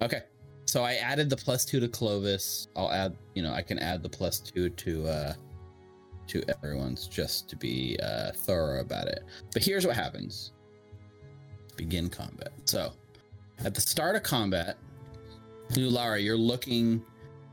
okay, 0.00 0.22
so 0.64 0.82
I 0.82 0.94
added 0.94 1.28
the 1.28 1.36
plus 1.36 1.64
two 1.66 1.78
to 1.80 1.88
Clovis. 1.88 2.68
I'll 2.74 2.90
add, 2.90 3.14
you 3.34 3.42
know, 3.42 3.52
I 3.52 3.60
can 3.62 3.78
add 3.78 4.02
the 4.02 4.08
plus 4.08 4.38
two 4.40 4.70
to 4.70 5.06
uh 5.06 5.34
to 6.28 6.42
everyone's 6.48 7.06
just 7.06 7.48
to 7.50 7.56
be 7.56 7.98
uh 8.02 8.32
thorough 8.32 8.80
about 8.80 9.08
it. 9.08 9.24
But 9.52 9.62
here's 9.62 9.86
what 9.86 9.96
happens: 9.96 10.52
begin 11.76 12.08
combat. 12.08 12.52
So 12.64 12.92
at 13.64 13.74
the 13.74 13.80
start 13.80 14.16
of 14.16 14.22
combat, 14.22 14.76
Lara, 15.76 16.18
you're 16.20 16.36
looking, 16.36 17.02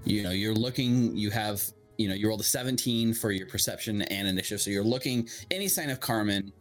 you 0.04 0.24
know, 0.24 0.32
you're 0.32 0.56
looking. 0.56 1.16
You 1.16 1.32
have, 1.32 1.64
you 1.98 2.08
know, 2.08 2.14
you 2.14 2.28
rolled 2.28 2.42
a 2.42 2.46
17 2.46 3.14
for 3.14 3.32
your 3.32 3.48
perception 3.48 4.02
and 4.04 4.28
initiative. 4.28 4.62
So 4.62 4.70
you're 4.70 4.84
looking 4.84 5.28
any 5.52 5.68
sign 5.68 5.90
of 5.90 6.00
Carman 6.00 6.52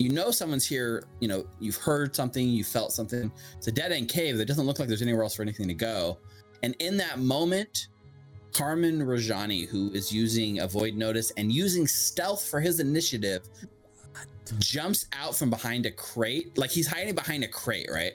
you 0.00 0.08
know 0.08 0.30
someone's 0.30 0.66
here 0.66 1.04
you 1.20 1.28
know 1.28 1.44
you've 1.60 1.76
heard 1.76 2.16
something 2.16 2.48
you 2.48 2.64
felt 2.64 2.90
something 2.90 3.30
it's 3.58 3.66
a 3.66 3.72
dead 3.72 3.92
end 3.92 4.08
cave 4.08 4.36
there 4.36 4.46
doesn't 4.46 4.66
look 4.66 4.78
like 4.78 4.88
there's 4.88 5.02
anywhere 5.02 5.22
else 5.22 5.34
for 5.34 5.42
anything 5.42 5.68
to 5.68 5.74
go 5.74 6.18
and 6.62 6.74
in 6.78 6.96
that 6.96 7.18
moment 7.18 7.88
carman 8.54 9.00
rajani 9.00 9.68
who 9.68 9.90
is 9.92 10.10
using 10.10 10.60
avoid 10.60 10.94
notice 10.94 11.30
and 11.36 11.52
using 11.52 11.86
stealth 11.86 12.48
for 12.48 12.60
his 12.60 12.80
initiative 12.80 13.46
jumps 14.58 15.04
out 15.12 15.36
from 15.36 15.50
behind 15.50 15.84
a 15.84 15.90
crate 15.90 16.56
like 16.56 16.70
he's 16.70 16.86
hiding 16.86 17.14
behind 17.14 17.44
a 17.44 17.48
crate 17.48 17.88
right 17.92 18.14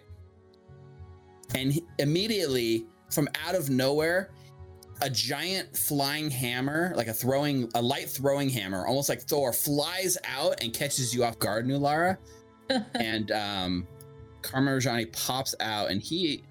and 1.56 1.74
he- 1.74 1.84
immediately 2.00 2.86
from 3.10 3.28
out 3.46 3.56
of 3.56 3.70
nowhere 3.70 4.32
a 5.02 5.10
giant 5.10 5.76
flying 5.76 6.30
hammer, 6.30 6.94
like 6.96 7.08
a 7.08 7.14
throwing, 7.14 7.70
a 7.76 7.82
light 7.82 8.10
throwing 8.10 8.50
hammer, 8.50 8.86
almost 8.86 9.10
like 9.10 9.22
Thor, 9.22 9.52
flies 9.52 10.18
out 10.24 10.64
and 10.64 10.74
catches 10.74 11.14
you 11.14 11.24
off 11.24 11.38
guard, 11.40 11.68
Nulara. 11.68 12.18
and 12.96 13.32
um, 13.32 13.88
Carman 14.42 14.78
Rajani 14.78 15.12
pops 15.12 15.54
out, 15.60 15.90
and 15.90 16.02
he. 16.02 16.44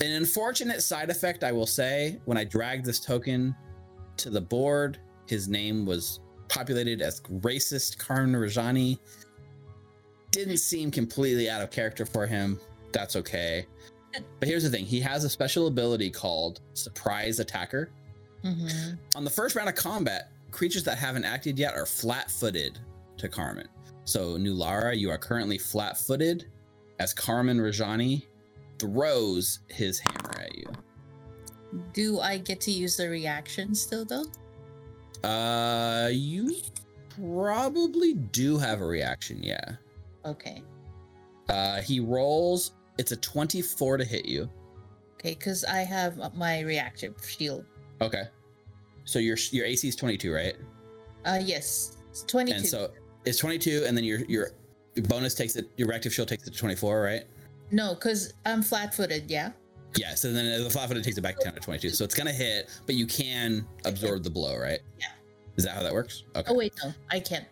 An 0.00 0.10
unfortunate 0.10 0.82
side 0.82 1.08
effect, 1.08 1.44
I 1.44 1.52
will 1.52 1.66
say, 1.66 2.20
when 2.24 2.36
I 2.36 2.44
dragged 2.44 2.84
this 2.84 2.98
token 2.98 3.54
to 4.16 4.28
the 4.28 4.40
board, 4.40 4.98
his 5.28 5.48
name 5.48 5.86
was 5.86 6.20
populated 6.48 7.00
as 7.00 7.20
racist 7.20 7.96
Carman 7.96 8.34
Rajani. 8.34 8.98
Didn't 10.32 10.58
seem 10.58 10.90
completely 10.90 11.48
out 11.48 11.62
of 11.62 11.70
character 11.70 12.04
for 12.04 12.26
him. 12.26 12.58
That's 12.94 13.16
okay. 13.16 13.66
But 14.38 14.48
here's 14.48 14.62
the 14.62 14.70
thing 14.70 14.86
he 14.86 15.00
has 15.00 15.24
a 15.24 15.28
special 15.28 15.66
ability 15.66 16.10
called 16.10 16.60
Surprise 16.72 17.40
Attacker. 17.40 17.90
hmm 18.42 18.92
On 19.16 19.24
the 19.24 19.30
first 19.30 19.56
round 19.56 19.68
of 19.68 19.74
combat, 19.74 20.30
creatures 20.52 20.84
that 20.84 20.96
haven't 20.96 21.24
acted 21.24 21.58
yet 21.58 21.74
are 21.74 21.84
flat 21.84 22.30
footed 22.30 22.78
to 23.18 23.28
Carman. 23.28 23.68
So, 24.04 24.38
Nulara, 24.38 24.96
you 24.96 25.10
are 25.10 25.18
currently 25.18 25.58
flat 25.58 25.98
footed 25.98 26.46
as 27.00 27.12
Carman 27.12 27.58
Rajani 27.58 28.22
throws 28.78 29.60
his 29.68 29.98
hammer 29.98 30.38
at 30.38 30.56
you. 30.56 30.66
Do 31.92 32.20
I 32.20 32.38
get 32.38 32.60
to 32.62 32.70
use 32.70 32.96
the 32.96 33.08
reaction 33.08 33.74
still 33.74 34.04
though? 34.04 34.26
Uh, 35.28 36.08
you 36.12 36.54
probably 37.20 38.14
do 38.14 38.58
have 38.58 38.80
a 38.80 38.86
reaction, 38.86 39.42
yeah. 39.42 39.76
Okay. 40.24 40.62
Uh, 41.48 41.80
he 41.80 41.98
rolls, 41.98 42.72
it's 42.98 43.12
a 43.12 43.16
24 43.16 43.98
to 43.98 44.04
hit 44.04 44.26
you. 44.26 44.48
Okay, 45.14 45.34
because 45.34 45.64
I 45.64 45.78
have 45.78 46.34
my 46.34 46.60
reactive 46.60 47.14
shield. 47.26 47.64
Okay. 48.00 48.24
So 49.04 49.18
your 49.18 49.36
your 49.52 49.66
AC 49.66 49.88
is 49.88 49.96
22, 49.96 50.32
right? 50.34 50.54
Uh 51.24 51.38
yes. 51.42 51.96
It's 52.10 52.22
22. 52.24 52.56
And 52.56 52.66
so 52.66 52.90
it's 53.24 53.38
22, 53.38 53.84
and 53.86 53.96
then 53.96 54.04
your 54.04 54.20
your 54.26 54.50
bonus 55.08 55.34
takes 55.34 55.56
it. 55.56 55.70
Your 55.76 55.88
reactive 55.88 56.12
shield 56.12 56.28
takes 56.28 56.46
it 56.46 56.52
to 56.52 56.58
24, 56.58 57.00
right? 57.00 57.24
no, 57.70 57.94
because 57.94 58.34
I'm 58.44 58.62
flat 58.62 58.94
footed, 58.94 59.30
yeah? 59.30 59.50
Yeah. 59.96 60.14
So 60.14 60.32
then 60.32 60.62
the 60.62 60.70
flat 60.70 60.88
footed 60.88 61.02
takes 61.02 61.18
it 61.18 61.22
back 61.22 61.40
down 61.40 61.54
to 61.54 61.60
22. 61.60 61.90
So 61.90 62.04
it's 62.04 62.14
gonna 62.14 62.32
hit, 62.32 62.70
but 62.86 62.94
you 62.94 63.06
can 63.06 63.66
absorb 63.84 64.22
the 64.22 64.30
blow, 64.30 64.56
right? 64.56 64.80
Yeah. 65.00 65.06
Is 65.56 65.64
that 65.64 65.74
how 65.74 65.82
that 65.82 65.92
works? 65.92 66.24
Okay. 66.36 66.50
Oh 66.50 66.54
wait, 66.54 66.72
no, 66.82 66.92
I 67.10 67.20
can't. 67.20 67.46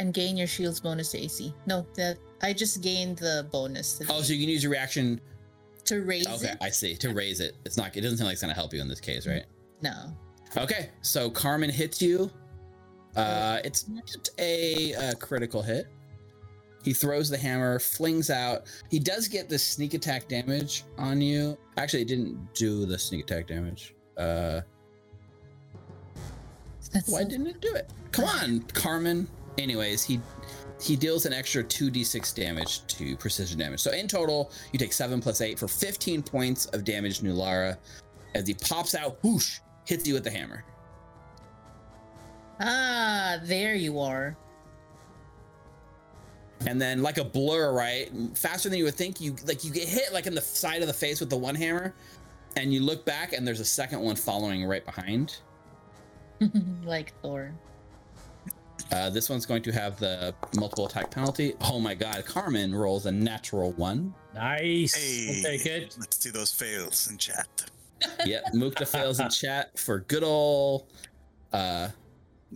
And 0.00 0.14
gain 0.14 0.34
your 0.38 0.46
shield's 0.46 0.80
bonus 0.80 1.10
to 1.10 1.18
AC. 1.18 1.52
No, 1.66 1.86
that 1.94 2.16
I 2.42 2.54
just 2.54 2.80
gained 2.82 3.18
the 3.18 3.46
bonus 3.52 3.98
to, 3.98 4.06
Oh, 4.10 4.22
so 4.22 4.32
you 4.32 4.40
can 4.40 4.48
use 4.48 4.62
your 4.62 4.72
reaction. 4.72 5.20
to 5.84 6.00
raise 6.02 6.26
it. 6.26 6.32
Okay, 6.32 6.52
it. 6.52 6.58
I 6.62 6.70
see. 6.70 6.96
To 6.96 7.12
raise 7.12 7.40
it, 7.40 7.54
it's 7.66 7.76
not. 7.76 7.94
It 7.94 8.00
doesn't 8.00 8.16
seem 8.16 8.24
like 8.24 8.32
it's 8.32 8.40
gonna 8.40 8.54
help 8.54 8.72
you 8.72 8.80
in 8.80 8.88
this 8.88 8.98
case, 8.98 9.26
right? 9.26 9.44
No. 9.82 10.16
Okay. 10.56 10.88
So 11.02 11.28
Carman 11.28 11.68
hits 11.68 12.00
you. 12.00 12.30
Uh, 13.14 13.58
it's 13.62 13.88
not 13.88 14.28
a, 14.38 14.94
uh 14.94 15.14
critical 15.16 15.60
hit. 15.60 15.86
He 16.82 16.94
throws 16.94 17.28
the 17.28 17.36
hammer, 17.36 17.78
flings 17.78 18.30
out. 18.30 18.62
He 18.90 18.98
does 18.98 19.28
get 19.28 19.50
the 19.50 19.58
sneak 19.58 19.92
attack 19.92 20.28
damage 20.28 20.84
on 20.96 21.20
you. 21.20 21.58
Actually, 21.76 22.02
it 22.02 22.08
didn't 22.08 22.54
do 22.54 22.86
the 22.86 22.98
sneak 22.98 23.24
attack 23.24 23.48
damage. 23.48 23.94
Uh, 24.16 24.62
That's 26.90 27.08
why 27.10 27.22
so- 27.22 27.28
didn't 27.28 27.48
it 27.48 27.60
do 27.60 27.74
it? 27.74 27.90
Come 28.12 28.24
on, 28.24 28.60
Carman. 28.72 29.28
Anyways, 29.60 30.02
he 30.02 30.20
he 30.80 30.96
deals 30.96 31.26
an 31.26 31.32
extra 31.32 31.62
2d6 31.62 32.34
damage 32.34 32.86
to 32.86 33.16
precision 33.16 33.58
damage. 33.58 33.80
So 33.80 33.90
in 33.90 34.08
total, 34.08 34.50
you 34.72 34.78
take 34.78 34.92
7 34.92 35.20
plus 35.20 35.40
8 35.42 35.58
for 35.58 35.68
15 35.68 36.22
points 36.22 36.66
of 36.66 36.84
damage, 36.84 37.18
to 37.18 37.26
Nulara, 37.26 37.76
as 38.34 38.46
he 38.48 38.54
pops 38.54 38.94
out, 38.94 39.22
whoosh, 39.22 39.58
hits 39.84 40.06
you 40.08 40.14
with 40.14 40.24
the 40.24 40.30
hammer. 40.30 40.64
Ah, 42.60 43.38
there 43.44 43.74
you 43.74 43.98
are. 44.00 44.36
and 46.66 46.80
then 46.80 47.02
like 47.02 47.16
a 47.18 47.24
blur 47.24 47.72
right 47.72 48.10
faster 48.34 48.68
than 48.68 48.76
you 48.76 48.84
would 48.84 48.94
think 48.94 49.18
you 49.20 49.34
like 49.46 49.64
you 49.64 49.70
get 49.70 49.88
hit 49.88 50.12
like 50.12 50.26
in 50.26 50.34
the 50.34 50.42
side 50.42 50.82
of 50.82 50.88
the 50.88 50.92
face 50.92 51.18
with 51.18 51.30
the 51.30 51.36
one 51.36 51.54
hammer 51.54 51.94
and 52.56 52.70
you 52.74 52.80
look 52.82 53.02
back 53.06 53.32
and 53.32 53.46
there's 53.48 53.60
a 53.60 53.64
second 53.64 53.98
one 54.00 54.14
following 54.14 54.66
right 54.66 54.84
behind 54.84 55.38
like 56.84 57.14
Thor. 57.22 57.52
Uh, 58.92 59.10
this 59.10 59.28
one's 59.30 59.46
going 59.46 59.62
to 59.62 59.72
have 59.72 59.98
the 59.98 60.34
multiple 60.56 60.86
attack 60.86 61.10
penalty. 61.10 61.54
Oh 61.60 61.78
my 61.78 61.94
god 61.94 62.24
carman 62.24 62.74
rolls 62.74 63.06
a 63.06 63.12
natural 63.12 63.72
one. 63.72 64.14
Nice. 64.34 64.94
Hey, 64.94 65.28
We'll 65.30 65.42
take 65.42 65.66
it. 65.66 65.96
Let's 65.98 66.22
see 66.22 66.30
those 66.30 66.52
fails 66.52 67.08
in 67.10 67.18
chat. 67.18 67.70
yep 68.24 68.44
mukta 68.54 68.86
fails 68.88 69.20
in 69.20 69.28
chat 69.28 69.78
for 69.78 70.00
good 70.00 70.22
old 70.24 70.86
uh 71.52 71.88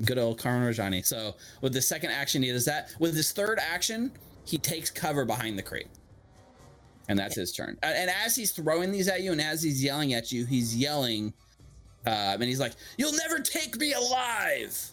good 0.07 0.17
old 0.19 0.39
carman 0.39 0.67
rajani 0.67 1.05
so 1.05 1.35
with 1.61 1.73
the 1.75 1.83
second 1.83 2.11
action 2.11 2.43
he 2.43 2.51
does 2.51 2.65
that. 2.65 2.91
With 2.99 3.15
his 3.15 3.33
third 3.33 3.59
action 3.59 4.11
he 4.47 4.59
takes 4.59 4.91
cover 4.91 5.25
behind 5.25 5.59
the 5.59 5.63
crate. 5.63 5.89
And 7.09 7.19
that's 7.19 7.35
his 7.37 7.53
turn. 7.53 7.77
And, 7.83 7.95
and 7.97 8.11
as 8.25 8.35
he's 8.35 8.53
throwing 8.53 8.91
these 8.91 9.09
at 9.09 9.21
you 9.23 9.33
and 9.33 9.41
as 9.41 9.63
he's 9.63 9.83
yelling 9.85 10.15
at 10.15 10.33
you 10.33 10.47
he's 10.47 10.75
yelling 10.77 11.35
um, 12.07 12.13
and 12.15 12.45
he's 12.45 12.61
like 12.61 12.73
you'll 12.99 13.13
never 13.17 13.41
take 13.41 13.77
me 13.79 13.93
alive 13.93 14.91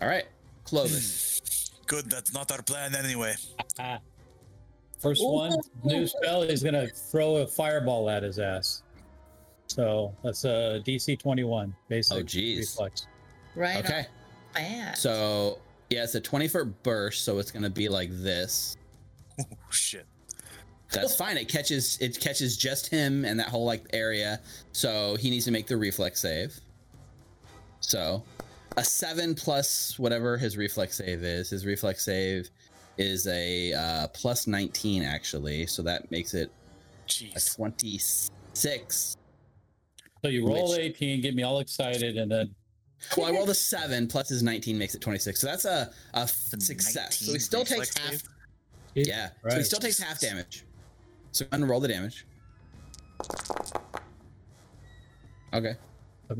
all 0.00 0.08
right 0.08 0.24
clovis 0.64 1.40
hmm. 1.40 1.58
Good, 1.88 2.10
that's 2.10 2.34
not 2.34 2.52
our 2.52 2.60
plan 2.60 2.94
anyway. 2.94 3.34
First 5.00 5.24
one, 5.24 5.56
new 5.84 6.06
spell, 6.06 6.42
he's 6.42 6.62
gonna 6.62 6.86
throw 6.86 7.36
a 7.36 7.46
fireball 7.46 8.10
at 8.10 8.22
his 8.22 8.38
ass. 8.38 8.82
So 9.68 10.14
that's 10.22 10.44
a 10.44 10.82
DC 10.86 11.18
21, 11.18 11.74
basic 11.88 12.18
Oh, 12.18 12.22
jeez. 12.22 12.58
reflex. 12.58 13.06
Right. 13.54 13.78
Okay. 13.78 14.06
Bad. 14.52 14.98
So 14.98 15.58
yeah, 15.88 16.04
it's 16.04 16.14
a 16.14 16.20
20 16.20 16.48
foot 16.48 16.82
burst, 16.82 17.24
so 17.24 17.38
it's 17.38 17.50
gonna 17.50 17.70
be 17.70 17.88
like 17.88 18.10
this. 18.12 18.76
Oh 19.40 19.70
shit. 19.70 20.04
That's 20.90 21.14
fine. 21.14 21.36
It 21.36 21.48
catches 21.48 21.96
it 22.00 22.18
catches 22.20 22.56
just 22.56 22.88
him 22.88 23.24
and 23.24 23.38
that 23.38 23.48
whole 23.48 23.64
like 23.64 23.86
area. 23.92 24.40
So 24.72 25.14
he 25.14 25.30
needs 25.30 25.44
to 25.44 25.52
make 25.52 25.68
the 25.68 25.76
reflex 25.76 26.20
save. 26.20 26.58
So 27.80 28.24
a 28.78 28.84
seven 28.84 29.34
plus 29.34 29.98
whatever 29.98 30.36
his 30.38 30.56
reflex 30.56 30.96
save 30.96 31.22
is. 31.24 31.50
His 31.50 31.66
reflex 31.66 32.04
save 32.04 32.48
is 32.96 33.26
a 33.26 33.72
uh, 33.72 34.06
plus 34.08 34.46
19 34.46 35.02
actually. 35.02 35.66
So 35.66 35.82
that 35.82 36.08
makes 36.10 36.32
it 36.34 36.50
a 37.34 37.40
26. 37.40 39.16
So 40.22 40.28
you 40.30 40.46
roll 40.46 40.70
Which- 40.70 40.78
18, 40.78 41.20
get 41.20 41.34
me 41.34 41.42
all 41.42 41.58
excited, 41.60 42.16
and 42.16 42.30
then 42.30 42.54
Well, 43.16 43.26
I 43.26 43.30
rolled 43.32 43.50
a 43.50 43.54
seven 43.54 44.06
plus 44.06 44.28
his 44.28 44.42
19 44.42 44.78
makes 44.78 44.94
it 44.94 45.00
26. 45.00 45.40
So 45.40 45.46
that's 45.48 45.64
a, 45.64 45.90
The 46.14 46.60
success. 46.60 47.18
So 47.18 47.32
he 47.32 47.38
still 47.40 47.64
takes 47.64 47.96
half. 47.98 48.10
save? 48.12 48.22
Yeah. 48.94 49.30
So 49.48 49.56
he 49.56 49.62
still 49.64 49.80
takes 49.80 49.98
half 49.98 50.20
damage. 50.20 50.64
So 51.32 51.44
go 51.44 51.48
ahead 51.50 51.60
and 51.62 51.70
roll 51.70 51.80
the 51.80 51.88
damage. 51.88 52.26
Okay. 55.52 55.74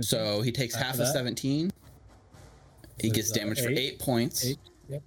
So 0.01 0.43
he 0.43 0.53
takes 0.53 0.75
Half 0.75 0.85
half 0.87 0.95
of 0.97 1.01
of 1.01 1.07
that? 1.07 1.13
17. 1.15 1.71
He 3.01 3.11
gets 3.11 3.31
uh, 3.31 3.35
damage 3.35 3.61
for 3.61 3.71
eight? 3.71 3.79
eight 3.79 3.99
points. 3.99 4.45
eight. 4.45 4.59
Yep. 4.89 5.03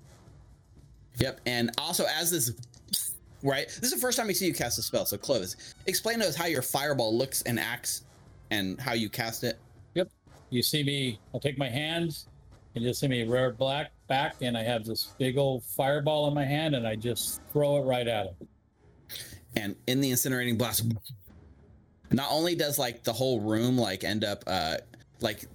Yep. 1.18 1.42
And 1.46 1.72
also, 1.78 2.06
as 2.06 2.32
this, 2.32 2.54
right, 3.44 3.68
this 3.68 3.84
is 3.84 3.92
the 3.92 4.00
first 4.00 4.18
time 4.18 4.28
we 4.28 4.34
see 4.34 4.48
you 4.48 4.54
cast 4.54 4.80
a 4.80 4.82
spell. 4.82 5.06
So, 5.06 5.18
close. 5.18 5.56
explain 5.88 6.20
to 6.20 6.28
us 6.28 6.36
how 6.36 6.46
your 6.46 6.62
fireball 6.62 7.18
looks 7.18 7.42
and 7.44 7.60
acts 7.60 8.04
and 8.50 8.80
how 8.80 8.94
you 8.94 9.10
cast 9.10 9.44
it. 9.44 9.60
Yep. 9.96 10.10
You 10.50 10.64
see 10.64 10.84
me, 10.84 11.20
I'll 11.34 11.40
take 11.40 11.58
my 11.58 11.70
hands, 11.70 12.28
and 12.76 12.84
you'll 12.84 12.94
see 12.94 13.08
me 13.08 13.24
rear 13.24 13.52
black 13.52 13.92
back, 14.08 14.36
and 14.42 14.58
I 14.58 14.64
have 14.64 14.86
this 14.86 15.14
big 15.18 15.38
old 15.38 15.64
fireball 15.64 16.28
in 16.28 16.34
my 16.34 16.46
hand, 16.46 16.76
and 16.76 16.88
I 16.88 16.96
just 16.96 17.42
throw 17.52 17.78
it 17.78 17.82
right 17.82 18.08
at 18.08 18.28
him. 18.28 18.48
And 19.56 19.76
in 19.88 20.02
the 20.02 20.12
incinerating 20.12 20.58
blast, 20.58 20.86
not 22.12 22.28
only 22.30 22.56
does 22.56 22.78
like 22.80 23.04
the 23.04 23.14
whole 23.14 23.40
room 23.40 23.78
like 23.78 24.04
end 24.04 24.24
up, 24.24 24.44
uh, 24.48 24.78
like 25.20 25.46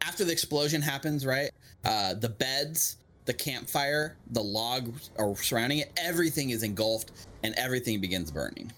after 0.00 0.24
the 0.24 0.32
explosion 0.32 0.82
happens, 0.82 1.24
right? 1.24 1.50
Uh, 1.84 2.14
the 2.14 2.28
beds, 2.28 2.98
the 3.24 3.34
campfire, 3.34 4.16
the 4.30 4.42
log 4.42 4.92
are 5.16 5.36
surrounding 5.36 5.78
it. 5.78 5.92
Everything 5.96 6.50
is 6.50 6.62
engulfed 6.62 7.12
and 7.42 7.54
everything 7.56 8.00
begins 8.00 8.30
burning. 8.30 8.70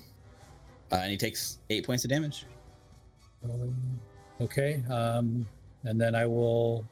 Uh, 0.93 0.97
and 0.97 1.11
he 1.11 1.17
takes 1.17 1.59
eight 1.71 1.87
points 1.87 2.05
of 2.05 2.11
damage. 2.11 2.47
Um, 3.45 3.75
okay. 4.41 4.83
Um, 4.91 5.47
and 5.85 6.01
then 6.01 6.15
I 6.15 6.27
will 6.27 6.87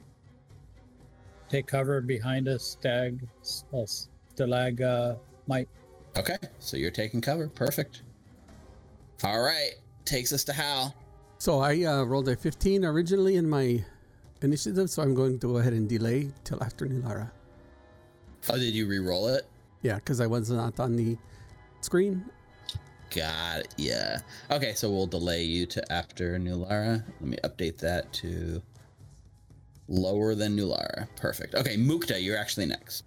take 1.49 1.67
cover 1.67 2.01
behind 2.01 2.49
a 2.49 2.59
stag, 2.59 3.27
a 3.73 3.87
stalag, 4.37 4.81
uh, 4.81 5.17
might. 5.47 5.69
Okay, 6.17 6.37
so 6.59 6.77
you're 6.77 6.91
taking 6.91 7.21
cover. 7.21 7.49
Perfect. 7.49 8.03
All 9.25 9.41
right, 9.41 9.73
takes 10.05 10.33
us 10.33 10.45
to 10.45 10.53
Hal. 10.53 10.95
So 11.39 11.61
I 11.61 11.85
uh, 11.85 12.05
rolled 12.05 12.29
a 12.29 12.37
15 12.37 12.85
originally 12.85 13.37
in 13.37 13.49
my 13.49 13.85
initiative, 14.45 14.91
so 14.91 15.03
I'm 15.03 15.15
going 15.15 15.39
to 15.39 15.47
go 15.49 15.57
ahead 15.59 15.73
and 15.73 15.89
delay 15.89 16.31
till 16.45 16.63
after 16.63 16.87
Nulara. 16.87 17.31
Oh, 18.51 18.59
did 18.59 18.75
you 18.75 18.87
re-roll 18.87 19.29
it? 19.29 19.47
Yeah, 19.83 19.97
because 19.97 20.21
I 20.21 20.27
was 20.27 20.51
not 20.51 20.79
on 20.81 20.97
the 20.97 21.17
screen. 21.81 22.25
Got 23.15 23.61
it. 23.61 23.75
Yeah. 23.77 24.19
Okay, 24.51 24.73
so 24.75 24.91
we'll 24.91 25.07
delay 25.07 25.43
you 25.43 25.67
to 25.67 25.93
after 25.93 26.39
Nulara. 26.39 27.05
Let 27.21 27.29
me 27.29 27.37
update 27.45 27.79
that 27.79 28.13
to 28.15 28.63
lower 29.89 30.35
than 30.35 30.57
Nulara. 30.57 31.07
Perfect. 31.17 31.55
Okay, 31.55 31.77
Mukta, 31.77 32.23
you're 32.23 32.39
actually 32.39 32.67
next. 32.67 33.05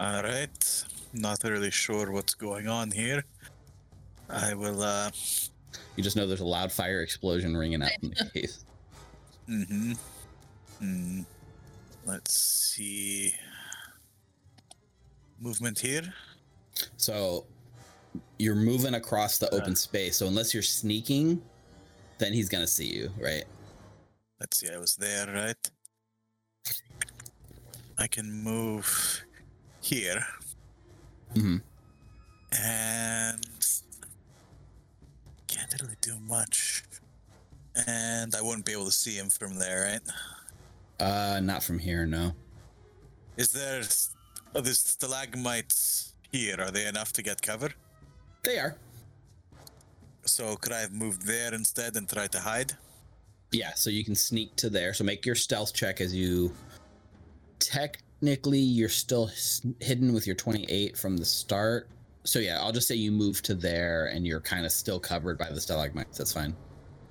All 0.00 0.22
right. 0.22 0.84
Not 1.12 1.44
really 1.44 1.70
sure 1.70 2.10
what's 2.10 2.34
going 2.34 2.66
on 2.66 2.90
here. 2.90 3.24
I 4.28 4.54
will. 4.54 4.82
uh 4.82 5.10
You 5.96 6.02
just 6.02 6.16
know 6.16 6.26
there's 6.26 6.40
a 6.40 6.44
loud 6.46 6.72
fire 6.72 7.02
explosion 7.02 7.56
ringing 7.56 7.82
out 7.82 7.90
in 8.02 8.10
the 8.10 8.30
cave. 8.34 8.52
Mm-hmm. 9.48 9.92
Hmm. 10.78 11.22
Let's 12.04 12.38
see. 12.38 13.34
Movement 15.40 15.78
here. 15.78 16.12
So 16.96 17.46
you're 18.38 18.54
moving 18.54 18.94
across 18.94 19.38
the 19.38 19.48
open 19.54 19.72
Uh. 19.72 19.76
space. 19.76 20.16
So 20.18 20.26
unless 20.26 20.52
you're 20.52 20.62
sneaking, 20.62 21.42
then 22.18 22.32
he's 22.32 22.48
gonna 22.48 22.66
see 22.66 22.86
you, 22.86 23.10
right? 23.18 23.44
Let's 24.40 24.58
see. 24.58 24.68
I 24.70 24.78
was 24.78 24.96
there, 24.96 25.26
right? 25.26 25.70
I 27.96 28.06
can 28.08 28.30
move 28.32 29.24
here 29.80 30.26
hmm 31.34 31.58
and 32.52 33.44
can't 35.46 35.74
really 35.80 35.96
do 36.00 36.18
much. 36.20 36.84
And 37.86 38.34
I 38.34 38.40
wouldn't 38.40 38.64
be 38.64 38.72
able 38.72 38.86
to 38.86 38.92
see 38.92 39.16
him 39.16 39.28
from 39.30 39.58
there, 39.58 39.82
right? 39.82 40.02
Uh, 41.00 41.40
not 41.42 41.62
from 41.62 41.78
here, 41.78 42.06
no. 42.06 42.32
Is 43.36 43.52
there 43.52 43.82
are 44.54 44.60
these 44.62 44.78
stalagmites 44.78 46.14
here? 46.30 46.56
Are 46.60 46.70
they 46.70 46.86
enough 46.86 47.12
to 47.14 47.22
get 47.22 47.42
cover? 47.42 47.70
They 48.44 48.58
are. 48.58 48.76
So 50.24 50.56
could 50.56 50.72
I 50.72 50.80
have 50.80 50.92
moved 50.92 51.26
there 51.26 51.52
instead 51.52 51.96
and 51.96 52.08
try 52.08 52.26
to 52.28 52.38
hide? 52.38 52.72
Yeah, 53.50 53.72
so 53.74 53.90
you 53.90 54.04
can 54.04 54.14
sneak 54.14 54.54
to 54.56 54.70
there. 54.70 54.94
So 54.94 55.04
make 55.04 55.26
your 55.26 55.34
stealth 55.34 55.74
check 55.74 56.00
as 56.00 56.14
you. 56.14 56.52
Technically, 57.58 58.58
you're 58.58 58.88
still 58.88 59.30
hidden 59.80 60.12
with 60.12 60.26
your 60.26 60.36
28 60.36 60.96
from 60.96 61.16
the 61.16 61.24
start. 61.24 61.88
So 62.24 62.38
yeah, 62.38 62.60
I'll 62.60 62.72
just 62.72 62.88
say 62.88 62.94
you 62.94 63.12
move 63.12 63.42
to 63.42 63.54
there 63.54 64.06
and 64.06 64.26
you're 64.26 64.40
kind 64.40 64.64
of 64.64 64.72
still 64.72 64.98
covered 64.98 65.38
by 65.38 65.50
the 65.50 65.60
stalagmites. 65.60 66.16
That's 66.16 66.32
fine. 66.32 66.54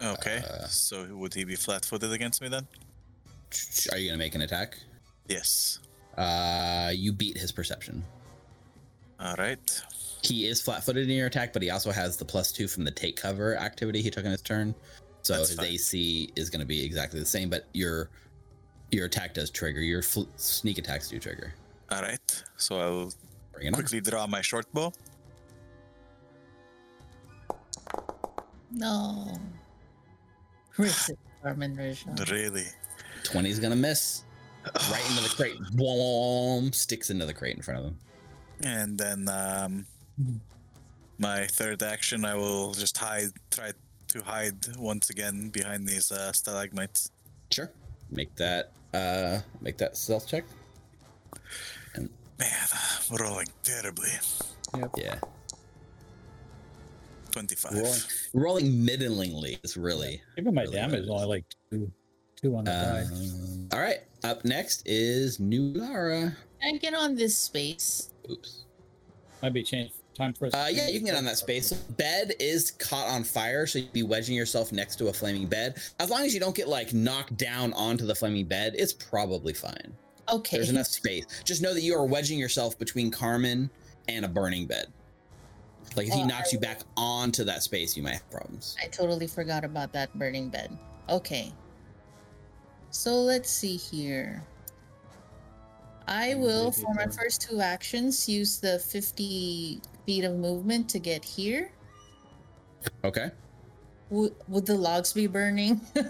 Okay. 0.02 0.38
Uh, 0.38 0.68
so 0.68 1.06
would 1.16 1.34
he 1.34 1.44
be 1.44 1.56
flat-footed 1.56 2.12
against 2.12 2.42
me 2.42 2.50
then? 2.50 2.68
Are 3.92 3.98
you 3.98 4.10
gonna 4.10 4.18
make 4.18 4.36
an 4.36 4.42
attack? 4.42 4.78
Yes. 5.28 5.80
Uh, 6.18 6.92
you 6.94 7.12
beat 7.14 7.38
his 7.38 7.52
perception. 7.52 8.04
All 9.20 9.36
right. 9.36 9.82
He 10.22 10.46
is 10.48 10.62
flat-footed 10.62 11.10
in 11.10 11.16
your 11.18 11.28
attack, 11.28 11.52
but 11.54 11.62
he 11.62 11.70
also 11.70 11.92
has 11.92 12.18
the 12.18 12.26
plus 12.26 12.52
two 12.52 12.68
from 12.68 12.84
the 12.84 12.92
take 12.92 13.16
cover 13.16 13.56
activity 13.58 14.02
he 14.02 14.10
took 14.10 14.24
in 14.26 14.32
his 14.32 14.42
turn. 14.42 14.74
So 15.22 15.34
That's 15.38 15.50
his 15.50 15.58
fine. 15.58 15.68
AC 15.68 16.30
is 16.36 16.50
going 16.50 16.60
to 16.60 16.66
be 16.66 16.84
exactly 16.86 17.20
the 17.20 17.26
same, 17.26 17.50
but 17.50 17.66
your 17.74 18.10
your 18.92 19.06
attack 19.06 19.34
does 19.34 19.50
trigger. 19.50 19.82
Your 19.82 20.02
fl- 20.02 20.24
sneak 20.36 20.78
attacks 20.78 21.08
do 21.10 21.20
trigger. 21.20 21.54
All 21.92 22.02
right. 22.02 22.44
So 22.58 22.80
I'll 22.80 23.12
Bring 23.54 23.68
it 23.68 23.70
on. 23.70 23.74
quickly 23.74 24.02
draw 24.02 24.28
my 24.28 24.42
short 24.42 24.66
bow. 24.74 24.94
No. 28.72 29.38
Resist, 30.78 31.12
Carman 31.42 31.76
Really. 32.30 32.64
20 33.24 33.50
is 33.50 33.60
gonna 33.60 33.76
miss. 33.76 34.24
Right 34.92 35.10
into 35.10 35.24
the 35.24 35.34
crate. 35.36 35.58
Boom! 35.74 36.72
Sticks 36.72 37.10
into 37.10 37.26
the 37.26 37.34
crate 37.34 37.56
in 37.56 37.62
front 37.62 37.80
of 37.82 37.86
him. 37.88 37.98
And 38.64 38.98
then 38.98 39.28
um, 39.28 39.86
my 41.18 41.48
third 41.48 41.84
action, 41.84 42.24
I 42.24 42.36
will 42.36 42.74
just 42.74 42.98
hide, 42.98 43.32
try 43.52 43.72
to 44.10 44.22
hide 44.24 44.56
once 44.78 45.10
again 45.10 45.50
behind 45.50 45.88
these 45.88 46.12
uh, 46.12 46.32
stalagmites. 46.32 47.12
Sure. 47.52 47.70
Make 48.10 48.36
that 48.36 48.72
uh 48.94 49.40
make 49.62 49.78
that 49.78 49.98
stealth 49.98 50.28
check. 50.28 50.46
Man, 51.98 52.50
I'm 52.74 53.18
rolling 53.18 53.48
terribly. 53.64 54.10
Yep. 54.78 54.90
Yeah. 54.98 55.16
25. 57.32 57.74
Rolling 57.74 58.00
rolling 58.34 58.86
middlingly 58.86 59.58
is 59.64 59.78
really 59.78 60.22
Even 60.38 60.54
my 60.54 60.64
Really 60.64 60.76
damage 60.76 61.00
is 61.02 61.10
only 61.10 61.26
like 61.26 61.46
two, 61.72 61.92
two 62.44 62.56
on 62.58 62.66
the 62.66 62.72
die. 62.72 63.06
um, 63.12 63.70
all 63.74 63.80
right. 63.80 64.00
Up 64.24 64.44
next 64.46 64.84
is 64.86 65.40
New 65.40 65.64
Lara. 65.74 66.36
Can 66.62 66.76
I 66.76 66.78
get 66.78 66.94
on 66.94 67.16
this 67.16 67.38
space? 67.38 68.12
Oops. 68.30 68.64
Might 69.42 69.54
be 69.54 69.64
changed. 69.64 69.96
Time 70.16 70.34
for 70.34 70.46
us. 70.46 70.54
Uh, 70.54 70.70
yeah, 70.72 70.88
you 70.90 71.00
can 71.00 71.06
get 71.08 71.16
on 71.16 71.26
that 71.26 71.38
space. 71.38 71.74
Bed 71.74 72.34
is 72.40 72.72
caught 72.72 73.08
on 73.08 73.24
fire, 73.24 73.66
so 73.66 73.80
you'd 73.80 73.92
be 73.94 74.04
wedging 74.04 74.36
yourself 74.36 74.72
next 74.72 74.98
to 74.98 75.08
a 75.08 75.14
flaming 75.14 75.48
bed. 75.48 75.82
As 76.00 76.10
long 76.12 76.22
as 76.24 76.34
you 76.36 76.40
don't 76.40 76.56
get 76.56 76.68
like 76.68 76.94
knocked 76.94 77.36
down 77.36 77.74
onto 77.74 78.06
the 78.06 78.14
flaming 78.14 78.46
bed, 78.46 78.76
it's 78.78 78.94
probably 78.94 79.54
fine. 79.54 79.94
Okay. 80.32 80.58
There's 80.58 80.70
enough 80.70 80.86
space. 80.88 81.26
Just 81.44 81.62
know 81.62 81.74
that 81.74 81.82
you 81.82 81.96
are 81.96 82.06
wedging 82.06 82.38
yourself 82.38 82.78
between 82.78 83.10
Carman 83.12 83.70
and 84.08 84.24
a 84.24 84.28
burning 84.28 84.68
bed. 84.68 84.86
Like 85.96 86.08
if 86.08 86.14
he 86.14 86.22
Oh, 86.22 86.26
knocks 86.28 86.54
you 86.54 86.60
back 86.60 86.82
onto 86.96 87.44
that 87.46 87.64
space, 87.64 87.98
you 87.98 88.04
might 88.04 88.14
have 88.14 88.30
problems. 88.32 88.78
I 88.82 88.88
totally 88.88 89.28
forgot 89.28 89.64
about 89.66 89.92
that 89.94 90.14
burning 90.18 90.50
bed. 90.50 90.78
Okay. 91.10 91.52
So 92.94 93.16
let's 93.16 93.50
see 93.50 93.76
here. 93.76 94.44
I 96.08 96.36
will, 96.36 96.72
for 96.72 96.94
my 96.94 97.08
first 97.08 97.42
two 97.42 97.60
actions, 97.60 98.30
use 98.30 98.60
the 98.60 98.78
50 98.78 99.82
feet 100.06 100.24
of 100.24 100.36
movement 100.36 100.90
to 100.90 101.00
get 101.00 101.26
here. 101.26 101.72
Okay. 103.04 103.32
Would, 104.12 104.36
would 104.48 104.68
the 104.68 104.76
logs 104.76 105.12
be 105.12 105.28
burning? 105.28 105.82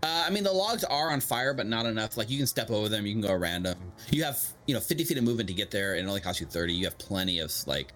Uh, 0.00 0.22
I 0.24 0.30
mean, 0.30 0.44
the 0.44 0.52
logs 0.52 0.84
are 0.84 1.10
on 1.10 1.20
fire, 1.20 1.52
but 1.52 1.66
not 1.66 1.84
enough. 1.84 2.16
Like 2.16 2.30
you 2.30 2.38
can 2.38 2.46
step 2.46 2.70
over 2.70 2.88
them, 2.88 3.04
you 3.04 3.14
can 3.14 3.20
go 3.20 3.32
around 3.32 3.64
them. 3.64 3.76
You 4.10 4.22
have, 4.22 4.40
you 4.68 4.72
know, 4.72 4.78
50 4.78 5.02
feet 5.02 5.18
of 5.18 5.24
movement 5.24 5.48
to 5.48 5.54
get 5.54 5.72
there, 5.72 5.94
and 5.94 6.06
it 6.06 6.08
only 6.08 6.20
costs 6.20 6.40
you 6.40 6.46
30. 6.46 6.72
You 6.72 6.84
have 6.84 6.96
plenty 6.98 7.40
of 7.40 7.52
like, 7.66 7.92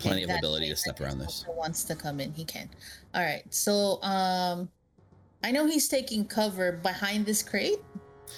plenty 0.00 0.24
of 0.24 0.30
ability 0.30 0.68
to 0.68 0.74
step 0.74 1.00
around 1.00 1.20
this. 1.20 1.46
wants 1.48 1.84
to 1.84 1.94
come 1.94 2.18
in, 2.18 2.32
he 2.32 2.44
can. 2.44 2.68
All 3.14 3.22
right. 3.22 3.44
So, 3.50 4.02
um, 4.02 4.68
I 5.44 5.50
know 5.50 5.66
he's 5.66 5.88
taking 5.88 6.24
cover 6.24 6.72
behind 6.72 7.26
this 7.26 7.42
crate. 7.42 7.78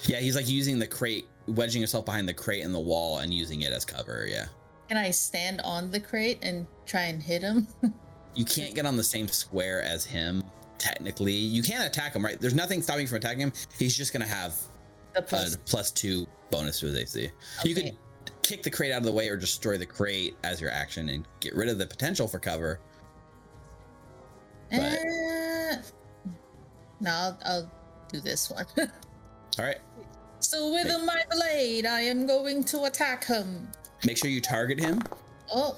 Yeah, 0.05 0.19
he's 0.19 0.35
like 0.35 0.47
using 0.49 0.79
the 0.79 0.87
crate, 0.87 1.27
wedging 1.47 1.81
himself 1.81 2.05
behind 2.05 2.27
the 2.27 2.33
crate 2.33 2.63
in 2.63 2.71
the 2.71 2.79
wall, 2.79 3.19
and 3.19 3.33
using 3.33 3.61
it 3.61 3.71
as 3.71 3.85
cover. 3.85 4.25
Yeah. 4.29 4.45
Can 4.89 4.97
I 4.97 5.11
stand 5.11 5.61
on 5.61 5.89
the 5.91 5.99
crate 5.99 6.39
and 6.41 6.67
try 6.85 7.03
and 7.03 7.21
hit 7.21 7.41
him? 7.41 7.67
You 8.37 8.43
can't 8.43 8.75
get 8.75 8.85
on 8.85 8.97
the 8.97 9.03
same 9.03 9.29
square 9.29 9.81
as 9.81 10.03
him. 10.03 10.43
Technically, 10.77 11.31
you 11.31 11.63
can't 11.63 11.85
attack 11.87 12.13
him, 12.13 12.25
right? 12.25 12.37
There's 12.37 12.53
nothing 12.53 12.81
stopping 12.81 13.03
you 13.03 13.07
from 13.07 13.15
attacking 13.19 13.39
him. 13.39 13.53
He's 13.79 13.95
just 13.95 14.11
gonna 14.11 14.27
have 14.27 14.53
a 15.15 15.21
plus. 15.21 15.57
plus 15.65 15.89
two 15.89 16.27
bonus 16.51 16.81
to 16.81 16.87
his 16.87 16.97
AC. 16.97 17.31
You 17.63 17.73
could 17.73 17.93
kick 18.41 18.61
the 18.61 18.69
crate 18.69 18.91
out 18.91 18.97
of 18.97 19.03
the 19.05 19.11
way 19.13 19.29
or 19.29 19.37
destroy 19.37 19.77
the 19.77 19.85
crate 19.85 20.35
as 20.43 20.59
your 20.59 20.69
action 20.69 21.07
and 21.07 21.25
get 21.39 21.55
rid 21.55 21.69
of 21.69 21.77
the 21.77 21.85
potential 21.85 22.27
for 22.27 22.39
cover. 22.39 22.81
but- 24.69 24.81
Uh, 24.81 25.75
no, 26.99 27.11
I'll, 27.11 27.39
I'll 27.45 27.71
do 28.09 28.19
this 28.19 28.49
one. 28.49 28.65
All 28.77 29.65
right. 29.65 29.77
so 30.39 30.71
with 30.73 30.87
my 31.05 31.23
blade, 31.31 31.85
I 31.85 32.01
am 32.01 32.25
going 32.27 32.63
to 32.65 32.83
attack 32.85 33.25
him. 33.25 33.67
Make 34.05 34.17
sure 34.17 34.29
you 34.29 34.41
target 34.41 34.79
him. 34.79 35.01
Oh, 35.53 35.77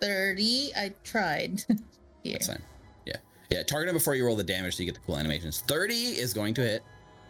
30. 0.00 0.72
I 0.76 0.92
tried. 1.04 1.62
Here. 2.22 2.32
That's 2.34 2.46
fine. 2.48 2.62
Yeah. 3.04 3.16
Yeah. 3.50 3.62
Target 3.62 3.90
him 3.90 3.94
before 3.96 4.14
you 4.14 4.24
roll 4.24 4.36
the 4.36 4.44
damage 4.44 4.76
so 4.76 4.82
you 4.82 4.86
get 4.90 4.94
the 5.00 5.06
cool 5.06 5.16
animations. 5.16 5.62
30 5.62 5.94
is 5.94 6.32
going 6.34 6.54
to 6.54 6.60
hit, 6.62 6.82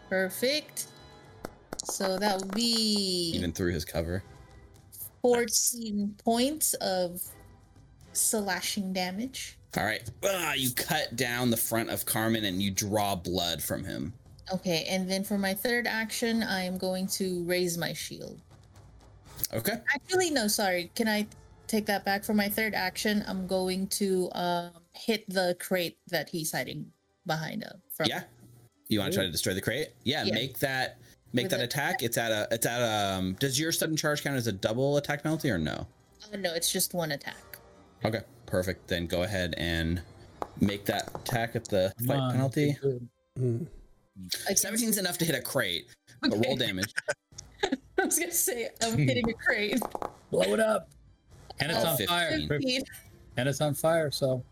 Perfect. 0.09 0.87
So 1.83 2.17
that 2.17 2.39
would 2.39 2.53
be 2.53 3.31
even 3.35 3.51
through 3.51 3.73
his 3.73 3.85
cover. 3.85 4.23
14 5.21 6.15
points 6.23 6.73
of 6.75 7.21
slashing 8.13 8.93
damage. 8.93 9.56
All 9.75 9.83
right. 9.83 10.01
Ah, 10.23 10.53
you 10.53 10.71
cut 10.71 11.15
down 11.15 11.49
the 11.49 11.57
front 11.57 11.89
of 11.89 12.05
Carman 12.05 12.45
and 12.45 12.61
you 12.61 12.71
draw 12.71 13.15
blood 13.15 13.61
from 13.61 13.83
him. 13.83 14.13
Okay, 14.53 14.85
and 14.87 15.09
then 15.09 15.23
for 15.23 15.37
my 15.37 15.53
third 15.53 15.87
action, 15.87 16.41
I 16.41 16.63
am 16.63 16.77
going 16.77 17.07
to 17.07 17.43
raise 17.43 17.77
my 17.77 17.91
shield. 17.91 18.39
Okay. 19.53 19.73
Actually, 19.93 20.31
no, 20.31 20.47
sorry. 20.47 20.89
Can 20.95 21.07
I 21.07 21.27
take 21.67 21.85
that 21.87 22.05
back? 22.05 22.23
For 22.23 22.33
my 22.33 22.47
third 22.47 22.73
action, 22.73 23.23
I'm 23.27 23.45
going 23.45 23.87
to 23.87 24.29
um, 24.31 24.71
hit 24.93 25.29
the 25.29 25.57
crate 25.59 25.97
that 26.07 26.29
he's 26.29 26.51
hiding 26.53 26.91
behind. 27.25 27.65
Uh, 27.65 27.73
from. 27.93 28.07
Yeah. 28.07 28.23
You 28.87 28.99
want 28.99 29.11
to 29.11 29.17
try 29.17 29.25
to 29.25 29.31
destroy 29.31 29.53
the 29.53 29.61
crate? 29.61 29.89
Yeah. 30.03 30.23
Yeah. 30.23 30.33
Make 30.33 30.59
that. 30.59 30.97
Make 31.33 31.45
With 31.45 31.51
that 31.51 31.59
a- 31.59 31.65
attack. 31.65 32.01
It's 32.03 32.17
at 32.17 32.31
a. 32.31 32.47
It's 32.51 32.65
at 32.65 32.81
a. 32.81 33.17
Um, 33.17 33.33
does 33.33 33.59
your 33.59 33.73
sudden 33.73 33.97
charge 33.97 34.23
count 34.23 34.37
as 34.37 34.47
a 34.47 34.53
double 34.53 34.95
attack 34.95 35.23
penalty 35.23 35.51
or 35.51 35.57
no? 35.57 35.85
Uh, 36.33 36.37
no, 36.37 36.53
it's 36.53 36.71
just 36.71 36.93
one 36.93 37.11
attack. 37.11 37.35
Okay. 38.05 38.21
Perfect. 38.45 38.87
Then 38.87 39.07
go 39.07 39.23
ahead 39.23 39.53
and 39.57 40.01
make 40.61 40.85
that 40.85 41.09
attack 41.15 41.55
at 41.55 41.65
the 41.67 41.93
fight 42.07 42.17
on, 42.17 42.31
penalty. 42.31 42.77
good. 42.81 43.07
Mm. 43.39 43.67
Against- 44.45 44.61
17 44.63 44.89
is 44.89 44.97
enough 44.97 45.17
to 45.19 45.25
hit 45.25 45.35
a 45.35 45.41
crate, 45.41 45.87
but 46.21 46.31
roll 46.45 46.55
damage. 46.55 46.93
I 47.99 48.05
was 48.05 48.17
gonna 48.19 48.31
say 48.31 48.69
I'm 48.83 48.97
hitting 48.97 49.29
a 49.29 49.33
crate. 49.33 49.79
Blow 50.31 50.53
it 50.53 50.59
up. 50.59 50.89
And 51.59 51.71
it's 51.71 51.83
Oh, 51.83 51.87
on 51.89 51.97
fire. 51.97 52.29
15. 52.31 52.47
Fifteen. 52.47 52.81
And 53.37 53.49
it's 53.49 53.61
on 53.61 53.73
fire, 53.73 54.11
so 54.11 54.43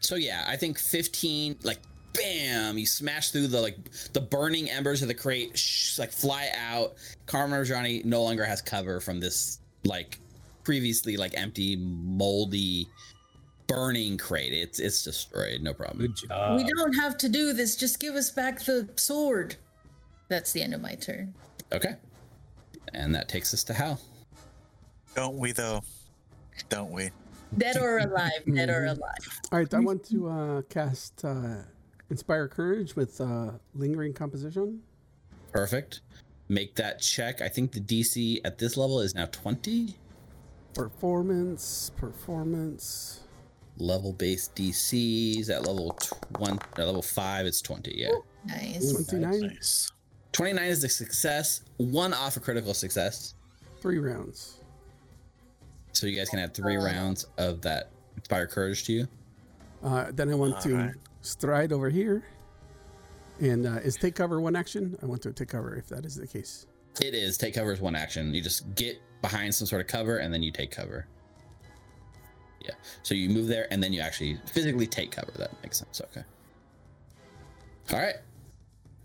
So 0.00 0.14
yeah, 0.16 0.44
I 0.46 0.56
think 0.56 0.78
15 0.78 1.56
like 1.62 1.78
bam, 2.12 2.76
you 2.78 2.86
smash 2.86 3.30
through 3.30 3.46
the 3.48 3.60
like 3.60 3.76
the 4.12 4.20
burning 4.20 4.70
embers 4.70 5.02
of 5.02 5.08
the 5.08 5.14
crate, 5.14 5.58
sh- 5.58 5.98
like 5.98 6.12
fly 6.12 6.50
out. 6.56 6.94
Carman 7.26 7.60
Rajani 7.60 8.04
no 8.04 8.22
longer 8.22 8.44
has 8.44 8.60
cover 8.62 9.00
from 9.00 9.20
this 9.20 9.58
like 9.84 10.18
previously 10.64 11.16
like 11.16 11.32
empty, 11.36 11.76
moldy, 11.76 12.88
burning 13.66 14.18
crate. 14.18 14.52
It's 14.52 14.78
it's 14.78 15.02
destroyed, 15.04 15.62
no 15.62 15.72
problem. 15.72 15.98
good 15.98 16.16
job. 16.16 16.56
we 16.56 16.64
don't 16.64 16.94
have 16.94 17.16
to 17.18 17.28
do 17.28 17.52
this. 17.52 17.76
Just 17.76 18.00
give 18.00 18.14
us 18.14 18.30
back 18.30 18.64
the 18.64 18.88
sword. 18.96 19.56
That's 20.28 20.52
the 20.52 20.62
end 20.62 20.74
of 20.74 20.80
my 20.80 20.94
turn. 20.94 21.34
Okay. 21.72 21.96
And 22.92 23.14
that 23.14 23.28
takes 23.28 23.54
us 23.54 23.64
to 23.64 23.74
Hal. 23.74 24.00
Don't 25.14 25.38
we 25.38 25.52
though? 25.52 25.82
Don't 26.68 26.90
we? 26.90 27.10
Dead 27.58 27.76
or 27.76 27.98
alive, 27.98 28.42
dead 28.52 28.70
or 28.70 28.84
alive. 28.86 29.40
All 29.50 29.58
right, 29.58 29.74
I 29.74 29.80
want 29.80 30.04
to 30.10 30.28
uh, 30.28 30.62
cast 30.68 31.24
uh, 31.24 31.62
Inspire 32.10 32.46
Courage 32.48 32.94
with 32.94 33.20
uh, 33.20 33.52
Lingering 33.74 34.12
Composition. 34.12 34.80
Perfect. 35.52 36.00
Make 36.48 36.74
that 36.76 37.00
check. 37.00 37.40
I 37.40 37.48
think 37.48 37.72
the 37.72 37.80
DC 37.80 38.40
at 38.44 38.58
this 38.58 38.76
level 38.76 39.00
is 39.00 39.14
now 39.14 39.26
20. 39.26 39.94
Performance, 40.74 41.90
performance. 41.96 43.20
Level 43.78 44.12
based 44.12 44.54
DCs 44.54 45.48
at 45.50 45.66
level 45.66 45.96
20, 46.34 46.58
uh, 46.78 46.84
level 46.86 47.02
5 47.02 47.46
it's 47.46 47.62
20, 47.62 47.92
yeah. 47.96 48.08
Nice. 48.46 48.92
29, 48.92 49.40
Nice. 49.40 49.90
29 50.32 50.64
is 50.66 50.82
the 50.82 50.88
success, 50.88 51.62
one 51.78 52.12
off 52.12 52.36
a 52.36 52.40
critical 52.40 52.74
success. 52.74 53.34
three 53.80 53.98
rounds. 53.98 54.60
So 55.92 56.06
you 56.06 56.16
guys 56.16 56.28
can 56.28 56.38
add 56.38 56.54
three 56.54 56.76
rounds 56.76 57.26
of 57.38 57.62
that 57.62 57.90
inspire 58.16 58.46
courage 58.46 58.84
to 58.84 58.92
you. 58.92 59.08
Uh, 59.82 60.06
then 60.12 60.30
I 60.30 60.34
want 60.34 60.60
to 60.60 60.72
Alright. 60.74 60.94
stride 61.22 61.72
over 61.72 61.88
here. 61.90 62.22
And 63.40 63.66
uh, 63.66 63.76
is 63.82 63.96
take 63.96 64.14
cover 64.14 64.40
one 64.40 64.54
action? 64.54 64.96
I 65.02 65.06
want 65.06 65.22
to 65.22 65.32
take 65.32 65.48
cover 65.48 65.74
if 65.74 65.88
that 65.88 66.04
is 66.04 66.14
the 66.16 66.26
case. 66.26 66.66
It 67.00 67.14
is 67.14 67.38
take 67.38 67.54
cover 67.54 67.72
is 67.72 67.80
one 67.80 67.96
action. 67.96 68.34
You 68.34 68.42
just 68.42 68.72
get 68.74 69.00
behind 69.22 69.54
some 69.54 69.66
sort 69.66 69.80
of 69.80 69.86
cover 69.86 70.18
and 70.18 70.32
then 70.32 70.42
you 70.42 70.50
take 70.50 70.70
cover. 70.70 71.06
Yeah. 72.60 72.74
So 73.02 73.14
you 73.14 73.28
move 73.30 73.46
there 73.46 73.66
and 73.70 73.82
then 73.82 73.92
you 73.92 74.00
actually 74.00 74.38
physically 74.52 74.86
take 74.86 75.12
cover. 75.12 75.32
That 75.36 75.50
makes 75.62 75.78
sense. 75.78 76.00
Okay. 76.00 76.24
All 77.92 77.98
right. 77.98 78.16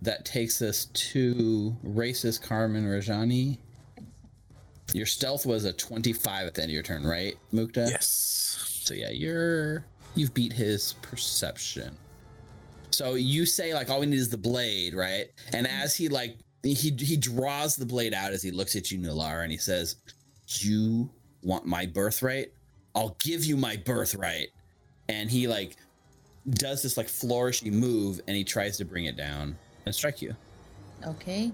That 0.01 0.25
takes 0.25 0.61
us 0.61 0.85
to 0.85 1.75
racist 1.85 2.41
Carman 2.41 2.85
Rajani. 2.85 3.57
Your 4.93 5.05
stealth 5.05 5.45
was 5.45 5.65
a 5.65 5.73
25 5.73 6.47
at 6.47 6.53
the 6.53 6.61
end 6.61 6.69
of 6.69 6.73
your 6.73 6.83
turn, 6.83 7.05
right, 7.05 7.35
Mukta? 7.53 7.89
Yes. 7.89 8.81
So 8.83 8.93
yeah, 8.93 9.09
you're 9.09 9.85
you've 10.13 10.33
beat 10.33 10.53
his 10.53 10.93
perception. 11.01 11.97
So 12.91 13.15
you 13.15 13.45
say 13.45 13.73
like 13.73 13.89
all 13.89 13.99
we 13.99 14.05
need 14.05 14.19
is 14.19 14.29
the 14.29 14.37
blade, 14.37 14.93
right? 14.93 15.27
And 15.51 15.67
as 15.67 15.95
he 15.95 16.07
like 16.07 16.37
he 16.73 16.91
he 16.91 17.17
draws 17.17 17.75
the 17.75 17.85
blade 17.85 18.13
out 18.13 18.33
as 18.33 18.41
he 18.41 18.51
looks 18.51 18.75
at 18.75 18.91
you, 18.91 18.97
Nulara, 18.99 19.43
and 19.43 19.51
he 19.51 19.57
says, 19.57 19.97
"You 20.47 21.09
want 21.43 21.65
my 21.65 21.85
birthright? 21.85 22.51
I'll 22.95 23.17
give 23.23 23.45
you 23.45 23.55
my 23.57 23.77
birthright." 23.77 24.49
And 25.07 25.29
he 25.29 25.47
like 25.47 25.77
does 26.49 26.81
this 26.81 26.97
like 26.97 27.07
flourishy 27.07 27.71
move, 27.71 28.21
and 28.27 28.35
he 28.35 28.43
tries 28.43 28.77
to 28.77 28.85
bring 28.85 29.05
it 29.05 29.15
down 29.15 29.55
and 29.85 29.93
strike 29.93 30.21
you. 30.21 30.35
Okay. 31.05 31.51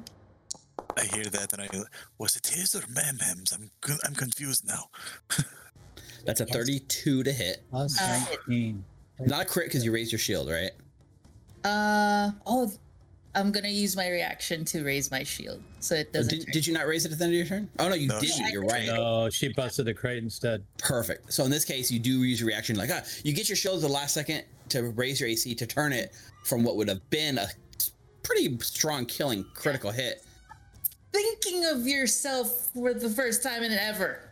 I 0.98 1.06
hear 1.16 1.26
that 1.26 1.54
and 1.54 1.62
I 1.62 1.70
was 2.18 2.36
it 2.36 2.48
his 2.48 2.76
or 2.76 2.82
Memhem's? 2.82 3.52
I'm 3.52 3.70
I'm 4.06 4.16
confused 4.16 4.66
now. 4.68 4.90
That's 6.26 6.42
a 6.42 6.46
32 6.46 7.24
to 7.24 7.32
hit. 7.32 7.64
Uh, 7.74 7.88
19. 8.48 8.84
Not 9.22 9.42
a 9.42 9.46
crit 9.46 9.68
because 9.68 9.84
you 9.84 9.92
raised 9.92 10.12
your 10.12 10.20
shield, 10.20 10.50
right? 10.50 10.72
Uh 11.64 12.32
oh, 12.46 12.72
I'm 13.34 13.52
gonna 13.52 13.70
use 13.70 13.96
my 13.96 14.10
reaction 14.10 14.66
to 14.66 14.84
raise 14.84 15.10
my 15.10 15.24
shield, 15.24 15.64
so 15.80 15.96
it 15.96 16.12
doesn't. 16.12 16.46
Did, 16.46 16.52
did 16.52 16.68
you 16.68 16.74
not 16.74 16.86
raise 16.86 17.06
it 17.06 17.12
at 17.14 17.18
the 17.18 17.24
end 17.24 17.34
of 17.34 17.38
your 17.38 17.46
turn? 17.46 17.70
Oh 17.80 17.88
no, 17.88 17.96
you 17.96 18.08
No, 18.08 18.20
didn't. 18.20 18.52
You're 18.52 18.64
right. 18.66 18.88
No, 18.88 19.30
she 19.30 19.50
busted 19.54 19.86
the 19.86 19.94
crate 19.94 20.22
instead. 20.22 20.64
Perfect. 20.78 21.32
So 21.32 21.46
in 21.46 21.52
this 21.52 21.64
case, 21.64 21.90
you 21.90 22.00
do 22.00 22.24
use 22.24 22.42
your 22.42 22.48
reaction. 22.48 22.76
Like, 22.76 22.90
ah, 22.92 23.02
you 23.24 23.34
get 23.34 23.48
your 23.48 23.56
shield 23.56 23.76
at 23.78 23.82
the 23.82 23.88
last 23.88 24.14
second 24.14 24.44
to 24.70 24.90
raise 24.90 25.20
your 25.20 25.30
AC 25.30 25.56
to 25.56 25.66
turn 25.66 25.94
it 25.94 26.14
from 26.44 26.64
what 26.64 26.76
would 26.76 26.90
have 26.90 27.10
been 27.10 27.38
a 27.38 27.48
pretty 28.24 28.58
strong 28.60 29.06
killing 29.06 29.46
critical 29.54 29.92
hit. 29.92 30.24
Thinking 31.14 31.66
of 31.66 31.88
yourself 31.88 32.70
for 32.74 32.94
the 32.94 33.10
first 33.10 33.44
time 33.44 33.64
in 33.64 33.72
ever. 33.72 34.31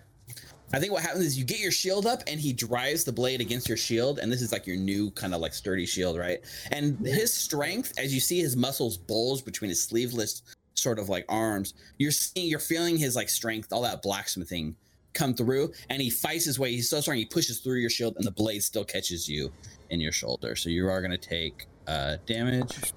I 0.71 0.79
think 0.79 0.93
what 0.93 1.01
happens 1.01 1.25
is 1.25 1.37
you 1.37 1.43
get 1.43 1.59
your 1.59 1.71
shield 1.71 2.05
up 2.05 2.21
and 2.27 2.39
he 2.39 2.53
drives 2.53 3.03
the 3.03 3.11
blade 3.11 3.41
against 3.41 3.67
your 3.67 3.77
shield. 3.77 4.19
And 4.19 4.31
this 4.31 4.41
is 4.41 4.51
like 4.51 4.67
your 4.67 4.75
new 4.77 5.09
kind 5.11 5.33
of 5.33 5.41
like 5.41 5.53
sturdy 5.53 5.85
shield, 5.85 6.17
right? 6.17 6.41
And 6.71 6.99
his 7.05 7.33
strength, 7.33 7.93
as 7.97 8.13
you 8.13 8.19
see 8.19 8.39
his 8.39 8.55
muscles 8.55 8.97
bulge 8.97 9.43
between 9.43 9.69
his 9.69 9.81
sleeveless 9.81 10.43
sort 10.75 10.99
of 10.99 11.09
like 11.09 11.25
arms, 11.27 11.73
you're 11.97 12.11
seeing, 12.11 12.47
you're 12.47 12.59
feeling 12.59 12.97
his 12.97 13.15
like 13.15 13.29
strength, 13.29 13.73
all 13.73 13.81
that 13.81 14.01
blacksmithing 14.03 14.75
come 15.13 15.33
through. 15.33 15.71
And 15.89 16.01
he 16.01 16.09
fights 16.11 16.45
his 16.45 16.59
way. 16.59 16.71
He's 16.71 16.89
so 16.89 17.01
strong, 17.01 17.17
he 17.17 17.25
pushes 17.25 17.59
through 17.59 17.77
your 17.79 17.89
shield 17.89 18.15
and 18.17 18.25
the 18.25 18.31
blade 18.31 18.63
still 18.63 18.85
catches 18.85 19.27
you 19.27 19.51
in 19.89 19.99
your 19.99 20.11
shoulder. 20.11 20.55
So 20.55 20.69
you 20.69 20.87
are 20.87 21.01
going 21.01 21.11
to 21.11 21.17
take 21.17 21.65
uh, 21.87 22.17
damage. 22.27 22.93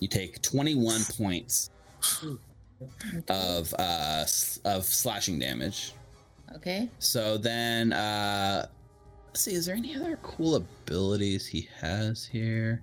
You 0.00 0.08
take 0.08 0.40
21 0.42 1.02
points 1.16 1.70
of 3.28 3.74
uh, 3.78 4.24
of 4.64 4.84
slashing 4.84 5.38
damage. 5.38 5.92
Okay. 6.56 6.88
So 6.98 7.36
then, 7.36 7.92
uh, 7.92 8.66
let's 9.28 9.40
see, 9.40 9.54
is 9.54 9.66
there 9.66 9.74
any 9.74 9.94
other 9.96 10.18
cool 10.22 10.56
abilities 10.56 11.46
he 11.46 11.68
has 11.80 12.24
here? 12.24 12.82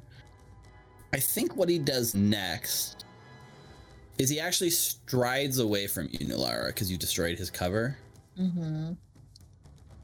I 1.13 1.19
think 1.19 1.55
what 1.55 1.69
he 1.69 1.77
does 1.77 2.15
next 2.15 3.05
is 4.17 4.29
he 4.29 4.39
actually 4.39 4.69
strides 4.69 5.59
away 5.59 5.87
from 5.87 6.07
you, 6.11 6.19
Nulara, 6.19 6.67
because 6.67 6.91
you 6.91 6.97
destroyed 6.97 7.37
his 7.37 7.49
cover. 7.49 7.97
Mm-hmm. 8.39 8.93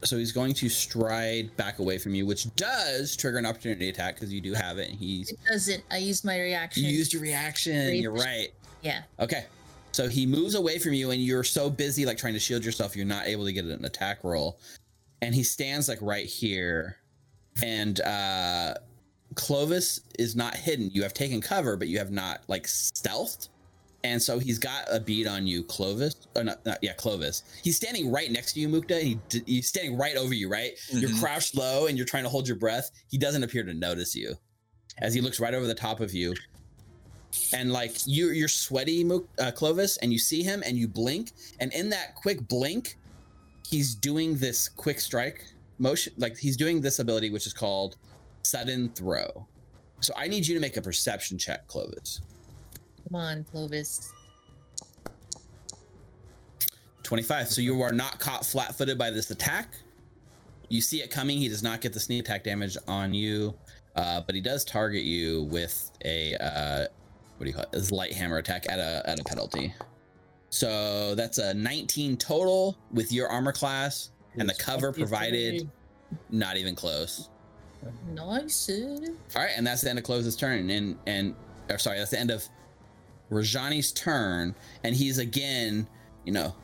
So 0.04 0.16
he's 0.16 0.32
going 0.32 0.54
to 0.54 0.68
stride 0.68 1.56
back 1.56 1.78
away 1.78 1.98
from 1.98 2.14
you, 2.14 2.24
which 2.24 2.54
does 2.54 3.16
trigger 3.16 3.38
an 3.38 3.46
opportunity 3.46 3.88
attack 3.88 4.14
because 4.14 4.32
you 4.32 4.40
do 4.40 4.52
have 4.54 4.78
it. 4.78 4.90
And 4.90 4.98
he's 4.98 5.30
It 5.30 5.38
doesn't. 5.50 5.82
I 5.90 5.98
used 5.98 6.24
my 6.24 6.38
reaction. 6.38 6.84
you 6.84 6.90
used 6.90 7.12
your 7.12 7.22
reaction. 7.22 7.94
You're 7.96 8.12
right. 8.12 8.48
Yeah. 8.82 9.02
Okay. 9.18 9.46
So 9.98 10.06
he 10.06 10.26
moves 10.26 10.54
away 10.54 10.78
from 10.78 10.92
you, 10.92 11.10
and 11.10 11.20
you're 11.20 11.42
so 11.42 11.68
busy 11.68 12.06
like 12.06 12.18
trying 12.18 12.34
to 12.34 12.38
shield 12.38 12.64
yourself, 12.64 12.94
you're 12.94 13.04
not 13.04 13.26
able 13.26 13.44
to 13.46 13.52
get 13.52 13.64
an 13.64 13.84
attack 13.84 14.22
roll. 14.22 14.60
And 15.22 15.34
he 15.34 15.42
stands 15.42 15.88
like 15.88 15.98
right 16.00 16.24
here, 16.24 16.98
and 17.64 18.00
uh, 18.02 18.74
Clovis 19.34 20.02
is 20.16 20.36
not 20.36 20.54
hidden. 20.54 20.88
You 20.92 21.02
have 21.02 21.14
taken 21.14 21.40
cover, 21.40 21.76
but 21.76 21.88
you 21.88 21.98
have 21.98 22.12
not 22.12 22.42
like 22.46 22.68
stealthed. 22.68 23.48
And 24.04 24.22
so 24.22 24.38
he's 24.38 24.60
got 24.60 24.84
a 24.88 25.00
bead 25.00 25.26
on 25.26 25.48
you, 25.48 25.64
Clovis. 25.64 26.14
Or 26.36 26.44
not, 26.44 26.64
not 26.64 26.78
yeah, 26.80 26.92
Clovis. 26.92 27.42
He's 27.64 27.74
standing 27.74 28.12
right 28.12 28.30
next 28.30 28.52
to 28.52 28.60
you, 28.60 28.68
Mukta. 28.68 29.02
He, 29.02 29.18
he's 29.46 29.66
standing 29.66 29.98
right 29.98 30.16
over 30.16 30.32
you, 30.32 30.48
right? 30.48 30.74
You're 30.92 31.10
Mhm. 31.10 31.18
crouched 31.18 31.56
low 31.56 31.88
and 31.88 31.96
you're 31.98 32.06
trying 32.06 32.22
to 32.22 32.28
hold 32.28 32.46
your 32.46 32.56
breath. 32.56 32.92
He 33.10 33.18
doesn't 33.18 33.42
appear 33.42 33.64
to 33.64 33.74
notice 33.74 34.14
you 34.14 34.36
as 34.98 35.12
he 35.12 35.20
looks 35.20 35.40
right 35.40 35.54
over 35.54 35.66
the 35.66 35.74
top 35.74 35.98
of 35.98 36.14
you. 36.14 36.36
And 37.52 37.72
like 37.72 38.06
you, 38.06 38.30
you're 38.30 38.48
sweaty, 38.48 39.08
uh, 39.38 39.50
Clovis, 39.52 39.96
and 39.98 40.12
you 40.12 40.18
see 40.18 40.42
him 40.42 40.62
and 40.64 40.76
you 40.76 40.88
blink. 40.88 41.32
And 41.60 41.72
in 41.72 41.88
that 41.90 42.14
quick 42.14 42.46
blink, 42.48 42.96
he's 43.66 43.94
doing 43.94 44.36
this 44.36 44.68
quick 44.68 45.00
strike 45.00 45.44
motion. 45.78 46.12
Like 46.16 46.36
he's 46.36 46.56
doing 46.56 46.80
this 46.80 46.98
ability, 46.98 47.30
which 47.30 47.46
is 47.46 47.52
called 47.52 47.96
sudden 48.42 48.90
throw. 48.90 49.46
So 50.00 50.12
I 50.16 50.28
need 50.28 50.46
you 50.46 50.54
to 50.54 50.60
make 50.60 50.76
a 50.76 50.82
perception 50.82 51.38
check, 51.38 51.66
Clovis. 51.66 52.20
Come 53.08 53.20
on, 53.20 53.44
Clovis. 53.44 54.12
25. 57.02 57.48
So 57.48 57.60
you 57.60 57.80
are 57.80 57.92
not 57.92 58.18
caught 58.18 58.44
flat 58.44 58.76
footed 58.76 58.98
by 58.98 59.10
this 59.10 59.30
attack. 59.30 59.74
You 60.68 60.80
see 60.80 61.00
it 61.00 61.10
coming. 61.10 61.38
He 61.38 61.48
does 61.48 61.62
not 61.62 61.80
get 61.80 61.92
the 61.92 62.00
sneak 62.00 62.24
attack 62.24 62.44
damage 62.44 62.76
on 62.86 63.14
you, 63.14 63.54
uh, 63.96 64.20
but 64.20 64.34
he 64.34 64.42
does 64.42 64.64
target 64.64 65.02
you 65.02 65.44
with 65.44 65.90
a 66.04 66.34
uh, 66.36 66.86
what 67.38 67.44
do 67.44 67.50
you 67.50 67.54
call 67.54 67.64
it? 67.64 67.72
His 67.72 67.90
light 67.90 68.12
hammer 68.12 68.36
attack 68.36 68.66
at 68.68 68.78
a 68.78 69.02
at 69.08 69.18
a 69.18 69.24
penalty. 69.24 69.74
So 70.50 71.14
that's 71.14 71.38
a 71.38 71.54
19 71.54 72.16
total 72.16 72.76
with 72.92 73.12
your 73.12 73.28
armor 73.28 73.52
class 73.52 74.10
and 74.36 74.48
the 74.48 74.54
cover 74.54 74.92
23. 74.92 75.02
provided. 75.02 75.70
Not 76.30 76.56
even 76.56 76.74
close. 76.74 77.28
Nice. 78.12 78.70
All 79.36 79.42
right, 79.42 79.52
and 79.56 79.66
that's 79.66 79.82
the 79.82 79.90
end 79.90 79.98
of 79.98 80.04
Close's 80.04 80.36
turn, 80.36 80.70
and 80.70 80.96
and 81.06 81.34
or 81.70 81.78
sorry, 81.78 81.98
that's 81.98 82.10
the 82.10 82.18
end 82.18 82.30
of 82.30 82.44
Rajani's 83.30 83.92
turn, 83.92 84.54
and 84.84 84.96
he's 84.96 85.18
again, 85.18 85.86
you 86.24 86.32
know, 86.32 86.54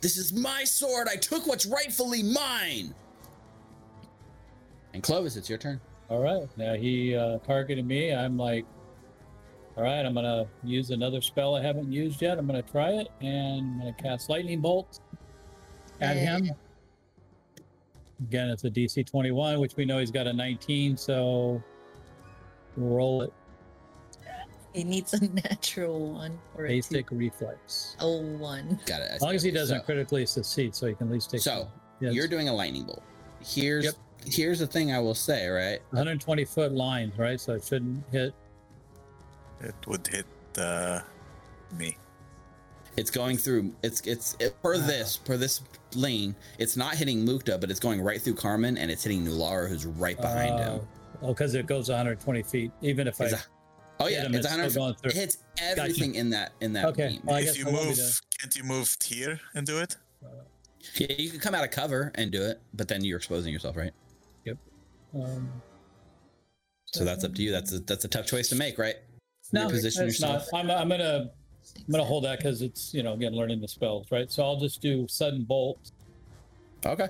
this 0.00 0.16
is 0.16 0.32
my 0.32 0.64
sword. 0.64 1.08
I 1.10 1.16
took 1.16 1.46
what's 1.46 1.66
rightfully 1.66 2.22
mine. 2.22 2.94
And 4.94 5.02
Clovis, 5.02 5.36
it's 5.36 5.48
your 5.48 5.58
turn. 5.58 5.80
All 6.08 6.20
right. 6.22 6.48
Now 6.56 6.74
he 6.74 7.14
uh, 7.14 7.38
targeted 7.38 7.86
me. 7.86 8.12
I'm 8.12 8.36
like, 8.36 8.64
all 9.80 9.86
right, 9.86 10.04
I'm 10.04 10.12
going 10.12 10.26
to 10.26 10.46
use 10.62 10.90
another 10.90 11.22
spell 11.22 11.54
I 11.56 11.62
haven't 11.62 11.90
used 11.90 12.20
yet. 12.20 12.36
I'm 12.38 12.46
going 12.46 12.62
to 12.62 12.70
try 12.70 12.90
it 12.90 13.08
and 13.22 13.58
I'm 13.60 13.80
going 13.80 13.94
to 13.94 14.02
cast 14.02 14.28
Lightning 14.28 14.60
Bolt 14.60 15.00
at 16.02 16.16
him. 16.18 16.50
Again, 18.20 18.50
it's 18.50 18.64
a 18.64 18.70
DC 18.70 19.06
21, 19.06 19.58
which 19.58 19.76
we 19.76 19.86
know 19.86 19.98
he's 19.98 20.10
got 20.10 20.26
a 20.26 20.32
19. 20.34 20.98
So 20.98 21.62
roll 22.76 23.22
it. 23.22 23.32
He 24.74 24.84
needs 24.84 25.14
a 25.14 25.26
natural 25.32 26.12
one 26.12 26.38
or 26.54 26.64
a 26.66 26.68
two. 26.68 26.74
Basic 26.74 27.10
reflex. 27.10 27.96
Oh, 28.00 28.20
one. 28.36 28.78
Got 28.84 29.00
it. 29.00 29.10
As 29.12 29.22
long 29.22 29.34
as 29.34 29.42
he 29.42 29.50
doesn't 29.50 29.78
So- 29.78 29.84
critically 29.84 30.26
succeed, 30.26 30.74
so 30.74 30.86
he 30.88 30.94
can 30.94 31.06
at 31.06 31.12
least 31.14 31.30
take. 31.30 31.40
So 31.40 31.68
yeah, 32.00 32.10
you're 32.10 32.28
doing 32.28 32.50
a 32.50 32.54
lightning 32.54 32.84
bolt. 32.84 33.02
Here's 33.42 33.86
Yep. 33.86 33.94
here's 34.26 34.58
the 34.58 34.66
thing 34.66 34.92
I 34.92 34.98
will 34.98 35.14
say, 35.14 35.48
right? 35.48 35.80
120 35.90 36.44
foot 36.44 36.72
lines, 36.72 37.16
right? 37.18 37.40
So 37.40 37.54
it 37.54 37.64
shouldn't 37.64 38.04
hit. 38.12 38.34
It 39.60 39.74
would 39.86 40.06
hit 40.06 40.26
uh, 40.58 41.00
me. 41.76 41.96
It's 42.96 43.10
going 43.10 43.36
through. 43.36 43.72
It's 43.82 44.00
it's 44.02 44.36
it, 44.40 44.60
per 44.62 44.74
Ah. 44.74 44.78
this 44.86 45.16
per 45.16 45.36
this 45.36 45.60
lane. 45.94 46.34
It's 46.58 46.76
not 46.76 46.96
hitting 46.96 47.24
Mukta, 47.24 47.60
but 47.60 47.70
it's 47.70 47.80
going 47.80 48.00
right 48.00 48.20
through 48.20 48.34
Carman, 48.34 48.76
and 48.78 48.90
it's 48.90 49.04
hitting 49.04 49.24
Nulara, 49.24 49.68
who's 49.68 49.86
right 49.86 50.16
behind 50.16 50.58
him. 50.58 50.80
Uh, 50.80 50.84
Oh, 51.22 51.28
because 51.34 51.54
it 51.54 51.66
goes 51.66 51.90
120 51.90 52.42
feet. 52.42 52.72
Even 52.80 53.06
if 53.06 53.20
I 53.20 53.24
It's 53.26 53.34
a- 53.34 53.44
oh 54.00 54.06
yeah, 54.06 54.22
him, 54.22 54.34
it's 54.34 54.46
it's 54.46 54.54
100. 54.54 54.74
going 54.74 54.94
through. 54.94 55.10
It 55.10 55.16
hits 55.16 55.36
everything 55.58 56.14
in 56.14 56.30
that 56.30 56.52
in 56.62 56.72
that 56.72 56.86
Okay, 56.86 57.08
beam. 57.10 57.20
well, 57.24 57.36
if 57.36 57.58
you 57.58 57.68
I 57.68 57.70
move, 57.72 57.96
the- 57.96 58.20
can't 58.38 58.56
you 58.56 58.64
move 58.64 58.96
here 59.04 59.38
and 59.54 59.66
do 59.66 59.78
it? 59.80 59.96
Yeah, 60.96 61.12
you 61.18 61.28
can 61.28 61.38
come 61.38 61.54
out 61.54 61.62
of 61.62 61.70
cover 61.70 62.10
and 62.14 62.30
do 62.32 62.40
it, 62.42 62.58
but 62.72 62.88
then 62.88 63.04
you're 63.04 63.18
exposing 63.18 63.52
yourself, 63.52 63.76
right? 63.76 63.92
Yep. 64.46 64.56
Um, 65.14 65.62
So 66.86 67.04
that's 67.04 67.22
up 67.22 67.34
to 67.34 67.42
you. 67.42 67.52
That's 67.52 67.72
a, 67.72 67.80
that's 67.80 68.04
a 68.06 68.08
tough 68.08 68.26
choice 68.26 68.48
to 68.48 68.54
make, 68.54 68.78
right? 68.78 68.96
No, 69.52 69.68
Reposition 69.68 69.84
it's 69.84 69.96
yourself. 69.98 70.46
not. 70.52 70.64
I'm, 70.64 70.70
I'm 70.70 70.88
gonna 70.88 71.30
I'm 71.86 71.92
gonna 71.92 72.04
hold 72.04 72.24
that 72.24 72.38
because 72.38 72.62
it's 72.62 72.92
you 72.94 73.02
know 73.02 73.12
again 73.14 73.32
learning 73.32 73.60
the 73.60 73.68
spells, 73.68 74.06
right? 74.10 74.30
So 74.30 74.42
I'll 74.44 74.58
just 74.58 74.80
do 74.80 75.06
sudden 75.08 75.44
bolt, 75.44 75.90
Okay. 76.86 77.08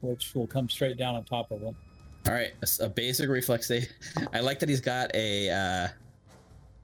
which 0.00 0.34
will 0.34 0.46
come 0.46 0.68
straight 0.68 0.96
down 0.96 1.14
on 1.14 1.24
top 1.24 1.50
of 1.50 1.60
him. 1.60 1.74
All 2.26 2.32
right, 2.32 2.52
a 2.80 2.88
basic 2.88 3.28
reflex 3.28 3.66
save. 3.68 3.88
I 4.32 4.40
like 4.40 4.58
that 4.60 4.68
he's 4.68 4.80
got 4.80 5.14
a 5.14 5.50
uh 5.50 5.88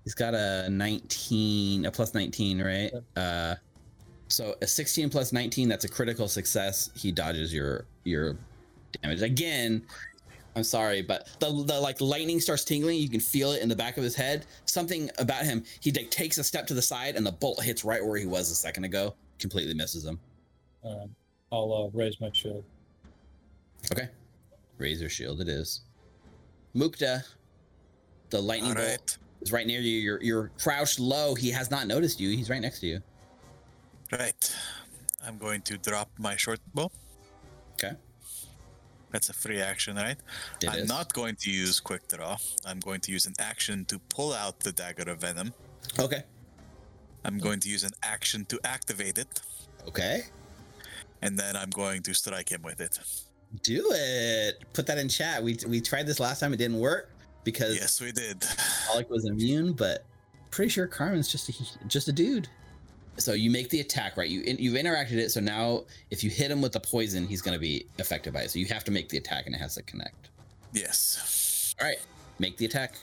he's 0.05 0.15
got 0.15 0.35
a 0.35 0.69
19, 0.71 1.87
a 1.87 1.91
plus 1.91 2.13
19, 2.15 2.63
right? 2.63 2.93
Uh 3.17 3.55
so 4.29 4.55
a 4.63 4.67
16 4.67 5.11
plus 5.11 5.33
19, 5.33 5.69
that's 5.69 5.85
a 5.85 5.89
critical 5.89 6.29
success. 6.29 6.91
He 6.95 7.11
dodges 7.11 7.53
your 7.55 7.87
your 8.05 8.37
damage. 9.03 9.23
Again, 9.23 9.83
I'm 10.57 10.65
sorry, 10.65 11.03
but 11.03 11.29
the, 11.39 11.47
the 11.65 11.81
like 11.81 12.01
lightning 12.01 12.41
starts 12.41 12.65
tingling. 12.65 12.99
You 12.99 13.09
can 13.09 13.21
feel 13.21 13.53
it 13.53 13.63
in 13.63 13.69
the 13.69 13.77
back 13.77 13.97
of 13.97 14.03
his 14.03 14.17
head. 14.17 14.47
Something 14.65 15.11
about 15.19 15.45
him. 15.45 15.65
He 15.81 15.93
like, 15.93 16.11
takes 16.11 16.39
a 16.39 16.45
step 16.45 16.67
to 16.69 16.75
the 16.75 16.83
side, 16.83 17.17
and 17.17 17.25
the 17.25 17.33
bolt 17.33 17.63
hits 17.63 17.85
right 17.85 18.05
where 18.05 18.19
he 18.19 18.27
was 18.27 18.51
a 18.51 18.55
second 18.55 18.85
ago. 18.85 19.15
Completely 19.39 19.75
misses 19.75 20.05
him. 20.05 20.19
Um, 20.85 21.15
I'll 21.53 21.93
uh, 21.95 21.97
raise 21.97 22.21
my 22.21 22.31
shield. 22.33 22.65
Okay. 23.93 24.09
Razor 24.79 25.09
shield 25.09 25.41
it 25.41 25.49
is. 25.49 25.83
Mukta, 26.75 27.25
the 28.31 28.41
lightning 28.41 28.71
All 28.71 28.77
bolt 28.77 28.89
right. 28.89 29.19
is 29.43 29.53
right 29.53 29.67
near 29.67 29.81
you. 29.81 29.99
You're 29.99 30.23
you're 30.23 30.51
crouched 30.59 30.99
low. 30.99 31.35
He 31.35 31.51
has 31.51 31.71
not 31.71 31.87
noticed 31.87 32.21
you. 32.21 32.37
He's 32.37 32.51
right 32.51 32.61
next 32.61 32.81
to 32.81 32.87
you. 32.87 33.01
Right. 34.13 34.57
I'm 35.25 35.39
going 35.39 35.63
to 35.63 35.79
drop 35.79 36.11
my 36.19 36.37
short 36.37 36.61
bow. 36.75 36.91
That's 39.13 39.29
a 39.29 39.33
free 39.33 39.61
action, 39.61 39.97
right? 39.97 40.17
It 40.63 40.69
I'm 40.71 40.81
is. 40.81 40.89
not 40.89 41.13
going 41.13 41.37
to 41.41 41.51
use 41.51 41.81
quick 41.81 42.07
draw. 42.09 42.37
I'm 42.65 42.79
going 42.81 43.01
to 43.01 43.13
use 43.13 43.27
an 43.27 43.35
action 43.39 43.85
to 43.87 43.99
pull 44.09 44.33
out 44.33 44.61
the 44.61 44.73
dagger 44.73 45.11
of 45.11 45.19
venom. 45.21 45.53
Okay. 45.99 46.23
I'm 47.25 47.39
going 47.39 47.61
to 47.61 47.69
use 47.69 47.85
an 47.85 47.91
action 48.03 48.45
to 48.47 48.59
activate 48.65 49.19
it, 49.19 49.43
Okay. 49.87 50.23
and 51.23 51.39
then 51.39 51.55
I'm 51.57 51.71
going 51.71 52.03
to 52.05 52.15
strike 52.15 52.49
him 52.51 52.63
with 52.63 52.81
it. 52.81 52.99
Do 53.63 53.85
it. 53.91 54.63
Put 54.73 54.87
that 54.87 54.97
in 54.97 55.09
chat. 55.09 55.43
We 55.43 55.59
we 55.67 55.81
tried 55.81 56.07
this 56.07 56.21
last 56.21 56.39
time. 56.41 56.55
It 56.55 56.59
didn't 56.59 56.79
work 56.79 57.11
because 57.45 57.75
Yes, 57.75 58.01
we 58.01 58.13
did. 58.13 58.43
Alec 58.91 59.11
was 59.11 59.25
immune, 59.27 59.73
but 59.73 60.07
pretty 60.51 60.69
sure 60.71 60.87
Carman's 60.87 61.29
just 61.29 61.49
a 61.49 61.89
just 61.89 62.07
a 62.09 62.13
dude. 62.13 62.49
So 63.23 63.33
you 63.33 63.51
make 63.51 63.69
the 63.71 63.81
attack, 63.81 64.17
right? 64.17 64.29
You 64.29 64.43
you've 64.59 64.75
interacted 64.75 65.13
it. 65.19 65.31
So 65.31 65.41
now 65.41 65.85
if 66.11 66.23
you 66.25 66.31
hit 66.31 66.51
him 66.51 66.61
with 66.63 66.73
the 66.73 66.81
poison, 66.81 67.27
he's 67.27 67.43
going 67.43 67.55
to 67.55 67.61
be 67.61 67.87
affected 67.99 68.33
by 68.33 68.41
it. 68.43 68.51
So 68.51 68.59
you 68.59 68.67
have 68.67 68.85
to 68.85 68.91
make 68.91 69.09
the 69.09 69.19
attack, 69.19 69.47
and 69.47 69.55
it 69.55 69.59
has 69.59 69.75
to 69.75 69.83
connect. 69.83 70.31
Yes. 70.73 71.75
All 71.81 71.87
right, 71.87 71.99
make 72.39 72.57
the 72.57 72.65
attack. 72.67 72.95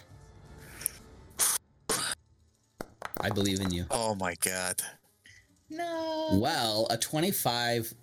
I 3.19 3.29
believe 3.29 3.59
in 3.61 3.71
you. 3.71 3.85
Oh 3.91 4.15
my 4.15 4.35
god. 4.35 4.81
No. 5.69 6.29
Well, 6.33 6.87
a 6.89 6.97
25 6.97 7.93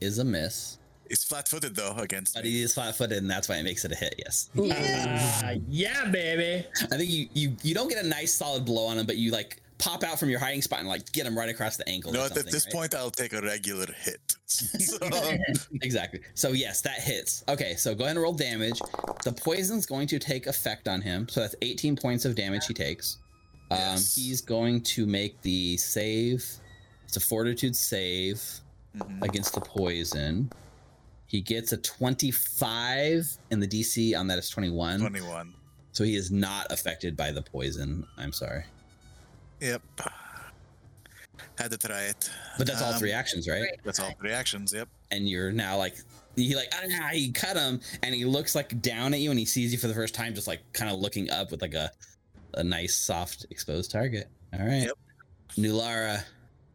is 0.00 0.18
a 0.18 0.24
miss, 0.24 0.78
It's 1.10 1.24
flat-footed 1.24 1.74
though 1.74 1.94
against 1.96 2.34
but 2.34 2.44
me. 2.44 2.50
he 2.50 2.62
is 2.62 2.74
flat-footed, 2.74 3.18
and 3.18 3.28
that's 3.30 3.48
why 3.48 3.56
it 3.56 3.64
makes 3.64 3.84
it 3.84 3.90
a 3.92 3.96
hit. 3.96 4.14
Yes, 4.18 4.50
Ah, 4.70 5.54
yeah, 5.68 6.04
baby. 6.10 6.64
I 6.92 6.96
think 6.96 7.10
you 7.10 7.28
you 7.34 7.56
you 7.62 7.74
don't 7.74 7.88
get 7.88 8.04
a 8.04 8.06
nice 8.08 8.32
solid 8.34 8.64
blow 8.64 8.86
on 8.86 8.98
him, 8.98 9.06
but 9.06 9.16
you 9.16 9.30
like 9.32 9.60
pop 9.78 10.02
out 10.02 10.18
from 10.18 10.28
your 10.28 10.40
hiding 10.40 10.62
spot 10.62 10.80
and 10.80 10.88
like 10.88 11.10
get 11.12 11.26
him 11.26 11.36
right 11.38 11.48
across 11.48 11.76
the 11.76 11.88
ankle. 11.88 12.12
No, 12.12 12.24
at 12.24 12.34
this 12.34 12.66
right? 12.66 12.72
point, 12.72 12.94
I'll 12.94 13.10
take 13.10 13.32
a 13.32 13.40
regular 13.40 13.86
hit. 14.02 14.36
so, 14.46 14.98
exactly. 15.82 16.20
So 16.34 16.50
yes, 16.52 16.80
that 16.82 16.98
hits. 17.00 17.44
Okay, 17.48 17.74
so 17.76 17.94
go 17.94 18.04
ahead 18.04 18.16
and 18.16 18.22
roll 18.22 18.32
damage. 18.32 18.80
The 19.24 19.32
poison's 19.32 19.86
going 19.86 20.08
to 20.08 20.18
take 20.18 20.46
effect 20.46 20.88
on 20.88 21.00
him, 21.00 21.28
so 21.28 21.40
that's 21.40 21.54
18 21.62 21.96
points 21.96 22.24
of 22.24 22.34
damage 22.34 22.66
he 22.66 22.74
takes. 22.74 23.18
Um, 23.70 23.78
Yes. 23.78 24.14
he's 24.14 24.40
going 24.40 24.80
to 24.82 25.06
make 25.06 25.40
the 25.42 25.76
save. 25.76 26.44
It's 27.04 27.16
a 27.16 27.20
fortitude 27.20 27.76
save. 27.76 28.42
Mhm. 28.96 29.22
against 29.22 29.52
the 29.54 29.60
poison. 29.60 30.50
He 31.26 31.40
gets 31.42 31.72
a 31.72 31.76
25, 31.76 33.36
and 33.50 33.62
the 33.62 33.66
DC 33.66 34.18
on 34.18 34.26
that 34.28 34.38
is 34.38 34.48
21. 34.48 35.00
21. 35.00 35.54
So 35.92 36.04
he 36.04 36.16
is 36.16 36.30
not 36.30 36.72
affected 36.72 37.16
by 37.16 37.30
the 37.30 37.42
poison. 37.42 38.06
I'm 38.16 38.32
sorry. 38.32 38.64
Yep. 39.60 39.82
Had 41.58 41.70
to 41.72 41.78
try 41.78 42.02
it. 42.02 42.30
But 42.56 42.66
that's 42.66 42.80
all 42.80 42.92
Um, 42.92 42.98
three 42.98 43.12
actions, 43.12 43.48
right? 43.48 43.62
Right. 43.62 43.80
That's 43.84 43.98
all 43.98 44.12
three 44.20 44.30
actions. 44.30 44.72
Yep. 44.72 44.88
And 45.10 45.28
you're 45.28 45.50
now 45.50 45.76
like, 45.76 45.96
he 46.36 46.54
like, 46.54 46.72
ah, 46.72 47.08
he 47.12 47.32
cut 47.32 47.56
him, 47.56 47.80
and 48.02 48.14
he 48.14 48.24
looks 48.24 48.54
like 48.54 48.80
down 48.80 49.12
at 49.14 49.20
you, 49.20 49.30
and 49.30 49.38
he 49.38 49.44
sees 49.44 49.72
you 49.72 49.78
for 49.78 49.88
the 49.88 49.94
first 49.94 50.14
time, 50.14 50.34
just 50.34 50.46
like 50.46 50.60
kind 50.72 50.90
of 50.90 51.00
looking 51.00 51.30
up 51.30 51.50
with 51.50 51.60
like 51.62 51.74
a, 51.74 51.90
a 52.54 52.62
nice, 52.62 52.96
soft, 52.96 53.46
exposed 53.50 53.90
target. 53.90 54.28
All 54.52 54.64
right. 54.64 54.84
Yep. 54.84 54.98
Nulara. 55.56 56.22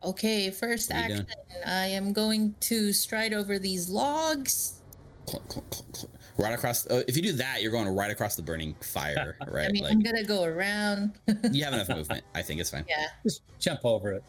Okay, 0.03 0.51
first 0.51 0.91
What 0.91 1.05
are 1.05 1.07
you 1.07 1.13
action. 1.15 1.27
I 1.65 1.85
am 1.87 2.11
going 2.11 2.55
to 2.61 2.91
stride 2.91 3.33
over 3.33 3.57
these 3.57 3.87
logs. 3.89 4.81
clunk, 5.25 5.47
clunk, 5.47 5.69
clunk, 5.69 5.93
clunk. 5.93 6.15
Right 6.37 6.53
across. 6.53 6.87
Oh, 6.89 7.03
if 7.07 7.15
you 7.15 7.21
do 7.21 7.33
that, 7.33 7.61
you're 7.61 7.71
going 7.71 7.87
right 7.87 8.09
across 8.09 8.35
the 8.35 8.41
burning 8.41 8.75
fire, 8.81 9.37
right? 9.47 9.67
I 9.69 9.71
mean, 9.71 9.83
like 9.83 9.91
I'm 9.91 10.01
gonna 10.01 10.23
go 10.23 10.43
around. 10.43 11.13
you 11.51 11.63
have 11.63 11.73
enough 11.73 11.89
movement. 11.95 12.23
I 12.33 12.41
think 12.41 12.59
it's 12.59 12.71
fine. 12.71 12.85
yeah. 12.89 13.07
Just 13.23 13.41
jump 13.59 13.81
over 13.83 14.13
it. 14.13 14.23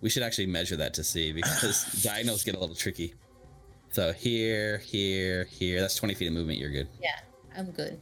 We 0.00 0.08
should 0.08 0.22
actually 0.22 0.46
measure 0.46 0.76
that 0.76 0.94
to 0.94 1.04
see 1.04 1.32
because 1.32 1.84
diagonals 2.02 2.44
get 2.44 2.54
a 2.54 2.58
little 2.58 2.74
tricky. 2.74 3.14
So 3.90 4.12
here, 4.12 4.78
here, 4.78 5.44
here. 5.44 5.80
That's 5.80 5.96
20 5.96 6.14
feet 6.14 6.28
of 6.28 6.34
movement. 6.34 6.58
You're 6.58 6.70
good. 6.70 6.88
Yeah, 7.02 7.18
I'm 7.56 7.70
good. 7.72 7.98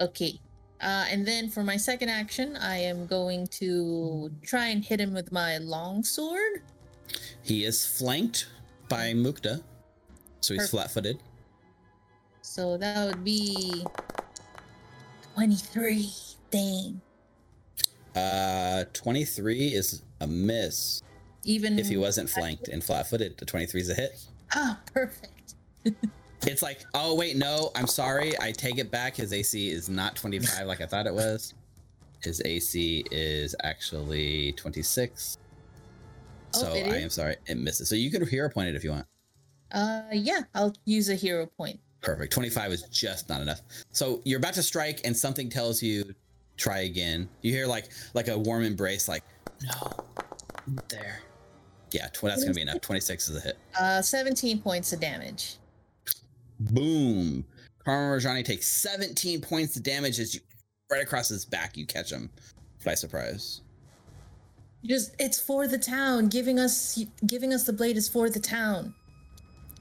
okay. 0.00 0.38
Uh, 0.80 1.06
and 1.10 1.26
then 1.26 1.48
for 1.48 1.62
my 1.62 1.76
second 1.78 2.10
action, 2.10 2.56
I 2.56 2.76
am 2.78 3.06
going 3.06 3.46
to 3.58 4.30
try 4.42 4.66
and 4.66 4.84
hit 4.84 5.00
him 5.00 5.14
with 5.14 5.32
my 5.32 5.56
long 5.58 6.04
sword. 6.04 6.62
He 7.42 7.64
is 7.64 7.86
flanked 7.86 8.48
by 8.88 9.14
Mukta, 9.14 9.62
so 10.40 10.52
he's 10.54 10.64
Perfect. 10.64 10.70
flat-footed. 10.70 11.18
So 12.46 12.76
that 12.78 13.06
would 13.06 13.24
be 13.24 13.84
23. 15.34 16.08
Dang. 16.50 17.00
Uh, 18.14 18.84
23 18.92 19.74
is 19.74 20.02
a 20.20 20.26
miss. 20.26 21.02
Even 21.44 21.78
If 21.78 21.88
he 21.88 21.96
wasn't 21.96 22.30
flanked 22.30 22.68
and 22.68 22.82
flat-footed, 22.82 23.36
the 23.36 23.44
23 23.44 23.80
is 23.80 23.90
a 23.90 23.94
hit. 23.94 24.24
Ah, 24.54 24.80
perfect. 24.92 25.54
It's 26.46 26.62
like, 26.62 26.84
oh 26.94 27.14
wait, 27.14 27.36
no, 27.36 27.70
I'm 27.74 27.88
sorry. 27.88 28.34
I 28.40 28.52
take 28.52 28.78
it 28.78 28.90
back. 28.90 29.16
His 29.16 29.32
AC 29.32 29.70
is 29.70 29.88
not 29.88 30.14
25 30.14 30.66
like 30.66 30.80
I 30.80 30.86
thought 30.86 31.06
it 31.06 31.14
was. 31.14 31.54
His 32.22 32.40
AC 32.44 33.04
is 33.10 33.56
actually 33.64 34.52
26. 34.52 35.38
Oh, 36.54 36.58
So 36.60 36.72
I 36.74 36.98
am 36.98 37.10
sorry, 37.10 37.36
it 37.46 37.56
misses. 37.56 37.88
So 37.88 37.96
you 37.96 38.10
could 38.10 38.28
hero 38.28 38.48
point 38.48 38.68
it 38.68 38.76
if 38.76 38.84
you 38.84 38.90
want. 38.90 39.06
Uh, 39.72 40.02
yeah, 40.12 40.42
I'll 40.54 40.74
use 40.84 41.08
a 41.08 41.16
hero 41.16 41.46
point. 41.46 41.80
Perfect. 42.00 42.32
25 42.32 42.72
is 42.72 42.82
just 42.82 43.28
not 43.28 43.40
enough. 43.40 43.60
So 43.90 44.20
you're 44.24 44.38
about 44.38 44.54
to 44.54 44.62
strike 44.62 45.00
and 45.04 45.16
something 45.16 45.48
tells 45.48 45.82
you 45.82 46.14
try 46.56 46.80
again. 46.80 47.28
You 47.42 47.52
hear 47.52 47.66
like 47.66 47.86
like 48.14 48.28
a 48.28 48.38
warm 48.38 48.62
embrace 48.62 49.08
like 49.08 49.22
no. 49.62 50.04
There. 50.88 51.20
Yeah, 51.92 52.08
tw- 52.08 52.22
that's 52.22 52.42
going 52.42 52.52
to 52.52 52.54
be 52.54 52.62
enough. 52.62 52.80
26 52.80 53.28
is 53.28 53.36
a 53.36 53.40
hit. 53.40 53.58
Uh, 53.80 54.02
17 54.02 54.60
points 54.60 54.92
of 54.92 55.00
damage. 55.00 55.56
Boom. 56.58 57.44
Carman 57.84 58.18
Rajani 58.18 58.44
takes 58.44 58.66
17 58.66 59.40
points 59.40 59.76
of 59.76 59.84
damage 59.84 60.18
as 60.18 60.34
you 60.34 60.40
right 60.90 61.02
across 61.02 61.28
his 61.28 61.44
back 61.44 61.76
you 61.76 61.86
catch 61.86 62.10
him 62.10 62.30
by 62.84 62.94
surprise. 62.94 63.60
Just 64.84 65.14
it's 65.18 65.40
for 65.40 65.66
the 65.66 65.78
town. 65.78 66.28
Giving 66.28 66.58
us 66.58 67.04
giving 67.26 67.52
us 67.52 67.64
the 67.64 67.72
blade 67.72 67.96
is 67.96 68.08
for 68.08 68.30
the 68.30 68.40
town. 68.40 68.94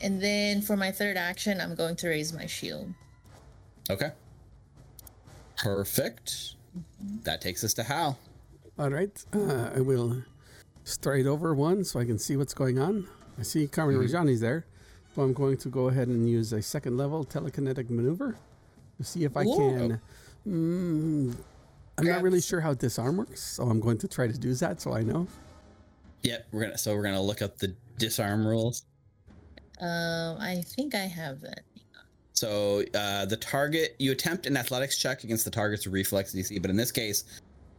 And 0.01 0.21
then 0.21 0.61
for 0.61 0.75
my 0.75 0.91
third 0.91 1.17
action, 1.17 1.61
I'm 1.61 1.75
going 1.75 1.95
to 1.97 2.07
raise 2.09 2.33
my 2.33 2.45
shield. 2.45 2.93
Okay. 3.89 4.11
Perfect. 5.57 6.55
That 7.23 7.41
takes 7.41 7.63
us 7.63 7.73
to 7.75 7.83
Hal. 7.83 8.19
All 8.77 8.89
right. 8.89 9.23
Uh, 9.33 9.69
I 9.75 9.79
will 9.79 10.21
stride 10.83 11.25
over 11.27 11.53
one 11.55 11.83
so 11.83 11.99
I 11.99 12.05
can 12.05 12.19
see 12.19 12.35
what's 12.35 12.53
going 12.53 12.77
on. 12.77 13.07
I 13.39 13.43
see 13.43 13.67
Carman 13.67 13.95
Mhm. 13.95 14.07
Rajani's 14.09 14.41
there. 14.41 14.65
So 15.15 15.21
I'm 15.21 15.33
going 15.33 15.57
to 15.57 15.69
go 15.69 15.87
ahead 15.87 16.09
and 16.09 16.29
use 16.29 16.51
a 16.51 16.61
second 16.61 16.97
level 16.97 17.23
telekinetic 17.23 17.89
maneuver 17.89 18.35
to 18.97 19.03
see 19.03 19.23
if 19.23 19.37
I 19.37 19.43
Ooh. 19.43 19.55
can. 19.55 20.01
Mm, 20.45 21.37
I'm 21.97 22.05
not 22.05 22.21
really 22.21 22.41
sure 22.41 22.59
how 22.59 22.73
disarm 22.73 23.17
works, 23.17 23.41
so 23.41 23.63
I'm 23.63 23.79
going 23.79 23.97
to 23.99 24.07
try 24.09 24.27
to 24.27 24.37
do 24.37 24.53
that 24.55 24.81
so 24.81 24.93
I 24.93 25.01
know. 25.03 25.27
Yep, 26.23 26.47
we're 26.51 26.61
gonna 26.61 26.77
so 26.77 26.95
we're 26.95 27.03
gonna 27.03 27.21
look 27.21 27.41
up 27.41 27.57
the 27.57 27.73
disarm 27.97 28.45
rules. 28.45 28.83
Um, 29.81 30.37
I 30.39 30.61
think 30.65 30.95
I 30.95 30.99
have 30.99 31.41
that. 31.41 31.61
So 32.33 32.83
uh, 32.93 33.25
the 33.25 33.37
target, 33.37 33.95
you 33.97 34.11
attempt 34.11 34.45
an 34.45 34.57
athletics 34.57 34.97
check 34.97 35.23
against 35.23 35.45
the 35.45 35.51
target's 35.51 35.87
reflex 35.87 36.33
DC, 36.33 36.61
but 36.61 36.69
in 36.69 36.75
this 36.75 36.91
case, 36.91 37.23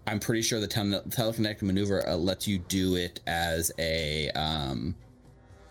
I'm 0.07 0.19
pretty 0.19 0.43
sure 0.43 0.61
the 0.61 0.67
tel- 0.67 1.03
telekinetic 1.09 1.63
maneuver 1.63 2.09
uh, 2.09 2.17
lets 2.17 2.49
you 2.49 2.59
do 2.59 2.97
it 2.97 3.21
as 3.27 3.71
a 3.79 4.31
um, 4.31 4.95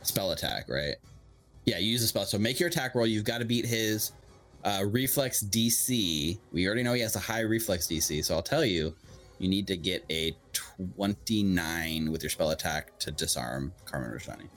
spell 0.04 0.32
attack, 0.32 0.70
right? 0.70 0.96
Yeah, 1.66 1.80
you 1.80 1.92
use 1.92 2.04
a 2.04 2.08
spell. 2.08 2.26
So 2.26 2.38
make 2.38 2.60
your 2.60 2.70
attack 2.70 2.94
roll. 2.94 3.08
You've 3.08 3.24
got 3.24 3.40
to 3.40 3.46
beat 3.46 3.66
his 3.66 4.12
uh, 4.64 4.84
reflex 4.86 5.44
DC. 5.44 6.38
We 6.52 6.68
already 6.68 6.84
know 6.84 6.94
he 6.94 7.02
has 7.02 7.16
a 7.16 7.20
high 7.20 7.42
reflex 7.42 7.88
DC, 7.88 8.24
so 8.24 8.36
I'll 8.36 8.44
tell 8.44 8.66
you, 8.66 8.94
you 9.40 9.50
need 9.50 9.68
to 9.68 9.78
get 9.78 10.06
a 10.12 10.36
29 10.54 12.12
with 12.12 12.24
your 12.24 12.30
spell 12.30 12.52
attack 12.52 12.98
to 13.00 13.12
disarm 13.12 13.74
Carman 13.86 14.12
Rashani. 14.12 14.48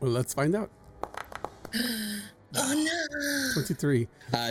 Well, 0.00 0.10
let's 0.10 0.34
find 0.34 0.54
out. 0.54 0.70
Oh 2.56 2.74
no! 2.74 3.52
23. 3.62 4.08
uh, 4.34 4.50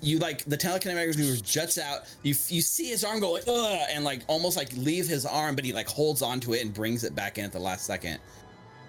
you 0.00 0.18
like 0.18 0.44
the 0.46 0.56
telekinetic 0.58 1.14
maneuver 1.14 1.36
juts 1.40 1.78
out. 1.78 2.00
You 2.24 2.34
you 2.48 2.60
see 2.60 2.88
his 2.88 3.04
arm 3.04 3.20
go 3.20 3.30
like 3.30 3.44
Ugh, 3.46 3.80
and 3.92 4.02
like 4.02 4.22
almost 4.26 4.56
like 4.56 4.72
leave 4.76 5.06
his 5.06 5.24
arm, 5.24 5.54
but 5.54 5.64
he 5.64 5.72
like 5.72 5.86
holds 5.86 6.22
onto 6.22 6.54
it 6.54 6.62
and 6.64 6.74
brings 6.74 7.04
it 7.04 7.14
back 7.14 7.38
in 7.38 7.44
at 7.44 7.52
the 7.52 7.60
last 7.60 7.86
second. 7.86 8.18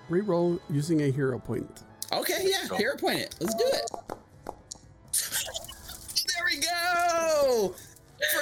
Reroll 0.10 0.60
using 0.72 1.04
a 1.04 1.12
hero 1.12 1.38
point. 1.38 1.84
Okay, 2.12 2.40
yeah, 2.50 2.76
hero 2.76 2.98
point 2.98 3.20
it. 3.20 3.36
Let's 3.40 3.54
do 3.54 3.64
it. 3.68 3.92
There 6.26 6.46
we 6.50 6.62
go. 6.62 7.76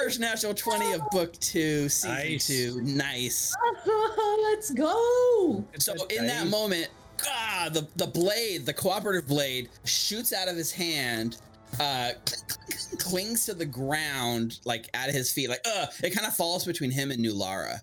First 0.00 0.18
natural 0.18 0.54
twenty 0.54 0.92
of 0.92 1.02
book 1.10 1.34
two, 1.40 1.90
season 1.90 2.14
Nice. 2.32 2.46
two. 2.46 2.80
Nice. 2.82 3.54
Let's 4.44 4.70
go! 4.70 5.62
So 5.78 5.92
in 6.06 6.26
that 6.26 6.46
moment, 6.48 6.88
ah, 7.28 7.68
the 7.72 7.86
the 7.96 8.06
blade, 8.06 8.66
the 8.66 8.72
cooperative 8.72 9.26
blade, 9.28 9.68
shoots 9.84 10.32
out 10.32 10.48
of 10.48 10.56
his 10.56 10.72
hand, 10.72 11.38
uh, 11.78 12.10
clings 12.98 13.46
to 13.46 13.54
the 13.54 13.66
ground 13.66 14.60
like 14.64 14.88
at 14.94 15.10
his 15.10 15.32
feet, 15.32 15.48
like 15.48 15.60
uh, 15.66 15.86
it 16.02 16.10
kind 16.10 16.26
of 16.26 16.34
falls 16.34 16.64
between 16.64 16.90
him 16.90 17.10
and 17.10 17.24
Nulara. 17.24 17.80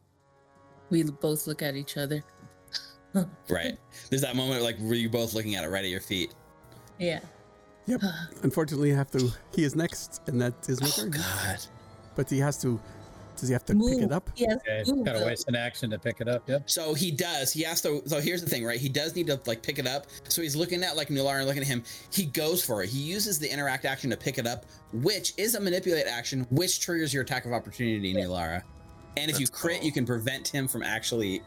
We 0.90 1.04
both 1.04 1.48
look 1.48 1.62
at 1.62 1.76
each 1.76 1.98
other. 1.98 2.24
Right. 3.50 3.78
There's 4.10 4.22
that 4.22 4.36
moment 4.36 4.62
like 4.62 4.78
where 4.78 4.94
you're 4.94 5.10
both 5.10 5.34
looking 5.34 5.56
at 5.56 5.64
it 5.64 5.70
right 5.70 5.84
at 5.84 5.90
your 5.90 6.02
feet. 6.02 6.36
Yeah. 7.00 7.20
Yep. 7.88 8.02
Unfortunately, 8.44 8.94
I 8.94 8.96
have 8.96 9.10
to. 9.12 9.32
He 9.56 9.64
is 9.64 9.76
next, 9.76 10.22
and 10.28 10.40
that 10.40 10.54
is 10.70 10.82
my 10.82 10.88
Oh 10.88 11.02
turn. 11.02 11.12
God. 11.12 11.58
But 12.16 12.30
he 12.30 12.38
has 12.40 12.62
to. 12.62 12.80
Does 13.38 13.50
he 13.50 13.54
have 13.54 13.66
to 13.66 13.74
pick 13.76 14.00
it 14.02 14.12
up? 14.12 14.30
Yes. 14.36 14.58
Okay, 14.68 14.84
move, 14.92 15.06
gotta 15.06 15.26
waste 15.26 15.48
an 15.48 15.56
action 15.56 15.90
to 15.92 16.00
pick 16.00 16.22
it 16.22 16.28
up. 16.28 16.48
Yep. 16.50 16.70
So 16.70 16.94
he 16.94 17.12
does. 17.12 17.54
He 17.54 17.62
has 17.64 17.82
to. 17.82 18.02
So 18.06 18.20
here's 18.20 18.44
the 18.44 18.50
thing, 18.50 18.66
right? 18.66 18.80
He 18.80 18.90
does 18.90 19.16
need 19.16 19.28
to 19.28 19.40
like 19.46 19.62
pick 19.62 19.80
it 19.80 19.88
up. 19.88 20.08
So 20.28 20.42
he's 20.42 20.56
looking 20.56 20.84
at 20.84 20.96
like 20.98 21.10
Nular 21.10 21.38
and 21.38 21.46
looking 21.48 21.62
at 21.62 21.68
him. 21.68 21.84
He 22.12 22.26
goes 22.26 22.64
for 22.64 22.84
it. 22.84 22.90
He 22.90 23.00
uses 23.00 23.40
the 23.40 23.52
interact 23.52 23.86
action 23.86 24.10
to 24.10 24.18
pick 24.18 24.38
it 24.38 24.48
up, 24.48 24.66
which 24.92 25.34
is 25.38 25.56
a 25.56 25.60
manipulate 25.60 26.08
action, 26.08 26.46
which 26.50 26.80
triggers 26.80 27.14
your 27.14 27.24
attack 27.24 27.46
of 27.46 27.54
opportunity, 27.54 28.14
Nulara. 28.14 28.64
And 29.18 29.32
if 29.32 29.40
you 29.40 29.46
Let's 29.46 29.50
crit, 29.62 29.80
go. 29.82 29.86
you 29.86 29.92
can 29.92 30.06
prevent 30.06 30.48
him 30.48 30.68
from 30.68 30.84
actually 30.84 31.42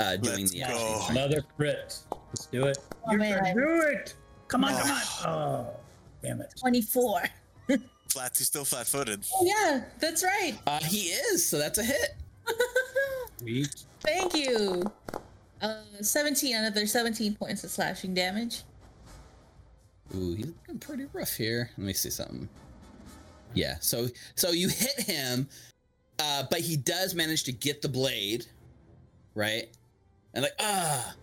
uh, 0.00 0.16
doing 0.16 0.40
Let's 0.40 0.52
the 0.52 0.60
go. 0.60 0.64
action. 0.66 1.16
Another 1.16 1.42
crit. 1.56 1.98
Let's 2.28 2.46
do 2.46 2.64
it. 2.66 2.78
Oh, 3.06 3.16
man, 3.16 3.44
I- 3.44 3.54
do 3.54 3.80
it. 3.92 4.14
Come 4.48 4.64
on, 4.64 4.74
come 4.80 4.90
on. 4.90 5.02
Oh, 5.26 5.76
damn 6.22 6.40
it. 6.40 6.52
24. 6.60 7.22
Flat. 8.10 8.36
He's 8.36 8.46
still 8.46 8.64
flat-footed. 8.64 9.24
Oh, 9.34 9.44
yeah, 9.44 9.84
that's 9.98 10.24
right. 10.24 10.54
Uh, 10.66 10.80
he 10.80 11.08
is. 11.08 11.46
So 11.46 11.58
that's 11.58 11.78
a 11.78 11.84
hit. 11.84 12.16
Thank 14.00 14.34
you. 14.34 14.90
Uh, 15.60 15.82
17, 16.00 16.56
another 16.56 16.86
17 16.86 17.34
points 17.34 17.64
of 17.64 17.70
slashing 17.70 18.14
damage. 18.14 18.62
Ooh, 20.14 20.34
he's 20.34 20.46
looking 20.46 20.78
pretty 20.78 21.06
rough 21.12 21.36
here. 21.36 21.70
Let 21.76 21.86
me 21.86 21.92
see 21.92 22.10
something. 22.10 22.48
Yeah, 23.54 23.76
so 23.80 24.08
so 24.36 24.50
you 24.50 24.68
hit 24.68 25.00
him, 25.00 25.48
uh, 26.18 26.44
but 26.50 26.60
he 26.60 26.76
does 26.76 27.14
manage 27.14 27.44
to 27.44 27.52
get 27.52 27.82
the 27.82 27.88
blade, 27.88 28.46
right? 29.34 29.68
And 30.34 30.42
like 30.44 30.52
ah, 30.60 31.14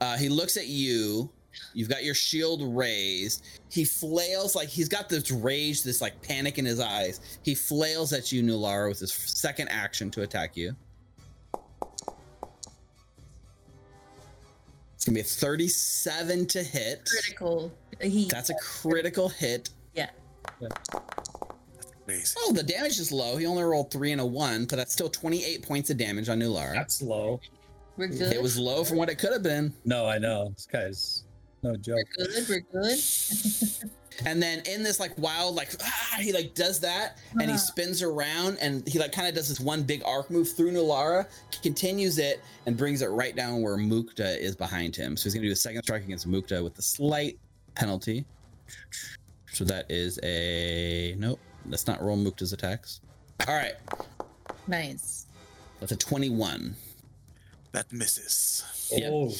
uh, 0.00 0.16
he 0.16 0.28
looks 0.28 0.56
at 0.56 0.66
you. 0.66 1.30
You've 1.74 1.88
got 1.88 2.04
your 2.04 2.14
shield 2.14 2.62
raised. 2.76 3.44
He 3.70 3.84
flails 3.84 4.54
like 4.54 4.68
he's 4.68 4.88
got 4.88 5.08
this 5.08 5.30
rage, 5.30 5.82
this 5.82 6.00
like 6.00 6.20
panic 6.22 6.58
in 6.58 6.64
his 6.64 6.80
eyes. 6.80 7.20
He 7.42 7.54
flails 7.54 8.12
at 8.12 8.32
you, 8.32 8.42
Nulara, 8.42 8.88
with 8.88 9.00
his 9.00 9.12
second 9.12 9.68
action 9.68 10.10
to 10.12 10.22
attack 10.22 10.56
you. 10.56 10.74
It's 14.94 15.04
gonna 15.04 15.14
be 15.14 15.20
a 15.20 15.24
37 15.24 16.46
to 16.46 16.62
hit. 16.62 17.08
Critical. 17.10 17.72
He. 18.00 18.28
That's 18.28 18.50
a 18.50 18.54
critical 18.54 19.28
hit. 19.28 19.70
yeah. 19.94 20.10
Crazy. 22.04 22.34
Oh, 22.38 22.52
the 22.52 22.62
damage 22.62 22.98
is 22.98 23.10
low. 23.12 23.36
He 23.36 23.46
only 23.46 23.62
rolled 23.62 23.90
three 23.90 24.12
and 24.12 24.20
a 24.20 24.26
one, 24.26 24.66
but 24.66 24.76
that's 24.76 24.92
still 24.92 25.08
28 25.08 25.62
points 25.62 25.90
of 25.90 25.96
damage 25.96 26.28
on 26.28 26.38
Nulara. 26.40 26.74
That's 26.74 27.00
low. 27.00 27.40
We're 27.96 28.08
good. 28.08 28.32
It 28.32 28.42
was 28.42 28.58
low 28.58 28.84
from 28.84 28.96
what 28.98 29.08
it 29.08 29.16
could 29.16 29.32
have 29.32 29.42
been. 29.42 29.72
No, 29.84 30.06
I 30.06 30.18
know. 30.18 30.50
This 30.54 30.66
guy's 30.66 31.24
no 31.62 31.76
joke. 31.76 31.98
We're 32.18 32.26
joke. 32.26 32.34
good. 32.48 32.64
We're 32.72 32.82
good. 32.82 32.98
And 34.26 34.42
then 34.42 34.60
in 34.66 34.82
this 34.82 35.00
like 35.00 35.16
wild 35.18 35.54
like 35.54 35.70
ah, 35.82 36.16
he 36.20 36.32
like 36.32 36.54
does 36.54 36.80
that 36.80 37.16
and 37.32 37.42
he 37.48 37.52
Ah. 37.52 37.56
spins 37.56 38.02
around 38.02 38.58
and 38.60 38.86
he 38.86 38.98
like 38.98 39.12
kind 39.12 39.26
of 39.28 39.34
does 39.34 39.48
this 39.48 39.60
one 39.60 39.82
big 39.82 40.02
arc 40.04 40.30
move 40.30 40.50
through 40.52 40.72
Nulara, 40.72 41.26
continues 41.62 42.18
it 42.18 42.40
and 42.66 42.76
brings 42.76 43.00
it 43.02 43.06
right 43.06 43.34
down 43.34 43.62
where 43.62 43.76
Mukta 43.78 44.36
is 44.38 44.54
behind 44.56 44.94
him. 44.94 45.16
So 45.16 45.24
he's 45.24 45.34
gonna 45.34 45.46
do 45.46 45.52
a 45.52 45.56
second 45.56 45.82
strike 45.84 46.04
against 46.04 46.28
Mukta 46.28 46.62
with 46.62 46.78
a 46.78 46.82
slight 46.82 47.38
penalty. 47.74 48.26
So 49.52 49.64
that 49.64 49.90
is 49.90 50.18
a 50.22 51.14
nope. 51.18 51.40
Let's 51.66 51.86
not 51.86 52.02
roll 52.02 52.18
Mukta's 52.18 52.52
attacks. 52.52 53.00
All 53.48 53.54
right, 53.54 53.74
nice. 54.66 55.26
that's 55.78 55.92
a 55.92 55.96
21. 55.96 56.74
That 57.72 57.92
misses. 57.92 58.64
Yeah. 58.90 59.10
Oh, 59.12 59.32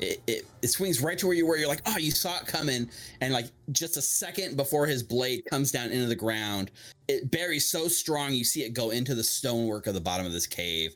it, 0.00 0.22
it, 0.28 0.46
it 0.62 0.68
swings 0.68 1.02
right 1.02 1.18
to 1.18 1.26
where 1.26 1.34
you 1.34 1.46
were. 1.46 1.56
You're 1.56 1.68
like, 1.68 1.82
oh, 1.86 1.98
you 1.98 2.12
saw 2.12 2.38
it 2.38 2.46
coming. 2.46 2.88
And 3.20 3.32
like 3.32 3.46
just 3.72 3.96
a 3.96 4.02
second 4.02 4.56
before 4.56 4.86
his 4.86 5.02
blade 5.02 5.44
comes 5.50 5.72
down 5.72 5.90
into 5.90 6.06
the 6.06 6.14
ground, 6.14 6.70
it 7.08 7.30
buries 7.32 7.66
so 7.66 7.88
strong 7.88 8.32
you 8.32 8.44
see 8.44 8.62
it 8.62 8.70
go 8.72 8.90
into 8.90 9.14
the 9.14 9.24
stonework 9.24 9.88
of 9.88 9.94
the 9.94 10.00
bottom 10.00 10.24
of 10.24 10.32
this 10.32 10.46
cave, 10.46 10.94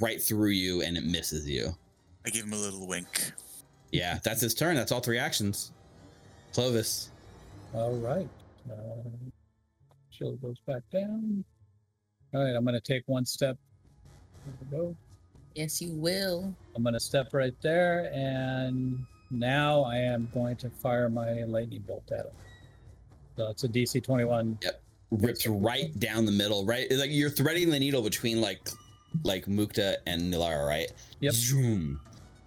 right 0.00 0.22
through 0.22 0.50
you, 0.50 0.80
and 0.82 0.96
it 0.96 1.04
misses 1.04 1.48
you. 1.48 1.68
I 2.24 2.30
give 2.30 2.46
him 2.46 2.54
a 2.54 2.56
little 2.56 2.86
wink. 2.88 3.32
Yeah, 3.92 4.18
that's 4.24 4.40
his 4.40 4.54
turn. 4.54 4.74
That's 4.74 4.90
all 4.90 5.00
three 5.00 5.18
actions. 5.18 5.72
Clovis. 6.54 7.10
all 7.74 7.96
right. 7.98 8.28
Uh, 8.70 9.08
shield 10.10 10.40
goes 10.40 10.58
back 10.66 10.82
down. 10.90 11.44
All 12.34 12.42
right, 12.42 12.54
I'm 12.56 12.64
going 12.64 12.74
to 12.74 12.80
take 12.80 13.02
one 13.06 13.24
step. 13.24 13.56
There 14.44 14.54
we 14.60 14.76
go. 14.76 14.96
Yes, 15.56 15.80
you 15.80 15.92
will. 15.92 16.54
I'm 16.74 16.82
going 16.82 16.92
to 16.92 17.00
step 17.00 17.32
right 17.32 17.54
there, 17.62 18.10
and 18.12 19.02
now 19.30 19.84
I 19.84 19.96
am 19.96 20.28
going 20.34 20.54
to 20.56 20.68
fire 20.68 21.08
my 21.08 21.44
lightning 21.44 21.82
bolt 21.86 22.12
at 22.12 22.26
him. 22.26 22.32
So 23.38 23.48
it's 23.48 23.64
a 23.64 23.68
DC 23.68 24.04
21. 24.04 24.58
Yep. 24.62 24.82
Rips 25.12 25.46
right 25.46 25.98
down 25.98 26.26
the 26.26 26.32
middle, 26.32 26.66
right? 26.66 26.86
It's 26.90 27.00
like 27.00 27.10
you're 27.10 27.30
threading 27.30 27.70
the 27.70 27.78
needle 27.78 28.02
between 28.02 28.42
like 28.42 28.68
like 29.22 29.46
Mukta 29.46 29.96
and 30.06 30.32
Nulara, 30.32 30.66
right? 30.66 30.92
Yep. 31.20 31.32
Zoom. 31.32 32.00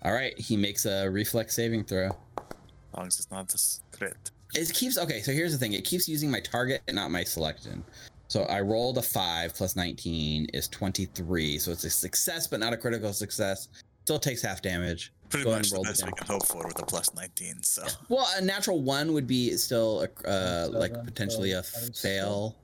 All 0.03 0.13
right, 0.13 0.37
he 0.37 0.55
makes 0.55 0.85
a 0.85 1.07
reflex 1.09 1.55
saving 1.55 1.85
throw. 1.85 2.07
As 2.07 2.97
long 2.97 3.07
as 3.07 3.15
it's 3.15 3.31
not 3.31 3.47
this 3.47 3.81
crit. 3.91 4.31
It 4.53 4.71
keeps 4.73 4.97
okay. 4.99 5.21
So 5.21 5.31
here's 5.31 5.51
the 5.51 5.57
thing: 5.57 5.73
it 5.73 5.85
keeps 5.85 6.07
using 6.07 6.29
my 6.29 6.41
target 6.41 6.81
and 6.87 6.95
not 6.95 7.11
my 7.11 7.23
selection. 7.23 7.83
So 8.29 8.43
I 8.43 8.61
rolled 8.61 8.97
a 8.97 9.01
five 9.01 9.53
plus 9.55 9.75
19 9.75 10.45
is 10.53 10.67
23. 10.69 11.57
So 11.59 11.71
it's 11.71 11.83
a 11.83 11.89
success, 11.89 12.47
but 12.47 12.59
not 12.59 12.73
a 12.73 12.77
critical 12.77 13.11
success. 13.11 13.67
Still 14.05 14.19
takes 14.19 14.41
half 14.41 14.61
damage. 14.61 15.11
Pretty 15.29 15.43
Go 15.45 15.51
ahead 15.51 15.59
much 15.61 15.67
and 15.67 15.73
roll 15.73 15.83
the 15.83 15.89
the 15.89 15.93
best 15.93 16.05
we 16.05 16.11
can 16.13 16.27
hope 16.27 16.45
for 16.47 16.65
with 16.67 16.79
a 16.81 16.85
plus 16.85 17.13
19. 17.15 17.63
So 17.63 17.85
Well, 18.07 18.27
a 18.37 18.41
natural 18.41 18.81
one 18.81 19.13
would 19.13 19.27
be 19.27 19.55
still 19.57 20.07
a, 20.25 20.27
uh, 20.29 20.69
like 20.71 20.93
potentially 21.05 21.51
a 21.53 21.63
so 21.63 21.79
that 21.81 21.89
is 21.91 22.01
fail. 22.01 22.55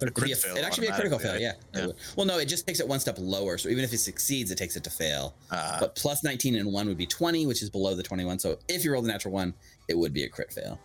a 0.00 0.04
It'd, 0.04 0.14
be 0.14 0.20
crit 0.20 0.32
a, 0.32 0.36
fail 0.36 0.52
it'd 0.52 0.64
actually 0.64 0.86
be 0.86 0.92
a 0.92 0.94
critical 0.94 1.18
fail. 1.18 1.32
automatically, 1.32 1.58
Yeah. 1.74 1.80
right? 1.80 1.84
it 1.84 1.86
would. 1.88 1.96
Well, 2.16 2.26
no, 2.26 2.38
it 2.38 2.46
just 2.46 2.66
takes 2.66 2.78
it 2.80 2.86
one 2.86 3.00
step 3.00 3.16
lower. 3.18 3.58
So 3.58 3.68
even 3.70 3.82
if 3.84 3.92
it 3.92 3.98
succeeds, 3.98 4.50
it 4.50 4.56
takes 4.58 4.76
it 4.76 4.84
to 4.84 4.90
fail. 4.90 5.34
Uh, 5.50 5.80
But 5.80 5.96
plus 5.96 6.22
19 6.22 6.54
and 6.54 6.70
one 6.72 6.86
would 6.86 6.98
be 6.98 7.06
20, 7.06 7.46
which 7.46 7.62
is 7.62 7.68
below 7.70 7.94
the 7.94 8.02
21. 8.02 8.38
So 8.38 8.58
if 8.68 8.84
you 8.84 8.92
roll 8.92 9.02
the 9.02 9.08
natural 9.08 9.32
one, 9.34 9.54
it 9.88 9.96
would 9.98 10.12
be 10.12 10.24
a 10.24 10.28
crit 10.28 10.52
fail. 10.52 10.78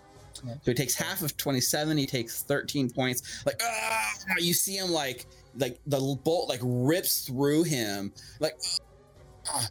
So 0.43 0.71
he 0.71 0.73
takes 0.73 0.95
half 0.95 1.21
of 1.21 1.35
27. 1.37 1.97
He 1.97 2.05
takes 2.05 2.43
13 2.43 2.89
points. 2.89 3.43
Like, 3.45 3.61
ah, 3.63 4.13
you 4.39 4.53
see 4.53 4.75
him 4.75 4.91
like, 4.91 5.25
like 5.57 5.79
the 5.87 5.99
bolt 6.23 6.49
like 6.49 6.61
rips 6.63 7.25
through 7.25 7.63
him, 7.63 8.11
like, 8.39 8.55
ah. 9.49 9.67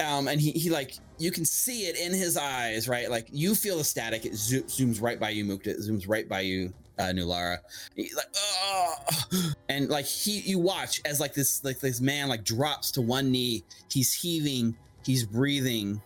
um, 0.00 0.28
and 0.28 0.40
he 0.40 0.52
he 0.52 0.70
like 0.70 0.94
you 1.18 1.30
can 1.30 1.44
see 1.44 1.86
it 1.86 1.98
in 1.98 2.12
his 2.12 2.36
eyes, 2.36 2.88
right? 2.88 3.10
Like 3.10 3.28
you 3.30 3.54
feel 3.54 3.78
the 3.78 3.84
static. 3.84 4.24
It 4.24 4.34
zo- 4.34 4.62
zooms 4.62 5.02
right 5.02 5.20
by 5.20 5.30
you, 5.30 5.44
Mukta. 5.44 5.68
It 5.68 5.78
zooms 5.80 6.08
right 6.08 6.28
by 6.28 6.40
you, 6.40 6.72
uh, 6.98 7.04
Nulara. 7.04 7.58
He's 7.94 8.16
like, 8.16 8.34
oh, 8.34 9.52
and 9.68 9.88
like 9.88 10.06
he, 10.06 10.40
you 10.40 10.58
watch 10.58 11.00
as 11.04 11.20
like 11.20 11.34
this, 11.34 11.62
like 11.64 11.80
this 11.80 12.00
man 12.00 12.28
like 12.28 12.44
drops 12.44 12.90
to 12.92 13.02
one 13.02 13.30
knee. 13.30 13.64
He's 13.90 14.12
heaving. 14.12 14.76
He's 15.04 15.24
breathing, 15.24 16.00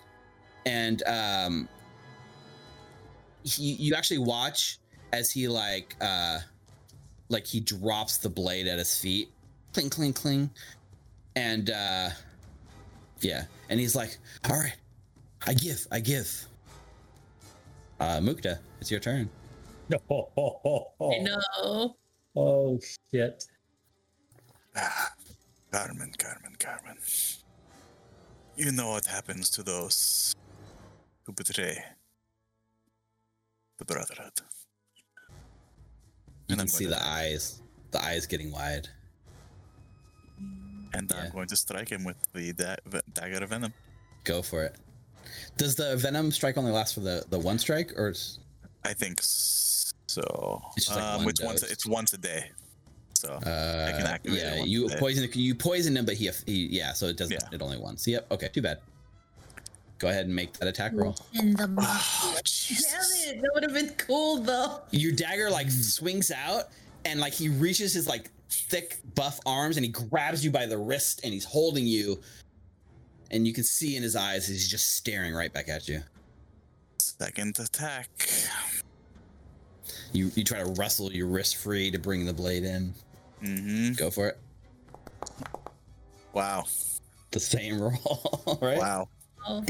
and 0.66 1.02
um, 1.06 1.68
he, 3.44 3.72
you 3.74 3.94
actually 3.94 4.18
watch 4.18 4.78
as 5.12 5.30
he 5.30 5.48
like, 5.48 5.96
uh, 6.00 6.38
like 7.28 7.46
he 7.46 7.60
drops 7.60 8.18
the 8.18 8.28
blade 8.28 8.66
at 8.66 8.78
his 8.78 8.96
feet, 8.98 9.28
cling, 9.72 9.90
cling, 9.90 10.12
cling, 10.12 10.50
and 11.36 11.70
uh, 11.70 12.10
yeah, 13.20 13.44
and 13.68 13.78
he's 13.80 13.94
like, 13.94 14.18
all 14.48 14.56
right, 14.58 14.76
I 15.46 15.54
give, 15.54 15.86
I 15.90 16.00
give. 16.00 16.46
Uh, 17.98 18.18
Mukta, 18.18 18.58
it's 18.80 18.90
your 18.90 19.00
turn. 19.00 19.28
no 19.88 19.98
Oh, 20.08 20.90
I 21.00 21.18
know. 21.18 21.96
oh 22.34 22.78
shit. 23.12 23.44
ah, 24.76 25.12
Carman, 25.70 26.12
Carman, 26.18 26.56
Carman. 26.58 26.96
You 28.56 28.72
know 28.72 28.90
what 28.90 29.06
happens 29.06 29.50
to 29.50 29.62
those 29.62 30.34
who 31.24 31.32
betray 31.32 31.78
the 33.80 33.84
Brotherhood. 33.94 34.32
You 36.48 36.54
And 36.54 36.58
can 36.60 36.68
see 36.68 36.84
going 36.84 36.98
the 36.98 37.04
eyes, 37.06 37.62
the 37.90 38.02
eyes 38.04 38.26
getting 38.26 38.52
wide. 38.52 38.88
And 40.92 41.10
Yeah. 41.10 41.22
I'm 41.24 41.30
going 41.32 41.48
to 41.48 41.56
strike 41.56 41.88
him 41.88 42.04
with 42.04 42.16
the 42.34 42.52
da- 42.52 42.76
dagger 43.14 43.42
of 43.42 43.50
venom. 43.50 43.72
Go 44.24 44.42
for 44.42 44.64
it. 44.64 44.76
Does 45.56 45.76
the 45.76 45.96
venom 45.96 46.30
strike 46.32 46.56
only 46.58 46.72
last 46.72 46.94
for 46.94 47.00
the 47.00 47.24
the 47.30 47.38
one 47.38 47.58
strike, 47.58 47.92
or 47.96 48.12
I 48.84 48.92
think 48.94 49.20
so. 49.22 50.62
It's 50.76 50.86
just 50.86 50.96
like 50.98 51.04
um, 51.04 51.20
one 51.20 51.28
it's 51.30 51.42
once. 51.42 51.62
It's 51.62 51.86
once 51.86 52.12
a 52.12 52.18
day. 52.18 52.50
So 53.14 53.28
uh, 53.34 53.40
can 53.40 54.06
activate 54.06 54.38
it 54.38 54.56
yeah, 54.56 54.64
you 54.64 54.88
poison 54.98 55.28
you 55.34 55.54
poison 55.54 55.96
him, 55.96 56.04
but 56.06 56.14
he, 56.14 56.30
he 56.46 56.66
yeah, 56.66 56.92
so 56.94 57.06
it 57.06 57.16
doesn't 57.16 57.32
Yeah. 57.40 57.48
it 57.54 57.62
only 57.62 57.78
once. 57.78 58.06
Yep. 58.08 58.32
Okay. 58.32 58.48
Too 58.48 58.62
bad. 58.62 58.78
Go 60.00 60.08
ahead 60.08 60.24
and 60.24 60.34
make 60.34 60.54
that 60.54 60.66
attack 60.66 60.92
roll. 60.94 61.14
In 61.34 61.54
the 61.54 61.68
mouth. 61.68 61.86
Oh, 61.86 62.32
Damn 62.34 63.36
it! 63.36 63.42
That 63.42 63.50
would 63.52 63.62
have 63.62 63.74
been 63.74 63.90
cool 63.98 64.38
though. 64.38 64.80
Your 64.92 65.12
dagger 65.12 65.50
like 65.50 65.70
swings 65.70 66.30
out, 66.30 66.70
and 67.04 67.20
like 67.20 67.34
he 67.34 67.50
reaches 67.50 67.92
his 67.92 68.08
like 68.08 68.30
thick 68.48 68.98
buff 69.14 69.38
arms, 69.44 69.76
and 69.76 69.84
he 69.84 69.92
grabs 69.92 70.42
you 70.42 70.50
by 70.50 70.64
the 70.64 70.78
wrist, 70.78 71.20
and 71.22 71.34
he's 71.34 71.44
holding 71.44 71.86
you, 71.86 72.18
and 73.30 73.46
you 73.46 73.52
can 73.52 73.62
see 73.62 73.94
in 73.94 74.02
his 74.02 74.16
eyes 74.16 74.48
he's 74.48 74.66
just 74.66 74.96
staring 74.96 75.34
right 75.34 75.52
back 75.52 75.68
at 75.68 75.86
you. 75.86 76.00
Second 76.96 77.58
attack. 77.58 78.08
You 80.14 80.30
you 80.34 80.44
try 80.44 80.64
to 80.64 80.70
wrestle 80.78 81.12
your 81.12 81.26
wrist 81.26 81.56
free 81.56 81.90
to 81.90 81.98
bring 81.98 82.24
the 82.24 82.32
blade 82.32 82.64
in. 82.64 82.94
Mm-hmm. 83.42 83.92
Go 83.92 84.10
for 84.10 84.28
it. 84.28 84.38
Wow. 86.32 86.64
The 87.32 87.40
same 87.40 87.78
roll, 87.82 88.58
right? 88.62 88.78
Wow. 88.78 89.08
Oh, 89.46 89.64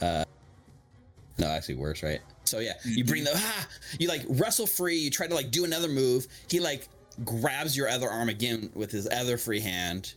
No, 0.00 1.46
actually 1.46 1.76
worse, 1.76 2.02
right? 2.02 2.20
So 2.44 2.58
yeah, 2.58 2.74
you 2.84 3.04
bring 3.04 3.24
the 3.24 3.32
ah, 3.34 3.68
you 3.98 4.08
like 4.08 4.22
wrestle 4.28 4.66
free. 4.66 4.96
You 4.96 5.10
try 5.10 5.26
to 5.26 5.34
like 5.34 5.50
do 5.50 5.64
another 5.64 5.88
move. 5.88 6.26
He 6.48 6.58
like 6.58 6.88
grabs 7.24 7.76
your 7.76 7.88
other 7.88 8.08
arm 8.08 8.28
again 8.28 8.70
with 8.74 8.90
his 8.90 9.08
other 9.08 9.38
free 9.38 9.60
hand, 9.60 10.14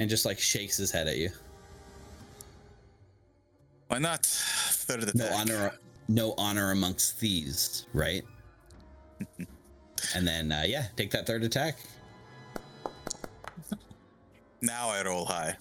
and 0.00 0.10
just 0.10 0.24
like 0.24 0.38
shakes 0.38 0.76
his 0.76 0.90
head 0.90 1.06
at 1.06 1.16
you. 1.16 1.30
Why 3.88 3.98
not? 3.98 4.26
Third 4.26 5.04
attack. 5.04 5.14
No 5.14 5.28
honor, 5.32 5.74
no 6.08 6.34
honor 6.36 6.72
amongst 6.72 7.18
thieves, 7.18 7.86
right? 7.92 8.24
and 10.16 10.26
then 10.26 10.50
uh, 10.50 10.64
yeah, 10.66 10.86
take 10.96 11.10
that 11.12 11.26
third 11.26 11.44
attack. 11.44 11.78
Now 14.60 14.88
I 14.88 15.02
roll 15.04 15.24
high. 15.24 15.56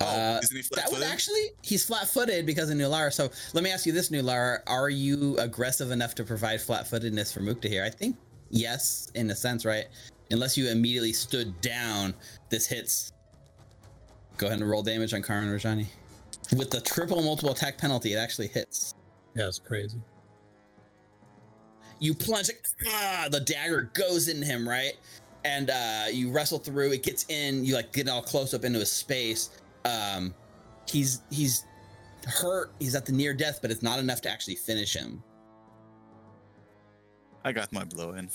Oh, 0.00 0.04
Uh, 0.06 0.40
isn't 0.42 0.54
he 0.56 0.62
That 0.62 0.70
would 0.70 0.78
flat-footed? 0.98 1.08
actually 1.08 1.50
he's 1.62 1.84
flat-footed 1.84 2.44
because 2.44 2.68
of 2.70 2.76
Nulara. 2.76 3.12
So 3.12 3.30
let 3.54 3.64
me 3.64 3.70
ask 3.70 3.86
you 3.86 3.92
this, 3.92 4.10
Nulara: 4.10 4.58
Are 4.66 4.90
you 4.90 5.38
aggressive 5.38 5.90
enough 5.90 6.14
to 6.16 6.24
provide 6.24 6.60
flat-footedness 6.60 7.32
for 7.32 7.40
Mukta 7.40 7.68
here? 7.68 7.82
I 7.84 7.90
think 7.90 8.16
yes, 8.50 9.10
in 9.14 9.30
a 9.30 9.34
sense, 9.34 9.64
right? 9.64 9.86
Unless 10.30 10.56
you 10.58 10.68
immediately 10.68 11.12
stood 11.12 11.58
down, 11.60 12.12
this 12.50 12.66
hits. 12.66 13.12
Go 14.36 14.48
ahead 14.48 14.58
and 14.60 14.68
roll 14.68 14.82
damage 14.82 15.14
on 15.14 15.22
Carman 15.22 15.48
Rajani. 15.56 15.86
With 16.56 16.70
the 16.70 16.80
triple 16.80 17.22
multiple 17.22 17.52
attack 17.52 17.78
penalty, 17.78 18.12
it 18.12 18.16
actually 18.16 18.48
hits. 18.48 18.94
Yeah, 19.34 19.48
it's 19.48 19.58
crazy. 19.58 19.98
You 21.98 22.12
plunge, 22.14 22.48
like, 22.48 22.66
ah, 22.88 23.28
the 23.30 23.40
dagger 23.40 23.90
goes 23.94 24.28
in 24.28 24.42
him, 24.42 24.68
right? 24.68 24.92
And 25.44 25.70
uh, 25.70 26.04
you 26.12 26.30
wrestle 26.30 26.58
through. 26.58 26.92
It 26.92 27.02
gets 27.02 27.24
in. 27.28 27.64
You 27.64 27.74
like 27.74 27.92
get 27.92 28.08
all 28.08 28.20
close 28.22 28.52
up 28.52 28.64
into 28.64 28.78
his 28.80 28.92
space. 28.92 29.50
Um, 29.86 30.34
he's 30.88 31.22
he's 31.30 31.64
hurt. 32.26 32.72
He's 32.78 32.94
at 32.94 33.06
the 33.06 33.12
near 33.12 33.34
death, 33.34 33.60
but 33.62 33.70
it's 33.70 33.82
not 33.82 33.98
enough 33.98 34.20
to 34.22 34.30
actually 34.30 34.56
finish 34.56 34.94
him. 34.94 35.22
I 37.44 37.52
got 37.52 37.72
my 37.72 37.84
blow 37.84 38.12
in. 38.12 38.28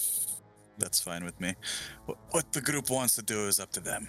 That's 0.77 1.01
fine 1.01 1.23
with 1.23 1.39
me. 1.39 1.53
What, 2.05 2.17
what 2.31 2.53
the 2.53 2.61
group 2.61 2.89
wants 2.89 3.15
to 3.15 3.21
do 3.21 3.47
is 3.47 3.59
up 3.59 3.71
to 3.73 3.79
them. 3.81 4.07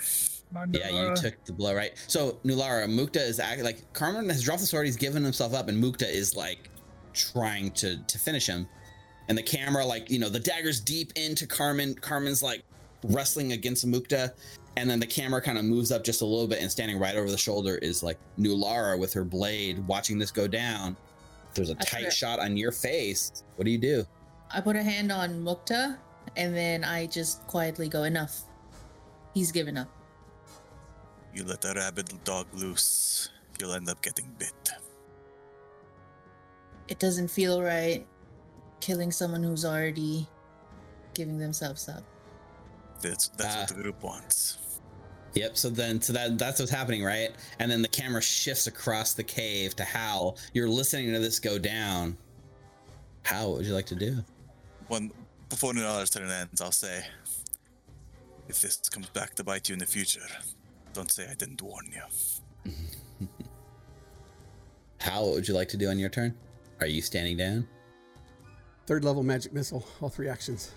Yeah, 0.70 0.90
you 0.90 1.16
took 1.16 1.44
the 1.44 1.52
blow, 1.52 1.74
right? 1.74 1.92
So 2.06 2.38
Nulara, 2.44 2.86
Mukta 2.86 3.16
is 3.16 3.40
acting 3.40 3.64
like 3.64 3.92
Carman 3.94 4.28
has 4.28 4.42
dropped 4.42 4.60
the 4.60 4.66
sword. 4.66 4.86
He's 4.86 4.96
given 4.96 5.24
himself 5.24 5.54
up, 5.54 5.68
and 5.68 5.82
Mukta 5.82 6.08
is 6.08 6.36
like 6.36 6.70
trying 7.14 7.70
to 7.72 7.96
to 7.96 8.18
finish 8.18 8.46
him. 8.46 8.68
And 9.28 9.36
the 9.36 9.42
camera, 9.42 9.84
like 9.84 10.10
you 10.10 10.18
know, 10.18 10.28
the 10.28 10.40
dagger's 10.40 10.80
deep 10.80 11.12
into 11.16 11.46
Carman. 11.46 11.94
Carman's 11.94 12.42
like 12.42 12.62
wrestling 13.04 13.52
against 13.52 13.86
Mukta, 13.86 14.32
and 14.76 14.88
then 14.88 14.98
the 15.00 15.06
camera 15.06 15.40
kind 15.42 15.58
of 15.58 15.64
moves 15.64 15.92
up 15.92 16.02
just 16.04 16.22
a 16.22 16.24
little 16.26 16.46
bit, 16.48 16.60
and 16.60 16.70
standing 16.70 16.98
right 16.98 17.14
over 17.16 17.30
the 17.30 17.38
shoulder 17.38 17.76
is 17.76 18.02
like 18.02 18.18
Nulara 18.38 18.98
with 18.98 19.12
her 19.12 19.24
blade, 19.24 19.86
watching 19.86 20.18
this 20.18 20.30
go 20.30 20.46
down. 20.48 20.96
There's 21.54 21.70
a 21.70 21.76
I 21.78 21.84
tight 21.84 22.04
put- 22.04 22.12
shot 22.14 22.38
on 22.38 22.56
your 22.56 22.72
face. 22.72 23.44
What 23.56 23.64
do 23.66 23.70
you 23.70 23.78
do? 23.78 24.04
I 24.50 24.60
put 24.60 24.76
a 24.76 24.82
hand 24.82 25.10
on 25.12 25.42
Mukta, 25.42 25.98
and 26.36 26.54
then 26.54 26.84
I 26.84 27.06
just 27.06 27.46
quietly 27.46 27.88
go, 27.88 28.02
"Enough. 28.04 28.42
He's 29.34 29.50
given 29.52 29.76
up." 29.78 29.88
You 31.34 31.44
let 31.44 31.64
a 31.64 31.72
rabid 31.74 32.12
dog 32.24 32.46
loose, 32.52 33.30
you'll 33.58 33.72
end 33.72 33.88
up 33.88 34.02
getting 34.02 34.30
bit. 34.38 34.52
It 36.88 36.98
doesn't 36.98 37.28
feel 37.28 37.62
right 37.62 38.06
killing 38.80 39.10
someone 39.12 39.42
who's 39.42 39.64
already 39.64 40.28
giving 41.14 41.38
themselves 41.38 41.88
up. 41.88 42.02
That's 43.00 43.28
that's 43.28 43.54
Ah. 43.54 43.58
what 43.60 43.68
the 43.68 43.74
group 43.82 44.02
wants. 44.02 44.58
Yep. 45.34 45.56
So 45.56 45.70
then, 45.70 46.00
so 46.00 46.12
that 46.12 46.38
that's 46.38 46.60
what's 46.60 46.70
happening, 46.70 47.02
right? 47.02 47.30
And 47.58 47.70
then 47.70 47.82
the 47.82 47.88
camera 47.88 48.22
shifts 48.22 48.66
across 48.66 49.14
the 49.14 49.22
cave 49.22 49.74
to 49.76 49.84
Hal. 49.84 50.36
You're 50.52 50.68
listening 50.68 51.12
to 51.12 51.18
this 51.18 51.38
go 51.38 51.58
down. 51.58 52.16
Hal, 53.22 53.50
what 53.50 53.58
would 53.58 53.66
you 53.66 53.74
like 53.74 53.86
to 53.86 53.94
do? 53.94 54.18
When 54.88 55.10
before 55.48 55.72
Nulara's 55.72 56.10
turn 56.10 56.30
ends, 56.30 56.60
I'll 56.60 56.72
say, 56.72 57.04
if 58.48 58.60
this 58.60 58.76
comes 58.90 59.08
back 59.10 59.34
to 59.36 59.44
bite 59.44 59.68
you 59.68 59.72
in 59.74 59.78
the 59.78 59.86
future, 59.86 60.26
don't 60.92 61.10
say 61.10 61.26
I 61.30 61.34
didn't 61.34 61.62
warn 61.62 61.92
you. 61.92 63.28
Hal, 64.98 65.26
what 65.26 65.34
would 65.34 65.48
you 65.48 65.54
like 65.54 65.68
to 65.68 65.76
do 65.76 65.88
on 65.88 65.98
your 65.98 66.10
turn? 66.10 66.34
Are 66.80 66.86
you 66.86 67.00
standing 67.02 67.36
down? 67.36 67.66
Third 68.86 69.04
level 69.04 69.22
magic 69.22 69.52
missile, 69.52 69.86
all 70.00 70.08
three 70.08 70.28
actions. 70.28 70.72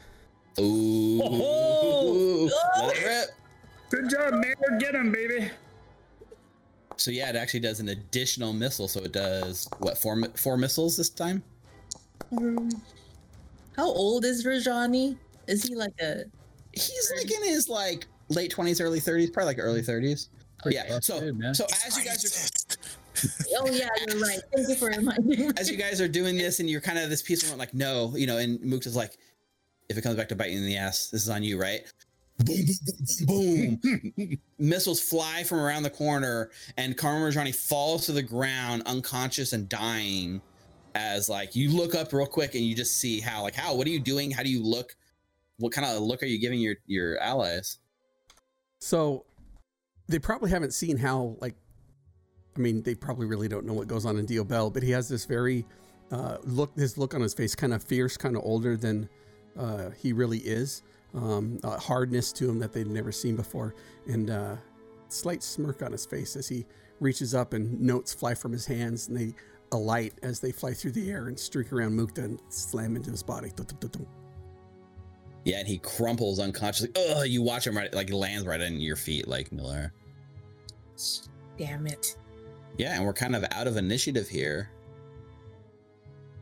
Ooh. 0.60 1.22
Oh! 1.22 1.30
oh, 1.34 2.50
oh. 2.78 2.88
Let 2.88 2.98
it 2.98 3.06
rip. 3.06 3.30
Good 3.96 4.10
job, 4.10 4.34
Mayor. 4.34 4.78
Get 4.78 4.94
him, 4.94 5.10
baby. 5.10 5.50
So 6.98 7.12
yeah, 7.12 7.30
it 7.30 7.38
actually 7.38 7.62
does 7.62 7.80
an 7.80 7.90
additional 7.90 8.52
missile. 8.52 8.90
So 8.90 9.02
it 9.02 9.14
does 9.14 9.70
what 9.80 9.98
four 9.98 10.22
four 10.36 10.58
missiles 10.58 10.98
this 10.98 11.10
time? 11.10 11.42
Um, 12.36 12.70
how 13.78 13.86
old 13.86 14.26
is 14.26 14.46
Rajani? 14.46 15.16
Is 15.48 15.64
he 15.64 15.76
like 15.76 15.94
a? 16.02 16.24
He's 16.74 17.14
like 17.16 17.32
in 17.32 17.44
his 17.46 17.70
like 17.70 18.08
late 18.28 18.52
twenties, 18.52 18.82
early 18.82 19.00
thirties, 19.00 19.30
probably 19.30 19.54
like 19.54 19.60
early 19.60 19.82
thirties. 19.82 20.28
Yeah. 20.66 21.00
So 21.00 21.22
dude, 21.22 21.56
so 21.56 21.66
as 21.86 21.98
you 21.98 22.04
guys 22.04 22.26
are 22.26 23.30
Oh 23.60 23.70
yeah, 23.72 23.88
you're 24.08 24.20
right. 24.20 24.40
Thank 24.54 24.68
you 24.68 24.76
for 24.76 24.90
reminding 24.90 25.28
me. 25.28 25.52
as 25.58 25.72
you 25.72 25.78
guys 25.78 26.02
are 26.02 26.08
doing 26.10 26.38
this 26.38 26.60
and 26.60 26.70
you're 26.70 26.82
kind 26.82 27.00
of 27.00 27.10
this 27.10 27.22
peaceful 27.22 27.58
like 27.58 27.74
no 27.74 28.12
you 28.16 28.28
know 28.28 28.40
and 28.40 28.62
mook 28.62 28.86
is 28.86 28.96
like 28.96 29.18
if 29.88 29.98
it 29.98 30.02
comes 30.02 30.16
back 30.18 30.28
to 30.30 30.36
bite 30.36 30.52
you 30.52 30.58
in 30.58 30.66
the 30.66 30.76
ass 30.76 31.08
this 31.10 31.22
is 31.22 31.30
on 31.30 31.44
you 31.44 31.62
right 31.62 31.86
boom 32.44 32.66
boom, 33.26 33.80
boom, 33.82 34.12
boom. 34.18 34.38
missiles 34.60 35.00
fly 35.00 35.44
from 35.44 35.60
around 35.60 35.84
the 35.84 35.90
corner 35.90 36.50
and 36.78 36.98
Carman 36.98 37.54
falls 37.54 38.06
to 38.06 38.12
the 38.12 38.24
ground 38.24 38.84
unconscious 38.86 39.54
and 39.54 39.70
dying 39.70 40.42
as 40.96 41.30
like 41.30 41.56
you 41.56 41.72
look 41.72 41.96
up 41.96 42.12
real 42.14 42.26
quick 42.26 42.56
and 42.56 42.64
you 42.64 42.76
just 42.76 42.98
see 42.98 43.20
how 43.20 43.42
like 43.42 43.56
how 43.56 43.74
what 43.74 43.88
are 43.88 43.92
you 43.92 44.00
doing 44.00 44.32
how 44.32 44.44
do 44.44 44.50
you 44.50 44.64
look 44.64 44.96
what 45.58 45.72
kind 45.72 45.88
of 45.88 46.02
look 46.02 46.22
are 46.24 46.28
you 46.28 46.40
giving 46.40 46.60
your 46.60 46.76
your 46.88 47.18
allies 47.20 47.78
So 48.80 49.26
they 50.08 50.20
probably 50.20 50.52
haven't 50.52 50.74
seen 50.74 50.98
how 50.98 51.38
like 51.42 51.56
I 52.56 52.60
mean, 52.60 52.84
they 52.84 52.96
probably 52.96 53.26
really 53.26 53.48
don't 53.48 53.66
know 53.66 53.74
what 53.74 53.88
goes 53.88 54.06
on 54.06 54.18
in 54.18 54.26
Dio 54.26 54.44
Bell, 54.44 54.70
but 54.70 54.82
he 54.82 54.92
has 54.92 55.10
this 55.10 55.26
very 55.26 55.66
uh, 56.12 56.38
look 56.44 56.76
his 56.78 56.98
look 56.98 57.14
on 57.14 57.22
his 57.22 57.34
face 57.34 57.56
kind 57.56 57.74
of 57.74 57.84
fierce, 57.84 58.16
kind 58.16 58.36
of 58.36 58.44
older 58.44 58.78
than 58.78 59.10
uh, 59.58 59.90
he 59.90 60.14
really 60.14 60.40
is. 60.40 60.84
Um, 61.16 61.60
a 61.64 61.80
hardness 61.80 62.34
to 62.34 62.50
him 62.50 62.60
that 62.60 62.74
they'd 62.74 62.88
never 62.88 63.12
seen 63.12 63.38
before, 63.38 63.74
and 64.06 64.30
uh, 64.30 64.56
slight 65.08 65.42
smirk 65.42 65.82
on 65.82 65.92
his 65.92 66.06
face 66.06 66.36
as 66.36 66.48
he 66.48 66.66
reaches 67.00 67.34
up 67.34 67.54
and 67.54 67.80
notes 67.80 68.14
fly 68.14 68.34
from 68.34 68.52
his 68.52 68.66
hands 68.66 69.08
and 69.08 69.18
they 69.18 69.34
alight 69.72 70.14
as 70.24 70.40
they 70.40 70.52
fly 70.52 70.74
through 70.74 70.92
the 70.92 71.10
air 71.10 71.28
and 71.28 71.40
streak 71.40 71.72
around 71.74 71.92
Mukta 71.98 72.20
and 72.20 72.40
slam 72.50 72.96
into 72.96 73.12
his 73.12 73.24
body. 73.24 73.52
Yeah 75.44 75.60
and 75.60 75.68
he 75.68 75.78
crumples 75.78 76.40
unconsciously 76.40 76.90
oh 76.96 77.24
you 77.24 77.42
watch 77.42 77.68
him 77.68 77.78
right 77.78 77.94
like 77.94 78.08
he 78.10 78.16
lands 78.16 78.48
right 78.48 78.62
on 78.62 78.80
your 78.80 78.96
feet 78.96 79.28
like 79.28 79.52
Miller 79.52 79.92
Damn 81.58 81.88
it. 81.88 82.16
Yeah, 82.78 82.96
and 82.96 83.06
we're 83.06 83.14
kind 83.14 83.36
of 83.36 83.46
out 83.52 83.68
of 83.68 83.78
initiative 83.78 84.28
here. 84.28 84.70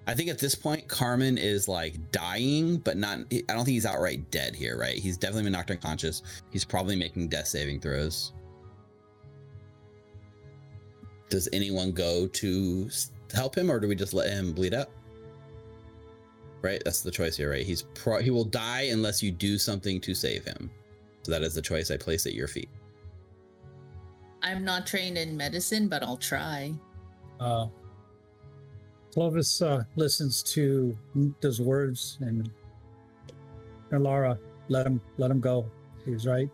I 0.05 0.13
think 0.13 0.29
at 0.29 0.37
this 0.37 0.53
point, 0.53 0.87
Carman 0.87 1.37
is 1.37 1.67
like 1.67 2.11
dying, 2.11 2.77
but 2.77 2.97
not. 2.97 3.19
I 3.31 3.41
don't 3.47 3.63
think 3.63 3.69
he's 3.69 3.85
outright 3.85 4.29
dead 4.31 4.55
here, 4.55 4.77
right? 4.77 4.97
He's 4.97 5.17
definitely 5.17 5.43
been 5.43 5.53
knocked 5.53 5.71
unconscious. 5.71 6.23
He's 6.51 6.65
probably 6.65 6.95
making 6.95 7.29
death 7.29 7.47
saving 7.47 7.79
throws. 7.79 8.33
Does 11.29 11.47
anyone 11.53 11.93
go 11.93 12.27
to 12.27 12.89
help 13.33 13.57
him, 13.57 13.71
or 13.71 13.79
do 13.79 13.87
we 13.87 13.95
just 13.95 14.13
let 14.13 14.29
him 14.29 14.51
bleed 14.51 14.73
out? 14.73 14.89
Right, 16.61 16.81
that's 16.83 17.01
the 17.01 17.11
choice 17.11 17.35
here, 17.35 17.49
right? 17.49 17.65
He's 17.65 17.83
pro- 17.93 18.21
he 18.21 18.29
will 18.29 18.45
die 18.45 18.89
unless 18.91 19.23
you 19.23 19.31
do 19.31 19.57
something 19.57 19.99
to 20.01 20.13
save 20.13 20.45
him. 20.45 20.69
So 21.23 21.31
that 21.31 21.41
is 21.43 21.53
the 21.53 21.61
choice 21.61 21.91
I 21.91 21.97
place 21.97 22.25
at 22.25 22.33
your 22.33 22.47
feet. 22.47 22.69
I'm 24.41 24.65
not 24.65 24.85
trained 24.85 25.17
in 25.17 25.35
medicine, 25.35 25.87
but 25.87 26.03
I'll 26.03 26.17
try. 26.17 26.73
Uh, 27.39 27.67
Clovis 29.13 29.61
uh, 29.61 29.83
listens 29.95 30.41
to 30.43 30.97
those 31.41 31.61
words 31.61 32.17
and, 32.21 32.49
and 33.91 34.03
Laura, 34.03 34.39
let 34.69 34.87
him 34.87 34.99
let 35.17 35.29
him 35.29 35.39
go. 35.39 35.69
He's 36.05 36.25
right. 36.25 36.49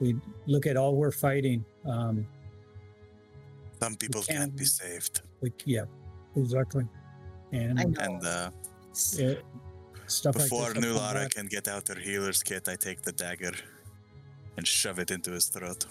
We 0.00 0.16
look 0.46 0.66
at 0.66 0.76
all 0.76 0.96
we're 0.96 1.12
fighting. 1.12 1.64
Um, 1.86 2.26
Some 3.80 3.96
people 3.96 4.22
can't 4.22 4.54
be 4.56 4.64
saved. 4.64 5.22
we, 5.40 5.52
yeah, 5.64 5.84
exactly. 6.36 6.86
And 7.52 7.78
And 7.78 8.26
uh, 8.26 8.50
it, 9.18 9.42
stuff 10.06 10.34
before 10.34 10.62
like 10.62 10.74
this. 10.74 10.84
will 10.84 10.98
come 10.98 11.00
Nulara 11.00 11.14
back. 11.22 11.30
can 11.30 11.46
get 11.46 11.68
out 11.68 11.88
her 11.88 11.94
healer's 11.98 12.42
kit, 12.42 12.68
I 12.68 12.76
take 12.76 13.02
the 13.02 13.12
dagger 13.12 13.52
and 14.56 14.66
shove 14.66 14.98
it 14.98 15.10
into 15.10 15.30
his 15.32 15.46
throat. 15.46 15.86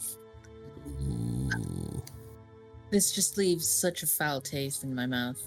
This 2.92 3.12
just 3.12 3.38
leaves 3.38 3.68
such 3.68 4.04
a 4.04 4.08
foul 4.08 4.42
taste 4.42 4.84
in 4.84 4.94
my 4.94 5.06
mouth. 5.08 5.42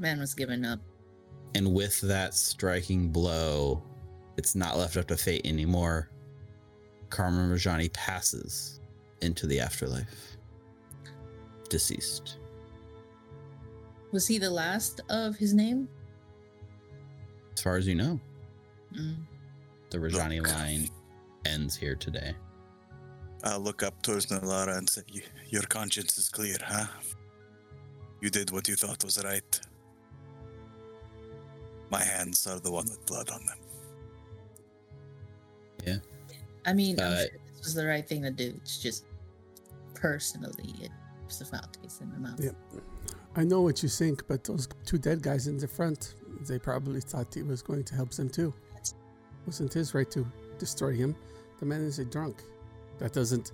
Man 0.00 0.18
was 0.18 0.34
giving 0.34 0.64
up. 0.64 0.80
And 1.54 1.74
with 1.74 2.00
that 2.02 2.34
striking 2.34 3.10
blow, 3.10 3.82
it's 4.38 4.54
not 4.54 4.78
left 4.78 4.96
up 4.96 5.06
to 5.08 5.16
fate 5.16 5.42
anymore. 5.44 6.10
Carman 7.10 7.50
Rajani 7.52 7.92
passes 7.92 8.80
into 9.20 9.46
the 9.46 9.60
afterlife. 9.60 10.36
Deceased. 11.68 12.38
Was 14.12 14.26
he 14.26 14.38
the 14.38 14.50
last 14.50 15.02
of 15.10 15.36
his 15.36 15.52
name? 15.52 15.86
As 17.54 17.62
far 17.62 17.76
as 17.76 17.86
you 17.86 17.94
know, 17.94 18.18
Mm. 18.94 19.24
the 19.90 19.98
Rajani 19.98 20.40
Look. 20.42 20.48
line 20.52 20.88
ends 21.44 21.76
here 21.76 21.94
today. 21.94 22.34
I'll 23.44 23.60
look 23.60 23.82
up 23.82 24.00
towards 24.02 24.26
Nulara 24.26 24.78
and 24.78 24.88
say, 24.88 25.02
Your 25.48 25.62
conscience 25.62 26.16
is 26.18 26.28
clear, 26.28 26.56
huh? 26.64 26.86
You 28.20 28.30
did 28.30 28.50
what 28.50 28.66
you 28.68 28.76
thought 28.76 29.04
was 29.04 29.22
right. 29.22 29.60
My 31.90 32.02
hands 32.02 32.46
are 32.46 32.60
the 32.60 32.70
one 32.70 32.84
with 32.84 33.04
blood 33.06 33.30
on 33.30 33.44
them. 33.46 33.58
Yeah. 35.84 35.96
I 36.64 36.72
mean, 36.72 37.00
I'm 37.00 37.12
Uh, 37.12 37.16
sure 37.16 37.28
this 37.56 37.64
was 37.64 37.74
the 37.74 37.86
right 37.86 38.06
thing 38.06 38.22
to 38.22 38.30
do. 38.30 38.54
It's 38.62 38.78
just 38.78 39.04
personally, 39.94 40.74
it's 40.80 41.40
was 41.40 41.40
a 41.40 41.44
foul 41.44 41.68
taste 41.82 42.00
in 42.00 42.10
my 42.12 42.30
mouth. 42.30 42.42
Yep. 42.42 42.56
I 43.36 43.44
know 43.44 43.60
what 43.60 43.82
you 43.82 43.88
think, 43.88 44.26
but 44.26 44.44
those 44.44 44.68
two 44.84 44.98
dead 44.98 45.22
guys 45.22 45.46
in 45.46 45.56
the 45.56 45.68
front, 45.68 46.14
they 46.46 46.58
probably 46.58 47.00
thought 47.00 47.32
he 47.32 47.42
was 47.42 47.62
going 47.62 47.84
to 47.84 47.94
help 47.94 48.10
them 48.10 48.28
too. 48.28 48.52
Wasn't 49.46 49.72
his 49.72 49.94
right 49.94 50.10
to 50.10 50.26
destroy 50.58 50.92
him. 50.94 51.16
The 51.60 51.66
man 51.66 51.82
is 51.82 51.98
a 51.98 52.04
drunk. 52.04 52.42
That 52.98 53.12
doesn't 53.12 53.52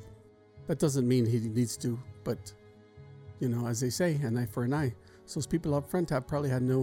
that 0.67 0.81
doesn't 0.81 1.07
mean 1.07 1.25
he 1.27 1.39
needs 1.39 1.77
to, 1.79 1.99
but 2.25 2.53
you 3.39 3.49
know, 3.49 3.67
as 3.69 3.81
they 3.81 3.91
say, 3.91 4.15
an 4.17 4.37
eye 4.37 4.47
for 4.47 4.65
an 4.65 4.75
eye. 4.75 4.93
So 5.27 5.39
those 5.39 5.47
people 5.47 5.75
up 5.75 5.89
front 5.89 6.11
have 6.11 6.27
probably 6.27 6.51
had 6.51 6.63
no 6.63 6.83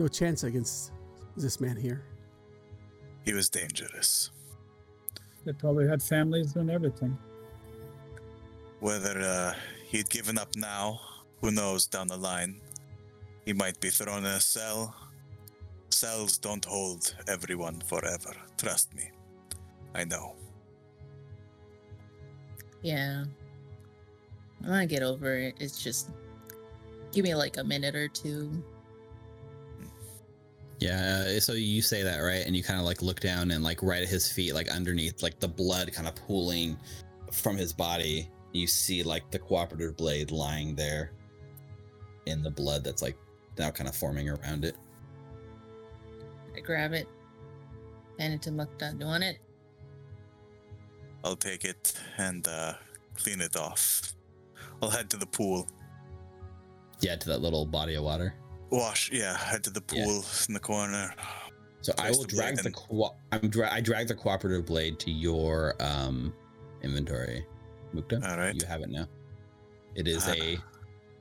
no 0.00 0.08
chance 0.08 0.44
against 0.44 0.92
this 1.36 1.60
man 1.60 1.76
here. 1.76 2.02
He 3.24 3.34
was 3.34 3.50
dangerous. 3.50 4.30
They 5.44 5.52
probably 5.52 5.86
had 5.86 6.02
families 6.02 6.56
and 6.56 6.70
everything. 6.70 7.16
Whether 8.80 9.20
uh, 9.20 9.54
he'd 9.84 10.08
given 10.08 10.38
up 10.38 10.56
now, 10.56 11.00
who 11.42 11.50
knows 11.50 11.86
down 11.86 12.08
the 12.08 12.16
line? 12.16 12.60
He 13.44 13.52
might 13.52 13.78
be 13.80 13.90
thrown 13.90 14.20
in 14.20 14.24
a 14.24 14.40
cell. 14.40 14.94
Cells 15.90 16.38
don't 16.38 16.64
hold 16.64 17.14
everyone 17.28 17.80
forever. 17.80 18.34
Trust 18.56 18.94
me. 18.94 19.10
I 19.94 20.04
know. 20.04 20.34
Yeah. 22.80 23.24
I 24.64 24.68
want 24.68 24.88
to 24.88 24.94
get 24.94 25.02
over 25.02 25.36
it. 25.36 25.56
It's 25.60 25.82
just 25.82 26.08
give 27.12 27.24
me 27.24 27.34
like 27.34 27.58
a 27.58 27.64
minute 27.64 27.94
or 27.94 28.08
two. 28.08 28.62
Yeah, 30.80 31.26
uh, 31.36 31.40
so 31.40 31.52
you 31.52 31.82
say 31.82 32.02
that, 32.02 32.18
right? 32.20 32.44
And 32.46 32.56
you 32.56 32.62
kind 32.62 32.80
of 32.80 32.86
like 32.86 33.02
look 33.02 33.20
down 33.20 33.50
and 33.50 33.62
like 33.62 33.82
right 33.82 34.02
at 34.02 34.08
his 34.08 34.32
feet, 34.32 34.54
like 34.54 34.70
underneath, 34.70 35.22
like 35.22 35.38
the 35.38 35.48
blood 35.48 35.92
kind 35.92 36.08
of 36.08 36.14
pooling 36.14 36.78
from 37.30 37.56
his 37.56 37.72
body. 37.72 38.28
You 38.52 38.66
see 38.66 39.02
like 39.02 39.30
the 39.30 39.38
cooperative 39.38 39.96
blade 39.96 40.30
lying 40.30 40.74
there 40.74 41.12
in 42.26 42.42
the 42.42 42.50
blood 42.50 42.82
that's 42.82 43.02
like 43.02 43.16
now 43.58 43.70
kind 43.70 43.88
of 43.88 43.94
forming 43.94 44.30
around 44.30 44.64
it. 44.64 44.74
I 46.56 46.60
grab 46.60 46.94
it, 46.94 47.06
hand 48.18 48.34
it 48.34 48.42
to 48.42 48.50
Mukta. 48.50 48.92
Do 48.92 49.04
you 49.04 49.06
want 49.06 49.22
it? 49.22 49.38
I'll 51.22 51.36
take 51.36 51.64
it 51.64 51.92
and 52.16 52.48
uh, 52.48 52.72
clean 53.14 53.42
it 53.42 53.54
off. 53.54 54.14
I'll 54.82 54.90
head 54.90 55.10
to 55.10 55.18
the 55.18 55.26
pool. 55.26 55.68
Yeah, 57.00 57.16
to 57.16 57.28
that 57.28 57.42
little 57.42 57.66
body 57.66 57.94
of 57.96 58.04
water. 58.04 58.34
Wash, 58.70 59.10
yeah, 59.12 59.36
head 59.36 59.64
to 59.64 59.70
the 59.70 59.82
Yeah. 59.92 60.04
pool 60.04 60.24
in 60.48 60.54
the 60.54 60.60
corner. 60.60 61.12
So 61.82 61.92
I 61.98 62.10
will 62.10 62.22
the 62.22 62.26
drag 62.28 62.56
the 62.58 62.70
co- 62.70 63.16
I'm 63.32 63.48
dra- 63.48 63.72
I 63.72 63.80
drag 63.80 64.08
the 64.08 64.14
cooperative 64.14 64.66
blade 64.66 64.98
to 65.00 65.10
your 65.10 65.74
um 65.80 66.32
inventory. 66.82 67.46
Mukta, 67.94 68.22
All 68.28 68.36
right. 68.36 68.54
you 68.54 68.66
have 68.66 68.82
it 68.82 68.90
now. 68.90 69.06
It 69.94 70.06
is 70.06 70.24
Ah. 70.28 70.32
a 70.34 70.58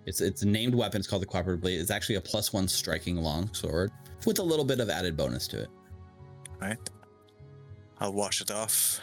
it's 0.06 0.22
it's 0.22 0.42
a 0.44 0.48
named 0.48 0.76
weapon. 0.76 1.00
It's 1.00 1.08
called 1.08 1.22
the 1.22 1.26
cooperative 1.28 1.62
blade. 1.62 1.80
It's 1.80 1.92
actually 1.92 2.16
a 2.16 2.22
plus 2.22 2.52
one 2.54 2.68
striking 2.68 3.16
long 3.18 3.52
sword 3.54 3.92
with 4.26 4.40
a 4.40 4.44
little 4.44 4.66
bit 4.66 4.80
of 4.80 4.90
added 4.90 5.16
bonus 5.18 5.48
to 5.50 5.62
it. 5.64 5.70
Right. 6.62 6.78
I'll 8.00 8.14
wash 8.14 8.42
it 8.42 8.52
off. 8.52 9.00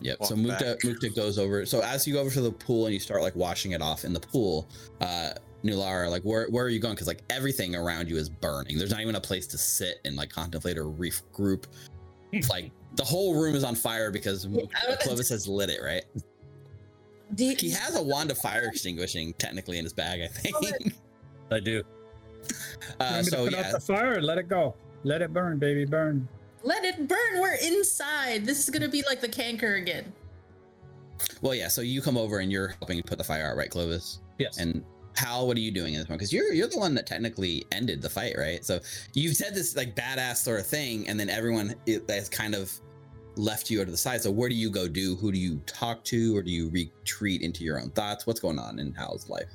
Yep. 0.00 0.24
so 0.24 0.34
Mukta 0.34 0.58
back. 0.58 0.78
Mukta 0.80 1.14
goes 1.14 1.38
over. 1.38 1.64
So 1.64 1.80
as 1.82 2.06
you 2.06 2.14
go 2.14 2.20
over 2.20 2.30
to 2.30 2.40
the 2.40 2.50
pool 2.52 2.86
and 2.86 2.94
you 2.94 3.00
start 3.00 3.22
like 3.22 3.36
washing 3.36 3.72
it 3.72 3.80
off 3.80 4.04
in 4.04 4.12
the 4.12 4.20
pool, 4.20 4.68
uh 5.00 5.32
Nulara, 5.64 6.10
like 6.10 6.22
where 6.22 6.48
where 6.48 6.64
are 6.64 6.68
you 6.68 6.80
going? 6.80 6.94
Because 6.94 7.06
like 7.06 7.22
everything 7.30 7.74
around 7.76 8.08
you 8.08 8.16
is 8.16 8.28
burning. 8.28 8.78
There's 8.78 8.90
not 8.90 9.00
even 9.00 9.14
a 9.14 9.20
place 9.20 9.46
to 9.48 9.58
sit 9.58 10.00
and 10.04 10.16
like 10.16 10.30
contemplate 10.30 10.76
or 10.78 10.84
regroup. 10.86 11.64
like 12.48 12.72
the 12.96 13.04
whole 13.04 13.40
room 13.40 13.54
is 13.54 13.64
on 13.64 13.74
fire 13.74 14.10
because 14.10 14.48
Clovis 15.00 15.28
has 15.28 15.46
lit 15.46 15.70
it, 15.70 15.80
right? 15.82 16.04
Do 17.34 17.44
you, 17.44 17.56
He 17.58 17.70
has 17.70 17.96
a 17.96 18.02
wand 18.02 18.30
of 18.30 18.38
fire 18.38 18.64
extinguishing 18.66 19.32
technically 19.34 19.78
in 19.78 19.84
his 19.84 19.92
bag, 19.92 20.20
I 20.20 20.26
think. 20.26 20.94
I 21.50 21.60
do. 21.60 21.82
Uh, 23.00 23.04
Want 23.10 23.16
me 23.16 23.24
to 23.24 23.30
so 23.30 23.44
put 23.44 23.52
yeah, 23.52 23.60
out 23.60 23.72
the 23.72 23.80
fire. 23.80 24.20
Let 24.20 24.38
it 24.38 24.48
go. 24.48 24.74
Let 25.04 25.22
it 25.22 25.32
burn, 25.32 25.58
baby, 25.58 25.84
burn. 25.84 26.28
let 26.62 26.84
it 26.84 27.08
burn. 27.08 27.40
We're 27.40 27.54
inside. 27.62 28.44
This 28.44 28.58
is 28.62 28.70
gonna 28.70 28.88
be 28.88 29.02
like 29.06 29.20
the 29.20 29.28
canker 29.28 29.74
again. 29.76 30.12
well, 31.40 31.54
yeah. 31.54 31.68
So 31.68 31.80
you 31.80 32.02
come 32.02 32.16
over 32.18 32.38
and 32.40 32.50
you're 32.52 32.68
helping 32.80 33.02
put 33.02 33.18
the 33.18 33.24
fire 33.24 33.46
out, 33.50 33.56
right, 33.56 33.70
Clovis? 33.70 34.20
Yes. 34.38 34.58
And 34.58 34.84
Hal, 35.16 35.46
what 35.46 35.56
are 35.56 35.60
you 35.60 35.70
doing 35.70 35.94
in 35.94 36.00
this 36.00 36.08
one? 36.08 36.16
Because 36.18 36.32
you're 36.32 36.52
you're 36.52 36.68
the 36.68 36.78
one 36.78 36.94
that 36.94 37.06
technically 37.06 37.66
ended 37.72 38.02
the 38.02 38.08
fight, 38.08 38.34
right? 38.38 38.64
So 38.64 38.80
you've 39.14 39.36
said 39.36 39.54
this 39.54 39.76
like 39.76 39.94
badass 39.94 40.36
sort 40.36 40.60
of 40.60 40.66
thing, 40.66 41.08
and 41.08 41.18
then 41.18 41.28
everyone 41.28 41.74
has 42.08 42.28
kind 42.28 42.54
of 42.54 42.72
left 43.36 43.70
you 43.70 43.84
to 43.84 43.90
the 43.90 43.96
side. 43.96 44.22
So 44.22 44.30
where 44.30 44.48
do 44.48 44.54
you 44.54 44.70
go? 44.70 44.88
Do 44.88 45.16
who 45.16 45.32
do 45.32 45.38
you 45.38 45.60
talk 45.66 46.04
to, 46.04 46.36
or 46.36 46.42
do 46.42 46.50
you 46.50 46.70
retreat 46.70 47.42
into 47.42 47.64
your 47.64 47.80
own 47.80 47.90
thoughts? 47.90 48.26
What's 48.26 48.40
going 48.40 48.58
on 48.58 48.78
in 48.78 48.92
Hal's 48.92 49.28
life? 49.28 49.50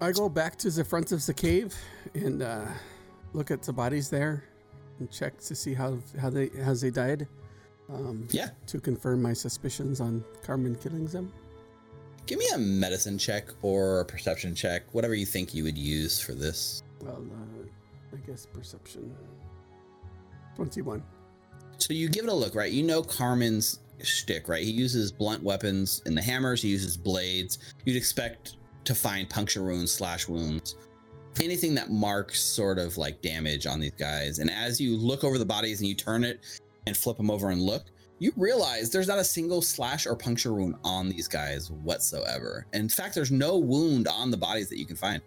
I 0.00 0.12
go 0.12 0.28
back 0.28 0.56
to 0.58 0.70
the 0.70 0.84
front 0.84 1.12
of 1.12 1.24
the 1.26 1.34
cave 1.34 1.74
and 2.14 2.42
uh, 2.42 2.66
look 3.32 3.50
at 3.50 3.62
the 3.62 3.72
bodies 3.72 4.08
there 4.08 4.44
and 4.98 5.10
check 5.10 5.38
to 5.40 5.54
see 5.54 5.74
how 5.74 5.98
how 6.20 6.30
they 6.30 6.48
how 6.64 6.74
they 6.74 6.90
died. 6.90 7.26
Um, 7.92 8.26
Yeah. 8.30 8.50
To 8.68 8.80
confirm 8.80 9.20
my 9.20 9.32
suspicions 9.32 10.00
on 10.00 10.24
Carman 10.42 10.76
killing 10.76 11.06
them. 11.06 11.32
Give 12.26 12.38
me 12.38 12.46
a 12.54 12.58
medicine 12.58 13.18
check 13.18 13.48
or 13.62 14.00
a 14.00 14.04
perception 14.04 14.54
check, 14.54 14.84
whatever 14.92 15.14
you 15.14 15.26
think 15.26 15.54
you 15.54 15.64
would 15.64 15.76
use 15.76 16.20
for 16.20 16.32
this. 16.32 16.82
Well, 17.00 17.24
uh, 17.32 18.16
I 18.16 18.26
guess 18.26 18.46
perception. 18.46 19.14
Twenty-one. 20.54 21.02
So 21.78 21.94
you 21.94 22.08
give 22.08 22.24
it 22.24 22.30
a 22.30 22.34
look, 22.34 22.54
right? 22.54 22.70
You 22.70 22.84
know 22.84 23.02
Carman's 23.02 23.80
shtick, 24.02 24.48
right? 24.48 24.62
He 24.62 24.70
uses 24.70 25.10
blunt 25.10 25.42
weapons 25.42 26.00
in 26.06 26.14
the 26.14 26.22
hammers. 26.22 26.62
He 26.62 26.68
uses 26.68 26.96
blades. 26.96 27.58
You'd 27.84 27.96
expect 27.96 28.56
to 28.84 28.94
find 28.94 29.28
puncture 29.28 29.62
wounds, 29.62 29.92
slash 29.92 30.28
wounds, 30.28 30.76
anything 31.40 31.74
that 31.74 31.90
marks 31.90 32.40
sort 32.40 32.78
of 32.78 32.98
like 32.98 33.20
damage 33.22 33.66
on 33.66 33.80
these 33.80 33.92
guys. 33.92 34.38
And 34.38 34.50
as 34.50 34.80
you 34.80 34.96
look 34.96 35.24
over 35.24 35.38
the 35.38 35.44
bodies 35.44 35.80
and 35.80 35.88
you 35.88 35.94
turn 35.94 36.22
it 36.24 36.60
and 36.86 36.96
flip 36.96 37.16
them 37.16 37.30
over 37.30 37.50
and 37.50 37.60
look, 37.60 37.84
you 38.22 38.32
realize 38.36 38.88
there's 38.88 39.08
not 39.08 39.18
a 39.18 39.24
single 39.24 39.60
slash 39.60 40.06
or 40.06 40.14
puncture 40.14 40.52
wound 40.52 40.76
on 40.84 41.08
these 41.08 41.26
guys 41.26 41.72
whatsoever. 41.72 42.66
In 42.72 42.88
fact, 42.88 43.16
there's 43.16 43.32
no 43.32 43.58
wound 43.58 44.06
on 44.06 44.30
the 44.30 44.36
bodies 44.36 44.68
that 44.68 44.78
you 44.78 44.86
can 44.86 44.94
find, 44.94 45.20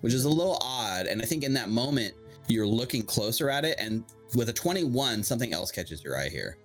which 0.00 0.14
is 0.14 0.24
a 0.24 0.30
little 0.30 0.56
odd. 0.62 1.04
And 1.04 1.20
I 1.20 1.26
think 1.26 1.44
in 1.44 1.52
that 1.52 1.68
moment, 1.68 2.14
you're 2.48 2.66
looking 2.66 3.02
closer 3.02 3.50
at 3.50 3.66
it, 3.66 3.76
and 3.78 4.02
with 4.34 4.48
a 4.48 4.52
21, 4.52 5.22
something 5.22 5.52
else 5.52 5.70
catches 5.70 6.02
your 6.02 6.18
eye 6.18 6.30
here. 6.30 6.56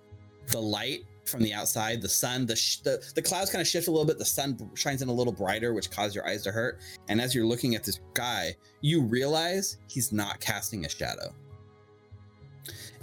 The 0.46 0.60
light 0.60 1.04
from 1.26 1.42
the 1.42 1.52
outside, 1.52 2.00
the 2.00 2.08
sun, 2.08 2.46
the 2.46 2.56
sh- 2.56 2.78
the, 2.78 3.04
the 3.14 3.20
clouds 3.20 3.50
kind 3.50 3.60
of 3.60 3.68
shift 3.68 3.88
a 3.88 3.90
little 3.90 4.06
bit. 4.06 4.18
The 4.18 4.24
sun 4.24 4.70
shines 4.74 5.02
in 5.02 5.10
a 5.10 5.12
little 5.12 5.34
brighter, 5.34 5.74
which 5.74 5.90
causes 5.90 6.14
your 6.14 6.26
eyes 6.26 6.44
to 6.44 6.50
hurt. 6.50 6.78
And 7.10 7.20
as 7.20 7.34
you're 7.34 7.44
looking 7.44 7.74
at 7.74 7.84
this 7.84 8.00
guy, 8.14 8.56
you 8.80 9.02
realize 9.02 9.76
he's 9.86 10.12
not 10.12 10.40
casting 10.40 10.86
a 10.86 10.88
shadow. 10.88 11.30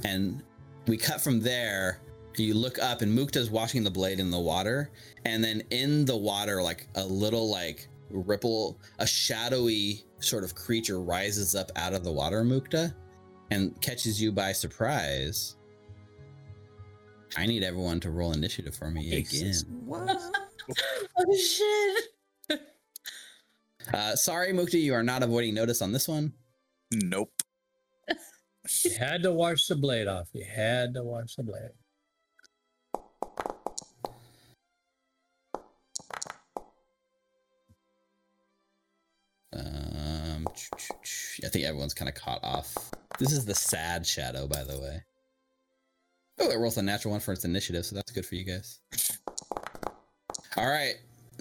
And 0.03 0.41
we 0.89 0.97
cut 0.97 1.21
from 1.21 1.39
there. 1.39 1.99
You 2.35 2.53
look 2.53 2.79
up, 2.79 3.01
and 3.01 3.17
Mukta's 3.17 3.49
washing 3.49 3.83
the 3.83 3.91
blade 3.91 4.19
in 4.19 4.31
the 4.31 4.39
water, 4.39 4.91
and 5.25 5.43
then 5.43 5.61
in 5.71 6.05
the 6.05 6.15
water, 6.15 6.61
like 6.63 6.87
a 6.95 7.05
little 7.05 7.49
like 7.49 7.89
ripple, 8.09 8.79
a 8.99 9.05
shadowy 9.05 10.05
sort 10.19 10.43
of 10.43 10.55
creature 10.55 11.01
rises 11.01 11.53
up 11.53 11.69
out 11.75 11.93
of 11.93 12.03
the 12.03 12.11
water, 12.11 12.43
Mukta, 12.43 12.93
and 13.51 13.79
catches 13.81 14.21
you 14.21 14.31
by 14.31 14.53
surprise. 14.53 15.57
I 17.37 17.45
need 17.45 17.63
everyone 17.63 17.99
to 18.01 18.09
roll 18.09 18.31
initiative 18.31 18.73
for 18.73 18.89
me 18.89 19.17
again. 19.17 19.53
What? 19.85 20.17
oh 21.17 21.37
shit! 21.37 22.05
Uh, 23.93 24.15
sorry, 24.15 24.53
Mukta, 24.53 24.81
you 24.81 24.93
are 24.93 25.03
not 25.03 25.23
avoiding 25.23 25.55
notice 25.55 25.81
on 25.81 25.91
this 25.91 26.07
one. 26.07 26.33
Nope. 26.91 27.38
You 28.83 28.91
had 28.97 29.23
to 29.23 29.31
wash 29.31 29.67
the 29.67 29.75
blade 29.75 30.07
off. 30.07 30.29
You 30.33 30.45
had 30.45 30.93
to 30.93 31.03
wash 31.03 31.35
the 31.35 31.43
blade. 31.43 31.71
Um, 39.51 40.47
I 40.47 41.49
think 41.49 41.65
everyone's 41.65 41.93
kind 41.93 42.07
of 42.07 42.15
caught 42.15 42.43
off. 42.43 42.75
This 43.17 43.31
is 43.31 43.45
the 43.45 43.55
sad 43.55 44.05
shadow, 44.05 44.47
by 44.47 44.63
the 44.63 44.79
way. 44.79 45.03
Oh, 46.39 46.49
it 46.51 46.57
rolls 46.57 46.77
a 46.77 46.81
natural 46.81 47.11
one 47.11 47.19
for 47.19 47.33
its 47.33 47.43
initiative, 47.43 47.85
so 47.85 47.95
that's 47.95 48.11
good 48.11 48.25
for 48.25 48.35
you 48.35 48.45
guys. 48.45 48.79
All 50.55 50.67
right. 50.67 50.95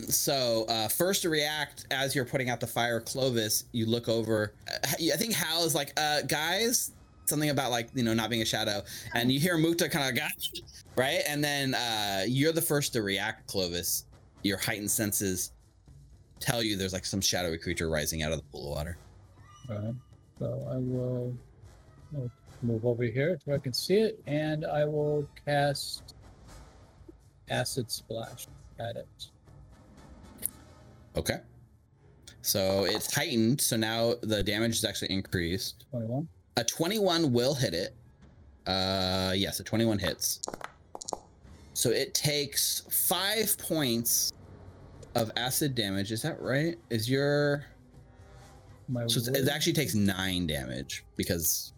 So, 0.09 0.65
uh, 0.69 0.89
first 0.89 1.23
to 1.23 1.29
react 1.29 1.87
as 1.91 2.15
you're 2.15 2.25
putting 2.25 2.51
out 2.51 2.61
the 2.61 2.67
fire, 2.67 3.01
Clovis, 3.01 3.65
you 3.73 3.87
look 3.87 4.09
over. 4.09 4.55
uh, 4.69 4.89
I 4.93 5.17
think 5.17 5.35
Hal 5.35 5.65
is 5.65 5.75
like, 5.75 5.93
uh, 5.97 6.23
guys, 6.23 6.93
something 7.29 7.51
about 7.51 7.71
like, 7.71 7.89
you 7.95 8.03
know, 8.03 8.15
not 8.15 8.31
being 8.31 8.43
a 8.43 8.47
shadow. 8.47 8.83
And 9.15 9.31
you 9.31 9.39
hear 9.39 9.57
Mukta 9.57 9.91
kind 9.91 10.09
of 10.09 10.17
got, 10.17 10.33
right? 10.97 11.21
And 11.29 11.43
then 11.43 11.75
uh, 11.75 12.25
you're 12.27 12.53
the 12.53 12.63
first 12.63 12.93
to 12.95 13.03
react, 13.03 13.47
Clovis. 13.47 14.05
Your 14.43 14.59
heightened 14.59 14.91
senses 14.91 15.53
tell 16.41 16.63
you 16.63 16.77
there's 16.77 16.93
like 16.93 17.05
some 17.05 17.21
shadowy 17.21 17.59
creature 17.59 17.89
rising 17.91 18.23
out 18.23 18.33
of 18.33 18.39
the 18.39 18.45
pool 18.45 18.73
of 18.73 18.77
water. 18.79 18.99
All 19.71 19.77
right. 19.77 19.95
So 20.39 20.67
I 20.71 20.77
will 20.77 21.35
I'll 22.17 22.31
move 22.63 22.87
over 22.87 23.05
here 23.05 23.39
so 23.45 23.53
I 23.53 23.59
can 23.59 23.73
see 23.73 23.97
it, 23.97 24.23
and 24.27 24.65
I 24.65 24.85
will 24.85 25.27
cast 25.45 26.15
acid 27.51 27.91
splash 27.91 28.47
at 28.79 28.97
it. 28.97 29.09
Okay. 31.17 31.41
So 32.43 32.85
it's 32.85 33.13
heightened, 33.13 33.61
so 33.61 33.77
now 33.77 34.15
the 34.23 34.43
damage 34.43 34.77
is 34.77 34.85
actually 34.85 35.11
increased. 35.11 35.87
Twenty-one. 35.91 36.29
A 36.59 36.65
21 36.65 37.33
will 37.33 37.55
hit 37.55 37.73
it. 37.73 37.95
Uh 38.67 39.33
yes, 39.35 39.61
a 39.61 39.65
21 39.65 39.99
hits. 39.99 40.41
So 41.73 41.91
it 41.91 42.13
takes 42.13 42.83
five 42.91 43.57
points 43.57 44.33
of 45.15 45.31
acid 45.37 45.75
damage. 45.75 46.13
Is 46.13 46.23
that 46.23 46.41
right? 46.43 46.77
Is 46.91 47.09
your 47.09 47.65
My 48.89 49.07
so 49.07 49.19
it's, 49.19 49.29
it 49.29 49.49
actually 49.49 49.73
takes 49.73 49.95
nine 49.95 50.47
damage 50.47 51.05
because 51.17 51.73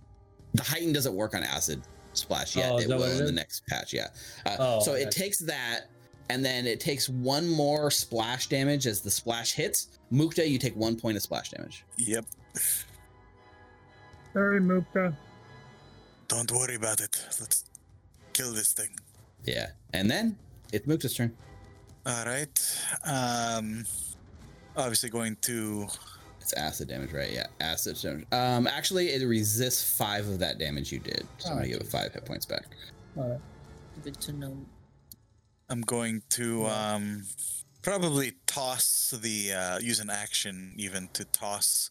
the 0.54 0.62
heighten 0.62 0.92
doesn't 0.92 1.14
work 1.14 1.34
on 1.34 1.42
acid 1.42 1.82
splash 2.12 2.56
yet. 2.56 2.72
Oh, 2.72 2.78
it 2.78 2.88
will 2.88 3.02
it 3.02 3.18
in 3.20 3.26
the 3.26 3.32
next 3.32 3.66
patch. 3.66 3.92
Yeah. 3.92 4.08
Uh, 4.46 4.56
Oh, 4.58 4.80
so 4.80 4.94
it 4.94 5.10
takes 5.10 5.38
that, 5.38 5.82
and 6.28 6.44
then 6.44 6.66
it 6.66 6.80
takes 6.80 7.08
one 7.08 7.48
more 7.48 7.90
splash 7.90 8.48
damage 8.48 8.86
as 8.86 9.00
the 9.00 9.10
splash 9.10 9.52
hits. 9.52 9.98
Mukta, 10.12 10.48
you 10.48 10.58
take 10.58 10.74
one 10.74 10.96
point 10.98 11.16
of 11.16 11.22
splash 11.22 11.50
damage. 11.50 11.84
Yep. 11.98 12.24
Sorry, 14.32 14.60
Mukta. 14.60 15.14
Don't 16.28 16.50
worry 16.52 16.76
about 16.76 17.00
it. 17.00 17.20
Let's 17.40 17.64
kill 18.32 18.52
this 18.52 18.72
thing. 18.72 18.90
Yeah, 19.44 19.70
and 19.92 20.10
then 20.10 20.36
it's 20.72 20.86
Mukta's 20.86 21.14
turn. 21.14 21.36
All 22.06 22.24
right. 22.24 22.80
Um, 23.04 23.84
obviously 24.76 25.10
going 25.10 25.36
to. 25.42 25.88
It's 26.40 26.52
acid 26.54 26.88
damage, 26.88 27.12
right? 27.12 27.30
Yeah, 27.32 27.46
acid 27.60 27.98
damage. 28.00 28.26
Um, 28.32 28.66
actually, 28.66 29.08
it 29.08 29.26
resists 29.26 29.96
five 29.96 30.26
of 30.28 30.38
that 30.38 30.58
damage 30.58 30.92
you 30.92 31.00
did, 31.00 31.26
so 31.38 31.50
I'm 31.50 31.56
gonna 31.56 31.68
give 31.68 31.80
it 31.80 31.86
five 31.86 32.12
hit 32.12 32.24
points 32.24 32.46
back. 32.46 32.66
All 33.16 33.28
right. 33.28 33.40
Good 34.02 34.20
to 34.20 34.32
know. 34.32 34.56
I'm 35.68 35.82
going 35.82 36.22
to 36.30 36.66
um, 36.66 37.24
probably 37.82 38.32
toss 38.46 39.14
the 39.22 39.52
uh, 39.52 39.78
use 39.80 40.00
an 40.00 40.10
action 40.10 40.72
even 40.76 41.08
to 41.12 41.24
toss 41.26 41.90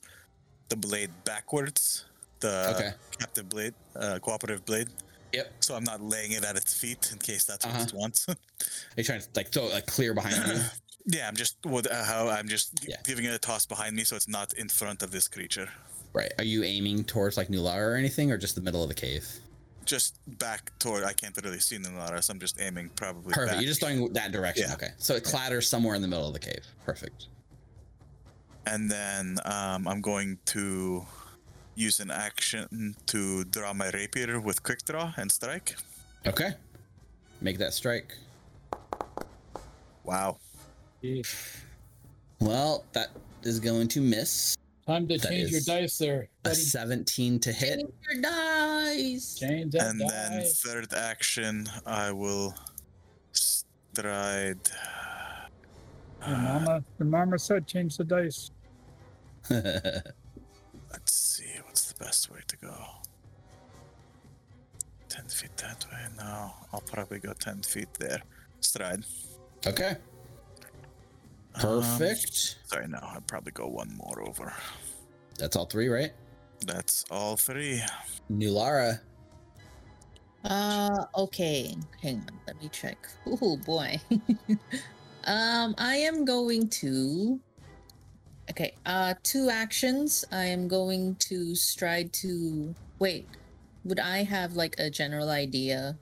the 0.69 0.75
blade 0.75 1.11
backwards. 1.23 2.05
The 2.39 2.73
Okay. 2.75 2.91
captive 3.19 3.49
blade, 3.49 3.73
uh, 3.95 4.19
cooperative 4.19 4.65
blade. 4.65 4.87
Yep. 5.33 5.53
So 5.59 5.75
I'm 5.75 5.83
not 5.83 6.01
laying 6.01 6.31
it 6.31 6.43
at 6.43 6.55
its 6.55 6.73
feet 6.73 7.09
in 7.11 7.17
case 7.19 7.43
that's 7.43 7.65
what 7.65 7.75
Uh-huh. 7.75 7.85
it 7.87 7.93
wants. 7.93 8.27
Are 8.29 8.35
You're 8.97 9.03
trying 9.03 9.21
to 9.21 9.27
like 9.35 9.51
throw 9.51 9.65
it 9.67 9.73
like 9.73 9.85
clear 9.87 10.13
behind 10.13 10.35
you. 10.47 10.61
yeah, 11.17 11.27
I'm 11.27 11.35
just 11.35 11.57
with 11.65 11.85
uh, 11.91 12.03
how 12.03 12.27
I'm 12.29 12.47
just 12.47 12.85
Yeah. 12.87 12.95
giving 13.03 13.25
it 13.25 13.33
a 13.33 13.37
toss 13.39 13.65
behind 13.65 13.95
me 13.95 14.03
so 14.05 14.15
it's 14.15 14.27
not 14.27 14.53
in 14.53 14.69
front 14.69 15.03
of 15.03 15.11
this 15.11 15.27
creature. 15.27 15.69
Right. 16.13 16.31
Are 16.39 16.43
you 16.43 16.63
aiming 16.63 17.03
towards 17.03 17.37
like 17.37 17.49
Nulara 17.49 17.93
or 17.93 17.95
anything, 17.95 18.31
or 18.31 18.37
just 18.37 18.55
the 18.55 18.61
middle 18.61 18.81
of 18.81 18.89
the 18.89 18.95
cave? 18.95 19.27
Just 19.85 20.15
back 20.39 20.71
toward. 20.79 21.03
I 21.03 21.13
can't 21.13 21.37
really 21.43 21.59
see 21.59 21.77
Nulara, 21.77 22.23
so 22.23 22.31
I'm 22.33 22.39
just 22.39 22.59
aiming 22.59 22.89
probably. 22.95 23.31
Perfect. 23.33 23.51
back. 23.53 23.61
You're 23.61 23.67
just 23.69 23.81
throwing 23.81 24.11
that 24.13 24.31
direction. 24.31 24.65
Yeah. 24.67 24.73
Okay. 24.73 24.89
So 24.97 25.15
it 25.15 25.23
clatters 25.23 25.67
somewhere 25.67 25.93
in 25.95 26.01
the 26.01 26.07
middle 26.07 26.25
of 26.27 26.33
the 26.33 26.39
cave. 26.39 26.63
Perfect. 26.85 27.27
And 28.65 28.89
then 28.89 29.37
um, 29.45 29.87
I'm 29.87 30.01
going 30.01 30.37
to 30.47 31.05
use 31.79 31.99
an 31.99 32.11
action 32.11 32.95
to 33.05 33.45
draw 33.45 33.73
my 33.73 33.89
rapier 33.91 34.39
with 34.39 34.61
quick 34.63 34.83
draw 34.85 35.13
and 35.17 35.31
strike. 35.31 35.75
Okay. 36.27 36.51
Make 37.41 37.57
that 37.59 37.73
strike. 37.73 38.13
Wow. 40.03 40.37
Well, 42.41 42.83
that 42.91 43.09
is 43.43 43.59
going 43.59 43.87
to 43.89 44.01
miss. 44.01 44.57
Time 44.85 45.07
to 45.07 45.17
That 45.17 45.29
change 45.29 45.51
your 45.51 45.61
dice 45.61 45.97
there. 45.97 46.27
A 46.45 46.53
17 46.53 47.39
to 47.39 47.51
hit. 47.53 47.79
Change 47.79 47.93
your 48.11 48.21
dice. 48.21 49.35
Change 49.35 49.71
that 49.73 49.87
and 49.87 50.01
then 50.01 50.43
third 50.45 50.93
action, 50.93 51.69
I 51.85 52.11
will 52.11 52.55
stride. 53.31 54.59
Your 56.27 56.37
mama, 56.37 56.83
your 56.97 57.07
mama 57.07 57.39
said 57.39 57.65
change 57.65 57.95
the 57.97 58.03
dice. 58.03 58.51
Let's 60.91 61.13
see, 61.13 61.51
what's 61.65 61.91
the 61.91 62.03
best 62.03 62.31
way 62.31 62.39
to 62.47 62.57
go? 62.57 62.75
10 65.09 65.25
feet 65.25 65.55
that 65.57 65.85
way? 65.91 66.05
No, 66.17 66.51
I'll 66.73 66.81
probably 66.81 67.19
go 67.19 67.33
10 67.33 67.61
feet 67.63 67.89
there. 67.99 68.21
Stride. 68.61 69.03
okay. 69.65 69.97
Um, 71.55 71.81
Perfect. 71.81 72.57
sorry, 72.65 72.87
no, 72.87 72.99
I'd 73.01 73.27
probably 73.27 73.51
go 73.51 73.67
one 73.67 73.93
more 73.95 74.21
over. 74.27 74.53
That's 75.37 75.55
all 75.55 75.65
three, 75.65 75.87
right? 75.89 76.11
That's 76.65 77.05
all 77.09 77.37
three. 77.37 77.81
Nulara. 78.31 78.99
Uh, 80.43 81.05
okay. 81.15 81.75
Hang 82.01 82.17
on. 82.17 82.39
Let 82.47 82.61
me 82.61 82.69
check. 82.69 82.97
Oh 83.41 83.57
boy. 83.57 83.99
um, 85.25 85.75
I 85.77 85.95
am 85.97 86.25
going 86.25 86.69
to. 86.69 87.39
Okay. 88.49 88.73
Uh, 88.85 89.13
two 89.23 89.49
actions. 89.49 90.25
I 90.31 90.45
am 90.45 90.67
going 90.67 91.15
to 91.15 91.55
stride 91.55 92.11
to. 92.13 92.73
Wait. 92.99 93.27
Would 93.85 93.99
I 93.99 94.23
have 94.23 94.53
like 94.55 94.75
a 94.77 94.89
general 94.89 95.29
idea 95.29 95.95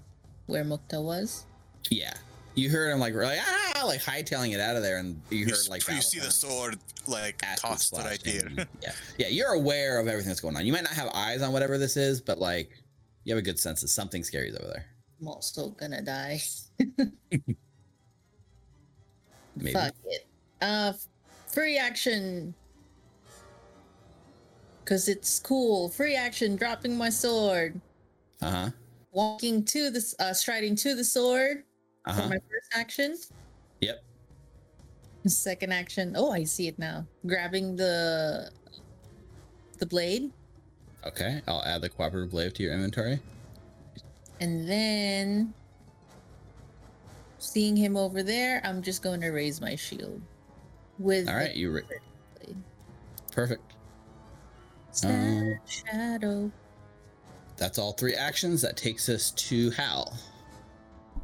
where 0.47 0.63
Mukta 0.65 1.01
was? 1.03 1.45
Yeah. 1.91 2.13
You 2.55 2.71
heard 2.71 2.91
him 2.91 2.99
like 2.99 3.13
like 3.13 3.37
ah 3.39 3.83
like 3.85 4.01
hightailing 4.01 4.51
it 4.53 4.59
out 4.59 4.75
of 4.75 4.81
there, 4.81 4.97
and 4.97 5.21
you 5.29 5.39
You, 5.39 5.45
heard 5.45 5.53
s- 5.53 5.69
like 5.69 5.87
you 5.87 6.01
see 6.01 6.19
the 6.19 6.31
sword 6.31 6.79
like 7.07 7.39
acid 7.43 7.61
tossed 7.63 7.87
splash 7.89 8.05
right 8.05 8.21
here. 8.25 8.49
yeah, 8.81 8.93
yeah. 9.19 9.27
You're 9.27 9.53
aware 9.53 9.99
of 9.99 10.07
everything 10.07 10.29
that's 10.29 10.39
going 10.41 10.57
on. 10.57 10.65
You 10.65 10.73
might 10.73 10.81
not 10.83 10.93
have 10.93 11.11
eyes 11.13 11.43
on 11.43 11.53
whatever 11.53 11.77
this 11.77 11.95
is, 11.97 12.19
but 12.19 12.39
like 12.39 12.71
you 13.25 13.33
have 13.35 13.39
a 13.39 13.45
good 13.45 13.59
sense 13.59 13.81
that 13.81 13.89
something 13.89 14.23
scary 14.23 14.49
is 14.49 14.55
over 14.55 14.67
there. 14.69 14.85
I'm 15.21 15.27
also 15.27 15.69
gonna 15.69 16.01
die. 16.01 16.41
Maybe. 19.55 19.73
Fuck 19.73 19.93
it. 20.05 20.25
Uh, 20.61 20.93
f- 20.95 21.07
free 21.57 21.79
action. 21.79 22.53
Cause 24.85 25.07
it's 25.07 25.39
cool. 25.39 25.89
Free 25.89 26.15
action. 26.15 26.55
Dropping 26.55 26.95
my 26.95 27.09
sword. 27.09 27.81
Uh 28.43 28.51
huh. 28.51 28.69
Walking 29.11 29.65
to 29.65 29.89
the 29.89 30.15
uh, 30.19 30.33
striding 30.33 30.75
to 30.75 30.93
the 30.93 31.03
sword 31.03 31.63
Uh 32.05 32.13
for 32.13 32.27
my 32.29 32.35
first 32.37 32.69
action. 32.75 33.15
Yep. 33.81 34.03
Second 35.25 35.73
action. 35.73 36.13
Oh, 36.15 36.31
I 36.31 36.43
see 36.43 36.67
it 36.67 36.77
now. 36.77 37.07
Grabbing 37.25 37.75
the 37.75 38.51
the 39.79 39.85
blade, 39.87 40.31
Okay. 41.05 41.41
I'll 41.47 41.63
add 41.63 41.81
the 41.81 41.89
cooperative 41.89 42.29
blade 42.31 42.53
to 42.55 42.63
your 42.63 42.73
inventory. 42.73 43.19
and 44.39 44.67
then 44.69 45.53
seeing 47.39 47.75
him 47.75 47.97
over 47.97 48.21
there, 48.21 48.61
I'm 48.63 48.81
just 48.83 49.01
going 49.01 49.21
to 49.21 49.29
raise 49.29 49.59
my 49.59 49.75
shield 49.75 50.21
with 50.99 51.27
All 51.27 51.33
the 51.33 51.39
right. 51.39 51.55
You 51.55 51.71
ra- 51.75 51.81
blade. 51.87 52.57
perfect. 53.31 53.73
Stand 54.91 55.59
shadow. 55.67 56.51
That's 57.57 57.77
all 57.77 57.91
three 57.93 58.13
actions. 58.15 58.61
That 58.61 58.77
takes 58.77 59.09
us 59.09 59.31
to 59.31 59.69
Hal. 59.71 60.13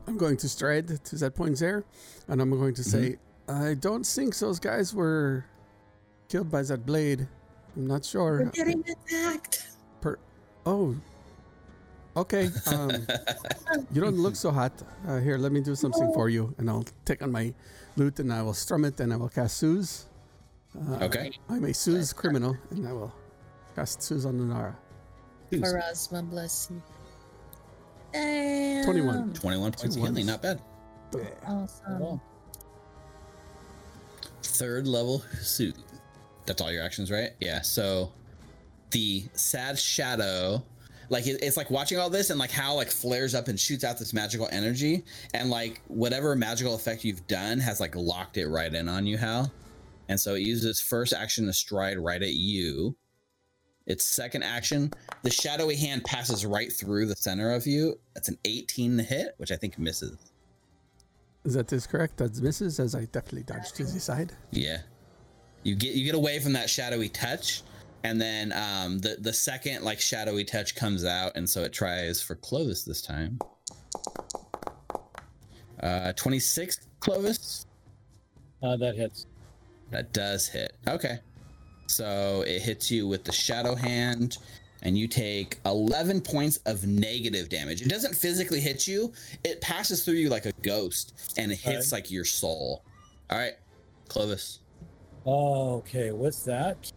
I'm 0.08 0.18
going 0.18 0.38
to 0.38 0.50
stride 0.50 1.04
to 1.06 1.16
that 1.18 1.36
point 1.36 1.58
there, 1.60 1.86
and 2.28 2.42
I'm 2.42 2.50
going 2.52 2.74
to 2.76 2.84
say, 2.84 3.18
I 3.48 3.76
don't 3.76 4.06
think 4.06 4.38
those 4.38 4.60
guys 4.60 4.94
were 4.94 5.46
killed 6.30 6.52
by 6.52 6.62
that 6.64 6.86
blade. 6.86 7.28
I'm 7.76 7.88
not 7.88 8.04
sure. 8.04 8.44
We're 8.44 8.50
getting 8.52 8.84
attacked. 8.88 9.68
Per- 10.02 10.20
oh, 10.66 10.96
okay. 12.18 12.50
Um, 12.68 12.92
you 13.94 14.02
don't 14.02 14.18
look 14.18 14.36
so 14.36 14.52
hot. 14.52 14.74
Uh, 15.08 15.20
here, 15.20 15.38
let 15.38 15.52
me 15.52 15.62
do 15.62 15.74
something 15.76 16.12
for 16.14 16.30
you, 16.30 16.54
and 16.58 16.70
I'll 16.70 16.86
take 17.06 17.24
on 17.24 17.32
my 17.32 17.54
lute 17.96 18.20
and 18.20 18.32
I 18.34 18.42
will 18.42 18.54
strum 18.54 18.86
it, 18.86 19.00
and 19.00 19.14
I 19.14 19.18
will 19.18 19.30
cast 19.30 19.58
Soothe. 19.58 19.90
Uh, 20.76 21.06
Okay. 21.06 21.32
I'm 21.50 21.64
a 21.66 21.74
Soothe 21.74 22.14
criminal, 22.16 22.58
and 22.72 22.88
I 22.88 22.94
will 22.94 23.14
cast 23.76 24.02
Soothe 24.02 24.26
on 24.26 24.50
Nara. 24.50 24.76
Pharasma, 25.52 26.28
bless 26.30 26.70
you. 26.72 26.82
Damn. 28.12 28.86
21. 28.86 29.34
21 29.34 29.72
points 29.72 29.96
Two 29.96 30.02
of 30.02 30.08
healing. 30.10 30.26
Not 30.26 30.42
bad. 30.42 30.62
Awesome. 31.46 32.20
Third 34.42 34.88
level 34.88 35.24
suit. 35.42 35.76
That's 36.46 36.62
all 36.62 36.72
your 36.72 36.84
actions, 36.84 37.12
right? 37.12 37.32
Yeah. 37.40 37.62
So 37.62 38.12
the 38.92 39.26
sad 39.34 39.78
shadow, 39.80 40.64
like 41.10 41.28
it, 41.28 41.42
it's 41.42 41.58
like 41.58 41.70
watching 41.70 42.00
all 42.00 42.10
this 42.10 42.30
and 42.30 42.40
like 42.40 42.52
Hal 42.52 42.76
like 42.76 42.90
flares 42.90 43.36
up 43.36 43.48
and 43.48 43.60
shoots 43.60 43.84
out 43.84 43.98
this 43.98 44.14
magical 44.14 44.48
energy, 44.52 45.04
and 45.34 45.50
like 45.50 45.82
whatever 45.88 46.36
magical 46.36 46.76
effect 46.76 47.04
you've 47.04 47.26
done 47.28 47.60
has 47.60 47.80
like 47.80 47.96
locked 47.96 48.38
it 48.38 48.48
right 48.48 48.74
in 48.74 48.90
on 48.90 49.06
you, 49.06 49.18
Hal. 49.18 49.52
And 50.10 50.20
so 50.20 50.36
it 50.36 50.42
uses 50.42 50.66
its 50.66 50.82
first 50.82 51.14
action 51.14 51.46
to 51.46 51.54
stride 51.54 51.98
right 51.98 52.22
at 52.22 52.34
you. 52.34 52.96
Its 53.86 54.06
second 54.06 54.44
action, 54.44 54.92
the 55.24 55.30
shadowy 55.30 55.76
hand 55.76 56.06
passes 56.06 56.46
right 56.46 56.72
through 56.72 57.06
the 57.06 57.16
center 57.16 57.52
of 57.52 57.68
you. 57.68 58.00
That's 58.14 58.30
an 58.30 58.38
18 58.46 58.98
to 58.98 59.04
hit, 59.04 59.34
which 59.38 59.52
I 59.52 59.56
think 59.58 59.78
misses. 59.78 60.32
That 61.44 61.74
is 61.74 61.86
correct. 61.86 62.18
That 62.18 62.42
misses, 62.42 62.80
as 62.80 62.96
I 62.96 63.06
definitely 63.06 63.44
dodged 63.44 63.76
to 63.76 63.84
the 63.84 64.00
side. 64.00 64.32
Yeah. 64.52 64.78
You 65.64 65.76
get 65.76 65.96
you 65.96 66.06
get 66.06 66.16
away 66.16 66.40
from 66.40 66.54
that 66.54 66.70
shadowy 66.70 67.10
touch, 67.10 67.64
and 68.04 68.20
then 68.22 68.52
um, 68.54 69.00
the 69.00 69.18
the 69.20 69.34
second 69.34 69.84
like 69.84 70.00
shadowy 70.00 70.44
touch 70.44 70.76
comes 70.76 71.06
out, 71.06 71.34
and 71.36 71.50
so 71.50 71.64
it 71.64 71.74
tries 71.74 72.22
for 72.22 72.36
Clovis 72.36 72.84
this 72.84 73.02
time. 73.02 73.40
Uh, 75.82 76.14
twenty 76.14 76.40
six 76.40 76.80
Clovis. 77.00 77.66
uh, 78.62 78.78
that 78.78 78.96
hits. 78.96 79.26
That 79.92 80.14
does 80.14 80.48
hit. 80.48 80.74
Okay. 80.88 81.20
So 81.88 82.44
it 82.48 82.62
hits 82.62 82.90
you 82.90 83.08
with 83.08 83.24
the 83.26 83.32
shadow 83.32 83.76
hand, 83.76 84.38
and 84.82 84.98
you 84.98 85.08
take 85.08 85.60
11 85.66 86.22
points 86.22 86.58
of 86.66 86.88
negative 86.88 87.50
damage. 87.50 87.82
It 87.82 87.90
doesn't 87.90 88.16
physically 88.16 88.60
hit 88.62 88.88
you, 88.88 89.12
it 89.44 89.62
passes 89.62 90.04
through 90.04 90.16
you 90.16 90.30
like 90.30 90.46
a 90.46 90.54
ghost, 90.64 91.34
and 91.38 91.52
it 91.52 91.60
hits 91.60 91.92
like 91.92 92.10
your 92.10 92.26
soul. 92.26 92.84
All 93.30 93.38
right, 93.38 93.54
Clovis. 94.08 94.60
Okay, 95.28 96.12
what's 96.12 96.44
that, 96.44 96.92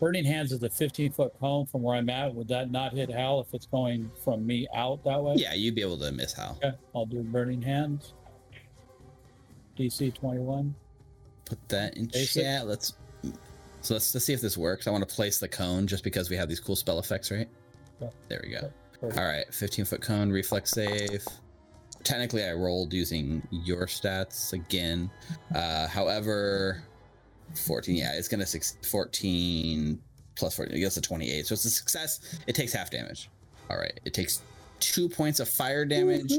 Burning 0.00 0.24
Hands 0.24 0.50
is 0.50 0.62
a 0.62 0.70
15 0.70 1.12
foot 1.12 1.32
cone 1.38 1.66
from 1.66 1.82
where 1.82 1.94
I'm 1.94 2.08
at. 2.08 2.34
Would 2.34 2.48
that 2.48 2.70
not 2.70 2.94
hit 2.94 3.10
Hal 3.10 3.40
if 3.40 3.52
it's 3.52 3.66
going 3.66 4.10
from 4.24 4.46
me 4.46 4.66
out 4.74 5.04
that 5.04 5.22
way? 5.22 5.34
Yeah, 5.36 5.52
you'd 5.52 5.74
be 5.74 5.82
able 5.82 5.98
to 5.98 6.10
miss 6.10 6.32
Hal. 6.32 6.58
Okay, 6.64 6.74
I'll 6.94 7.04
do 7.06 7.22
Burning 7.22 7.60
Hands. 7.60 8.14
DC 9.78 10.14
21. 10.14 10.74
Put 11.44 11.68
that 11.68 11.96
in 11.96 12.06
Basic. 12.06 12.42
chat. 12.42 12.66
Let's 12.66 12.94
so 13.82 13.94
let's, 13.94 14.14
let's 14.14 14.24
see 14.24 14.32
if 14.32 14.40
this 14.40 14.56
works. 14.58 14.86
I 14.86 14.90
want 14.90 15.06
to 15.08 15.14
place 15.14 15.38
the 15.38 15.48
cone 15.48 15.86
just 15.86 16.04
because 16.04 16.30
we 16.30 16.36
have 16.36 16.48
these 16.48 16.60
cool 16.60 16.76
spell 16.76 16.98
effects, 16.98 17.30
right? 17.30 17.48
There 18.28 18.40
we 18.42 18.50
go. 18.50 18.70
All 19.02 19.24
right, 19.26 19.44
15 19.52 19.84
foot 19.84 20.00
cone, 20.02 20.30
reflex 20.30 20.70
save. 20.70 21.24
Technically, 22.04 22.44
I 22.44 22.52
rolled 22.52 22.92
using 22.92 23.46
your 23.50 23.86
stats 23.86 24.52
again. 24.52 25.10
Uh, 25.54 25.86
however, 25.86 26.82
14, 27.54 27.94
yeah, 27.94 28.12
it's 28.14 28.28
going 28.28 28.40
to 28.40 28.46
six 28.46 28.76
14 28.90 30.00
plus 30.36 30.56
14, 30.56 30.76
it 30.76 30.80
gets 30.80 30.96
a 30.96 31.00
28. 31.00 31.46
So 31.46 31.52
it's 31.54 31.64
a 31.64 31.70
success. 31.70 32.38
It 32.46 32.54
takes 32.54 32.72
half 32.72 32.90
damage. 32.90 33.30
All 33.70 33.78
right, 33.78 33.98
it 34.04 34.14
takes 34.14 34.42
two 34.80 35.08
points 35.08 35.38
of 35.40 35.48
fire 35.48 35.84
damage, 35.84 36.32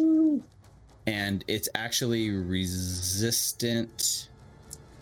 and 1.08 1.44
it's 1.48 1.70
actually 1.76 2.30
resistant 2.30 4.28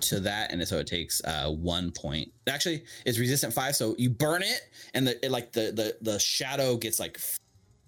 to 0.01 0.19
that 0.21 0.51
and 0.53 0.65
so 0.65 0.77
it 0.77 0.87
takes 0.87 1.21
uh 1.25 1.49
one 1.49 1.91
point 1.91 2.31
actually 2.47 2.83
it's 3.05 3.19
resistant 3.19 3.53
five 3.53 3.75
so 3.75 3.95
you 3.97 4.09
burn 4.09 4.41
it 4.41 4.61
and 4.93 5.05
the 5.05 5.25
it, 5.25 5.29
like 5.29 5.51
the 5.51 5.73
the 5.75 5.97
the 6.01 6.17
shadow 6.19 6.77
gets 6.77 7.01
like 7.01 7.19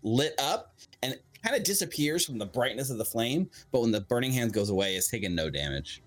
lit 0.03 0.35
up 0.37 0.75
and 1.03 1.17
kind 1.41 1.55
of 1.55 1.63
disappears 1.63 2.25
from 2.25 2.37
the 2.37 2.45
brightness 2.45 2.89
of 2.89 2.97
the 2.97 3.05
flame 3.05 3.49
but 3.71 3.79
when 3.79 3.91
the 3.91 4.01
burning 4.01 4.33
hand 4.33 4.51
goes 4.51 4.69
away 4.69 4.95
it's 4.95 5.07
taking 5.07 5.33
no 5.33 5.49
damage 5.49 6.01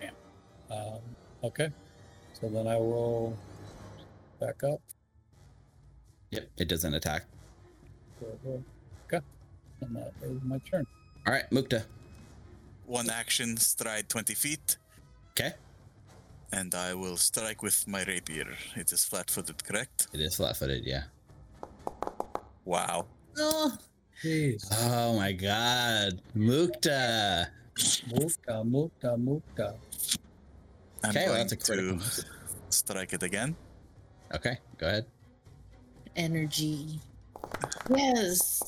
Yeah. 0.00 0.10
Um, 0.74 1.00
okay. 1.42 1.70
So 2.40 2.48
then 2.48 2.66
I 2.66 2.76
will 2.76 3.36
back 4.40 4.62
up. 4.64 4.80
yep 6.30 6.48
it 6.56 6.68
doesn't 6.68 6.94
attack 6.94 7.22
Okay. 9.06 9.20
And 9.80 9.96
that 9.96 10.12
is 10.22 10.40
my 10.44 10.58
turn. 10.70 10.86
all 11.26 11.32
right 11.34 11.48
mukta 11.50 11.84
One 12.86 13.10
action, 13.10 13.56
stride 13.56 14.08
20 14.08 14.34
feet, 14.34 14.76
okay 15.32 15.52
and 16.52 16.74
I 16.74 16.94
will 16.94 17.16
strike 17.16 17.62
with 17.62 17.86
my 17.86 18.02
rapier. 18.02 18.50
It 18.74 18.90
is 18.92 19.04
flat 19.04 19.30
footed, 19.30 19.62
correct? 19.62 20.08
it 20.12 20.20
is 20.20 20.34
flat-footed 20.36 20.84
yeah 20.84 21.04
Wow. 22.64 23.06
Oh, 23.38 23.72
Jeez. 24.22 24.66
oh 24.88 25.16
my 25.16 25.32
god 25.32 26.20
mukta 26.34 27.46
Mukta, 28.12 28.54
mukta, 28.74 29.10
mukta. 29.16 29.68
I'm 31.02 31.10
Okay, 31.10 31.24
well, 31.26 31.34
going 31.34 31.48
that's 31.48 31.52
a 31.52 31.56
critical 31.56 31.98
to 31.98 32.24
strike 32.70 33.12
it 33.12 33.22
again. 33.22 33.56
okay 34.34 34.58
go 34.78 34.86
ahead 34.86 35.06
energy. 36.16 37.00
Yes. 37.88 38.62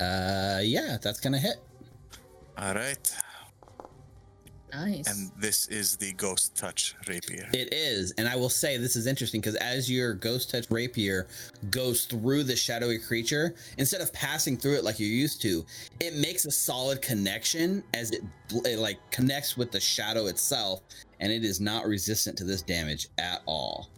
uh 0.00 0.60
yeah 0.62 0.96
that's 1.02 1.20
gonna 1.20 1.38
hit 1.38 1.56
All 2.58 2.74
right. 2.74 3.16
Nice. 4.74 5.06
And 5.06 5.30
this 5.38 5.68
is 5.68 5.96
the 5.96 6.12
ghost 6.14 6.56
touch 6.56 6.94
rapier. 7.06 7.48
It 7.52 7.74
is, 7.74 8.12
and 8.12 8.26
I 8.26 8.36
will 8.36 8.48
say 8.48 8.78
this 8.78 8.96
is 8.96 9.06
interesting 9.06 9.40
because 9.40 9.56
as 9.56 9.90
your 9.90 10.14
ghost 10.14 10.50
touch 10.50 10.70
rapier 10.70 11.26
goes 11.70 12.06
through 12.06 12.44
the 12.44 12.56
shadowy 12.56 12.98
creature, 12.98 13.54
instead 13.76 14.00
of 14.00 14.12
passing 14.14 14.56
through 14.56 14.76
it 14.76 14.84
like 14.84 14.98
you're 14.98 15.08
used 15.08 15.42
to, 15.42 15.64
it 16.00 16.14
makes 16.14 16.46
a 16.46 16.50
solid 16.50 17.02
connection 17.02 17.84
as 17.92 18.12
it, 18.12 18.22
it 18.64 18.78
like 18.78 18.98
connects 19.10 19.58
with 19.58 19.70
the 19.70 19.80
shadow 19.80 20.26
itself, 20.26 20.80
and 21.20 21.30
it 21.30 21.44
is 21.44 21.60
not 21.60 21.86
resistant 21.86 22.38
to 22.38 22.44
this 22.44 22.62
damage 22.62 23.08
at 23.18 23.42
all. 23.44 23.90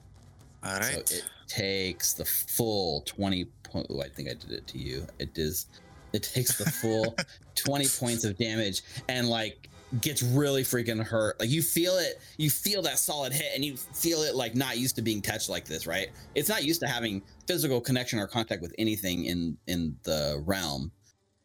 All 0.65 0.79
right. 0.79 1.09
So 1.09 1.17
it 1.17 1.25
takes 1.47 2.15
the 2.15 2.25
full 2.25 3.03
twenty 3.03 3.45
point. 3.63 3.87
Oh, 3.91 4.01
I 4.01 4.09
think 4.09 4.29
I 4.29 4.35
did 4.35 4.51
it 4.51 4.67
to 4.69 4.79
you. 4.79 5.07
It 5.21 5.39
is. 5.39 5.67
It 6.13 6.25
takes 6.25 6.59
the 6.59 6.65
full 6.65 7.15
twenty 7.55 7.87
points 7.87 8.25
of 8.25 8.37
damage, 8.39 8.83
and 9.09 9.29
like 9.29 9.69
gets 10.01 10.23
really 10.23 10.63
freaking 10.63 11.03
hurt. 11.03 11.39
Like 11.41 11.51
you 11.51 11.63
feel 11.63 11.97
it, 11.99 12.21
you 12.37 12.51
feel 12.51 12.83
that 12.83 12.99
solid 12.99 13.33
hit, 13.33 13.53
and 13.55 13.65
you 13.65 13.77
feel 13.77 14.23
it 14.23 14.35
like 14.35 14.55
not 14.55 14.79
used 14.79 14.97
to 14.97 15.03
being 15.03 15.23
touched 15.23 15.49
like 15.49 15.65
this, 15.65 15.87
right? 15.87 16.09
It's 16.35 16.49
not 16.49 16.65
used 16.65 16.81
to 16.81 16.87
having 16.87 17.23
physical 17.47 17.81
connection 17.81 18.19
or 18.19 18.27
contact 18.27 18.63
with 18.63 18.75
anything 18.79 19.27
in 19.27 19.57
in 19.67 19.97
the 20.03 20.43
realm, 20.47 20.91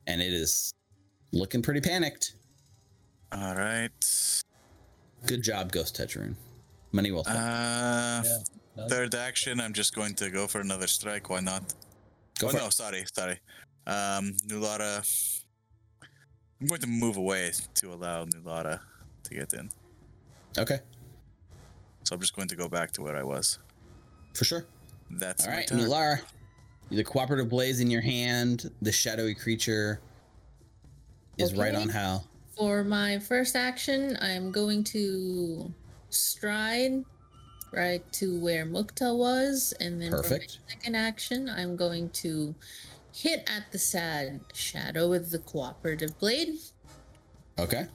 and 0.08 0.22
it 0.22 0.34
is 0.34 0.74
looking 1.32 1.62
pretty 1.62 1.82
panicked. 1.82 2.36
All 3.32 3.56
right. 3.56 3.90
Good 5.28 5.44
job, 5.44 5.72
Ghost 5.72 5.96
Touch 5.96 6.16
Rune. 6.16 6.36
Money 6.92 7.12
well 7.12 7.24
spent. 7.24 7.38
Uh, 7.38 8.24
Yeah. 8.26 8.88
Third 8.88 9.14
action, 9.14 9.60
I'm 9.60 9.74
just 9.74 9.94
going 9.94 10.16
to 10.16 10.30
go 10.30 10.48
for 10.48 10.62
another 10.62 10.88
strike. 10.88 11.30
Why 11.30 11.42
not? 11.42 11.74
Go 12.40 12.48
oh 12.48 12.52
for 12.52 12.58
no, 12.58 12.66
it. 12.68 12.74
sorry, 12.74 13.04
sorry. 13.14 13.38
Um, 13.86 14.38
Nulara. 14.48 15.04
I'm 16.62 16.68
going 16.68 16.82
to 16.82 16.88
move 16.88 17.18
away 17.18 17.52
to 17.76 17.94
allow 17.94 18.26
Nulara 18.26 18.80
to 19.24 19.34
get 19.34 19.54
in. 19.54 19.70
Okay, 20.58 20.80
So 22.04 22.16
I'm 22.16 22.22
just 22.22 22.36
going 22.36 22.48
to 22.50 22.56
go 22.56 22.68
back 22.68 22.92
to 22.94 23.02
where 23.02 23.16
I 23.16 23.24
was. 23.24 23.60
for 24.34 24.44
sure. 24.46 24.66
That's 25.12 25.46
all 25.46 25.52
right, 25.52 25.56
my 25.56 25.60
right, 25.60 25.68
turn. 25.68 25.80
Nulara. 25.80 26.22
The 26.92 27.04
cooperative 27.04 27.50
blaze 27.50 27.80
in 27.80 27.90
your 27.90 28.02
hand. 28.02 28.72
The 28.82 28.92
shadowy 28.92 29.36
creature 29.36 30.02
is 31.38 31.54
right 31.56 31.76
on 31.76 31.88
Hal. 31.88 32.28
For 32.58 32.84
my 32.84 33.20
first 33.20 33.56
action, 33.56 34.18
I'm 34.22 34.52
going 34.52 34.84
to 34.86 35.72
stride 36.10 37.06
right 37.72 38.04
to 38.14 38.40
where 38.40 38.66
Mukta 38.66 39.16
was, 39.16 39.74
and 39.80 40.02
then 40.02 40.12
for 40.12 40.24
my 40.30 40.40
second 40.68 40.96
action, 40.96 41.48
I'm 41.48 41.76
going 41.76 42.10
to 42.10 42.54
hit 43.14 43.50
at 43.50 43.72
the 43.72 43.80
sad 43.80 44.42
shadow 44.54 45.10
with 45.10 45.32
the 45.32 45.40
cooperative 45.40 46.18
blade. 46.20 46.56
Okay. 47.58 47.88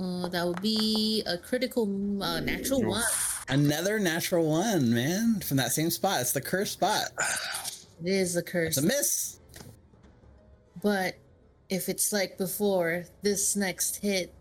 Uh, 0.00 0.28
that 0.28 0.46
would 0.46 0.62
be 0.62 1.22
a 1.26 1.36
critical 1.36 2.22
uh, 2.22 2.40
natural 2.40 2.82
one. 2.84 3.02
Another 3.48 3.98
natural 3.98 4.48
one, 4.48 4.94
man, 4.94 5.40
from 5.40 5.56
that 5.56 5.72
same 5.72 5.90
spot. 5.90 6.20
It's 6.20 6.32
the 6.32 6.40
cursed 6.40 6.74
spot. 6.74 7.04
It 8.02 8.08
is 8.10 8.36
a 8.36 8.42
curse, 8.42 8.78
It's 8.78 8.84
a 8.84 8.86
miss. 8.86 9.38
but 10.82 11.16
if 11.68 11.88
it's 11.88 12.12
like 12.12 12.38
before, 12.38 13.04
this 13.22 13.56
next 13.56 13.96
hit 13.96 14.32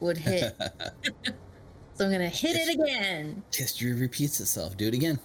would 0.00 0.18
hit. 0.18 0.54
so 1.94 2.04
I'm 2.04 2.10
gonna 2.12 2.28
hit 2.28 2.56
it 2.56 2.74
again. 2.74 3.42
History 3.54 3.92
repeats 3.92 4.40
itself. 4.40 4.76
Do 4.76 4.86
it 4.88 4.94
again. 4.94 5.18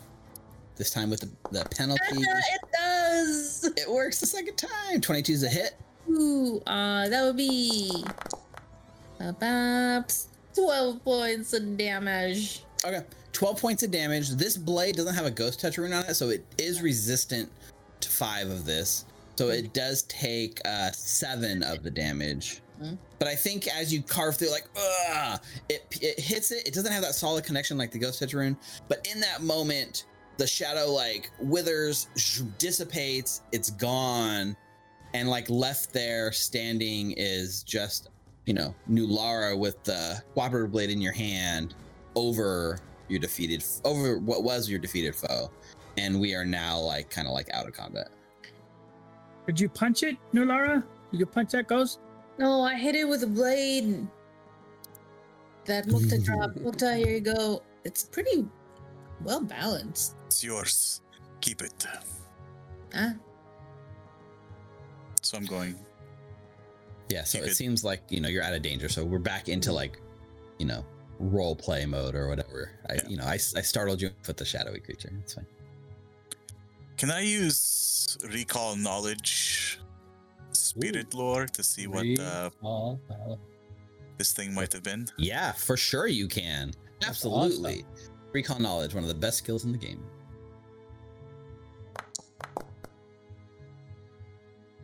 This 0.76 0.92
time 0.92 1.10
with 1.10 1.22
the, 1.22 1.30
the 1.52 1.66
penalty. 1.70 2.02
it 2.12 2.62
does. 2.74 3.55
It 3.78 3.90
works 3.90 4.20
the 4.20 4.28
second 4.28 4.56
time. 4.58 5.02
22 5.02 5.34
is 5.34 5.44
a 5.44 5.50
hit. 5.50 5.76
Ooh, 6.10 6.62
uh, 6.68 7.10
that 7.10 7.24
would 7.24 7.38
be 7.38 8.04
about 9.20 10.14
12 10.54 11.04
points 11.04 11.54
of 11.54 11.78
damage. 11.78 12.64
Okay. 12.86 13.02
12 13.34 13.60
points 13.60 13.84
of 13.84 13.92
damage. 13.92 14.30
This 14.32 14.56
blade 14.56 14.96
doesn't 14.96 15.16
have 15.16 15.26
a 15.26 15.32
ghost 15.32 15.60
touch 15.60 15.78
rune 15.78 15.94
on 15.94 16.06
it, 16.06 16.14
so 16.14 16.30
it 16.30 16.46
is 16.58 16.82
resistant 16.82 17.52
to 18.00 18.10
five 18.10 18.50
of 18.50 18.66
this. 18.66 19.06
So 19.36 19.50
it 19.50 19.74
does 19.74 20.04
take 20.04 20.62
uh, 20.66 20.92
seven 20.92 21.62
of 21.64 21.84
the 21.84 21.92
damage. 21.92 22.62
Mhm. 22.82 22.98
But 23.20 23.28
I 23.28 23.36
think 23.36 23.68
as 23.68 23.94
you 23.94 24.02
carve 24.02 24.38
through, 24.38 24.52
like, 24.52 24.66
ugh, 24.78 25.40
it, 25.70 25.86
it 26.02 26.20
hits 26.20 26.52
it. 26.52 26.68
It 26.68 26.74
doesn't 26.74 26.92
have 26.92 27.02
that 27.02 27.16
solid 27.16 27.44
connection 27.44 27.78
like 27.78 27.92
the 27.92 28.00
ghost 28.00 28.20
touch 28.20 28.34
rune. 28.34 28.56
But 28.88 29.06
in 29.14 29.20
that 29.22 29.42
moment, 29.42 30.06
the 30.38 30.48
shadow 30.48 30.92
like 30.92 31.32
withers, 31.40 32.08
dissipates, 32.58 33.42
it's 33.52 33.72
gone. 33.72 34.56
And 35.14 35.30
like 35.30 35.50
left 35.50 35.94
there 35.94 36.32
standing 36.32 37.14
is 37.16 37.64
just, 37.64 38.10
you 38.46 38.54
know, 38.54 38.76
Nulara 38.90 39.58
with 39.58 39.82
the 39.84 40.22
cooperative 40.34 40.72
blade 40.72 40.90
in 40.90 41.00
your 41.00 41.14
hand 41.14 41.74
over 42.16 42.80
your 43.08 43.20
defeated 43.20 43.64
over 43.84 44.18
what 44.18 44.44
was 44.44 44.70
your 44.70 44.80
defeated 44.80 45.16
foe 45.16 45.52
and 45.98 46.20
we 46.20 46.34
are 46.34 46.46
now 46.46 46.80
like 46.80 47.10
kind 47.10 47.28
of 47.28 47.34
like 47.34 47.50
out 47.54 47.68
of 47.68 47.74
combat 47.74 48.10
Did 49.46 49.60
you 49.60 49.70
punch 49.70 50.04
it, 50.04 50.18
Nulara? 50.34 50.84
Did 51.12 51.20
you 51.20 51.26
punch 51.26 51.52
that 51.52 51.68
ghost? 51.68 52.00
No, 52.38 52.62
I 52.62 52.76
hit 52.76 52.96
it 52.96 53.08
with 53.08 53.24
a 53.24 53.28
blade. 53.28 54.08
That 55.66 55.86
Mukta 55.86 56.24
drop. 56.26 56.52
Mukta, 56.56 56.98
here 56.98 57.10
you 57.10 57.22
go. 57.22 57.62
It's 57.84 58.04
pretty 58.04 58.46
well 59.24 59.42
balanced. 59.42 60.16
It's 60.36 60.44
yours. 60.44 61.00
Keep 61.40 61.62
it. 61.62 61.88
Huh? 62.94 63.12
So 65.22 65.38
I'm 65.38 65.46
going. 65.46 65.76
yeah 67.10 67.24
so 67.24 67.38
You 67.38 67.46
it 67.46 67.56
seems 67.56 67.86
like 67.86 68.02
you 68.10 68.20
know 68.20 68.28
you're 68.28 68.44
out 68.44 68.52
of 68.54 68.62
danger 68.62 68.90
so 68.90 69.06
we're 69.06 69.18
back 69.34 69.48
into 69.48 69.72
like 69.72 70.02
you 70.60 70.66
know 70.66 70.84
role 71.20 71.56
play 71.56 71.86
mode 71.86 72.16
or 72.16 72.28
whatever 72.28 72.72
i 72.90 72.96
Yeah. 72.96 73.08
you 73.08 73.16
know 73.18 73.24
I, 73.24 73.36
I 73.60 73.64
startled 73.72 74.02
you 74.02 74.10
with 74.28 74.36
the 74.38 74.44
shadowy 74.46 74.82
creature 74.82 75.10
it's 75.24 75.36
fine 75.36 75.46
Can 76.98 77.10
I 77.12 77.22
use 77.22 78.18
recall 78.34 78.76
knowledge, 78.76 79.80
spirit 80.52 81.14
lore 81.14 81.46
to 81.48 81.64
see 81.64 81.88
what 81.88 82.02
Three, 82.02 82.18
uh, 82.20 82.50
this 84.18 84.34
thing 84.34 84.54
might 84.54 84.74
have 84.74 84.84
been? 84.84 85.08
yeah 85.18 85.54
for 85.54 85.78
sure 85.78 86.08
you 86.08 86.28
can 86.28 86.74
That's 87.00 87.10
absolutely 87.24 87.86
recall 88.34 88.60
knowledge 88.60 88.94
one 88.94 89.04
of 89.04 89.12
the 89.16 89.22
best 89.28 89.38
skills 89.38 89.64
in 89.66 89.72
the 89.72 89.78
game 89.90 90.04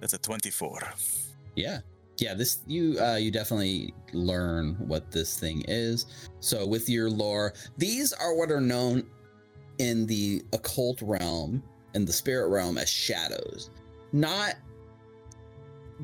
That's 0.02 0.14
a 0.14 0.18
24. 0.18 0.82
yeah 1.56 1.80
yeah, 2.22 2.36
this 2.36 2.60
you 2.68 2.98
uh, 3.02 3.16
you 3.16 3.32
definitely 3.32 3.96
learn 4.14 4.76
what 4.76 5.12
this 5.12 5.40
thing 5.40 5.64
is. 5.68 6.06
So 6.40 6.68
with 6.68 6.88
your 6.88 7.10
lore, 7.10 7.54
these 7.78 8.14
are 8.14 8.36
what 8.36 8.52
are 8.52 8.62
known 8.62 9.04
in 9.80 10.06
the 10.06 10.44
occult 10.54 11.02
realm 11.02 11.64
and 11.96 12.08
the 12.08 12.14
spirit 12.14 12.50
realm 12.50 12.78
as 12.78 12.88
shadows. 12.88 13.72
Not 14.14 14.56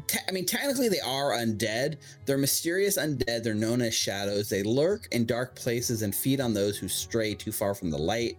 te- 0.07 0.19
I 0.27 0.31
mean, 0.31 0.45
technically 0.45 0.89
they 0.89 1.01
are 1.01 1.33
undead. 1.33 1.97
They're 2.25 2.39
mysterious 2.39 2.97
undead. 2.97 3.43
They're 3.43 3.53
known 3.53 3.81
as 3.81 3.93
shadows. 3.93 4.49
They 4.49 4.63
lurk 4.63 5.07
in 5.11 5.27
dark 5.27 5.55
places 5.55 6.01
and 6.01 6.15
feed 6.15 6.41
on 6.41 6.51
those 6.51 6.77
who 6.79 6.87
stray 6.87 7.35
too 7.35 7.51
far 7.51 7.75
from 7.75 7.91
the 7.91 7.97
light. 7.97 8.37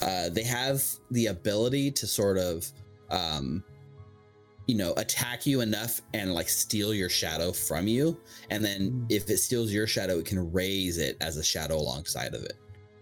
Uh, 0.00 0.30
they 0.30 0.42
have 0.42 0.82
the 1.12 1.26
ability 1.26 1.92
to 1.92 2.06
sort 2.08 2.38
of, 2.38 2.70
um, 3.10 3.62
you 4.66 4.76
know, 4.76 4.94
attack 4.96 5.46
you 5.46 5.60
enough 5.60 6.00
and 6.14 6.32
like 6.32 6.48
steal 6.48 6.94
your 6.94 7.08
shadow 7.08 7.52
from 7.52 7.86
you. 7.86 8.18
And 8.50 8.64
then 8.64 8.88
hmm. 8.88 9.04
if 9.08 9.28
it 9.28 9.38
steals 9.38 9.72
your 9.72 9.86
shadow, 9.86 10.18
it 10.18 10.26
can 10.26 10.52
raise 10.52 10.98
it 10.98 11.16
as 11.20 11.36
a 11.36 11.44
shadow 11.44 11.76
alongside 11.76 12.34
of 12.34 12.42
it. 12.42 12.54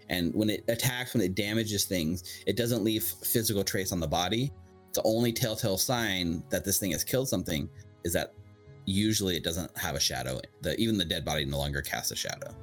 And 0.09 0.35
when 0.35 0.51
it 0.51 0.65
attacks, 0.69 1.15
when 1.15 1.23
it 1.23 1.35
damages 1.35 1.85
things, 1.85 2.43
it 2.47 2.57
doesn't 2.57 2.85
leave 2.85 3.03
physical 3.03 3.65
trace 3.65 3.93
on 3.93 4.01
the 4.01 4.09
body. 4.09 4.53
The 4.93 5.03
only 5.05 5.33
telltale 5.33 5.79
sign 5.79 6.43
that 6.51 6.65
this 6.65 6.79
thing 6.79 6.91
has 6.91 7.03
killed 7.03 7.29
something 7.29 7.69
is 8.05 8.13
that 8.13 8.35
usually 8.85 9.37
it 9.37 9.45
doesn't 9.45 9.75
have 9.79 9.95
a 9.95 10.01
shadow. 10.01 10.41
The 10.61 10.79
even 10.79 10.99
the 10.99 11.05
dead 11.05 11.25
body 11.25 11.45
no 11.45 11.59
longer 11.59 11.81
casts 11.81 12.11
a 12.11 12.17
shadow. 12.17 12.55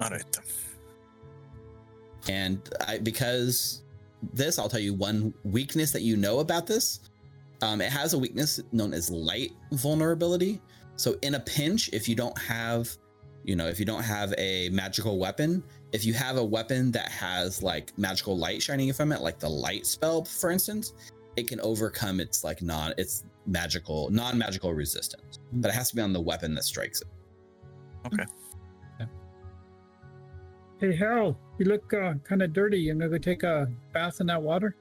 All 0.00 0.10
right. 0.10 0.38
And 2.28 2.60
I, 2.86 2.98
because 2.98 3.82
this, 4.34 4.58
I'll 4.58 4.68
tell 4.68 4.80
you 4.80 4.92
one 4.92 5.32
weakness 5.44 5.92
that 5.92 6.02
you 6.02 6.16
know 6.16 6.40
about 6.40 6.66
this. 6.66 7.00
Um, 7.62 7.80
it 7.80 7.90
has 7.90 8.12
a 8.14 8.18
weakness 8.18 8.60
known 8.72 8.94
as 8.94 9.10
light 9.10 9.52
vulnerability. 9.72 10.60
So 10.96 11.16
in 11.22 11.34
a 11.34 11.40
pinch, 11.40 11.90
if 11.92 12.08
you 12.08 12.14
don't 12.14 12.36
have, 12.38 12.96
you 13.44 13.56
know, 13.56 13.66
if 13.66 13.78
you 13.78 13.84
don't 13.84 14.02
have 14.02 14.34
a 14.38 14.68
magical 14.70 15.18
weapon, 15.18 15.62
if 15.92 16.04
you 16.04 16.12
have 16.14 16.36
a 16.36 16.44
weapon 16.44 16.90
that 16.92 17.08
has 17.10 17.62
like 17.62 17.96
magical 17.98 18.36
light 18.36 18.62
shining 18.62 18.92
from 18.92 19.12
it, 19.12 19.20
like 19.20 19.38
the 19.38 19.48
light 19.48 19.86
spell, 19.86 20.24
for 20.24 20.50
instance, 20.50 20.92
it 21.36 21.48
can 21.48 21.60
overcome 21.60 22.20
its 22.20 22.44
like 22.44 22.62
non 22.62 22.92
its 22.98 23.24
magical 23.46 24.10
non-magical 24.10 24.74
resistance. 24.74 25.38
But 25.52 25.70
it 25.70 25.74
has 25.74 25.90
to 25.90 25.96
be 25.96 26.02
on 26.02 26.12
the 26.12 26.20
weapon 26.20 26.54
that 26.54 26.64
strikes 26.64 27.00
it. 27.00 27.08
Okay. 28.06 28.24
Hey, 30.80 30.94
Harold, 30.94 31.34
you 31.58 31.64
look 31.64 31.92
uh, 31.92 32.14
kind 32.22 32.40
of 32.40 32.52
dirty. 32.52 32.78
You 32.78 32.92
gonna 32.94 33.08
go 33.08 33.18
take 33.18 33.42
a 33.42 33.68
bath 33.92 34.20
in 34.20 34.28
that 34.28 34.40
water? 34.40 34.76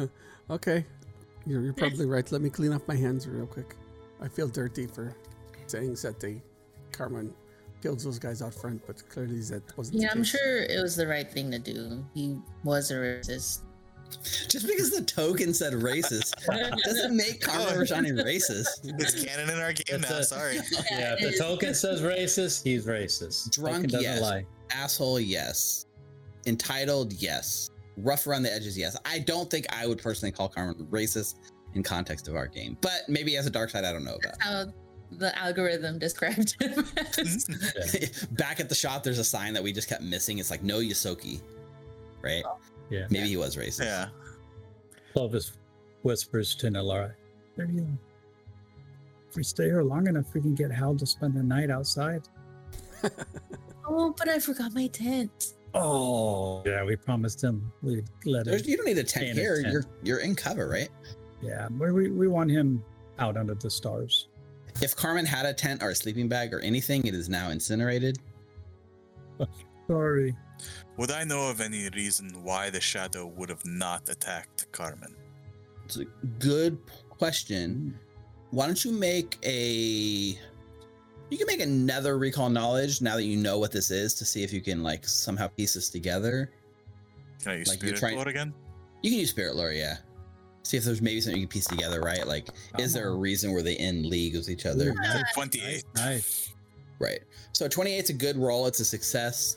okay. 0.50 0.86
You're, 1.46 1.62
you're 1.62 1.72
probably 1.72 2.06
right. 2.06 2.30
Let 2.30 2.40
me 2.40 2.50
clean 2.50 2.72
off 2.72 2.86
my 2.86 2.96
hands 2.96 3.26
real 3.26 3.46
quick. 3.46 3.74
I 4.20 4.28
feel 4.28 4.48
dirty 4.48 4.86
for 4.86 5.14
saying 5.66 5.94
that 6.02 6.20
they 6.20 6.40
Carman 6.92 7.32
killed 7.82 8.00
those 8.00 8.18
guys 8.18 8.42
out 8.42 8.54
front, 8.54 8.86
but 8.86 9.02
clearly 9.08 9.40
that 9.42 9.62
wasn't 9.76 10.00
Yeah, 10.00 10.08
the 10.08 10.12
I'm 10.12 10.18
case. 10.18 10.28
sure 10.30 10.58
it 10.62 10.80
was 10.80 10.94
the 10.94 11.06
right 11.06 11.28
thing 11.30 11.50
to 11.50 11.58
do. 11.58 12.04
He 12.14 12.38
was 12.62 12.90
a 12.90 12.94
racist. 12.94 13.60
Just 14.48 14.66
because 14.66 14.90
the 14.90 15.02
token 15.02 15.54
said 15.54 15.72
racist 15.72 16.34
doesn't 16.84 17.16
make 17.16 17.40
Carman 17.40 17.74
Rajani 17.78 18.12
racist. 18.22 18.66
It's 19.00 19.24
canon 19.24 19.48
in 19.50 19.58
our 19.58 19.72
game 19.72 20.00
It's 20.00 20.10
now. 20.10 20.18
a- 20.18 20.24
Sorry. 20.24 20.56
Yeah, 20.90 21.14
if 21.18 21.32
the 21.32 21.38
token 21.38 21.74
says 21.74 22.02
racist, 22.02 22.62
he's 22.62 22.86
racist. 22.86 23.50
Drunk, 23.52 23.76
Token 23.76 23.90
doesn't 23.90 24.02
yes. 24.04 24.20
lie. 24.20 24.44
Asshole, 24.70 25.18
yes. 25.18 25.86
Entitled, 26.46 27.12
yes. 27.14 27.70
Rough 27.96 28.26
around 28.26 28.42
the 28.42 28.52
edges, 28.52 28.76
yes. 28.76 28.96
I 29.04 29.18
don't 29.20 29.50
think 29.50 29.66
I 29.74 29.86
would 29.86 29.98
personally 29.98 30.32
call 30.32 30.48
Carman 30.48 30.86
racist 30.90 31.36
in 31.74 31.82
context 31.82 32.28
of 32.28 32.36
our 32.36 32.46
game, 32.46 32.76
but 32.80 33.02
maybe 33.08 33.36
as 33.36 33.46
a 33.46 33.50
dark 33.50 33.70
side 33.70 33.84
I 33.84 33.92
don't 33.92 34.04
know 34.04 34.16
about. 34.16 34.34
How 34.40 34.64
the 35.18 35.36
algorithm 35.38 35.98
described 35.98 36.56
him. 36.60 36.84
as. 37.18 38.26
Back 38.32 38.60
at 38.60 38.68
the 38.68 38.74
shop, 38.74 39.02
there's 39.02 39.18
a 39.18 39.24
sign 39.24 39.52
that 39.54 39.62
we 39.62 39.72
just 39.72 39.88
kept 39.88 40.02
missing. 40.02 40.38
It's 40.38 40.50
like 40.50 40.62
no 40.62 40.78
Yosoki, 40.78 41.40
right? 42.22 42.44
Yeah. 42.90 43.06
Maybe 43.10 43.28
he 43.28 43.36
was 43.36 43.56
racist. 43.56 43.84
Yeah. 43.84 44.08
Clovis 45.12 45.52
whispers 46.02 46.54
to 46.56 46.68
Nulara. 46.68 47.12
There 47.56 47.66
you 47.66 47.80
go. 47.80 47.86
If 49.30 49.36
we 49.36 49.42
stay 49.42 49.64
here 49.64 49.82
long 49.82 50.06
enough, 50.08 50.26
we 50.34 50.40
can 50.40 50.54
get 50.54 50.70
Hal 50.70 50.96
to 50.96 51.06
spend 51.06 51.34
the 51.34 51.42
night 51.42 51.70
outside. 51.70 52.22
oh, 53.88 54.14
but 54.16 54.28
I 54.28 54.38
forgot 54.38 54.74
my 54.74 54.88
tent. 54.88 55.54
Oh, 55.74 56.62
yeah. 56.66 56.84
We 56.84 56.96
promised 56.96 57.42
him 57.42 57.72
we'd 57.82 58.04
let 58.24 58.44
There's, 58.44 58.62
him. 58.62 58.70
you 58.70 58.76
don't 58.76 58.86
need 58.86 58.98
a 58.98 59.04
tent 59.04 59.36
here. 59.38 59.62
tent. 59.62 59.72
You're 59.72 59.84
you're 60.02 60.18
in 60.18 60.34
cover, 60.34 60.68
right? 60.68 60.90
Yeah, 61.40 61.68
we, 61.68 61.90
we 61.92 62.10
we 62.10 62.28
want 62.28 62.50
him 62.50 62.84
out 63.18 63.36
under 63.36 63.54
the 63.54 63.70
stars. 63.70 64.28
If 64.80 64.96
Carman 64.96 65.26
had 65.26 65.46
a 65.46 65.52
tent 65.52 65.82
or 65.82 65.90
a 65.90 65.94
sleeping 65.94 66.28
bag 66.28 66.52
or 66.54 66.60
anything, 66.60 67.06
it 67.06 67.14
is 67.14 67.28
now 67.28 67.50
incinerated. 67.50 68.18
Sorry. 69.88 70.34
Would 70.96 71.10
I 71.10 71.24
know 71.24 71.50
of 71.50 71.60
any 71.60 71.88
reason 71.94 72.30
why 72.42 72.70
the 72.70 72.80
shadow 72.80 73.26
would 73.26 73.48
have 73.48 73.64
not 73.66 74.08
attacked 74.08 74.70
Carman? 74.72 75.14
It's 75.84 75.96
a 75.96 76.04
good 76.38 76.78
question. 77.10 77.98
Why 78.50 78.66
don't 78.66 78.84
you 78.84 78.92
make 78.92 79.38
a 79.44 80.38
you 81.32 81.38
can 81.38 81.46
make 81.46 81.60
another 81.60 82.18
recall 82.18 82.50
knowledge 82.50 83.00
now 83.00 83.16
that 83.16 83.24
you 83.24 83.38
know 83.38 83.58
what 83.58 83.72
this 83.72 83.90
is 83.90 84.12
to 84.14 84.24
see 84.26 84.42
if 84.42 84.52
you 84.52 84.60
can 84.60 84.82
like 84.82 85.08
somehow 85.08 85.48
piece 85.48 85.72
this 85.72 85.88
together. 85.88 86.50
Can 87.42 87.52
I 87.52 87.56
use 87.56 87.68
Like, 87.68 87.82
you're 87.82 87.96
spirit 87.96 87.98
trying- 87.98 88.16
lore 88.16 88.28
again? 88.28 88.52
You 89.00 89.10
can 89.10 89.18
use 89.18 89.30
spirit 89.30 89.56
lore, 89.56 89.72
yeah. 89.72 89.96
See 90.62 90.76
if 90.76 90.84
there's 90.84 91.00
maybe 91.00 91.22
something 91.22 91.40
you 91.40 91.46
can 91.46 91.52
piece 91.52 91.66
together, 91.66 92.02
right? 92.02 92.26
Like, 92.26 92.48
is 92.78 92.92
there 92.92 93.08
a 93.08 93.12
uh-huh. 93.12 93.18
reason 93.18 93.52
where 93.52 93.62
they 93.62 93.78
in 93.78 94.08
league 94.08 94.36
with 94.36 94.50
each 94.50 94.66
other? 94.66 94.90
Ooh, 94.90 94.94
nice, 94.94 95.24
28. 95.34 95.84
Nice. 95.96 96.52
Right. 96.98 97.20
So 97.52 97.66
28's 97.66 98.10
a 98.10 98.12
good 98.12 98.36
roll. 98.36 98.66
It's 98.66 98.78
a 98.80 98.84
success. 98.84 99.56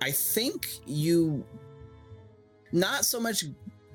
I 0.00 0.12
think 0.12 0.68
you 0.86 1.44
not 2.72 3.04
so 3.04 3.18
much 3.18 3.44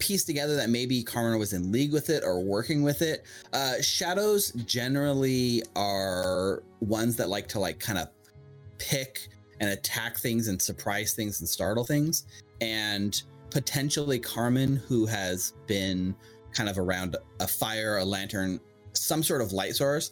piece 0.01 0.25
together 0.25 0.55
that 0.55 0.69
maybe 0.69 1.03
Carman 1.03 1.37
was 1.37 1.53
in 1.53 1.71
league 1.71 1.93
with 1.93 2.09
it 2.09 2.23
or 2.23 2.41
working 2.41 2.81
with 2.81 3.03
it. 3.03 3.23
Uh, 3.53 3.79
shadows 3.81 4.51
generally 4.65 5.61
are 5.75 6.63
ones 6.79 7.15
that 7.15 7.29
like 7.29 7.47
to 7.49 7.59
like 7.59 7.79
kind 7.79 7.99
of 7.99 8.09
pick 8.79 9.29
and 9.59 9.69
attack 9.69 10.17
things 10.17 10.47
and 10.47 10.59
surprise 10.59 11.13
things 11.13 11.39
and 11.39 11.47
startle 11.47 11.83
things. 11.85 12.25
And 12.61 13.21
potentially 13.51 14.17
Carman, 14.17 14.77
who 14.87 15.05
has 15.05 15.53
been 15.67 16.15
kind 16.51 16.67
of 16.67 16.79
around 16.79 17.15
a 17.39 17.47
fire, 17.47 17.97
a 17.97 18.03
lantern, 18.03 18.59
some 18.93 19.21
sort 19.21 19.41
of 19.41 19.53
light 19.53 19.75
source, 19.75 20.11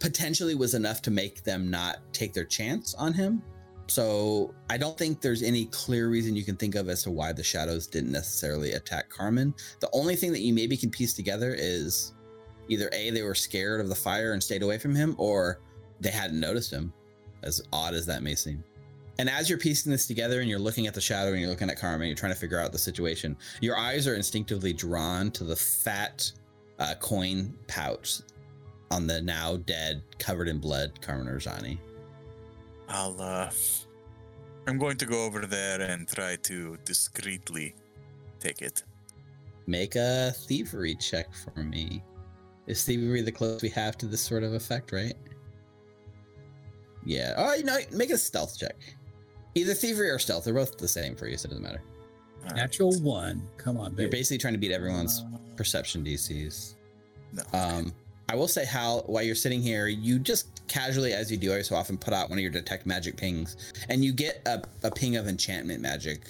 potentially 0.00 0.56
was 0.56 0.74
enough 0.74 1.00
to 1.02 1.12
make 1.12 1.44
them 1.44 1.70
not 1.70 1.98
take 2.12 2.32
their 2.32 2.44
chance 2.44 2.92
on 2.94 3.12
him. 3.12 3.40
So 3.92 4.54
I 4.70 4.78
don't 4.78 4.96
think 4.96 5.20
there's 5.20 5.42
any 5.42 5.66
clear 5.66 6.08
reason 6.08 6.34
you 6.34 6.44
can 6.44 6.56
think 6.56 6.76
of 6.76 6.88
as 6.88 7.02
to 7.02 7.10
why 7.10 7.34
the 7.34 7.42
shadows 7.42 7.86
didn't 7.86 8.10
necessarily 8.10 8.72
attack 8.72 9.10
Carman. 9.10 9.52
The 9.80 9.90
only 9.92 10.16
thing 10.16 10.32
that 10.32 10.40
you 10.40 10.54
maybe 10.54 10.78
can 10.78 10.88
piece 10.88 11.12
together 11.12 11.54
is 11.54 12.14
either 12.70 12.88
A, 12.94 13.10
they 13.10 13.22
were 13.22 13.34
scared 13.34 13.82
of 13.82 13.90
the 13.90 13.94
fire 13.94 14.32
and 14.32 14.42
stayed 14.42 14.62
away 14.62 14.78
from 14.78 14.94
him, 14.94 15.14
or 15.18 15.60
they 16.00 16.08
hadn't 16.08 16.40
noticed 16.40 16.72
him, 16.72 16.90
as 17.42 17.60
odd 17.70 17.92
as 17.92 18.06
that 18.06 18.22
may 18.22 18.34
seem. 18.34 18.64
And 19.18 19.28
as 19.28 19.50
you're 19.50 19.58
piecing 19.58 19.92
this 19.92 20.06
together 20.06 20.40
and 20.40 20.48
you're 20.48 20.58
looking 20.58 20.86
at 20.86 20.94
the 20.94 21.00
shadow 21.02 21.32
and 21.32 21.40
you're 21.42 21.50
looking 21.50 21.68
at 21.68 21.78
Carman, 21.78 22.06
you're 22.06 22.16
trying 22.16 22.32
to 22.32 22.38
figure 22.38 22.58
out 22.58 22.72
the 22.72 22.78
situation, 22.78 23.36
your 23.60 23.76
eyes 23.76 24.08
are 24.08 24.14
instinctively 24.14 24.72
drawn 24.72 25.30
to 25.32 25.44
the 25.44 25.56
fat 25.56 26.32
uh, 26.78 26.94
coin 26.98 27.52
pouch 27.66 28.22
on 28.90 29.06
the 29.06 29.20
now 29.20 29.58
dead, 29.58 30.02
covered 30.18 30.48
in 30.48 30.58
blood 30.58 30.98
Carman 31.02 31.26
Rajani. 31.26 31.76
I'll, 32.92 33.20
uh. 33.20 33.50
I'm 34.66 34.78
going 34.78 34.96
to 34.98 35.06
go 35.06 35.24
over 35.24 35.44
there 35.46 35.80
and 35.80 36.06
try 36.06 36.36
to 36.36 36.78
discreetly 36.84 37.74
take 38.38 38.62
it. 38.62 38.84
Make 39.66 39.96
a 39.96 40.32
thievery 40.32 40.94
check 40.94 41.28
for 41.34 41.62
me. 41.62 42.02
Is 42.66 42.84
thievery 42.84 43.22
the 43.22 43.32
closest 43.32 43.62
we 43.62 43.70
have 43.70 43.96
to 43.98 44.06
this 44.06 44.20
sort 44.20 44.44
of 44.44 44.52
effect, 44.54 44.92
right? 44.92 45.14
Yeah. 47.04 47.34
Oh, 47.36 47.54
you 47.54 47.64
know, 47.64 47.78
make 47.90 48.10
a 48.10 48.18
stealth 48.18 48.56
check. 48.58 48.76
Either 49.54 49.74
thievery 49.74 50.10
or 50.10 50.18
stealth. 50.18 50.44
They're 50.44 50.54
both 50.54 50.78
the 50.78 50.86
same 50.88 51.16
for 51.16 51.26
you, 51.26 51.36
so 51.36 51.46
it 51.46 51.50
doesn't 51.50 51.64
matter. 51.64 51.82
Alright. 52.42 52.56
Natural 52.56 52.92
one. 53.00 53.42
Come 53.56 53.78
on, 53.78 53.94
You're 53.96 54.08
basically 54.08 54.38
trying 54.38 54.54
to 54.54 54.58
beat 54.58 54.72
everyone's 54.72 55.20
Uh, 55.20 55.38
perception 55.56 56.04
DCs. 56.04 56.74
No. 57.32 57.42
Um, 57.52 57.92
I 58.28 58.36
will 58.36 58.48
say, 58.48 58.64
Hal, 58.64 59.02
while 59.06 59.22
you're 59.22 59.34
sitting 59.34 59.60
here, 59.62 59.88
you 59.88 60.18
just 60.18 60.51
casually, 60.68 61.12
as 61.12 61.30
you 61.30 61.36
do 61.36 61.50
every 61.50 61.64
so 61.64 61.76
often, 61.76 61.96
put 61.96 62.14
out 62.14 62.28
one 62.28 62.38
of 62.38 62.42
your 62.42 62.50
detect 62.50 62.86
magic 62.86 63.16
pings, 63.16 63.56
and 63.88 64.04
you 64.04 64.12
get 64.12 64.42
a, 64.46 64.62
a 64.82 64.90
ping 64.90 65.16
of 65.16 65.28
enchantment 65.28 65.80
magic 65.80 66.22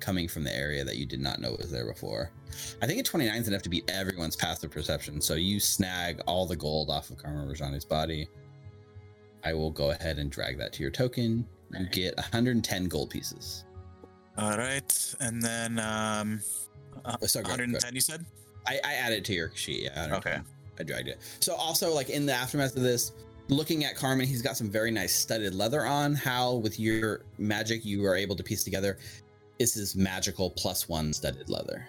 coming 0.00 0.26
from 0.26 0.42
the 0.42 0.54
area 0.54 0.84
that 0.84 0.96
you 0.96 1.06
did 1.06 1.20
not 1.20 1.40
know 1.40 1.54
was 1.58 1.70
there 1.70 1.86
before. 1.86 2.30
I 2.82 2.86
think 2.86 3.00
a 3.00 3.02
29 3.02 3.34
is 3.40 3.48
enough 3.48 3.62
to 3.62 3.68
beat 3.68 3.88
everyone's 3.90 4.36
passive 4.36 4.70
perception, 4.70 5.20
so 5.20 5.34
you 5.34 5.60
snag 5.60 6.20
all 6.26 6.46
the 6.46 6.56
gold 6.56 6.90
off 6.90 7.10
of 7.10 7.18
Carman 7.18 7.48
Rajani's 7.48 7.84
body. 7.84 8.28
I 9.44 9.54
will 9.54 9.70
go 9.70 9.90
ahead 9.90 10.18
and 10.18 10.30
drag 10.30 10.58
that 10.58 10.72
to 10.74 10.82
your 10.82 10.90
token. 10.90 11.46
You 11.78 11.86
get 11.86 12.16
110 12.16 12.84
gold 12.86 13.10
pieces. 13.10 13.64
All 14.36 14.56
right, 14.56 15.14
and 15.20 15.42
then 15.42 15.78
um, 15.78 16.40
uh, 17.04 17.16
Oh, 17.22 17.26
sorry, 17.26 17.44
go 17.44 17.50
ahead, 17.50 17.60
go 17.60 17.78
110. 17.78 17.94
You 17.94 18.00
said? 18.00 18.24
I, 18.66 18.80
I 18.84 18.94
added 18.94 19.24
to 19.26 19.32
your 19.32 19.50
sheet. 19.54 19.84
Yeah, 19.84 19.90
I 19.96 20.00
don't 20.02 20.10
know. 20.10 20.16
Okay. 20.18 20.40
I 20.78 20.82
dragged 20.82 21.08
it. 21.08 21.18
So 21.40 21.54
also 21.54 21.92
like 21.94 22.10
in 22.10 22.26
the 22.26 22.32
aftermath 22.32 22.76
of 22.76 22.82
this, 22.82 23.12
looking 23.48 23.84
at 23.84 23.96
Carman, 23.96 24.26
he's 24.26 24.42
got 24.42 24.56
some 24.56 24.70
very 24.70 24.90
nice 24.90 25.14
studded 25.14 25.54
leather 25.54 25.84
on. 25.84 26.14
Hal, 26.14 26.60
with 26.60 26.78
your 26.78 27.24
magic, 27.38 27.84
you 27.84 28.04
are 28.06 28.16
able 28.16 28.36
to 28.36 28.42
piece 28.42 28.64
together 28.64 28.98
this 29.62 29.76
is 29.76 29.92
his 29.92 29.96
magical 29.96 30.50
plus 30.50 30.88
one 30.88 31.12
studded 31.12 31.48
leather. 31.48 31.86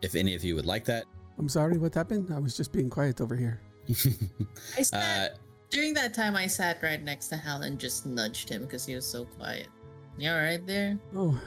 If 0.00 0.14
any 0.14 0.36
of 0.36 0.44
you 0.44 0.54
would 0.54 0.64
like 0.64 0.84
that, 0.84 1.04
I'm 1.38 1.48
sorry, 1.48 1.76
what 1.76 1.92
happened? 1.92 2.32
I 2.32 2.38
was 2.38 2.56
just 2.56 2.72
being 2.72 2.88
quiet 2.88 3.20
over 3.20 3.34
here. 3.34 3.60
I 4.78 4.82
sat 4.82 5.32
uh, 5.32 5.34
during 5.70 5.92
that 5.94 6.14
time. 6.14 6.36
I 6.36 6.46
sat 6.46 6.80
right 6.84 7.02
next 7.02 7.28
to 7.28 7.36
Hal 7.36 7.62
and 7.62 7.80
just 7.80 8.06
nudged 8.06 8.48
him 8.48 8.62
because 8.62 8.86
he 8.86 8.94
was 8.94 9.04
so 9.04 9.24
quiet. 9.24 9.66
You 10.18 10.30
all 10.30 10.36
right 10.36 10.64
there? 10.66 10.98
Oh, 11.16 11.40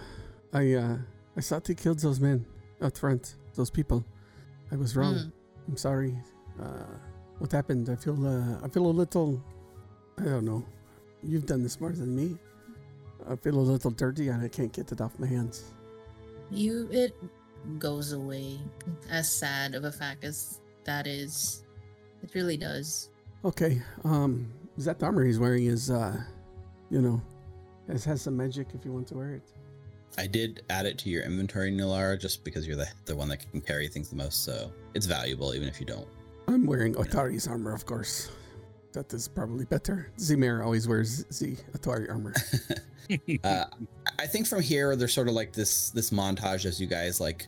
I 0.52 0.74
uh, 0.74 0.98
I 1.38 1.42
thought 1.42 1.64
they 1.64 1.76
killed 1.76 2.00
those 2.00 2.20
men 2.20 2.46
out 2.82 2.98
front, 2.98 3.36
those 3.56 3.70
people. 3.70 4.04
I 4.70 4.76
was 4.76 4.98
wrong. 4.98 5.16
Hmm. 5.16 5.30
I'm 5.70 5.78
sorry. 5.78 6.18
Uh, 6.62 6.98
what 7.40 7.52
happened? 7.52 7.90
I 7.90 7.96
feel 7.96 8.26
uh, 8.26 8.64
I 8.64 8.70
feel 8.70 8.86
a 8.86 8.96
little. 9.02 9.42
I 10.20 10.26
don't 10.26 10.46
know. 10.46 10.66
You've 11.24 11.46
done 11.46 11.64
this 11.64 11.80
more 11.80 11.92
than 11.92 12.16
me. 12.16 12.38
I 13.30 13.36
feel 13.36 13.58
a 13.58 13.62
little 13.62 13.92
dirty 13.92 14.28
and 14.28 14.44
I 14.44 14.48
can't 14.48 14.72
get 14.72 14.92
it 14.92 15.02
off 15.02 15.18
my 15.18 15.28
hands. 15.28 15.74
You 16.52 16.88
it 16.92 17.16
goes 17.80 18.12
away. 18.12 18.60
As 19.10 19.32
sad 19.32 19.76
of 19.76 19.86
a 19.86 19.92
fact 19.92 20.24
as 20.24 20.60
that 20.84 21.08
is, 21.08 21.64
it 22.22 22.36
really 22.36 22.58
does. 22.58 23.10
Okay. 23.46 23.82
Um, 24.04 24.52
is 24.78 24.86
that 24.86 25.00
the 25.00 25.06
armor 25.06 25.24
he's 25.24 25.40
wearing 25.40 25.66
is 25.66 25.90
uh, 25.90 26.22
you 26.90 27.02
know, 27.02 27.22
it 27.90 28.04
has 28.04 28.22
some 28.22 28.38
magic 28.38 28.68
if 28.74 28.86
you 28.86 28.92
want 28.92 29.08
to 29.08 29.16
wear 29.16 29.36
it. 29.36 29.44
I 30.18 30.28
did 30.28 30.64
add 30.70 30.86
it 30.86 30.98
to 31.00 31.10
your 31.10 31.24
inventory, 31.24 31.72
Nulara, 31.72 32.20
just 32.20 32.44
because 32.44 32.68
you're 32.68 32.76
the, 32.76 32.88
the 33.06 33.16
one 33.16 33.30
that 33.30 33.50
can 33.50 33.62
carry 33.62 33.88
things 33.88 34.10
the 34.10 34.16
most. 34.16 34.44
So 34.44 34.72
it's 34.94 35.08
valuable, 35.08 35.56
even 35.56 35.68
if 35.68 35.80
you 35.80 35.88
don't. 35.88 36.08
I'm 36.48 36.66
wearing 36.66 36.96
Otari's 36.96 37.48
armor, 37.48 37.74
of 37.74 37.86
course. 37.86 38.32
That 38.94 39.12
is 39.14 39.28
probably 39.28 39.66
better. 39.66 40.12
Zemir 40.18 40.64
always 40.64 40.88
wears 40.88 41.24
the 41.26 41.56
Atari 41.78 42.10
armor. 42.10 42.34
uh, 43.44 43.66
I 44.20 44.28
think 44.28 44.46
from 44.46 44.62
here 44.62 44.96
there's 44.96 45.14
sort 45.14 45.28
of 45.28 45.34
like 45.34 45.52
this 45.52 45.90
this 45.90 46.12
montage 46.12 46.66
as 46.66 46.80
you 46.80 46.86
guys 46.86 47.20
like 47.20 47.48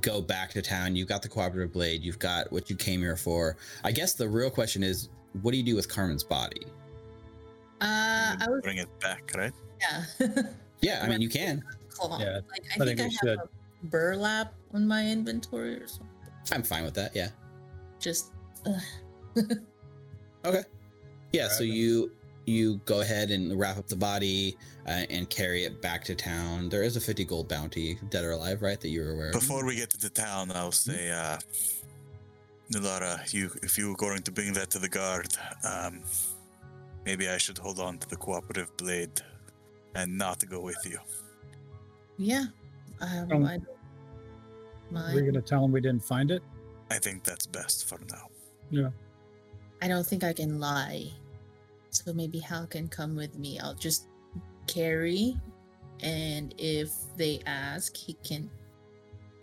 go 0.00 0.22
back 0.22 0.50
to 0.50 0.62
town. 0.62 0.96
You've 0.96 1.08
got 1.08 1.20
the 1.20 1.28
cooperative 1.28 1.72
blade. 1.72 2.02
You've 2.02 2.18
got 2.18 2.50
what 2.50 2.70
you 2.70 2.76
came 2.76 3.00
here 3.00 3.16
for. 3.16 3.56
I 3.84 3.92
guess 3.92 4.14
the 4.14 4.28
real 4.28 4.48
question 4.50 4.82
is, 4.82 5.10
what 5.42 5.50
do 5.50 5.58
you 5.58 5.64
do 5.64 5.76
with 5.76 5.88
Carman's 5.88 6.24
body? 6.24 6.62
Uh, 7.82 8.36
I 8.40 8.46
was 8.48 8.62
Bring 8.62 8.78
it 8.78 8.88
back, 9.00 9.32
right? 9.36 9.52
yeah. 9.80 10.28
Yeah, 10.82 11.02
I 11.04 11.08
mean 11.08 11.20
you 11.20 11.28
can. 11.28 11.62
Claw. 11.90 12.18
Yeah, 12.18 12.40
like 12.50 12.64
I, 12.70 12.82
I 12.82 12.86
think, 12.86 12.98
think 12.98 13.00
I 13.00 13.02
have 13.02 13.12
should. 13.12 13.38
a 13.38 13.48
burlap 13.84 14.54
on 14.72 14.88
my 14.88 15.06
inventory 15.06 15.74
or 15.74 15.86
something. 15.86 16.06
I'm 16.52 16.62
fine 16.62 16.84
with 16.84 16.94
that. 16.94 17.14
Yeah. 17.14 17.28
Just 18.00 18.32
ugh. 18.66 18.82
Okay. 20.44 20.62
Yeah. 21.32 21.48
So 21.48 21.60
Right. 21.64 21.72
you 21.72 22.12
you 22.46 22.78
go 22.86 23.02
ahead 23.02 23.30
and 23.30 23.56
wrap 23.60 23.76
up 23.76 23.86
the 23.86 23.94
body 23.96 24.56
uh, 24.88 25.04
and 25.10 25.28
carry 25.28 25.64
it 25.64 25.80
back 25.82 26.02
to 26.04 26.14
town. 26.14 26.68
There 26.70 26.82
is 26.82 26.96
a 26.96 27.00
50 27.00 27.24
gold 27.26 27.48
bounty, 27.48 27.98
dead 28.08 28.24
or 28.24 28.30
alive, 28.32 28.62
right? 28.62 28.80
That 28.80 28.88
you 28.88 29.02
were 29.02 29.10
aware. 29.12 29.26
of? 29.28 29.32
Before 29.34 29.64
we 29.64 29.76
get 29.76 29.90
to 29.90 29.98
the 29.98 30.08
town, 30.08 30.50
I'll 30.52 30.72
say, 30.72 31.10
uh, 31.10 31.38
Nulara, 32.72 33.32
you 33.32 33.50
if 33.62 33.76
you 33.78 33.90
were 33.90 33.96
going 33.96 34.22
to 34.22 34.32
bring 34.32 34.52
that 34.54 34.70
to 34.70 34.78
the 34.78 34.88
guard, 34.88 35.28
um, 35.64 36.02
maybe 37.04 37.28
I 37.28 37.36
should 37.36 37.58
hold 37.58 37.78
on 37.78 37.98
to 37.98 38.08
the 38.08 38.16
cooperative 38.16 38.74
blade 38.78 39.20
and 39.94 40.16
not 40.16 40.42
go 40.48 40.60
with 40.60 40.78
you. 40.86 40.98
yeah. 42.16 42.44
Um, 43.00 43.30
Um, 43.32 43.44
I 43.44 43.56
don't 43.58 43.66
We're 44.90 45.00
mind. 45.14 45.26
gonna 45.26 45.42
tell 45.42 45.64
him 45.64 45.72
we 45.72 45.80
didn't 45.80 46.04
find 46.04 46.30
it. 46.30 46.42
I 46.90 46.98
think 46.98 47.24
that's 47.24 47.46
best 47.46 47.88
for 47.88 47.98
now. 48.10 48.26
Yeah. 48.70 48.90
I 49.82 49.88
don't 49.88 50.06
think 50.06 50.24
I 50.24 50.32
can 50.32 50.60
lie. 50.60 51.10
So 51.90 52.12
maybe 52.12 52.38
Hal 52.38 52.66
can 52.66 52.88
come 52.88 53.16
with 53.16 53.38
me. 53.38 53.58
I'll 53.58 53.74
just 53.74 54.06
carry, 54.66 55.36
and 56.02 56.54
if 56.58 56.92
they 57.16 57.40
ask, 57.46 57.96
he 57.96 58.14
can 58.24 58.48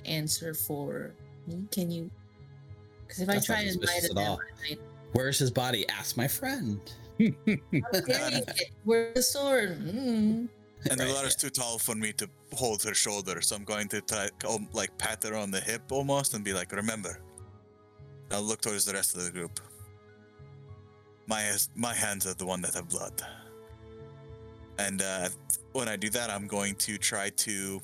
answer 0.06 0.53
for 0.53 1.14
me. 1.48 1.65
Can 1.72 1.91
you? 1.91 2.10
Because 3.06 3.22
if 3.22 3.30
I 3.30 3.34
That's 3.34 3.45
try 3.45 3.64
not 3.64 3.74
and 3.74 3.82
lie 3.82 3.99
to 3.99 4.06
at 4.06 4.15
them, 4.15 4.18
all. 4.18 4.40
I 4.40 4.69
might 4.69 4.80
Where's 5.14 5.40
his 5.40 5.52
body? 5.52 5.88
Ask 5.90 6.18
my 6.18 6.28
friend. 6.28 6.80
I'm 7.19 7.36
carrying 7.68 8.44
it. 8.44 8.72
Where's 8.84 9.15
the 9.15 9.22
sword? 9.24 9.80
Mm. 9.80 10.48
And 10.90 10.99
Right, 10.99 10.99
Nulara's 10.99 11.36
too 11.36 11.49
tall 11.49 11.80
for 11.80 11.95
me 11.95 12.14
to 12.14 12.30
hold 12.53 12.84
her 12.84 12.94
shoulder, 12.94 13.41
so 13.41 13.56
I'm 13.56 13.64
going 13.64 13.88
to 13.90 14.02
try, 14.02 14.30
like 14.74 14.95
pat 14.98 15.24
her 15.24 15.36
on 15.36 15.49
the 15.49 15.60
hip 15.60 15.91
almost 15.91 16.34
and 16.34 16.44
be 16.45 16.53
like, 16.53 16.72
"Remember." 16.72 17.19
I'll 18.31 18.41
look 18.41 18.61
towards 18.61 18.85
the 18.85 18.93
rest 18.93 19.15
of 19.15 19.23
the 19.23 19.31
group. 19.31 19.59
My 21.27 21.51
my 21.75 21.93
hands 21.93 22.25
are 22.27 22.33
the 22.33 22.45
one 22.45 22.61
that 22.61 22.73
have 22.73 22.89
blood. 22.89 23.21
And 24.79 25.01
uh, 25.01 25.29
when 25.73 25.87
I 25.87 25.95
do 25.95 26.09
that, 26.11 26.29
I'm 26.29 26.45
going 26.47 26.75
to 26.75 26.97
try 26.97 27.29
to 27.29 27.81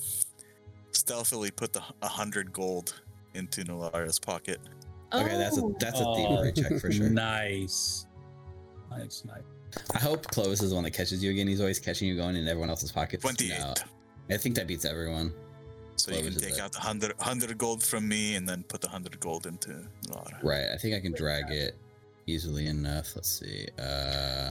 stealthily 0.92 1.50
put 1.50 1.72
the 1.72 1.82
a 2.02 2.08
hundred 2.08 2.52
gold 2.52 3.00
into 3.34 3.62
Nulara's 3.64 4.18
pocket. 4.18 4.60
Okay, 5.12 5.36
that's 5.36 5.58
a 5.58 5.62
Oh, 5.62 5.76
that's 5.78 6.00
a 6.00 6.04
Oh. 6.06 6.50
check 6.52 6.80
for 6.80 6.90
sure. 6.92 7.08
Nice. 7.10 8.06
Nice, 8.90 9.24
nice. 9.24 9.42
I 9.92 9.98
hope 9.98 10.26
Clovis 10.28 10.62
is 10.62 10.70
the 10.70 10.74
one 10.76 10.84
that 10.84 10.92
catches 10.92 11.22
you 11.22 11.30
again. 11.32 11.48
He's 11.48 11.60
always 11.60 11.80
catching 11.80 12.06
you 12.06 12.16
going 12.16 12.36
in 12.36 12.46
everyone 12.46 12.70
else's 12.70 12.92
pockets. 12.92 13.22
Twenty-eight. 13.22 13.58
No, 13.58 13.74
I 14.30 14.36
think 14.38 14.54
that 14.54 14.68
beats 14.68 14.84
everyone. 14.84 15.32
So 15.96 16.12
you 16.12 16.22
can 16.22 16.34
take 16.34 16.54
it. 16.54 16.60
out 16.60 16.72
the 16.72 16.80
hundred 16.80 17.12
hundred 17.20 17.56
gold 17.58 17.82
from 17.82 18.08
me, 18.08 18.34
and 18.34 18.48
then 18.48 18.62
put 18.64 18.80
the 18.80 18.88
hundred 18.88 19.18
gold 19.20 19.46
into 19.46 19.86
Nulara. 20.06 20.42
Right. 20.42 20.66
I 20.74 20.76
think 20.76 20.94
I 20.94 21.00
can 21.00 21.12
drag 21.12 21.50
it 21.50 21.76
easily 22.26 22.66
enough. 22.66 23.14
Let's 23.14 23.28
see. 23.40 23.68
Uh 23.78 24.50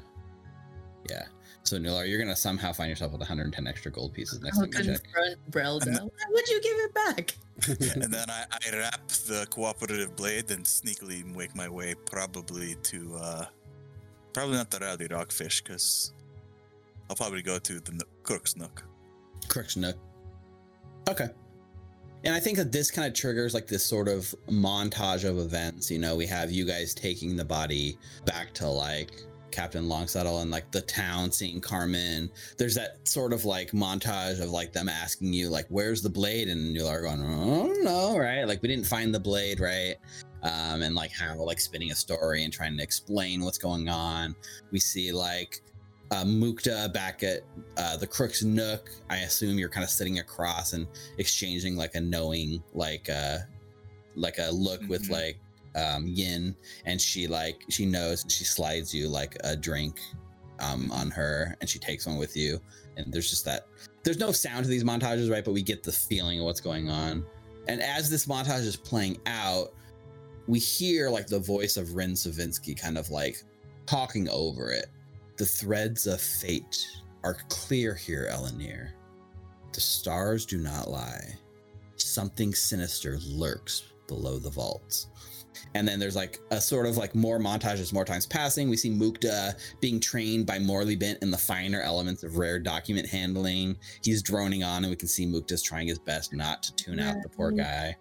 yeah. 1.10 1.26
So 1.64 1.78
Nular, 1.78 2.08
you're 2.10 2.20
gonna 2.20 2.36
somehow 2.36 2.72
find 2.74 2.90
yourself 2.90 3.12
with 3.12 3.20
110 3.22 3.68
extra 3.68 3.92
gold 3.92 4.14
pieces 4.14 4.42
next 4.42 4.58
I'll 4.60 4.68
time 4.68 4.86
you 4.86 4.92
check. 4.94 5.04
confront 5.04 5.52
Brelda. 5.52 5.88
And- 5.88 5.98
Why 6.00 6.26
would 6.30 6.48
you 6.48 6.62
give 6.62 6.78
it 6.78 6.94
back? 6.94 7.36
and 8.04 8.12
then 8.14 8.30
I, 8.30 8.46
I 8.52 8.76
wrap 8.78 9.08
the 9.08 9.46
cooperative 9.50 10.16
blade 10.16 10.50
and 10.52 10.64
sneakily 10.66 11.24
make 11.36 11.56
my 11.56 11.70
way 11.70 11.94
probably 12.06 12.76
to 12.84 13.16
uh 13.22 13.46
probably 14.34 14.56
not 14.56 14.72
the 14.72 14.80
rowdy 14.80 15.08
rockfish 15.12 15.62
because 15.62 16.14
I'll 17.10 17.16
probably 17.16 17.42
go 17.42 17.60
to 17.60 17.80
the 17.80 17.92
Nook- 17.92 18.24
Crook's 18.24 18.56
Nook. 18.56 18.84
Correction 19.50 19.82
nook. 19.82 19.98
Okay. 21.10 21.30
And 22.26 22.34
I 22.34 22.40
think 22.40 22.58
that 22.58 22.72
this 22.72 22.90
kind 22.90 23.08
of 23.08 23.14
triggers 23.14 23.54
like 23.54 23.68
this 23.68 23.86
sort 23.86 24.08
of 24.08 24.34
montage 24.48 25.28
of 25.28 25.38
events. 25.38 25.92
You 25.92 26.00
know, 26.00 26.16
we 26.16 26.26
have 26.28 26.52
you 26.52 26.66
guys 26.66 26.94
taking 26.94 27.36
the 27.36 27.44
body 27.44 27.98
back 28.26 28.54
to 28.54 28.68
like 28.68 29.12
Captain 29.52 29.88
Longsaddle 29.88 30.42
and 30.42 30.50
like 30.50 30.72
the 30.72 30.82
town 30.82 31.32
seeing 31.32 31.60
Carman. 31.62 32.32
There's 32.58 32.76
that 32.76 33.08
sort 33.08 33.34
of 33.34 33.44
like 33.46 33.72
montage 33.72 34.42
of 34.42 34.50
like 34.50 34.72
them 34.72 34.88
asking 34.88 35.34
you 35.34 35.50
like, 35.50 35.68
"Where's 35.70 36.02
the 36.02 36.10
blade?" 36.10 36.48
and 36.48 36.76
you're 36.76 36.86
like 36.86 37.02
going, 37.02 37.22
"I 37.22 37.68
don't 37.68 37.84
know," 37.84 38.18
right? 38.18 38.46
Like 38.46 38.62
we 38.62 38.70
didn't 38.70 38.88
find 38.88 39.14
the 39.14 39.20
blade, 39.20 39.60
right? 39.60 39.96
Um, 40.42 40.82
and 40.82 40.96
like 40.96 41.12
how 41.12 41.36
like 41.36 41.60
spinning 41.60 41.92
a 41.92 41.96
story 41.96 42.44
and 42.44 42.52
trying 42.52 42.76
to 42.78 42.84
explain 42.84 43.44
what's 43.44 43.58
going 43.58 43.90
on. 43.90 44.36
We 44.72 44.80
see 44.80 45.12
like 45.12 45.62
uh, 46.14 46.24
Mukta 46.24 46.94
back 46.94 47.24
at 47.24 47.42
uh, 47.78 47.98
the 47.98 48.06
Crook's 48.06 48.44
Nook. 48.44 48.92
I 49.10 49.18
assume 49.20 49.58
you're 49.58 49.70
kind 49.70 49.84
of 49.84 49.90
sitting 49.90 50.20
across 50.20 50.74
and 50.74 50.86
exchanging 51.18 51.76
like 51.76 51.96
a 51.96 52.02
knowing, 52.02 52.62
like 52.74 53.10
uh, 53.10 53.40
like 54.16 54.38
a 54.38 54.52
look 54.52 54.82
with 54.88 55.08
Mhm. 55.08 55.12
like 55.12 55.40
um, 55.76 56.06
Yin, 56.08 56.56
and 56.86 57.02
she 57.02 57.26
like 57.26 57.64
she 57.70 57.86
knows 57.86 58.22
and 58.24 58.32
she 58.32 58.44
slides 58.44 58.94
you 58.94 59.10
like 59.10 59.36
a 59.44 59.56
drink 59.56 60.00
um, 60.60 60.92
on 60.92 61.10
her, 61.12 61.56
and 61.62 61.70
she 61.70 61.80
takes 61.80 62.06
one 62.06 62.18
with 62.18 62.38
you. 62.38 62.62
And 62.96 63.12
there's 63.12 63.30
just 63.30 63.44
that. 63.46 63.66
There's 64.04 64.20
no 64.20 64.32
sound 64.32 64.66
to 64.66 64.70
these 64.70 64.84
montages, 64.84 65.32
right? 65.32 65.44
But 65.44 65.54
we 65.54 65.64
get 65.64 65.82
the 65.82 65.92
feeling 65.92 66.40
of 66.40 66.46
what's 66.46 66.62
going 66.62 66.90
on. 66.90 67.26
And 67.68 67.82
as 67.82 68.10
this 68.10 68.28
montage 68.28 68.66
is 68.66 68.76
playing 68.76 69.18
out, 69.26 69.74
we 70.46 70.60
hear 70.60 71.10
like 71.10 71.26
the 71.26 71.40
voice 71.40 71.76
of 71.78 71.96
Wrin 71.96 72.12
Sivinxi 72.12 72.80
kind 72.80 72.98
of 73.00 73.10
like 73.10 73.42
talking 73.88 74.30
over 74.30 74.70
it. 74.70 74.88
The 75.38 75.46
threads 75.46 76.08
of 76.08 76.22
fate 76.22 76.88
are 77.24 77.38
clear 77.50 77.94
here, 77.96 78.30
Elenir. 78.32 78.90
The 79.74 79.82
stars 79.82 80.46
do 80.46 80.58
not 80.58 80.90
lie. 80.90 81.36
Something 81.96 82.54
sinister 82.54 83.18
lurks 83.26 83.84
below 84.08 84.38
the 84.38 84.50
vaults. 84.50 85.08
And 85.76 85.88
then 85.88 86.00
there's 86.00 86.16
like 86.16 86.40
a 86.52 86.62
sort 86.62 86.86
of 86.86 86.98
like 86.98 87.16
more 87.16 87.40
montages, 87.40 87.94
more 87.94 88.06
times 88.06 88.26
passing. 88.26 88.70
We 88.70 88.78
see 88.78 88.92
Mukta 88.92 89.56
being 89.80 90.00
trained 90.00 90.46
by 90.46 90.60
Morlibint 90.60 91.22
in 91.22 91.32
the 91.32 91.38
finer 91.38 91.82
elements 91.82 92.24
of 92.24 92.38
rare 92.38 92.60
document 92.60 93.08
handling. 93.08 93.78
He's 94.04 94.22
droning 94.22 94.64
on, 94.64 94.84
and 94.84 94.92
we 94.92 94.96
can 94.96 95.08
see 95.08 95.26
Mukta's 95.26 95.64
trying 95.64 95.88
his 95.88 96.00
best 96.00 96.34
not 96.34 96.64
to 96.64 96.76
tune 96.76 97.00
out 97.00 97.22
the 97.24 97.30
poor 97.30 97.52
guy. 97.52 97.96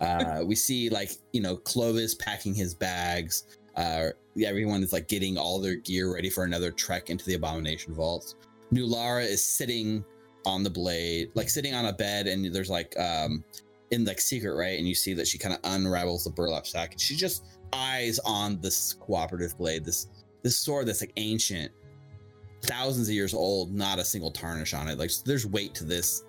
Uh, 0.00 0.42
we 0.46 0.54
see 0.54 0.88
like 0.88 1.10
you 1.32 1.40
know 1.40 1.56
Clovis 1.56 2.14
packing 2.14 2.54
his 2.54 2.74
bags. 2.74 3.44
Uh, 3.76 4.08
everyone 4.44 4.82
is 4.82 4.92
like 4.92 5.08
getting 5.08 5.36
all 5.36 5.60
their 5.60 5.76
gear 5.76 6.14
ready 6.14 6.30
for 6.30 6.44
another 6.44 6.70
trek 6.70 7.10
into 7.10 7.24
the 7.24 7.34
Abomination 7.34 7.94
Vaults. 7.94 8.36
lara 8.72 9.22
is 9.24 9.44
sitting 9.44 10.04
on 10.46 10.62
the 10.62 10.70
blade, 10.70 11.30
like 11.34 11.48
sitting 11.48 11.74
on 11.74 11.86
a 11.86 11.92
bed, 11.92 12.26
and 12.26 12.54
there's 12.54 12.70
like 12.70 12.98
um, 12.98 13.44
in 13.90 14.04
like 14.04 14.20
secret, 14.20 14.54
right? 14.54 14.78
And 14.78 14.88
you 14.88 14.94
see 14.94 15.14
that 15.14 15.26
she 15.26 15.38
kind 15.38 15.54
of 15.54 15.60
unravels 15.64 16.24
the 16.24 16.30
burlap 16.30 16.66
sack 16.66 16.92
and 16.92 17.00
she 17.00 17.16
just 17.16 17.44
eyes 17.72 18.18
on 18.20 18.60
this 18.60 18.94
cooperative 18.94 19.56
blade, 19.58 19.84
this 19.84 20.08
this 20.42 20.58
sword 20.58 20.86
that's 20.86 21.00
like 21.00 21.12
ancient, 21.16 21.72
thousands 22.62 23.08
of 23.08 23.14
years 23.14 23.34
old, 23.34 23.74
not 23.74 23.98
a 23.98 24.04
single 24.04 24.30
tarnish 24.30 24.74
on 24.74 24.88
it. 24.88 24.98
Like 24.98 25.10
there's 25.24 25.46
weight 25.46 25.74
to 25.74 25.84
this, 25.84 26.24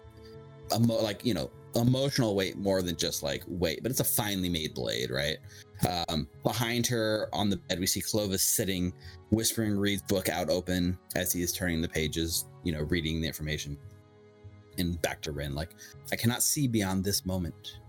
emo- 0.73 1.01
like 1.01 1.25
you 1.25 1.33
know, 1.33 1.49
emotional 1.75 2.35
weight 2.35 2.57
more 2.57 2.81
than 2.81 2.95
just 2.95 3.23
like 3.23 3.43
weight, 3.47 3.81
but 3.81 3.91
it's 3.91 3.99
a 3.99 4.05
finely 4.05 4.49
made 4.49 4.73
blade, 4.73 5.11
right? 5.11 5.37
Um, 5.87 6.27
behind 6.43 6.85
her 6.87 7.29
on 7.31 7.49
the 7.49 7.57
bed, 7.57 7.79
we 7.79 7.87
see 7.87 8.01
Clovis 8.01 8.43
sitting, 8.43 8.93
whispering 9.29 9.77
Reed's 9.77 10.01
book 10.01 10.27
out 10.27 10.49
open 10.49 10.97
as 11.15 11.31
he 11.31 11.41
is 11.41 11.53
turning 11.53 11.81
the 11.81 11.87
pages, 11.87 12.45
you 12.63 12.73
know, 12.73 12.81
reading 12.81 13.21
the 13.21 13.27
information. 13.27 13.77
And 14.77 15.01
back 15.01 15.21
to 15.21 15.31
Rin, 15.31 15.55
like, 15.55 15.75
I 16.11 16.15
cannot 16.15 16.43
see 16.43 16.67
beyond 16.67 17.03
this 17.03 17.25
moment. 17.25 17.79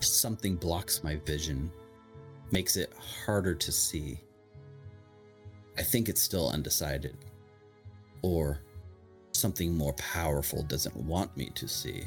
Something 0.00 0.56
blocks 0.56 1.04
my 1.04 1.16
vision, 1.16 1.70
makes 2.52 2.76
it 2.76 2.92
harder 3.26 3.54
to 3.54 3.72
see. 3.72 4.20
I 5.76 5.82
think 5.82 6.08
it's 6.08 6.22
still 6.22 6.48
undecided. 6.50 7.16
Or 8.22 8.62
something 9.32 9.74
more 9.74 9.94
powerful 9.94 10.62
doesn't 10.62 10.96
want 10.96 11.36
me 11.36 11.50
to 11.54 11.68
see. 11.68 12.04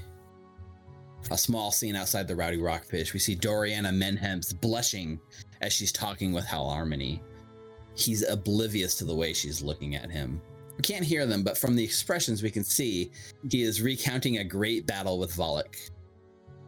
A 1.32 1.38
small 1.38 1.72
scene 1.72 1.95
outside 1.95 2.28
the 2.28 2.36
Rowdy 2.36 2.58
Rockfish. 2.58 3.14
We 3.14 3.20
see 3.20 3.36
Doriana 3.36 3.94
Menhems 3.94 4.54
blushing 4.54 5.20
as 5.62 5.74
she's 5.74 5.91
talking 5.91 6.34
with 6.34 6.45
Hal 6.45 6.70
Harmony. 6.70 7.22
He's 7.95 8.28
oblivious 8.28 8.95
to 8.95 9.06
the 9.06 9.16
way 9.16 9.34
she's 9.34 9.62
looking 9.62 9.95
at 9.95 10.12
him. 10.12 10.41
We 10.76 10.82
can't 10.82 11.06
hear 11.06 11.26
them, 11.26 11.44
but 11.44 11.58
from 11.58 11.76
the 11.76 11.84
expressions 11.84 12.41
we 12.41 12.52
can 12.52 12.64
see, 12.64 13.12
he 13.50 13.62
is 13.62 13.82
recounting 13.82 14.38
a 14.38 14.44
great 14.44 14.86
battle 14.86 15.20
with 15.20 15.34
Volok. 15.34 15.78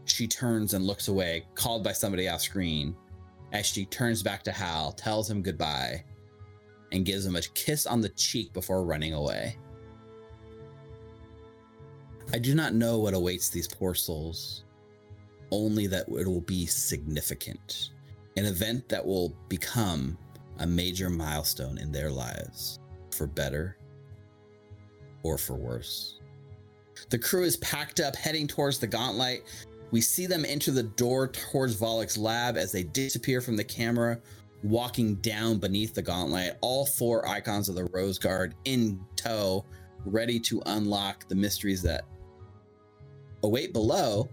She 0.06 0.27
turns 0.27 0.73
and 0.73 0.86
looks 0.86 1.07
away, 1.07 1.48
called 1.56 1.84
by 1.84 1.91
somebody 1.91 2.30
off 2.30 2.41
screen. 2.41 2.95
As 3.52 3.65
she 3.65 3.86
turns 3.86 4.22
back 4.22 4.44
to 4.44 4.52
Hal, 4.52 4.91
tells 4.91 5.30
him 5.30 5.41
goodbye, 5.41 6.03
and 6.91 7.06
gives 7.06 7.26
him 7.26 7.36
a 7.36 7.41
kiss 7.41 7.86
on 7.88 8.02
the 8.02 8.10
cheek 8.10 8.53
before 8.53 8.86
running 8.86 9.14
away. 9.14 9.57
I 12.34 12.39
do 12.39 12.56
not 12.56 12.73
know 12.73 12.99
what 12.99 13.14
awaits 13.14 13.49
these 13.49 13.68
poor 13.68 13.93
souls, 13.93 14.64
only 15.52 15.88
that 15.88 16.07
it 16.10 16.27
will 16.27 16.41
be 16.41 16.65
significant, 16.65 17.91
an 18.35 18.45
event 18.45 18.89
that 18.89 19.06
will 19.06 19.35
become 19.47 20.18
a 20.60 20.68
major 20.68 21.10
milestone 21.10 21.77
in 21.77 21.91
their 21.91 22.10
lives, 22.10 22.80
for 23.11 23.27
better 23.27 23.77
or 25.23 25.38
for 25.38 25.56
worse. 25.56 26.19
The 27.10 27.19
crew 27.19 27.43
is 27.43 27.57
packed 27.57 27.99
up, 27.99 28.15
heading 28.15 28.47
towards 28.47 28.80
the 28.80 28.88
Gauntlight. 28.88 29.41
We 29.91 30.02
see 30.02 30.26
them 30.26 30.45
enter 30.45 30.72
the 30.72 30.84
door 30.84 31.27
towards 31.27 31.76
Volok's 31.76 32.18
lab 32.18 32.57
as 32.57 32.72
they 32.72 32.84
disappear 32.84 33.41
from 33.41 33.56
the 33.56 33.64
camera, 33.64 34.19
walking 34.64 35.15
down 35.15 35.60
beneath 35.60 35.93
the 35.93 36.03
Gauntlight. 36.03 36.56
All 36.61 36.85
four 36.85 37.27
icons 37.27 37.69
of 37.69 37.76
the 37.76 37.85
Rose 37.85 38.18
Guard 38.18 38.56
in 38.65 38.99
tow, 39.15 39.65
ready 40.06 40.39
to 40.41 40.61
unlock 40.65 41.27
the 41.27 41.35
mysteries 41.35 41.81
that 41.84 42.06
await 43.45 43.73
below, 43.73 44.27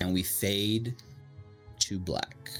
and 0.00 0.12
we 0.12 0.22
fade 0.22 0.96
to 1.80 1.98
black. 1.98 2.50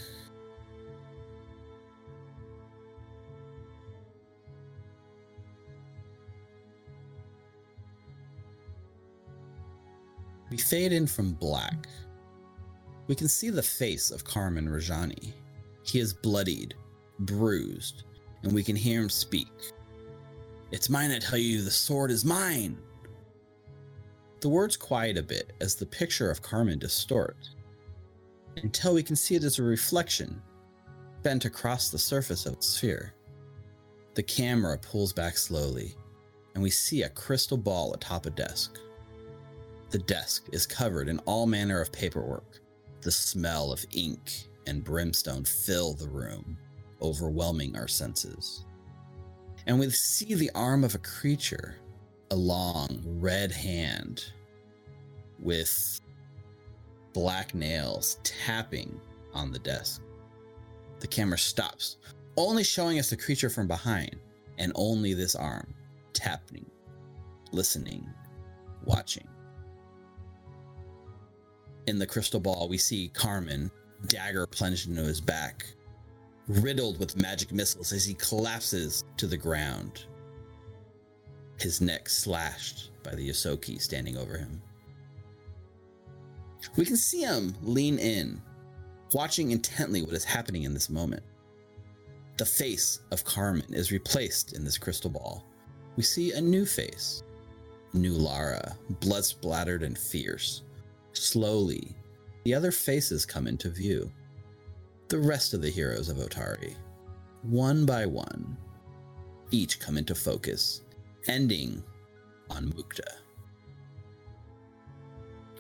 We 10.51 10.59
fade 10.59 10.93
in 10.93 11.07
from 11.07 11.33
black. 11.33 11.87
We 13.07 13.15
can 13.15 13.27
see 13.27 13.49
the 13.49 13.63
face 13.63 14.11
of 14.11 14.23
Carman 14.23 14.69
Rajani. 14.69 15.33
He 15.83 15.99
is 15.99 16.13
bloodied, 16.13 16.75
bruised, 17.21 18.05
and 18.43 18.53
we 18.53 18.63
can 18.63 18.77
hear 18.77 19.01
him 19.01 19.09
speak. 19.09 19.49
It's 20.71 20.91
mine, 20.91 21.11
I 21.11 21.19
tell 21.19 21.39
you, 21.39 21.63
the 21.63 21.71
sword 21.71 22.11
is 22.11 22.25
mine. 22.25 22.77
The 24.43 24.49
words 24.49 24.77
quiet 24.77 25.17
a 25.17 25.23
bit 25.23 25.53
as 25.61 25.77
the 25.77 25.87
picture 25.87 26.29
of 26.29 26.43
Carman 26.43 26.81
distorts, 26.81 27.55
until 28.57 28.93
we 28.93 29.05
can 29.05 29.15
see 29.15 29.37
it 29.37 29.45
as 29.45 29.61
a 29.61 29.63
reflection 29.63 30.43
bent 31.23 31.45
across 31.45 31.91
the 31.91 31.99
surface 31.99 32.45
of 32.45 32.57
the 32.57 32.63
sphere. 32.63 33.15
The 34.15 34.23
camera 34.25 34.77
pulls 34.79 35.13
back 35.13 35.39
slowly, 35.39 35.95
and 36.55 36.63
we 36.63 36.71
see 36.71 37.03
a 37.03 37.09
crystal 37.09 37.57
ball 37.57 37.95
atop 37.95 38.27
a 38.27 38.31
desk. 38.31 38.81
The 39.91 40.01
desk 40.01 40.49
is 40.51 40.67
covered 40.67 41.09
in 41.09 41.21
all 41.21 41.47
manner 41.47 41.81
of 41.81 41.93
paperwork. 41.93 42.59
The 43.01 43.13
smell 43.13 43.71
of 43.71 43.87
ink 43.93 44.49
and 44.67 44.83
brimstone 44.83 45.45
fill 45.45 45.95
the 45.95 46.09
room, 46.09 46.59
overwhelming 47.01 47.77
our 47.77 47.87
senses. 47.87 48.65
And 49.69 49.79
we 49.79 49.89
see 49.91 50.35
the 50.35 50.51
arm 50.57 50.83
of 50.83 50.97
a 50.97 50.99
creature, 50.99 51.77
a 52.33 52.35
long 52.35 52.99
red 53.21 53.53
hand 53.53 54.33
with 55.39 56.01
black 57.13 57.55
nails 57.55 58.17
tapping 58.23 58.99
on 59.35 59.53
the 59.53 59.59
desk. 59.59 60.01
The 61.01 61.07
camera 61.07 61.37
stops, 61.37 61.99
only 62.39 62.65
showing 62.65 62.99
us 62.99 63.11
the 63.11 63.19
creature 63.19 63.51
from 63.51 63.69
behind, 63.69 64.17
and 64.57 64.73
only 64.77 65.13
this 65.13 65.35
arm 65.35 65.75
tapping, 66.15 66.65
listening, 67.53 68.09
watching. 68.87 69.29
In 71.87 71.99
the 71.99 72.07
crystal 72.07 72.41
ball, 72.41 72.67
we 72.67 72.79
see 72.79 73.09
Carman, 73.13 73.71
dagger 74.07 74.47
plunged 74.47 74.89
into 74.89 75.03
his 75.03 75.21
back, 75.21 75.67
riddled 76.49 76.99
with 76.99 77.21
magic 77.21 77.53
missiles 77.53 77.93
as 77.93 78.07
he 78.07 78.15
collapses 78.15 79.05
to 79.19 79.27
the 79.27 79.37
ground, 79.37 80.07
his 81.63 81.81
neck 81.81 82.09
slashed 82.09 82.91
by 83.03 83.15
the 83.15 83.29
Yosoki 83.29 83.81
standing 83.81 84.17
over 84.17 84.37
him. 84.37 84.61
We 86.77 86.85
can 86.85 86.97
see 86.97 87.23
him 87.23 87.55
lean 87.63 87.99
in, 87.99 88.41
watching 89.13 89.51
intently 89.51 90.03
what 90.03 90.15
is 90.15 90.25
happening 90.25 90.65
in 90.65 90.75
this 90.75 90.91
moment. 90.91 91.23
The 92.39 92.47
face 92.47 93.01
of 93.11 93.25
Carman 93.25 93.73
is 93.73 93.93
replaced 93.93 94.55
in 94.55 94.65
this 94.65 94.79
crystal 94.79 95.11
ball. 95.11 95.45
We 95.97 96.03
see 96.03 96.33
a 96.33 96.41
new 96.41 96.65
face, 96.65 97.23
Nulara, 97.95 98.77
blood 99.01 99.25
splattered 99.25 99.83
and 99.83 99.97
fierce. 99.97 100.63
Slowly, 101.13 101.95
the 102.45 102.55
other 102.55 102.73
faces 102.73 103.27
come 103.27 103.47
into 103.47 103.69
view. 103.69 104.11
The 105.09 105.19
rest 105.19 105.53
of 105.53 105.61
the 105.61 105.71
heroes 105.71 106.09
of 106.09 106.17
Otari, 106.17 106.75
one 107.43 107.85
by 107.85 108.07
one, 108.07 108.57
each 109.51 109.79
come 109.79 109.99
into 109.99 110.15
focus, 110.15 110.82
ending 111.29 111.83
on 112.51 112.73
Mukta. 112.73 113.19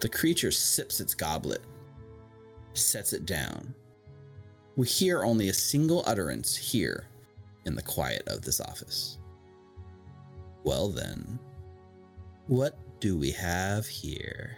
The 0.01 0.09
creature 0.09 0.51
sips 0.51 1.01
its 1.01 1.15
goblet, 1.15 1.63
sets 2.75 3.13
it 3.13 3.27
down. 3.27 3.75
We 4.77 4.87
hear 4.87 5.23
only 5.23 5.49
a 5.49 5.55
single 5.55 6.03
utterance 6.07 6.57
here 6.57 7.07
in 7.67 7.75
the 7.75 7.83
quiet 7.83 8.23
of 8.27 8.43
this 8.43 8.61
office. 8.61 9.19
Well, 10.65 10.89
then, 10.89 11.39
what 12.47 12.79
do 13.01 13.17
we 13.17 13.31
have 13.33 13.87
here? 13.87 14.57